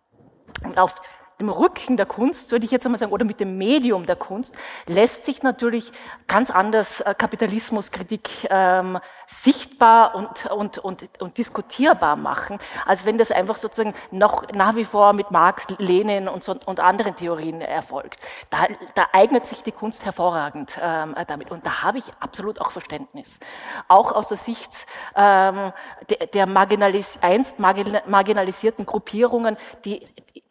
Auf 0.77 1.02
dem 1.40 1.48
Rücken 1.48 1.97
der 1.97 2.06
Kunst, 2.06 2.52
würde 2.52 2.64
ich 2.64 2.70
jetzt 2.70 2.86
einmal 2.86 2.98
sagen, 2.98 3.12
oder 3.12 3.24
mit 3.24 3.40
dem 3.40 3.56
Medium 3.59 4.06
der 4.06 4.16
Kunst, 4.16 4.56
lässt 4.86 5.24
sich 5.24 5.43
natürlich 5.43 5.90
ganz 6.27 6.51
anders 6.51 7.01
äh, 7.01 7.14
Kapitalismuskritik 7.16 8.28
ähm, 8.51 8.98
sichtbar 9.27 10.14
und, 10.14 10.47
und, 10.51 10.78
und, 10.78 11.09
und 11.20 11.39
diskutierbar 11.39 12.16
machen, 12.16 12.59
als 12.86 13.06
wenn 13.06 13.18
das 13.18 13.31
einfach 13.31 13.56
sozusagen 13.56 13.94
noch 14.10 14.52
nach 14.52 14.77
wie 14.77 14.85
vor 14.85 15.12
mit 15.12 15.31
Marx, 15.31 15.66
Lenin 15.78 16.28
und, 16.28 16.44
so, 16.44 16.55
und 16.66 16.78
anderen 16.78 17.16
Theorien 17.16 17.60
erfolgt. 17.60 18.20
Da, 18.51 18.66
da 18.94 19.06
eignet 19.12 19.47
sich 19.47 19.62
die 19.62 19.72
Kunst 19.72 20.05
hervorragend 20.05 20.78
ähm, 20.82 21.14
damit. 21.27 21.51
Und 21.51 21.66
da 21.66 21.82
habe 21.82 21.98
ich 21.98 22.05
absolut 22.20 22.60
auch 22.60 22.70
Verständnis. 22.70 23.40
Auch 23.89 24.12
aus 24.12 24.28
der 24.28 24.36
Sicht 24.36 24.86
ähm, 25.16 25.72
der, 26.10 26.27
der 26.27 26.47
marginalis 26.47 27.18
einst 27.22 27.59
marginalisierten 27.59 28.85
Gruppierungen, 28.85 29.56
die 29.85 30.05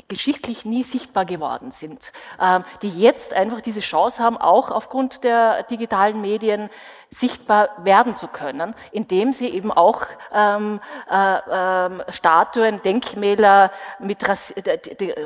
geschichtlich 0.10 0.66
nie 0.66 0.84
sichtbar 0.84 1.24
geworden 1.24 1.72
sind, 1.72 2.12
ähm, 2.42 2.66
die 2.82 2.90
jetzt 2.90 3.34
einfach 3.34 3.62
diese 3.62 3.80
Chance 3.80 4.22
haben, 4.22 4.38
auch 4.38 4.72
aufgrund 4.72 5.24
der 5.24 5.64
digitalen 5.64 6.20
Medien 6.20 6.70
sichtbar 7.12 7.70
werden 7.84 8.16
zu 8.16 8.28
können, 8.28 8.76
indem 8.92 9.34
sie 9.34 9.50
eben 9.50 9.72
auch 9.72 10.06
ähm, 10.34 10.80
äh, 11.10 11.88
äh, 11.88 12.12
Statuen, 12.12 12.82
Denkmäler 12.82 13.72
mit 14.00 14.28
Rass 14.28 14.54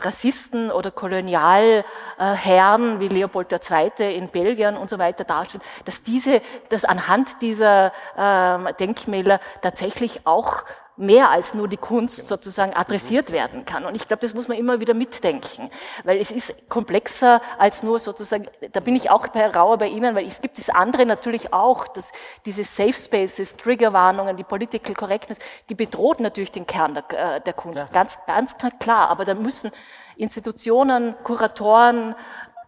Rassisten 0.01 0.72
oder 0.72 0.91
Kolonialherren 0.91 2.99
wie 2.99 3.07
Leopold 3.07 3.51
II. 3.51 4.15
in 4.15 4.30
Belgien 4.30 4.77
und 4.77 4.89
so 4.89 4.99
weiter 4.99 5.23
darstellen, 5.23 5.64
dass 5.85 6.03
diese, 6.03 6.41
dass 6.69 6.85
anhand 6.85 7.41
dieser 7.41 7.91
äh, 8.15 8.73
Denkmäler 8.76 9.39
tatsächlich 9.61 10.26
auch 10.26 10.64
mehr 10.95 11.30
als 11.30 11.53
nur 11.53 11.68
die 11.68 11.78
Kunst 11.78 12.28
sozusagen 12.28 12.74
adressiert 12.74 13.32
werden 13.32 13.65
kann. 13.65 13.86
Und 13.86 13.95
ich 13.95 14.07
glaube, 14.07 14.22
das 14.22 14.34
muss 14.34 14.48
man 14.48 14.57
immer 14.57 14.80
wieder 14.80 14.94
mitdenken, 14.94 15.70
weil 16.03 16.20
es 16.20 16.32
ist 16.32 16.70
komplexer 16.70 17.41
als 17.57 17.84
nur 17.84 17.99
sozusagen, 17.99 18.48
da 18.72 18.80
bin 18.80 18.95
ich 18.95 19.10
auch 19.10 19.28
bei 19.28 19.48
Rauer 19.48 19.78
bei 19.78 19.88
Ihnen, 19.88 20.15
weil 20.15 20.28
es 20.28 20.41
gibt 20.41 20.57
das 20.57 20.70
andere 20.70 21.06
natürlich 21.06 21.52
auch, 21.52 21.88
dass 21.88 22.11
diese 22.45 22.64
Safe 22.64 22.94
Spaces, 22.94 23.57
Triggerwarnungen, 23.57 24.38
die 24.38 24.44
Political 24.44 24.94
Correctness, 24.94 25.40
die 25.70 25.76
bedroht 25.76 26.20
natürlich 26.20 26.52
den 26.52 26.68
Kern 26.68 26.94
der, 26.94 27.36
äh, 27.36 27.41
der 27.41 27.53
Kunst, 27.53 27.86
ja. 27.86 27.90
ganz, 27.91 28.20
ganz 28.28 28.56
klar, 28.80 29.10
aber 29.10 29.26
da 29.26 29.34
müssen 29.34 29.72
Institutionen, 30.15 31.15
Kuratoren, 31.24 32.15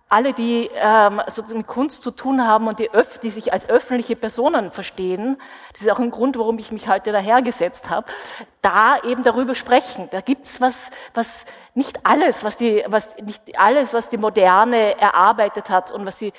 alle, 0.07 0.33
die 0.33 0.69
ähm, 0.75 1.19
sozusagen 1.27 1.59
mit 1.59 1.67
Kunst 1.67 2.03
zu 2.03 2.11
tun 2.11 2.45
haben 2.45 2.67
und 2.67 2.77
die, 2.77 2.89
die 3.23 3.29
sich 3.29 3.51
als 3.51 3.67
öffentliche 3.67 4.15
Personen 4.15 4.69
verstehen, 4.69 5.37
das 5.73 5.81
ist 5.81 5.89
auch 5.89 5.99
ein 5.99 6.11
Grund, 6.11 6.37
warum 6.37 6.59
ich 6.59 6.71
mich 6.71 6.87
heute 6.87 7.11
dahergesetzt 7.11 7.89
habe, 7.89 8.05
da 8.61 8.99
eben 9.03 9.23
darüber 9.23 9.55
sprechen. 9.55 10.07
Da 10.11 10.21
gibt's 10.21 10.61
was, 10.61 10.91
was 11.15 11.45
nicht 11.73 12.05
alles, 12.05 12.43
was 12.43 12.55
die, 12.55 12.83
was 12.87 13.17
nicht 13.17 13.57
alles, 13.57 13.93
was 13.93 14.09
die 14.09 14.17
Moderne 14.17 14.95
erarbeitet 14.99 15.69
hat 15.69 15.89
und 15.89 16.05
was 16.05 16.19
die, 16.19 16.33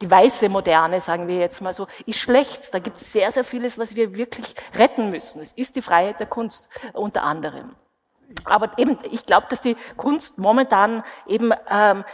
die 0.00 0.10
weiße 0.10 0.48
Moderne, 0.48 1.00
sagen 1.00 1.26
wir 1.26 1.38
jetzt 1.38 1.60
mal 1.62 1.72
so, 1.72 1.88
ist 2.06 2.18
schlecht. 2.18 2.72
Da 2.72 2.78
gibt's 2.78 3.10
sehr, 3.12 3.30
sehr 3.32 3.44
vieles, 3.44 3.76
was 3.76 3.96
wir 3.96 4.14
wirklich 4.14 4.54
retten 4.76 5.10
müssen. 5.10 5.42
Es 5.42 5.52
ist 5.52 5.74
die 5.74 5.82
Freiheit 5.82 6.20
der 6.20 6.26
Kunst 6.26 6.68
unter 6.92 7.24
anderem. 7.24 7.74
Aber 8.44 8.78
eben, 8.78 8.98
ich 9.10 9.26
glaube, 9.26 9.46
dass 9.50 9.60
die 9.60 9.76
Kunst 9.96 10.38
momentan 10.38 11.02
eben 11.26 11.52
ähm, 11.68 12.04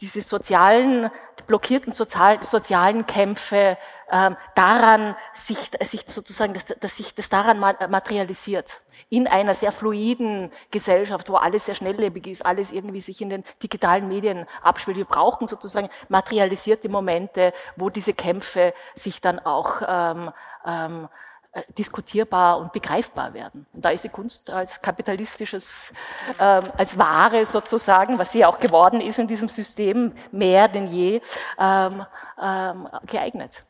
diese 0.00 0.20
sozialen, 0.20 1.10
blockierten 1.46 1.92
sozial, 1.92 2.42
sozialen 2.42 3.06
Kämpfe 3.06 3.76
ähm, 4.10 4.36
daran 4.54 5.16
sich, 5.34 5.70
sich 5.82 6.04
sozusagen, 6.06 6.54
dass, 6.54 6.66
dass 6.66 6.96
sich 6.96 7.14
das 7.14 7.28
daran 7.28 7.58
materialisiert. 7.58 8.82
In 9.08 9.26
einer 9.26 9.54
sehr 9.54 9.72
fluiden 9.72 10.52
Gesellschaft, 10.70 11.28
wo 11.28 11.34
alles 11.34 11.66
sehr 11.66 11.74
schnelllebig 11.74 12.26
ist, 12.26 12.44
alles 12.44 12.72
irgendwie 12.72 13.00
sich 13.00 13.20
in 13.20 13.30
den 13.30 13.44
digitalen 13.62 14.08
Medien 14.08 14.46
abspielt. 14.62 14.96
Wir 14.96 15.04
brauchen 15.04 15.48
sozusagen 15.48 15.88
materialisierte 16.08 16.88
Momente, 16.88 17.52
wo 17.76 17.90
diese 17.90 18.14
Kämpfe 18.14 18.72
sich 18.94 19.20
dann 19.20 19.38
auch 19.38 19.82
ähm, 19.86 20.30
ähm, 20.64 21.08
äh, 21.54 21.64
diskutierbar 21.76 22.58
und 22.58 22.72
begreifbar 22.72 23.34
werden. 23.34 23.66
Und 23.74 23.84
da 23.84 23.90
ist 23.90 24.04
die 24.04 24.08
Kunst 24.08 24.48
als 24.48 24.80
kapitalistisches, 24.80 25.92
äh, 26.38 26.42
als 26.42 26.96
Ware 26.96 27.44
sozusagen, 27.44 28.18
was 28.18 28.32
sie 28.32 28.46
auch 28.46 28.58
geworden 28.58 29.02
ist 29.02 29.18
in 29.18 29.26
diesem 29.26 29.50
System, 29.50 30.12
mehr 30.30 30.68
denn 30.68 30.86
je 30.86 31.20
ähm, 31.58 32.06
ähm, 32.42 32.88
geeignet. 33.04 33.64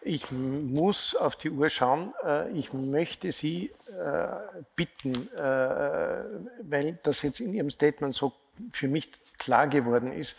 Ich 0.00 0.32
muss 0.32 1.14
auf 1.14 1.36
die 1.36 1.50
Uhr 1.50 1.70
schauen. 1.70 2.14
Äh, 2.26 2.50
ich 2.50 2.72
möchte 2.72 3.30
Sie 3.30 3.70
äh, 3.96 4.26
bitten, 4.74 5.12
weil 5.32 6.98
das 7.04 7.22
jetzt 7.22 7.38
in 7.38 7.54
Ihrem 7.54 7.70
Statement 7.70 8.12
so 8.12 8.32
für 8.72 8.88
mich 8.88 9.08
klar 9.38 9.68
geworden 9.68 10.12
ist, 10.12 10.36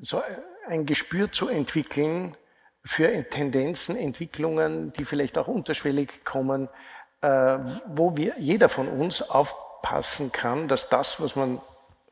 so 0.00 0.22
ein 0.68 0.86
Gespür 0.86 1.32
zu 1.32 1.48
entwickeln, 1.48 2.36
für 2.84 3.28
Tendenzen, 3.28 3.96
Entwicklungen, 3.96 4.92
die 4.92 5.04
vielleicht 5.04 5.38
auch 5.38 5.48
unterschwellig 5.48 6.24
kommen, 6.24 6.68
äh, 7.22 7.28
wo 7.86 8.16
wir, 8.16 8.34
jeder 8.38 8.68
von 8.68 8.88
uns 8.88 9.22
aufpassen 9.22 10.32
kann, 10.32 10.68
dass 10.68 10.88
das, 10.88 11.20
was 11.20 11.36
man 11.36 11.60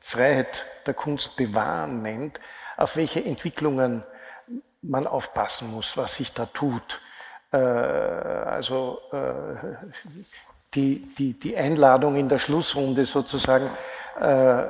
Freiheit 0.01 0.65
der 0.87 0.95
Kunst 0.95 1.37
bewahren 1.37 2.03
nennt, 2.03 2.41
auf 2.77 2.97
welche 2.97 3.25
Entwicklungen 3.25 4.03
man 4.81 5.07
aufpassen 5.07 5.71
muss, 5.71 5.97
was 5.97 6.17
sich 6.17 6.33
da 6.33 6.47
tut. 6.47 7.01
Äh, 7.53 7.57
also 7.59 9.01
äh, 9.13 9.77
die, 10.75 11.07
die, 11.19 11.33
die 11.35 11.57
Einladung 11.57 12.17
in 12.17 12.29
der 12.29 12.39
Schlussrunde 12.39 13.05
sozusagen, 13.05 13.71
äh, 14.21 14.65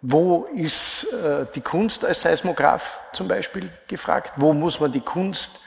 wo 0.00 0.46
ist 0.54 1.12
äh, 1.12 1.46
die 1.54 1.60
Kunst 1.60 2.04
als 2.04 2.22
Seismograph 2.22 3.00
zum 3.12 3.28
Beispiel 3.28 3.70
gefragt? 3.88 4.32
Wo 4.36 4.52
muss 4.52 4.80
man 4.80 4.92
die 4.92 5.00
Kunst 5.00 5.60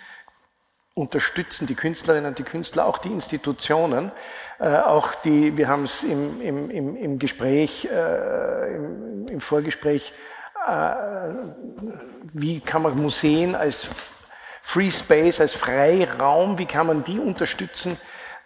unterstützen 0.97 1.67
die 1.67 1.75
Künstlerinnen 1.75 2.29
und 2.29 2.39
die 2.39 2.43
Künstler, 2.43 2.87
auch 2.87 2.97
die 2.97 3.09
Institutionen, 3.09 4.11
äh, 4.59 4.77
auch 4.77 5.13
die, 5.23 5.55
wir 5.55 5.67
haben 5.67 5.83
es 5.83 6.03
im, 6.03 6.41
im, 6.41 6.71
im, 6.71 6.95
im 6.95 7.19
Gespräch, 7.19 7.87
äh, 7.91 8.75
im, 8.75 9.27
im, 9.27 9.39
Vorgespräch, 9.39 10.11
äh, 10.67 10.95
wie 12.33 12.59
kann 12.61 12.81
man 12.81 12.99
Museen 12.99 13.55
als 13.55 13.87
Free 14.63 14.89
Space, 14.89 15.39
als 15.39 15.53
Freiraum, 15.53 16.57
wie 16.57 16.65
kann 16.65 16.87
man 16.87 17.03
die 17.03 17.19
unterstützen, 17.19 17.97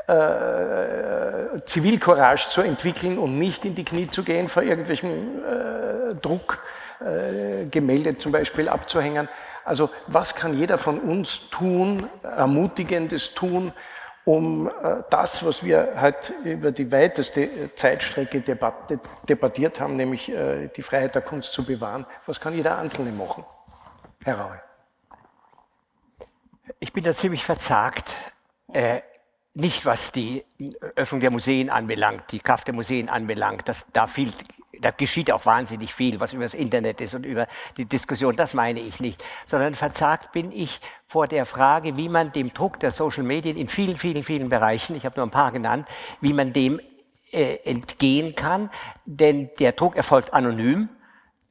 äh, 0.07 1.61
Zivilcourage 1.65 2.49
zu 2.49 2.61
entwickeln 2.61 3.17
und 3.17 3.37
nicht 3.37 3.65
in 3.65 3.75
die 3.75 3.85
Knie 3.85 4.09
zu 4.09 4.23
gehen, 4.23 4.49
vor 4.49 4.63
irgendwelchem 4.63 5.09
äh, 5.09 6.15
Druck 6.15 6.63
äh, 6.99 7.65
Gemälde 7.65 8.17
zum 8.17 8.31
Beispiel 8.31 8.69
abzuhängen. 8.69 9.27
Also 9.63 9.89
was 10.07 10.35
kann 10.35 10.57
jeder 10.57 10.77
von 10.77 10.99
uns 10.99 11.49
tun, 11.49 12.07
ermutigendes 12.23 13.33
tun, 13.33 13.71
um 14.25 14.67
äh, 14.67 15.03
das, 15.09 15.45
was 15.45 15.63
wir 15.63 15.93
halt 15.95 16.33
über 16.43 16.71
die 16.71 16.91
weiteste 16.91 17.73
Zeitstrecke 17.75 18.41
debattiert 19.27 19.79
haben, 19.79 19.95
nämlich 19.95 20.31
äh, 20.31 20.67
die 20.75 20.81
Freiheit 20.81 21.15
der 21.15 21.21
Kunst 21.21 21.53
zu 21.53 21.63
bewahren. 21.63 22.05
Was 22.25 22.39
kann 22.39 22.53
jeder 22.53 22.77
Einzelne 22.77 23.11
machen? 23.11 23.43
Herr 24.23 24.39
Raue. 24.39 24.61
Ich 26.79 26.93
bin 26.93 27.03
da 27.03 27.13
ziemlich 27.13 27.43
verzagt. 27.43 28.15
Äh, 28.71 29.01
nicht 29.53 29.85
was 29.85 30.11
die 30.11 30.43
Öffnung 30.95 31.21
der 31.21 31.31
Museen 31.31 31.69
anbelangt, 31.69 32.31
die 32.31 32.39
Kraft 32.39 32.67
der 32.67 32.73
Museen 32.73 33.09
anbelangt. 33.09 33.67
Das, 33.67 33.85
da 33.91 34.07
viel 34.07 34.31
da 34.81 34.91
geschieht 34.91 35.31
auch 35.31 35.45
wahnsinnig 35.45 35.93
viel, 35.93 36.19
was 36.19 36.33
über 36.33 36.43
das 36.43 36.53
Internet 36.53 37.01
ist 37.01 37.13
und 37.13 37.25
über 37.25 37.47
die 37.77 37.85
Diskussion, 37.85 38.35
das 38.35 38.53
meine 38.53 38.79
ich 38.79 38.99
nicht, 38.99 39.23
sondern 39.45 39.75
verzagt 39.75 40.31
bin 40.31 40.51
ich 40.51 40.81
vor 41.05 41.27
der 41.27 41.45
Frage, 41.45 41.97
wie 41.97 42.09
man 42.09 42.31
dem 42.31 42.53
Druck 42.53 42.79
der 42.79 42.91
Social 42.91 43.23
Medien 43.23 43.57
in 43.57 43.67
vielen, 43.67 43.97
vielen, 43.97 44.23
vielen 44.23 44.49
Bereichen, 44.49 44.95
ich 44.95 45.05
habe 45.05 45.17
nur 45.17 45.27
ein 45.27 45.31
paar 45.31 45.51
genannt, 45.51 45.87
wie 46.19 46.33
man 46.33 46.51
dem 46.51 46.81
äh, 47.31 47.57
entgehen 47.63 48.35
kann, 48.35 48.69
denn 49.05 49.49
der 49.59 49.73
Druck 49.73 49.95
erfolgt 49.95 50.33
anonym. 50.33 50.89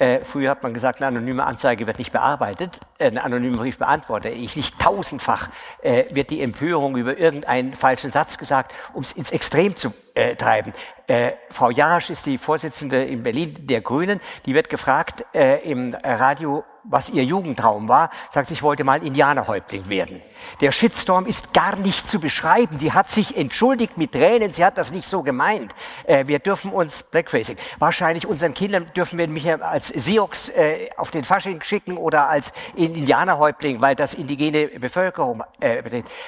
Äh, 0.01 0.25
früher 0.25 0.49
hat 0.49 0.63
man 0.63 0.73
gesagt, 0.73 1.03
eine 1.03 1.09
anonyme 1.09 1.45
Anzeige 1.45 1.87
wird 1.87 1.99
nicht 1.99 2.11
bearbeitet, 2.11 2.81
äh, 2.97 3.09
ein 3.09 3.19
anonymer 3.19 3.59
Brief 3.59 3.77
beantworte 3.77 4.31
ich 4.31 4.57
nicht. 4.57 4.79
Tausendfach 4.79 5.51
äh, 5.83 6.07
wird 6.15 6.31
die 6.31 6.41
Empörung 6.41 6.97
über 6.97 7.19
irgendeinen 7.19 7.75
falschen 7.75 8.09
Satz 8.09 8.39
gesagt, 8.39 8.73
um 8.95 9.03
es 9.03 9.13
ins 9.13 9.31
Extrem 9.31 9.77
zu 9.77 9.93
äh, 10.15 10.35
treiben. 10.35 10.73
Äh, 11.07 11.33
Frau 11.51 11.71
Jarasch 11.71 12.11
ist 12.11 12.27
die 12.27 12.39
Vorsitzende 12.39 13.03
in 13.05 13.23
Berlin 13.23 13.57
der 13.67 13.81
Grünen. 13.81 14.21
Die 14.47 14.55
wird 14.55 14.69
gefragt 14.69 15.25
äh, 15.35 15.59
im 15.69 15.95
Radio, 16.05 16.65
was 16.85 17.11
ihr 17.11 17.25
Jugendtraum 17.25 17.89
war, 17.89 18.11
sagt, 18.31 18.51
ich 18.51 18.63
wollte 18.63 18.85
mal 18.85 19.03
Indianerhäuptling 19.05 19.89
werden. 19.89 20.23
Der 20.61 20.73
Shitstorm 20.73 21.27
ist 21.27 21.53
gar 21.53 21.77
nicht 21.77 22.09
zu 22.09 22.21
beschreiben. 22.21 22.79
Die 22.79 22.93
hat 22.93 23.11
sich 23.11 23.37
entschuldigt 23.37 23.99
mit 23.99 24.13
Tränen, 24.13 24.53
sie 24.53 24.65
hat 24.65 24.79
das 24.79 24.91
nicht 24.91 25.09
so 25.09 25.23
gemeint. 25.23 25.75
Äh, 26.05 26.27
wir 26.27 26.39
dürfen 26.39 26.73
uns, 26.73 27.03
Blackfacing, 27.03 27.57
wahrscheinlich 27.79 28.27
unseren 28.27 28.55
Kindern 28.55 28.91
dürfen 28.95 29.19
wir 29.19 29.29
mich 29.29 29.51
als 29.63 29.89
Sioux 29.89 30.31
äh, 30.57 30.91
auf 30.97 31.11
den 31.11 31.25
Fasching 31.25 31.63
schicken 31.63 31.97
oder 31.97 32.29
als 32.29 32.53
Indianerhäuptling, 32.77 33.81
weil 33.81 33.95
das 33.95 34.15
indigene 34.15 34.69
Bevölkerung 34.69 35.43
äh, 35.61 35.83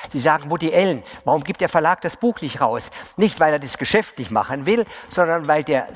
Sie 0.09 0.19
sagen, 0.19 0.51
Woody 0.51 0.75
Allen, 0.75 1.03
warum 1.25 1.45
gibt 1.45 1.61
der 1.61 1.69
Verlag 1.69 2.01
das 2.03 2.17
Buch 2.17 2.41
nicht 2.41 2.61
raus? 2.61 2.91
Nicht, 3.17 3.41
weil 3.41 3.53
er 3.53 3.59
das 3.59 3.72
geschäftlich 3.79 4.31
machen 4.31 4.67
will, 4.67 4.85
sondern 5.09 5.49
weil 5.49 5.65
der 5.65 5.89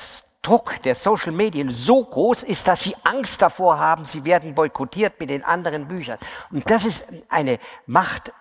Druck 0.42 0.80
der 0.82 0.94
Social 0.94 1.32
Medien 1.32 1.70
so 1.70 2.04
groß 2.04 2.44
ist, 2.44 2.68
dass 2.68 2.82
sie 2.82 2.94
Angst 3.02 3.42
davor 3.42 3.78
haben, 3.80 4.04
sie 4.04 4.24
werden 4.24 4.54
boykottiert 4.54 5.18
mit 5.18 5.30
den 5.30 5.42
anderen 5.42 5.88
Büchern. 5.88 6.18
Und 6.52 6.70
das 6.70 6.84
ist 6.84 7.06
eine 7.28 7.58
Macht, 7.86 8.32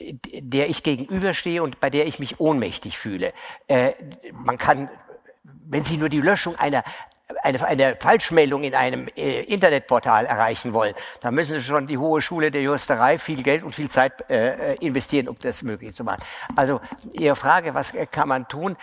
der 0.00 0.70
ich 0.70 0.82
gegenüberstehe 0.82 1.62
und 1.62 1.78
bei 1.78 1.90
der 1.90 2.06
ich 2.06 2.18
mich 2.18 2.40
ohnmächtig 2.40 2.96
fühle. 2.96 3.34
Äh, 3.68 3.92
man 4.32 4.56
kann, 4.56 4.88
wenn 5.42 5.84
Sie 5.84 5.98
nur 5.98 6.08
die 6.08 6.20
Löschung 6.20 6.56
einer 6.56 6.82
eine, 7.42 7.64
eine 7.64 7.96
Falschmeldung 8.00 8.62
in 8.64 8.74
einem 8.74 9.08
äh, 9.16 9.42
Internetportal 9.42 10.26
erreichen 10.26 10.72
wollen, 10.72 10.94
dann 11.20 11.34
müssen 11.34 11.56
Sie 11.56 11.62
schon 11.62 11.86
die 11.86 11.98
hohe 11.98 12.20
Schule 12.20 12.50
der 12.50 12.62
Juristerei 12.62 13.18
viel 13.18 13.42
Geld 13.42 13.62
und 13.62 13.74
viel 13.74 13.90
Zeit 13.90 14.30
äh, 14.30 14.74
investieren, 14.76 15.28
um 15.28 15.36
das 15.40 15.62
möglich 15.62 15.94
zu 15.94 16.04
machen. 16.04 16.22
Also 16.56 16.80
Ihre 17.12 17.36
Frage, 17.36 17.74
was 17.74 17.92
kann 18.10 18.28
man 18.28 18.48
tun? 18.48 18.76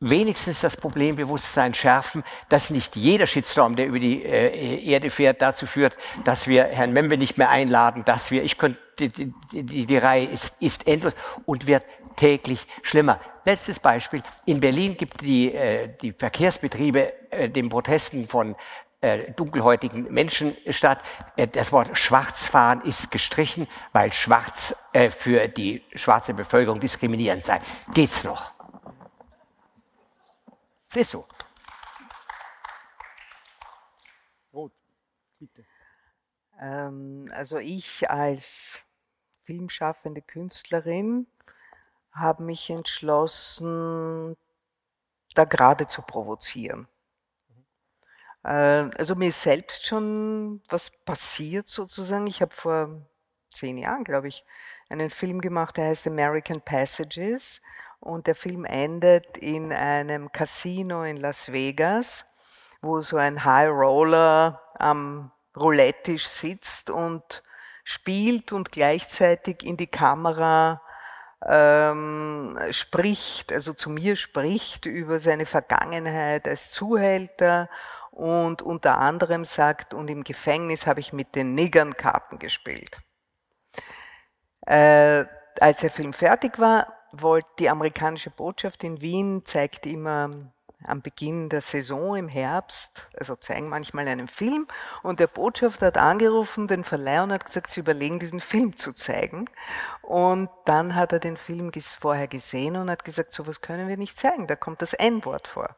wenigstens 0.00 0.60
das 0.60 0.76
Problembewusstsein 0.76 1.74
schärfen, 1.74 2.22
dass 2.48 2.70
nicht 2.70 2.94
jeder 2.94 3.26
Shitstorm, 3.26 3.74
der 3.74 3.86
über 3.86 3.98
die 3.98 4.22
äh, 4.22 4.88
Erde 4.88 5.10
fährt, 5.10 5.42
dazu 5.42 5.66
führt, 5.66 5.96
dass 6.24 6.46
wir 6.46 6.64
Herrn 6.64 6.92
Membe 6.92 7.18
nicht 7.18 7.36
mehr 7.36 7.50
einladen, 7.50 8.04
dass 8.04 8.30
wir, 8.30 8.44
ich 8.44 8.58
könnte, 8.58 8.78
die, 8.98 9.08
die, 9.08 9.32
die, 9.52 9.86
die 9.86 9.96
Reihe 9.96 10.26
ist, 10.26 10.60
ist 10.60 10.86
endlos 10.86 11.14
und 11.46 11.66
wird 11.66 11.84
täglich 12.18 12.66
schlimmer. 12.82 13.20
Letztes 13.44 13.80
Beispiel. 13.80 14.22
In 14.44 14.60
Berlin 14.60 14.96
gibt 14.96 15.22
die, 15.22 15.54
äh, 15.54 15.88
die 16.02 16.12
Verkehrsbetriebe 16.12 17.30
äh, 17.30 17.48
den 17.48 17.68
Protesten 17.68 18.28
von 18.28 18.56
äh, 19.00 19.32
dunkelhäutigen 19.32 20.12
Menschen 20.12 20.56
statt. 20.70 21.02
Äh, 21.36 21.46
das 21.46 21.72
Wort 21.72 21.96
Schwarzfahren 21.96 22.80
ist 22.80 23.10
gestrichen, 23.10 23.68
weil 23.92 24.12
schwarz 24.12 24.74
äh, 24.92 25.10
für 25.10 25.48
die 25.48 25.84
schwarze 25.94 26.34
Bevölkerung 26.34 26.80
diskriminierend 26.80 27.44
sei. 27.44 27.60
Geht's 27.94 28.24
noch? 28.24 28.50
Es 30.90 30.96
ist 30.96 31.10
so. 31.10 31.26
Rot, 34.52 34.72
bitte. 35.38 35.64
Ähm, 36.60 37.28
also 37.32 37.58
ich 37.58 38.10
als 38.10 38.80
filmschaffende 39.44 40.22
Künstlerin 40.22 41.28
habe 42.12 42.42
mich 42.42 42.70
entschlossen, 42.70 44.36
da 45.34 45.44
gerade 45.44 45.86
zu 45.86 46.02
provozieren. 46.02 46.88
Äh, 48.44 48.90
also 48.96 49.14
mir 49.14 49.28
ist 49.28 49.42
selbst 49.42 49.86
schon 49.86 50.62
was 50.68 50.90
passiert 51.04 51.68
sozusagen. 51.68 52.26
Ich 52.26 52.40
habe 52.42 52.54
vor 52.54 53.06
zehn 53.50 53.78
Jahren, 53.78 54.04
glaube 54.04 54.28
ich, 54.28 54.44
einen 54.90 55.10
Film 55.10 55.40
gemacht, 55.40 55.76
der 55.76 55.88
heißt 55.88 56.06
American 56.06 56.60
Passages 56.62 57.60
und 58.00 58.26
der 58.26 58.34
Film 58.34 58.64
endet 58.64 59.36
in 59.38 59.72
einem 59.72 60.32
Casino 60.32 61.04
in 61.04 61.18
Las 61.18 61.52
Vegas, 61.52 62.24
wo 62.80 63.00
so 63.00 63.16
ein 63.16 63.44
High 63.44 63.70
Roller 63.70 64.62
am 64.78 65.32
Roulette-Tisch 65.56 66.26
sitzt 66.26 66.90
und 66.90 67.42
spielt 67.84 68.52
und 68.52 68.70
gleichzeitig 68.70 69.64
in 69.64 69.76
die 69.76 69.88
Kamera 69.88 70.80
ähm, 71.46 72.58
spricht, 72.70 73.52
also 73.52 73.72
zu 73.72 73.90
mir 73.90 74.16
spricht 74.16 74.86
über 74.86 75.20
seine 75.20 75.46
Vergangenheit 75.46 76.48
als 76.48 76.70
Zuhälter 76.70 77.68
und 78.10 78.62
unter 78.62 78.98
anderem 78.98 79.44
sagt, 79.44 79.94
und 79.94 80.10
im 80.10 80.24
Gefängnis 80.24 80.86
habe 80.86 81.00
ich 81.00 81.12
mit 81.12 81.34
den 81.34 81.54
Niggern 81.54 81.96
Karten 81.96 82.38
gespielt. 82.38 82.98
Äh, 84.66 85.24
als 85.60 85.78
der 85.78 85.90
Film 85.90 86.12
fertig 86.12 86.58
war, 86.58 86.92
wollte 87.12 87.48
die 87.58 87.70
amerikanische 87.70 88.30
Botschaft 88.30 88.84
in 88.84 89.00
Wien 89.00 89.42
zeigt 89.44 89.86
immer 89.86 90.30
am 90.84 91.02
Beginn 91.02 91.48
der 91.48 91.60
Saison 91.60 92.16
im 92.16 92.28
Herbst, 92.28 93.08
also 93.18 93.34
zeigen 93.36 93.68
manchmal 93.68 94.06
einen 94.08 94.28
Film 94.28 94.66
und 95.02 95.20
der 95.20 95.26
Botschafter 95.26 95.86
hat 95.86 95.98
angerufen, 95.98 96.68
den 96.68 96.84
Verleih 96.84 97.22
und 97.22 97.32
hat 97.32 97.44
gesagt, 97.44 97.70
sie 97.70 97.80
überlegen, 97.80 98.18
diesen 98.18 98.40
Film 98.40 98.76
zu 98.76 98.92
zeigen. 98.92 99.50
Und 100.02 100.48
dann 100.64 100.94
hat 100.94 101.12
er 101.12 101.18
den 101.18 101.36
Film 101.36 101.72
vorher 101.98 102.28
gesehen 102.28 102.76
und 102.76 102.90
hat 102.90 103.04
gesagt, 103.04 103.32
sowas 103.32 103.60
können 103.60 103.88
wir 103.88 103.96
nicht 103.96 104.16
zeigen, 104.18 104.46
da 104.46 104.56
kommt 104.56 104.82
das 104.82 104.92
N-Wort 104.92 105.48
vor. 105.48 105.76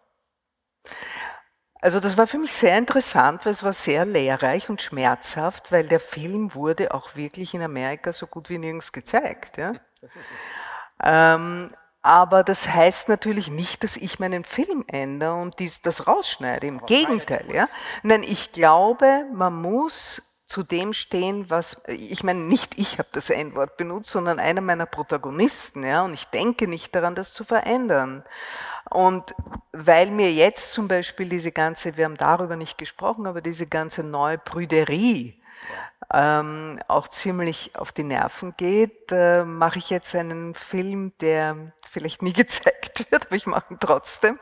Also 1.82 1.98
das 1.98 2.18
war 2.18 2.26
für 2.26 2.38
mich 2.38 2.52
sehr 2.52 2.76
interessant, 2.76 3.46
weil 3.46 3.52
es 3.52 3.62
war 3.62 3.72
sehr 3.72 4.04
lehrreich 4.04 4.68
und 4.68 4.82
schmerzhaft, 4.82 5.72
weil 5.72 5.88
der 5.88 6.00
Film 6.00 6.54
wurde 6.54 6.92
auch 6.92 7.16
wirklich 7.16 7.54
in 7.54 7.62
Amerika 7.62 8.12
so 8.12 8.26
gut 8.26 8.50
wie 8.50 8.58
nirgends 8.58 8.92
gezeigt. 8.92 9.56
Ja? 9.56 9.72
Ähm, 11.02 11.74
aber 12.02 12.44
das 12.44 12.68
heißt 12.68 13.08
natürlich 13.08 13.50
nicht, 13.50 13.84
dass 13.84 13.96
ich 13.96 14.18
meinen 14.18 14.44
Film 14.44 14.84
ändere 14.88 15.34
und 15.34 15.58
dies, 15.58 15.82
das 15.82 16.06
rausschneide. 16.06 16.66
Im 16.66 16.84
Gegenteil. 16.86 17.44
Ja? 17.52 17.68
Nein, 18.02 18.22
ich 18.22 18.52
glaube, 18.52 19.26
man 19.32 19.60
muss 19.60 20.22
zu 20.46 20.64
dem 20.64 20.92
stehen, 20.94 21.48
was, 21.48 21.80
ich 21.86 22.24
meine, 22.24 22.40
nicht 22.40 22.76
ich 22.76 22.98
habe 22.98 23.08
das 23.12 23.30
N-Wort 23.30 23.76
benutzt, 23.76 24.10
sondern 24.10 24.40
einer 24.40 24.60
meiner 24.60 24.86
Protagonisten, 24.86 25.84
ja, 25.84 26.02
und 26.04 26.12
ich 26.12 26.24
denke 26.26 26.66
nicht 26.66 26.92
daran, 26.92 27.14
das 27.14 27.34
zu 27.34 27.44
verändern. 27.44 28.24
Und 28.90 29.32
weil 29.72 30.10
mir 30.10 30.32
jetzt 30.32 30.72
zum 30.72 30.88
Beispiel 30.88 31.28
diese 31.28 31.52
ganze, 31.52 31.96
wir 31.96 32.06
haben 32.06 32.16
darüber 32.16 32.56
nicht 32.56 32.78
gesprochen, 32.78 33.28
aber 33.28 33.40
diese 33.40 33.68
ganze 33.68 34.02
neue 34.02 34.38
Prüderie, 34.38 35.39
ähm, 36.12 36.80
auch 36.88 37.08
ziemlich 37.08 37.72
auf 37.76 37.92
die 37.92 38.02
Nerven 38.02 38.54
geht, 38.56 39.12
äh, 39.12 39.44
mache 39.44 39.78
ich 39.78 39.90
jetzt 39.90 40.14
einen 40.14 40.54
Film, 40.54 41.12
der 41.20 41.72
vielleicht 41.88 42.22
nie 42.22 42.32
gezeigt 42.34 43.10
wird, 43.10 43.26
aber 43.26 43.36
ich 43.36 43.46
mache 43.46 43.74
ihn 43.74 43.78
trotzdem. 43.78 44.38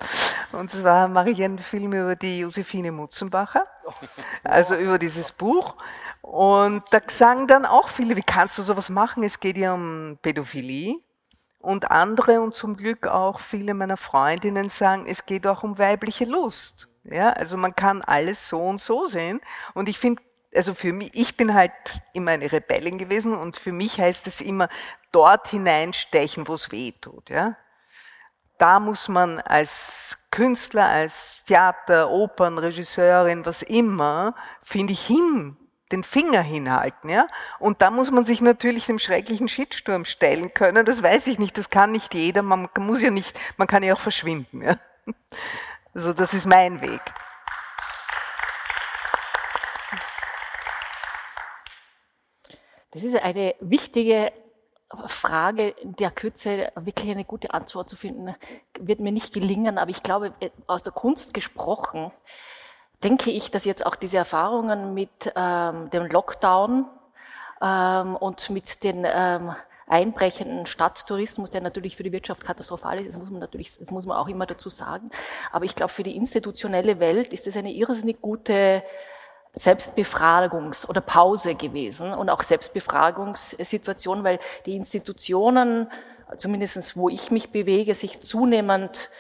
Und 0.53 0.71
zwar 0.71 1.09
mache 1.09 1.31
ich 1.31 1.43
einen 1.43 1.59
Film 1.59 1.93
über 1.93 2.17
die 2.17 2.41
Josephine 2.41 2.93
Mutzenbacher, 2.93 3.65
also 4.45 4.77
über 4.77 4.99
dieses 4.99 5.33
Buch. 5.33 5.75
Und 6.23 6.83
da 6.91 7.01
sagen 7.09 7.47
dann 7.47 7.67
auch 7.67 7.89
viele, 7.89 8.17
wie 8.17 8.23
kannst 8.23 8.59
du 8.59 8.63
sowas 8.63 8.89
machen? 8.89 9.23
Es 9.23 9.41
geht 9.41 9.59
ja 9.59 9.75
um 9.75 10.19
Pädophilie. 10.23 10.97
Und 11.61 11.91
andere 11.91 12.41
und 12.41 12.55
zum 12.55 12.77
Glück 12.77 13.09
auch 13.09 13.41
viele 13.41 13.75
meiner 13.75 13.97
Freundinnen 13.97 14.69
sagen, 14.69 15.07
es 15.09 15.27
geht 15.27 15.45
auch 15.47 15.65
um 15.65 15.77
weibliche 15.77 16.25
Lust. 16.25 16.89
Ja, 17.03 17.31
also 17.31 17.57
man 17.57 17.75
kann 17.75 18.01
alles 18.03 18.49
so 18.49 18.61
und 18.61 18.81
so 18.81 19.07
sehen. 19.07 19.41
Und 19.75 19.89
ich 19.89 19.99
finde, 19.99 20.23
also 20.59 20.75
für 20.75 20.93
mich, 20.93 21.11
ich 21.15 21.37
bin 21.37 21.55
halt 21.55 21.71
immer 22.13 22.33
eine 22.33 22.51
Rebellin 22.51 22.99
gewesen 22.99 23.33
und 23.33 23.57
für 23.57 23.71
mich 23.71 24.01
heißt 24.01 24.27
es 24.27 24.41
immer, 24.41 24.69
dort 25.13 25.47
hineinstechen, 25.47 26.49
wo 26.49 26.55
es 26.55 26.73
weh 26.73 26.93
tut. 27.01 27.31
Ja? 27.31 27.57
Da 28.59 28.81
muss 28.81 29.09
man 29.09 29.39
als 29.39 30.19
Künstler, 30.33 30.87
als 30.87 31.45
Theater, 31.45 32.11
Opern, 32.11 32.59
Regisseurin, 32.59 33.47
was 33.47 33.63
immer, 33.63 34.35
finde 34.61 34.95
ich, 34.95 35.07
hin 35.07 35.57
den 35.93 36.03
Finger 36.03 36.43
hinhalten, 36.43 37.09
ja. 37.09 37.27
Und 37.59 37.81
da 37.81 37.91
muss 37.91 38.11
man 38.11 38.27
sich 38.27 38.43
natürlich 38.43 38.85
dem 38.85 38.99
schrecklichen 38.99 39.49
Shitsturm 39.49 40.05
stellen 40.05 40.53
können. 40.53 40.85
Das 40.85 41.03
weiß 41.03 41.29
ich 41.29 41.39
nicht, 41.39 41.57
das 41.57 41.71
kann 41.71 41.93
nicht 41.93 42.13
jeder. 42.13 42.43
Man 42.43 42.69
muss 42.77 43.01
ja 43.01 43.11
nicht, 43.11 43.39
man 43.57 43.69
kann 43.69 43.83
ja 43.83 43.95
auch 43.95 44.01
verschwinden, 44.01 44.61
ja. 44.61 44.77
Also 45.95 46.13
das 46.13 46.35
ist 46.35 46.45
mein 46.47 46.83
Weg. 46.83 47.01
Das 52.91 53.05
ist 53.05 53.17
eine 53.17 53.55
wichtige 53.61 54.33
Frage 55.07 55.75
der 55.83 56.11
Kürze 56.11 56.73
wirklich 56.75 57.11
eine 57.11 57.25
gute 57.25 57.53
Antwort 57.53 57.89
zu 57.89 57.97
finden, 57.97 58.35
wird 58.79 59.01
mir 59.01 59.13
nicht 59.13 59.35
gelingen, 59.35 59.77
aber 59.77 59.91
ich 59.91 60.03
glaube, 60.03 60.33
aus 60.67 60.83
der 60.83 60.93
Kunst 60.93 61.35
gesprochen, 61.35 62.11
denke 63.05 63.31
ich, 63.31 63.51
dass 63.51 63.67
jetzt 63.67 63.85
auch 63.85 63.97
diese 63.97 64.17
Erfahrungen 64.17 64.95
mit 64.95 65.33
ähm, 65.37 65.91
dem 65.91 66.07
Lockdown 66.07 66.87
ähm, 67.61 68.17
und 68.17 68.49
mit 68.49 68.83
den 68.83 69.07
ähm, 69.07 69.55
einbrechenden 69.87 70.67
Stadttourismus, 70.67 71.51
der 71.51 71.61
natürlich 71.61 71.97
für 71.97 72.03
die 72.03 72.13
Wirtschaft 72.13 72.43
katastrophal 72.45 72.99
ist, 73.01 73.09
das 73.09 73.19
muss 73.19 73.31
man 73.31 73.41
natürlich, 73.41 73.77
das 73.79 73.91
muss 73.91 74.07
man 74.07 74.17
auch 74.17 74.29
immer 74.29 74.47
dazu 74.47 74.71
sagen. 74.71 75.11
Aber 75.53 75.67
ich 75.67 75.75
glaube, 75.75 75.93
für 75.93 76.03
die 76.03 76.17
institutionelle 76.17 76.99
Welt 76.99 77.33
ist 77.33 77.47
es 77.47 77.57
eine 77.57 77.73
irrsinnig 77.73 78.21
gute 78.21 78.83
Selbstbefragungs- 79.59 80.89
oder 80.89 81.01
Pause 81.01 81.55
gewesen 81.55 82.13
und 82.13 82.31
auch 82.31 82.43
Selbstbefragungssituation, 82.43 84.25
weil 84.25 84.39
die 84.67 84.77
Institutionen, 84.77 85.91
zumindestens 86.37 86.97
wo 86.97 87.09
ich 87.09 87.31
mich 87.31 87.51
bewege, 87.51 87.95
sich 87.95 88.21
zunehmend 88.21 89.11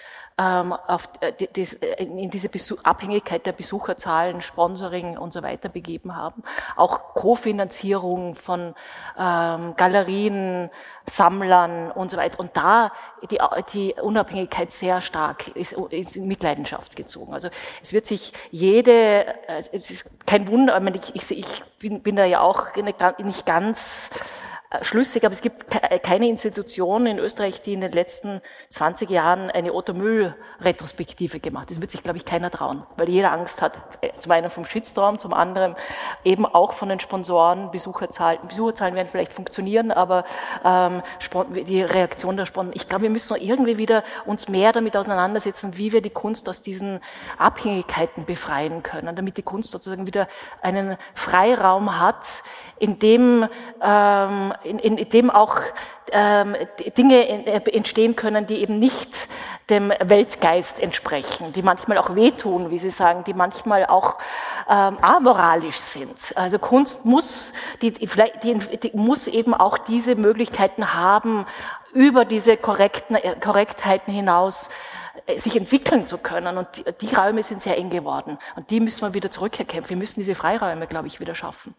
auf, 0.87 1.09
äh, 1.21 1.33
äh, 1.33 2.05
in 2.05 2.31
diese 2.31 2.49
Abhängigkeit 2.85 3.45
der 3.45 3.53
Besucherzahlen, 3.53 4.41
Sponsoring 4.41 5.19
und 5.19 5.33
so 5.33 5.43
weiter 5.43 5.69
begeben 5.69 6.15
haben. 6.15 6.45
Auch 6.77 7.15
Kofinanzierung 7.15 8.37
von 8.37 8.75
ähm, 9.19 9.75
Galerien, 9.77 10.71
Sammlern 11.07 11.91
und 11.91 12.13
so 12.13 12.17
weiter. 12.17 12.39
Und 12.39 12.57
da 12.57 12.93
die, 13.31 13.41
die 13.73 13.95
Unabhängigkeit 14.01 14.71
sehr 14.71 15.01
stark 15.01 15.49
ist, 15.57 15.73
ist 15.73 16.17
in 16.17 16.29
Mitleidenschaft 16.29 16.95
gezogen. 16.95 17.35
Also 17.35 17.49
es 17.83 17.93
wird 17.93 18.07
sich 18.07 18.33
jede, 18.53 19.27
äh, 19.49 19.59
es 19.73 19.91
ist 19.91 20.25
kein 20.25 20.47
Wunder, 20.47 20.81
ich, 20.95 21.17
ich, 21.17 21.31
ich 21.33 21.63
bin, 21.81 22.01
bin 22.01 22.15
da 22.15 22.25
ja 22.25 22.43
auch 22.43 22.77
nicht 23.19 23.45
ganz 23.45 24.11
schlüssig, 24.83 25.25
aber 25.25 25.33
es 25.33 25.41
gibt 25.41 25.67
keine 26.03 26.29
Institution 26.29 27.07
in 27.07 27.19
Österreich, 27.19 27.63
die 27.63 27.73
in 27.73 27.81
den 27.81 27.93
letzten 27.93 28.43
20 28.69 29.09
Jahren 29.09 29.51
eine 29.51 29.73
Otto 29.73 29.95
Müll-Retrospektive 29.95 31.41
gemacht 31.41 31.63
hat. 31.63 31.71
Das 31.71 31.81
wird 31.81 31.91
sich, 31.91 32.03
glaube 32.03 32.19
ich, 32.19 32.27
keiner 32.27 32.51
trauen, 32.51 32.83
weil 32.99 33.09
jeder 33.09 33.33
Angst 33.33 33.63
hat, 33.63 33.79
äh, 34.03 34.13
zum 34.19 34.33
einen 34.33 34.51
vom 34.51 34.67
Shitstorm, 34.67 35.19
zum 35.19 35.33
anderen 35.33 35.75
eben 36.23 36.45
auch 36.45 36.73
von 36.73 36.91
den 36.91 37.01
Sponsoren, 37.01 37.71
Besucherzahlen. 37.71 38.41
Besucherzahlen 38.47 38.95
werden 38.95 39.09
vielleicht 39.09 39.33
funktionieren, 39.33 39.91
aber 39.91 40.25
ähm, 40.63 41.03
die 41.67 41.81
Reaktion 41.81 42.37
der 42.37 42.45
Sponsoren, 42.45 42.77
ich 42.77 42.89
glaube, 42.91 43.05
wir 43.05 43.11
müssen 43.11 43.37
irgendwie 43.39 43.79
wieder 43.79 44.05
uns 44.27 44.49
mehr 44.49 44.73
damit 44.73 44.99
auseinandersetzen, 44.99 45.79
wie 45.79 45.93
wir 45.93 46.03
die 46.03 46.11
Kunst 46.11 46.47
aus 46.47 46.61
diesen 46.61 47.01
Abhängigkeiten 47.39 48.27
befreien 48.27 48.83
können, 48.83 49.17
damit 49.17 49.39
die 49.39 49.43
Kunst 49.43 49.71
sozusagen 49.71 50.07
wieder 50.07 50.29
einen 50.61 50.99
Freiraum 51.15 51.99
hat, 51.99 52.43
in 52.79 52.99
dem 52.99 53.49
ähm, 53.83 54.55
in, 54.65 54.79
in 54.79 55.09
dem 55.09 55.31
auch 55.31 55.61
ähm, 56.13 56.57
Dinge 56.97 57.47
äh, 57.47 57.77
entstehen 57.77 58.17
können, 58.17 58.47
die 58.47 58.57
eben 58.57 58.79
nicht 58.79 59.29
dem 59.71 59.93
Weltgeist 60.01 60.81
entsprechen, 60.81 61.53
die 61.53 61.63
manchmal 61.63 61.99
auch 61.99 62.15
wehtun, 62.15 62.71
wie 62.71 62.79
Sie 62.79 62.91
sagen, 62.91 63.25
die 63.25 63.35
manchmal 63.35 63.85
auch 63.87 64.19
ähm, 64.69 64.99
amoralisch 65.03 65.77
sind. 65.77 66.33
Also 66.37 66.59
Kunst 66.59 67.05
muss, 67.05 67.53
die, 67.83 67.93
die, 67.93 68.09
die, 68.43 68.91
muss 68.95 69.27
eben 69.27 69.55
auch 69.55 69.77
diese 69.77 70.15
Möglichkeiten 70.15 70.95
haben, 70.95 71.47
über 71.93 72.25
diese 72.25 72.57
korrekten, 72.57 73.17
äh, 73.17 73.37
Korrektheiten 73.39 74.13
hinaus 74.13 74.71
äh, 75.27 75.39
sich 75.39 75.57
entwickeln 75.57 76.07
zu 76.07 76.19
können. 76.19 76.57
Und 76.57 76.69
die, 76.77 76.85
die 77.01 77.15
Räume 77.15 77.43
sind 77.43 77.61
sehr 77.61 77.77
eng 77.77 77.91
geworden. 77.91 78.39
Und 78.57 78.71
die 78.71 78.81
müssen 78.81 79.03
wir 79.03 79.15
wieder 79.15 79.31
zurückerkämpfen. 79.31 79.91
Wir 79.91 79.97
müssen 79.97 80.21
diese 80.21 80.35
Freiräume, 80.35 80.87
glaube 80.87 81.09
ich, 81.09 81.21
wieder 81.21 81.35
schaffen. 81.35 81.75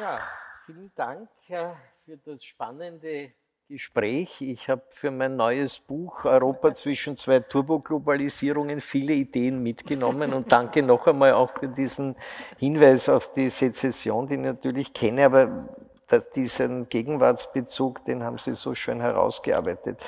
Ja, 0.00 0.18
vielen 0.66 0.92
Dank 0.94 1.28
für 1.46 1.76
das 2.24 2.44
spannende 2.44 3.32
Gespräch. 3.68 4.40
Ich 4.40 4.68
habe 4.68 4.82
für 4.88 5.10
mein 5.10 5.36
neues 5.36 5.78
Buch 5.78 6.24
Europa 6.24 6.72
zwischen 6.74 7.16
zwei 7.16 7.40
Turboglobalisierungen 7.40 8.80
viele 8.80 9.12
Ideen 9.12 9.62
mitgenommen 9.62 10.32
und 10.32 10.50
danke 10.50 10.82
noch 10.82 11.06
einmal 11.06 11.34
auch 11.34 11.50
für 11.58 11.68
diesen 11.68 12.16
Hinweis 12.58 13.08
auf 13.08 13.32
die 13.32 13.50
Sezession, 13.50 14.26
die 14.26 14.34
ich 14.34 14.40
natürlich 14.40 14.92
kenne, 14.92 15.26
aber 15.26 15.68
dass 16.08 16.30
diesen 16.30 16.88
Gegenwartsbezug, 16.88 18.04
den 18.04 18.24
haben 18.24 18.38
Sie 18.38 18.54
so 18.54 18.74
schön 18.74 19.00
herausgearbeitet. 19.00 19.98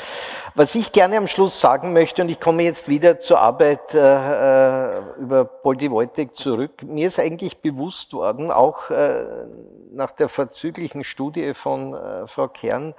Was 0.55 0.75
ich 0.75 0.93
gerne 0.93 1.19
am 1.19 1.27
Schluss 1.27 1.61
sagen 1.61 1.93
möchte, 1.93 2.23
und 2.23 2.29
ich 2.29 2.41
komme 2.41 2.63
jetzt 2.63 2.89
wieder 2.89 3.19
zur 3.19 3.41
Arbeit 3.41 3.95
äh, 3.95 3.99
äh 3.99 5.01
über 5.21 5.45
Poldi 5.45 5.91
Wojtek 5.91 6.35
zurück, 6.35 6.83
mir 6.83 7.09
ist 7.09 7.21
eigentlich 7.21 7.59
bewusst 7.59 8.13
worden, 8.13 8.51
auch 8.51 8.91
äh, 8.91 9.25
nach 9.93 10.11
der 10.11 10.29
verzüglichen 10.29 11.05
Studie 11.05 11.55
von 11.55 11.95
äh, 11.95 12.27
Frau 12.27 12.49
Kern, 12.49 12.95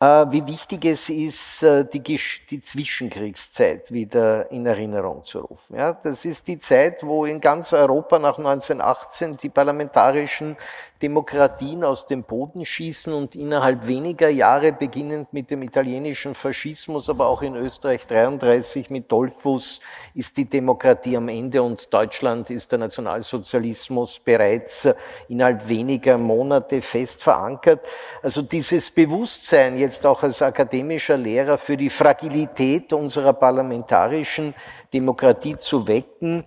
äh, 0.00 0.26
wie 0.30 0.46
wichtig 0.46 0.86
es 0.86 1.10
ist, 1.10 1.62
äh, 1.62 1.84
die, 1.84 2.00
die, 2.00 2.62
Zwischenkriegszeit 2.62 3.92
wieder 3.92 4.50
in 4.50 4.64
Erinnerung 4.64 5.24
zu 5.24 5.40
rufen. 5.40 5.76
Ja, 5.76 5.92
das 5.92 6.24
ist 6.24 6.48
die 6.48 6.58
Zeit, 6.58 7.04
wo 7.04 7.26
in 7.26 7.40
ganz 7.40 7.74
Europa 7.74 8.18
nach 8.18 8.38
1918 8.38 9.36
die 9.36 9.50
parlamentarischen 9.50 10.56
Demokratien 11.02 11.82
aus 11.82 12.06
dem 12.06 12.24
Boden 12.24 12.66
schießen 12.66 13.12
und 13.14 13.34
innerhalb 13.34 13.86
weniger 13.86 14.28
Jahre, 14.28 14.72
beginnend 14.72 15.32
mit 15.32 15.50
dem 15.50 15.62
italienischen 15.62 16.34
Faschismus, 16.34 17.08
aber 17.08 17.26
auch 17.26 17.40
in 17.40 17.56
Österreich 17.56 18.06
33 18.06 18.90
mit 18.90 19.10
Dollfuss, 19.10 19.80
ist 20.14 20.36
die 20.36 20.44
Demokratie 20.44 21.16
am 21.16 21.28
Ende 21.28 21.62
und 21.62 21.92
Deutschland 21.92 22.50
ist 22.50 22.70
der 22.72 22.80
Nationalsozialismus 22.80 24.18
bereits 24.18 24.88
innerhalb 25.28 25.66
weniger 25.68 26.18
Monate 26.18 26.82
fest 26.82 27.22
verankert. 27.22 27.80
Also 28.22 28.42
dieses 28.42 28.90
Bewusstsein 28.90 29.78
jetzt 29.78 30.04
auch 30.04 30.22
als 30.22 30.42
akademischer 30.42 31.16
Lehrer 31.16 31.56
für 31.56 31.78
die 31.78 31.90
Fragilität 31.90 32.92
unserer 32.92 33.32
parlamentarischen 33.32 34.54
Demokratie 34.92 35.56
zu 35.56 35.86
wecken, 35.88 36.44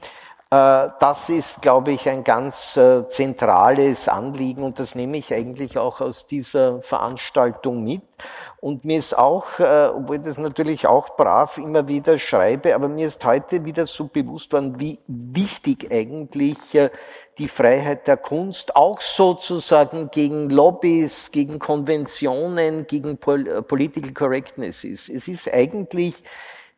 das 0.54 1.30
ist, 1.30 1.64
glaube 1.64 1.94
ich, 1.94 2.08
ein 2.08 2.24
ganz 2.24 2.78
äh, 2.78 3.08
zentrales 3.10 4.08
Anliegen 4.08 4.62
und 4.64 4.78
das 4.78 4.94
nehme 4.94 5.18
ich 5.18 5.34
eigentlich 5.34 5.80
auch 5.80 6.00
aus 6.00 6.28
dieser 6.28 6.80
Veranstaltung 6.82 7.84
mit. 7.84 8.04
Und 8.60 8.86
mir 8.86 9.00
ist 9.00 9.18
auch, 9.18 9.60
äh, 9.60 9.88
obwohl 9.88 10.18
ich 10.18 10.22
das 10.22 10.38
natürlich 10.38 10.86
auch 10.86 11.16
brav 11.16 11.58
immer 11.58 11.88
wieder 11.88 12.20
schreibe, 12.20 12.76
aber 12.76 12.88
mir 12.88 13.08
ist 13.08 13.26
heute 13.26 13.66
wieder 13.66 13.88
so 13.88 14.06
bewusst 14.06 14.54
worden, 14.54 14.80
wie 14.80 15.00
wichtig 15.08 15.88
eigentlich 15.92 16.58
die 17.40 17.48
Freiheit 17.48 18.06
der 18.06 18.18
Kunst 18.18 18.76
auch 18.76 19.02
sozusagen 19.02 20.12
gegen 20.12 20.52
Lobbys, 20.52 21.32
gegen 21.32 21.58
Konventionen, 21.58 22.86
gegen 22.86 23.18
Political 23.18 24.14
Correctness 24.14 24.84
ist. 24.84 25.10
Es 25.10 25.28
ist 25.28 25.52
eigentlich 25.52 26.24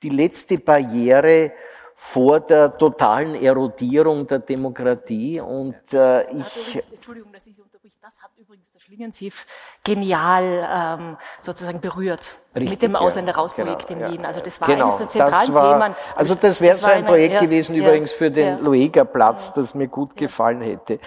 die 0.01 0.09
letzte 0.09 0.59
Barriere 0.59 1.51
vor 1.95 2.39
der 2.41 2.77
totalen 2.77 3.35
Erodierung 3.35 4.27
der 4.27 4.39
Demokratie. 4.39 5.39
Und 5.39 5.93
äh, 5.93 6.23
ich. 6.31 6.83
Entschuldigung, 6.91 7.31
dass 7.31 7.47
ich. 7.47 7.61
Das 8.05 8.21
hat 8.21 8.29
übrigens 8.37 8.71
der 8.71 8.79
Schlingensief 8.81 9.47
genial 9.83 10.99
ähm, 10.99 11.17
sozusagen 11.39 11.81
berührt 11.81 12.35
Richtig, 12.53 12.69
mit 12.69 12.81
dem 12.83 12.95
Ausländer-Raus-Projekt 12.95 13.87
genau, 13.87 14.05
in 14.05 14.11
Wien. 14.11 14.25
Also 14.27 14.41
das 14.41 14.61
war 14.61 14.67
genau, 14.67 14.83
eines 14.83 14.97
der 14.97 15.07
zentralen 15.07 15.53
war, 15.55 15.79
Themen. 15.79 15.95
Also 16.15 16.35
das 16.35 16.61
wäre 16.61 16.77
so 16.77 16.85
ein 16.85 16.99
eine, 16.99 17.07
Projekt 17.07 17.33
ja, 17.33 17.39
gewesen, 17.39 17.73
ja, 17.73 17.81
übrigens 17.81 18.11
für 18.11 18.29
den 18.29 18.47
ja, 18.47 18.63
Lueger-Platz, 18.63 19.53
das 19.53 19.73
mir 19.73 19.87
gut 19.87 20.15
gefallen 20.15 20.61
hätte. 20.61 20.99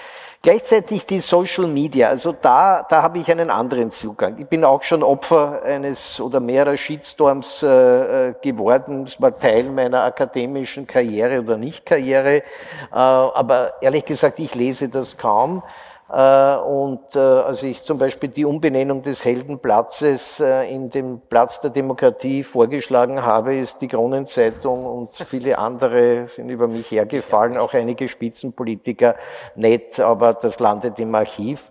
Gleichzeitig 0.43 1.07
die 1.07 1.20
Social 1.20 1.69
Media, 1.69 2.09
also 2.09 2.33
da, 2.33 2.83
da 2.83 3.01
habe 3.01 3.19
ich 3.19 3.31
einen 3.31 3.51
anderen 3.51 3.93
Zugang. 3.93 4.37
Ich 4.39 4.49
bin 4.49 4.65
auch 4.65 4.83
schon 4.83 5.05
Opfer 5.05 5.62
eines 5.62 6.20
oder 6.20 6.41
mehrerer 6.41 6.77
Shitstorms 6.77 7.62
äh, 7.62 8.31
äh 8.31 8.35
geworden. 8.43 9.05
Das 9.05 9.20
war 9.20 9.39
Teil 9.39 9.70
meiner 9.70 10.03
akademischen 10.03 10.89
Karriere 10.89 11.43
oder 11.43 11.59
Nicht-Karriere. 11.59 12.39
Äh, 12.39 12.43
aber 12.91 13.75
ehrlich 13.81 14.05
gesagt, 14.05 14.41
ich 14.41 14.57
lese 14.57 14.89
das 14.89 15.16
kaum. 15.16 15.62
Äh, 16.11 16.57
und 16.57 17.15
äh, 17.15 17.19
als 17.19 17.63
ich 17.63 17.83
zum 17.83 17.99
Beispiel 17.99 18.31
die 18.31 18.47
Umbenennung 18.47 19.03
des 19.03 19.25
Heldenplatzes 19.25 20.41
äh, 20.41 20.73
in 20.73 20.89
den 20.89 21.21
Platz 21.21 21.61
der 21.61 21.71
Demokratie 21.71 22.43
vorgeschlagen 22.43 23.23
habe, 23.23 23.57
ist 23.57 23.83
die 23.83 23.89
Kronenzeitung 23.89 24.87
und 24.87 25.15
viele 25.15 25.59
andere 25.59 26.27
sind 26.27 26.49
über 26.49 26.67
mich 26.67 26.91
hergefallen, 26.91 27.59
auch 27.59 27.75
einige 27.75 28.09
Spitzenpolitiker 28.09 29.17
nett, 29.55 30.01
aber 30.01 30.33
das 30.33 30.59
landet 30.61 30.99
im 30.99 31.15
Archiv. 31.15 31.71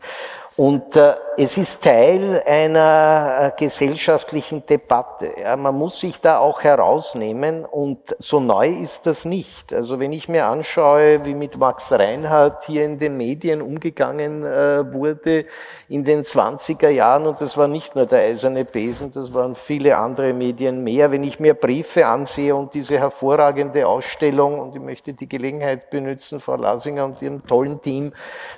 Und 0.58 0.96
äh, 0.96 1.14
es 1.40 1.56
ist 1.56 1.84
Teil 1.84 2.42
einer 2.44 3.54
äh, 3.56 3.60
gesellschaftlichen 3.60 4.66
Debatte. 4.66 5.30
Ja, 5.40 5.56
man 5.56 5.76
muss 5.76 6.00
sich 6.00 6.20
da 6.20 6.40
auch 6.40 6.64
herausnehmen 6.64 7.64
und 7.64 8.00
so 8.18 8.40
neu 8.40 8.70
ist 8.70 9.06
das 9.06 9.24
nicht. 9.24 9.72
Also 9.72 10.00
wenn 10.00 10.14
ich 10.14 10.28
mir 10.30 10.48
anschaue, 10.48 11.24
wie 11.26 11.36
mit 11.36 11.60
Max 11.60 11.92
Reinhardt 11.92 12.66
hier 12.66 12.86
in 12.86 12.98
den 12.98 13.18
Medien 13.18 13.62
umgegangen 13.62 14.44
äh, 14.44 14.92
wurde 14.92 15.46
in 15.90 16.04
den 16.04 16.24
20er 16.24 16.90
Jahren, 16.90 17.28
und 17.28 17.40
das 17.40 17.56
war 17.56 17.68
nicht 17.68 17.96
nur 17.96 18.08
der 18.08 18.22
eiserne 18.22 18.66
Besen, 18.66 19.12
das 19.12 19.32
waren 19.36 19.54
viele 19.54 19.96
andere 19.96 20.34
Medien 20.34 20.84
mehr. 20.84 21.12
Wenn 21.12 21.24
ich 21.24 21.40
mir 21.40 21.54
Briefe 21.54 22.08
ansehe 22.08 22.56
und 22.56 22.74
diese 22.74 22.98
hervorragende 22.98 23.88
Ausstellung, 23.88 24.60
und 24.60 24.76
ich 24.76 24.82
möchte 24.82 25.14
die 25.14 25.30
Gelegenheit 25.30 25.92
benutzen, 25.92 26.40
Frau 26.40 26.56
Lasinger 26.56 27.06
und 27.06 27.22
ihrem 27.22 27.46
tollen 27.46 27.80
Team 27.80 28.12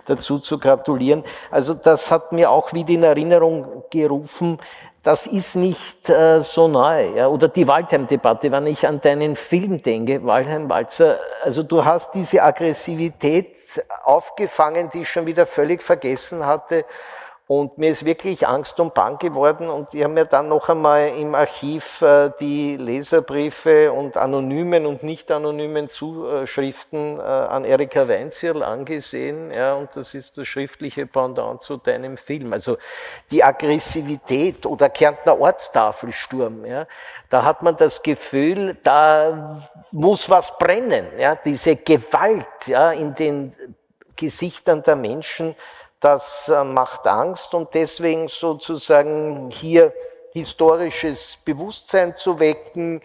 dazu 0.05 0.39
zu 0.39 0.57
gratulieren. 0.59 1.25
Also 1.51 1.73
das 1.89 2.11
hat 2.11 2.31
mir 2.31 2.51
auch 2.51 2.71
wieder 2.73 2.93
in 2.93 3.03
Erinnerung 3.03 3.83
gerufen, 3.89 4.59
das 5.01 5.25
ist 5.25 5.55
nicht 5.55 6.07
äh, 6.09 6.41
so 6.41 6.67
neu. 6.67 7.15
Ja? 7.15 7.27
Oder 7.27 7.47
die 7.47 7.67
Waldheim-Debatte, 7.67 8.51
wenn 8.51 8.67
ich 8.67 8.85
an 8.85 9.01
deinen 9.01 9.35
Film 9.35 9.81
denke, 9.81 10.23
Waldheim-Walzer, 10.23 11.19
also 11.43 11.63
du 11.63 11.83
hast 11.83 12.13
diese 12.13 12.43
Aggressivität 12.43 13.55
aufgefangen, 14.03 14.89
die 14.93 15.01
ich 15.01 15.09
schon 15.09 15.25
wieder 15.25 15.47
völlig 15.47 15.81
vergessen 15.81 16.45
hatte. 16.45 16.85
Und 17.51 17.79
mir 17.79 17.89
ist 17.89 18.05
wirklich 18.05 18.47
Angst 18.47 18.79
und 18.79 18.93
Bang 18.93 19.17
geworden 19.17 19.71
und 19.71 19.91
ich 19.95 20.03
habe 20.03 20.13
mir 20.13 20.25
dann 20.25 20.49
noch 20.49 20.69
einmal 20.69 21.07
im 21.17 21.33
Archiv 21.33 21.99
äh, 22.03 22.29
die 22.39 22.77
Leserbriefe 22.77 23.91
und 23.91 24.17
anonymen 24.17 24.85
und 24.85 25.01
nicht 25.01 25.31
anonymen 25.31 25.89
Zuschriften 25.89 27.17
äh, 27.17 27.23
an 27.23 27.65
Erika 27.65 28.07
Weinzierl 28.07 28.61
angesehen. 28.61 29.49
Ja, 29.51 29.73
und 29.73 29.95
das 29.95 30.13
ist 30.13 30.37
das 30.37 30.47
schriftliche 30.47 31.07
Pendant 31.07 31.63
zu 31.63 31.77
deinem 31.77 32.17
Film. 32.17 32.53
Also 32.53 32.77
die 33.31 33.43
Aggressivität 33.43 34.67
oder 34.67 34.87
Kärntner 34.89 35.41
Ortstafelsturm, 35.41 36.65
ja, 36.65 36.85
da 37.29 37.43
hat 37.43 37.63
man 37.63 37.75
das 37.75 38.03
Gefühl, 38.03 38.77
da 38.83 39.59
muss 39.89 40.29
was 40.29 40.55
brennen. 40.59 41.07
Ja, 41.17 41.33
diese 41.33 41.77
Gewalt 41.77 42.67
ja, 42.67 42.91
in 42.91 43.15
den 43.15 43.55
Gesichtern 44.15 44.83
der 44.83 44.97
Menschen, 44.97 45.55
das 45.99 46.47
äh, 46.47 46.63
macht 46.63 47.05
Angst 47.07 47.53
und 47.53 47.73
deswegen 47.73 48.27
sozusagen 48.27 49.49
hier 49.51 49.93
historisches 50.33 51.37
Bewusstsein 51.43 52.15
zu 52.15 52.39
wecken, 52.39 53.01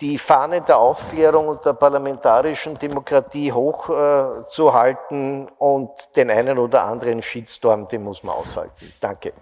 die 0.00 0.18
Fahne 0.18 0.60
der 0.62 0.78
Aufklärung 0.78 1.48
und 1.48 1.64
der 1.64 1.74
parlamentarischen 1.74 2.74
Demokratie 2.76 3.52
hochzuhalten 3.52 5.46
äh, 5.46 5.50
und 5.58 5.90
den 6.16 6.30
einen 6.30 6.58
oder 6.58 6.82
anderen 6.82 7.22
Shitstorm, 7.22 7.86
den 7.88 8.02
muss 8.02 8.22
man 8.22 8.34
aushalten. 8.34 8.92
Danke. 9.00 9.32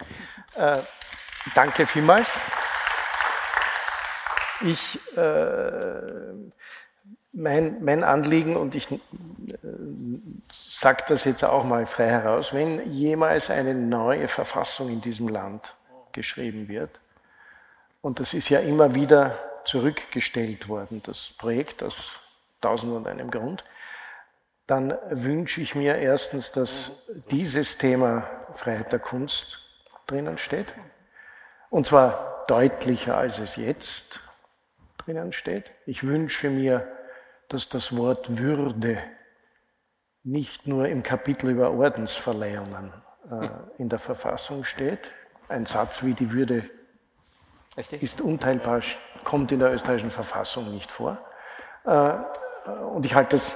Äh, 0.56 0.78
danke 1.54 1.86
vielmals. 1.86 2.28
Ich 4.60 5.00
äh, 5.16 6.32
mein, 7.32 7.82
mein 7.82 8.04
Anliegen, 8.04 8.56
und 8.56 8.74
ich 8.74 8.90
äh, 8.90 8.98
sage 10.48 11.04
das 11.08 11.24
jetzt 11.24 11.44
auch 11.44 11.64
mal 11.64 11.86
frei 11.86 12.08
heraus, 12.08 12.52
wenn 12.52 12.90
jemals 12.90 13.50
eine 13.50 13.74
neue 13.74 14.28
Verfassung 14.28 14.90
in 14.90 15.00
diesem 15.00 15.28
Land 15.28 15.74
geschrieben 16.12 16.68
wird, 16.68 17.00
und 18.02 18.20
das 18.20 18.34
ist 18.34 18.48
ja 18.48 18.60
immer 18.60 18.94
wieder 18.94 19.38
zurückgestellt 19.64 20.68
worden, 20.68 21.02
das 21.04 21.30
Projekt 21.38 21.82
aus 21.82 22.16
Tausend 22.60 22.92
und 22.92 23.08
einem 23.08 23.30
Grund, 23.30 23.64
dann 24.68 24.96
wünsche 25.10 25.60
ich 25.60 25.74
mir 25.74 25.96
erstens, 25.96 26.52
dass 26.52 27.08
dieses 27.30 27.76
Thema 27.78 28.28
Freiheit 28.52 28.92
der 28.92 29.00
Kunst 29.00 29.58
drinnen 30.06 30.38
steht, 30.38 30.72
und 31.70 31.86
zwar 31.86 32.44
deutlicher, 32.46 33.16
als 33.16 33.38
es 33.38 33.56
jetzt 33.56 34.20
drinnen 34.98 35.32
steht. 35.32 35.72
Ich 35.86 36.04
wünsche 36.04 36.50
mir, 36.50 36.86
dass 37.52 37.68
das 37.68 37.94
Wort 37.96 38.38
Würde 38.38 38.98
nicht 40.24 40.66
nur 40.66 40.88
im 40.88 41.02
Kapitel 41.02 41.50
über 41.50 41.70
Ordensverleihungen 41.70 42.92
äh, 43.30 43.48
in 43.76 43.88
der 43.88 43.98
Verfassung 43.98 44.64
steht. 44.64 45.10
Ein 45.48 45.66
Satz 45.66 46.02
wie 46.02 46.14
die 46.14 46.32
Würde 46.32 46.64
Richtig? 47.76 48.02
ist 48.02 48.20
unteilbar, 48.22 48.80
kommt 49.24 49.52
in 49.52 49.58
der 49.58 49.72
österreichischen 49.72 50.10
Verfassung 50.10 50.72
nicht 50.72 50.90
vor. 50.90 51.18
Äh, 51.84 52.14
und 52.94 53.04
ich 53.04 53.14
halte 53.14 53.32
das, 53.32 53.54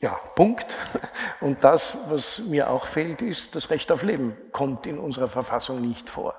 ja, 0.00 0.18
Punkt. 0.34 0.66
Und 1.40 1.62
das, 1.64 1.96
was 2.08 2.38
mir 2.38 2.70
auch 2.70 2.86
fehlt, 2.86 3.20
ist, 3.20 3.54
das 3.54 3.70
Recht 3.70 3.92
auf 3.92 4.02
Leben 4.02 4.36
kommt 4.52 4.86
in 4.86 4.98
unserer 4.98 5.28
Verfassung 5.28 5.80
nicht 5.80 6.08
vor. 6.08 6.34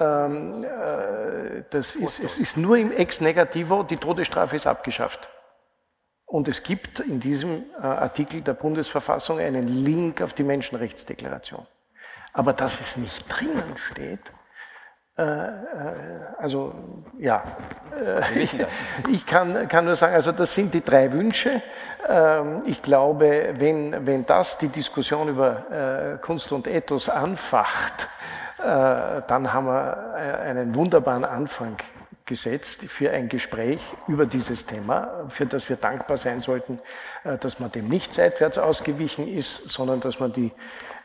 Ähm, 0.00 0.64
äh, 0.64 1.62
das 1.70 1.94
ist, 1.94 2.18
es 2.18 2.38
ist 2.38 2.56
nur 2.56 2.76
im 2.78 2.90
Ex 2.90 3.20
Negativo, 3.20 3.82
die 3.82 3.96
Todesstrafe 3.96 4.56
ist 4.56 4.66
abgeschafft. 4.66 5.28
Und 6.32 6.48
es 6.48 6.62
gibt 6.62 6.98
in 7.00 7.20
diesem 7.20 7.64
äh, 7.78 7.82
Artikel 7.82 8.40
der 8.40 8.54
Bundesverfassung 8.54 9.38
einen 9.38 9.68
Link 9.68 10.22
auf 10.22 10.32
die 10.32 10.44
Menschenrechtsdeklaration. 10.44 11.66
Aber 12.32 12.54
dass 12.54 12.80
es 12.80 12.96
nicht 12.96 13.26
drinnen 13.28 13.76
steht, 13.76 14.32
äh, 15.18 15.24
äh, 15.24 15.50
also 16.38 16.74
ja, 17.18 17.42
ich 19.10 19.26
kann, 19.26 19.68
kann 19.68 19.84
nur 19.84 19.94
sagen, 19.94 20.14
also 20.14 20.32
das 20.32 20.54
sind 20.54 20.72
die 20.72 20.80
drei 20.80 21.12
Wünsche. 21.12 21.60
Ähm, 22.08 22.62
ich 22.64 22.80
glaube, 22.80 23.50
wenn, 23.58 24.06
wenn 24.06 24.24
das 24.24 24.56
die 24.56 24.68
Diskussion 24.68 25.28
über 25.28 26.18
Kunst 26.22 26.50
und 26.50 26.66
Ethos 26.66 27.10
anfacht, 27.10 28.08
dann 28.56 29.52
haben 29.52 29.66
wir 29.66 30.14
einen 30.14 30.74
wunderbaren 30.76 31.24
Anfang 31.26 31.76
gesetzt 32.24 32.84
für 32.84 33.10
ein 33.10 33.28
Gespräch 33.28 33.80
über 34.06 34.26
dieses 34.26 34.66
Thema, 34.66 35.26
für 35.28 35.46
das 35.46 35.68
wir 35.68 35.76
dankbar 35.76 36.16
sein 36.16 36.40
sollten, 36.40 36.78
äh, 37.24 37.38
dass 37.38 37.58
man 37.58 37.70
dem 37.72 37.88
nicht 37.88 38.14
seitwärts 38.14 38.58
ausgewichen 38.58 39.28
ist, 39.28 39.70
sondern 39.70 40.00
dass 40.00 40.20
man 40.20 40.32
die, 40.32 40.52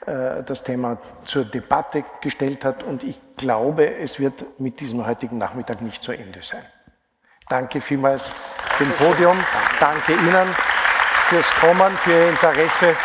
äh, 0.06 0.44
das 0.44 0.64
Thema 0.64 1.00
zur 1.26 1.46
Debatte 1.46 2.04
gestellt 2.22 2.64
hat. 2.64 2.84
Und 2.84 3.04
ich 3.04 3.20
glaube, 3.36 3.98
es 3.98 4.20
wird 4.20 4.60
mit 4.60 4.80
diesem 4.80 5.06
heutigen 5.06 5.38
Nachmittag 5.38 5.82
nicht 5.82 6.04
zu 6.04 6.12
Ende 6.12 6.42
sein. 6.44 6.66
Danke 7.50 7.82
vielmals 7.82 8.34
dem 8.80 8.92
Podium. 8.92 9.38
Danke 9.80 10.14
Ihnen 10.14 10.48
fürs 11.30 11.50
Kommen, 11.56 11.92
für 11.98 12.12
Ihr 12.12 12.30
Interesse. 12.30 12.96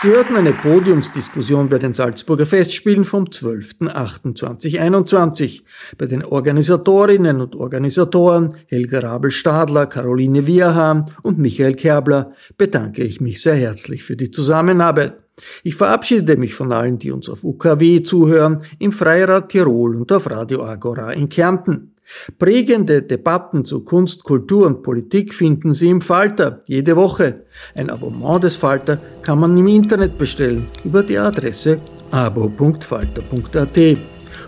Sie 0.00 0.10
hörten 0.10 0.36
eine 0.36 0.52
Podiumsdiskussion 0.52 1.68
bei 1.68 1.78
den 1.78 1.92
Salzburger 1.92 2.46
Festspielen 2.46 3.04
vom 3.04 3.24
12.08.2021. 3.24 5.62
Bei 5.98 6.06
den 6.06 6.24
Organisatorinnen 6.24 7.40
und 7.40 7.56
Organisatoren 7.56 8.54
Helga 8.68 9.00
Rabel-Stadler, 9.00 9.86
Caroline 9.86 10.46
Wierhahn 10.46 11.10
und 11.22 11.40
Michael 11.40 11.74
Kerbler 11.74 12.32
bedanke 12.56 13.02
ich 13.02 13.20
mich 13.20 13.42
sehr 13.42 13.56
herzlich 13.56 14.04
für 14.04 14.14
die 14.14 14.30
Zusammenarbeit. 14.30 15.18
Ich 15.64 15.74
verabschiede 15.74 16.36
mich 16.36 16.54
von 16.54 16.70
allen, 16.70 17.00
die 17.00 17.10
uns 17.10 17.28
auf 17.28 17.42
UKW 17.42 18.04
zuhören, 18.04 18.62
im 18.78 18.92
Freirad 18.92 19.48
Tirol 19.48 19.96
und 19.96 20.12
auf 20.12 20.30
Radio 20.30 20.64
Agora 20.64 21.10
in 21.10 21.28
Kärnten. 21.28 21.96
Prägende 22.38 23.02
Debatten 23.02 23.64
zu 23.64 23.80
Kunst, 23.80 24.24
Kultur 24.24 24.66
und 24.66 24.82
Politik 24.82 25.34
finden 25.34 25.72
Sie 25.74 25.88
im 25.88 26.00
Falter 26.00 26.60
jede 26.66 26.96
Woche. 26.96 27.44
Ein 27.74 27.90
Abonnement 27.90 28.42
des 28.42 28.56
Falter 28.56 28.98
kann 29.22 29.40
man 29.40 29.56
im 29.56 29.66
Internet 29.66 30.18
bestellen 30.18 30.66
über 30.84 31.02
die 31.02 31.18
Adresse 31.18 31.80
abo.falter.at. 32.10 33.98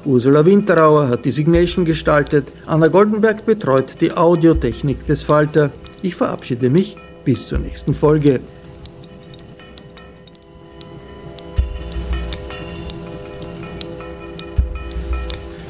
Ursula 0.04 0.46
Winterauer 0.46 1.08
hat 1.08 1.24
die 1.26 1.30
Signation 1.30 1.84
gestaltet, 1.84 2.48
Anna 2.66 2.88
Goldenberg 2.88 3.44
betreut 3.44 4.00
die 4.00 4.12
Audiotechnik 4.12 5.06
des 5.06 5.22
Falter. 5.22 5.70
Ich 6.02 6.14
verabschiede 6.14 6.70
mich 6.70 6.96
bis 7.24 7.46
zur 7.46 7.58
nächsten 7.58 7.92
Folge. 7.92 8.40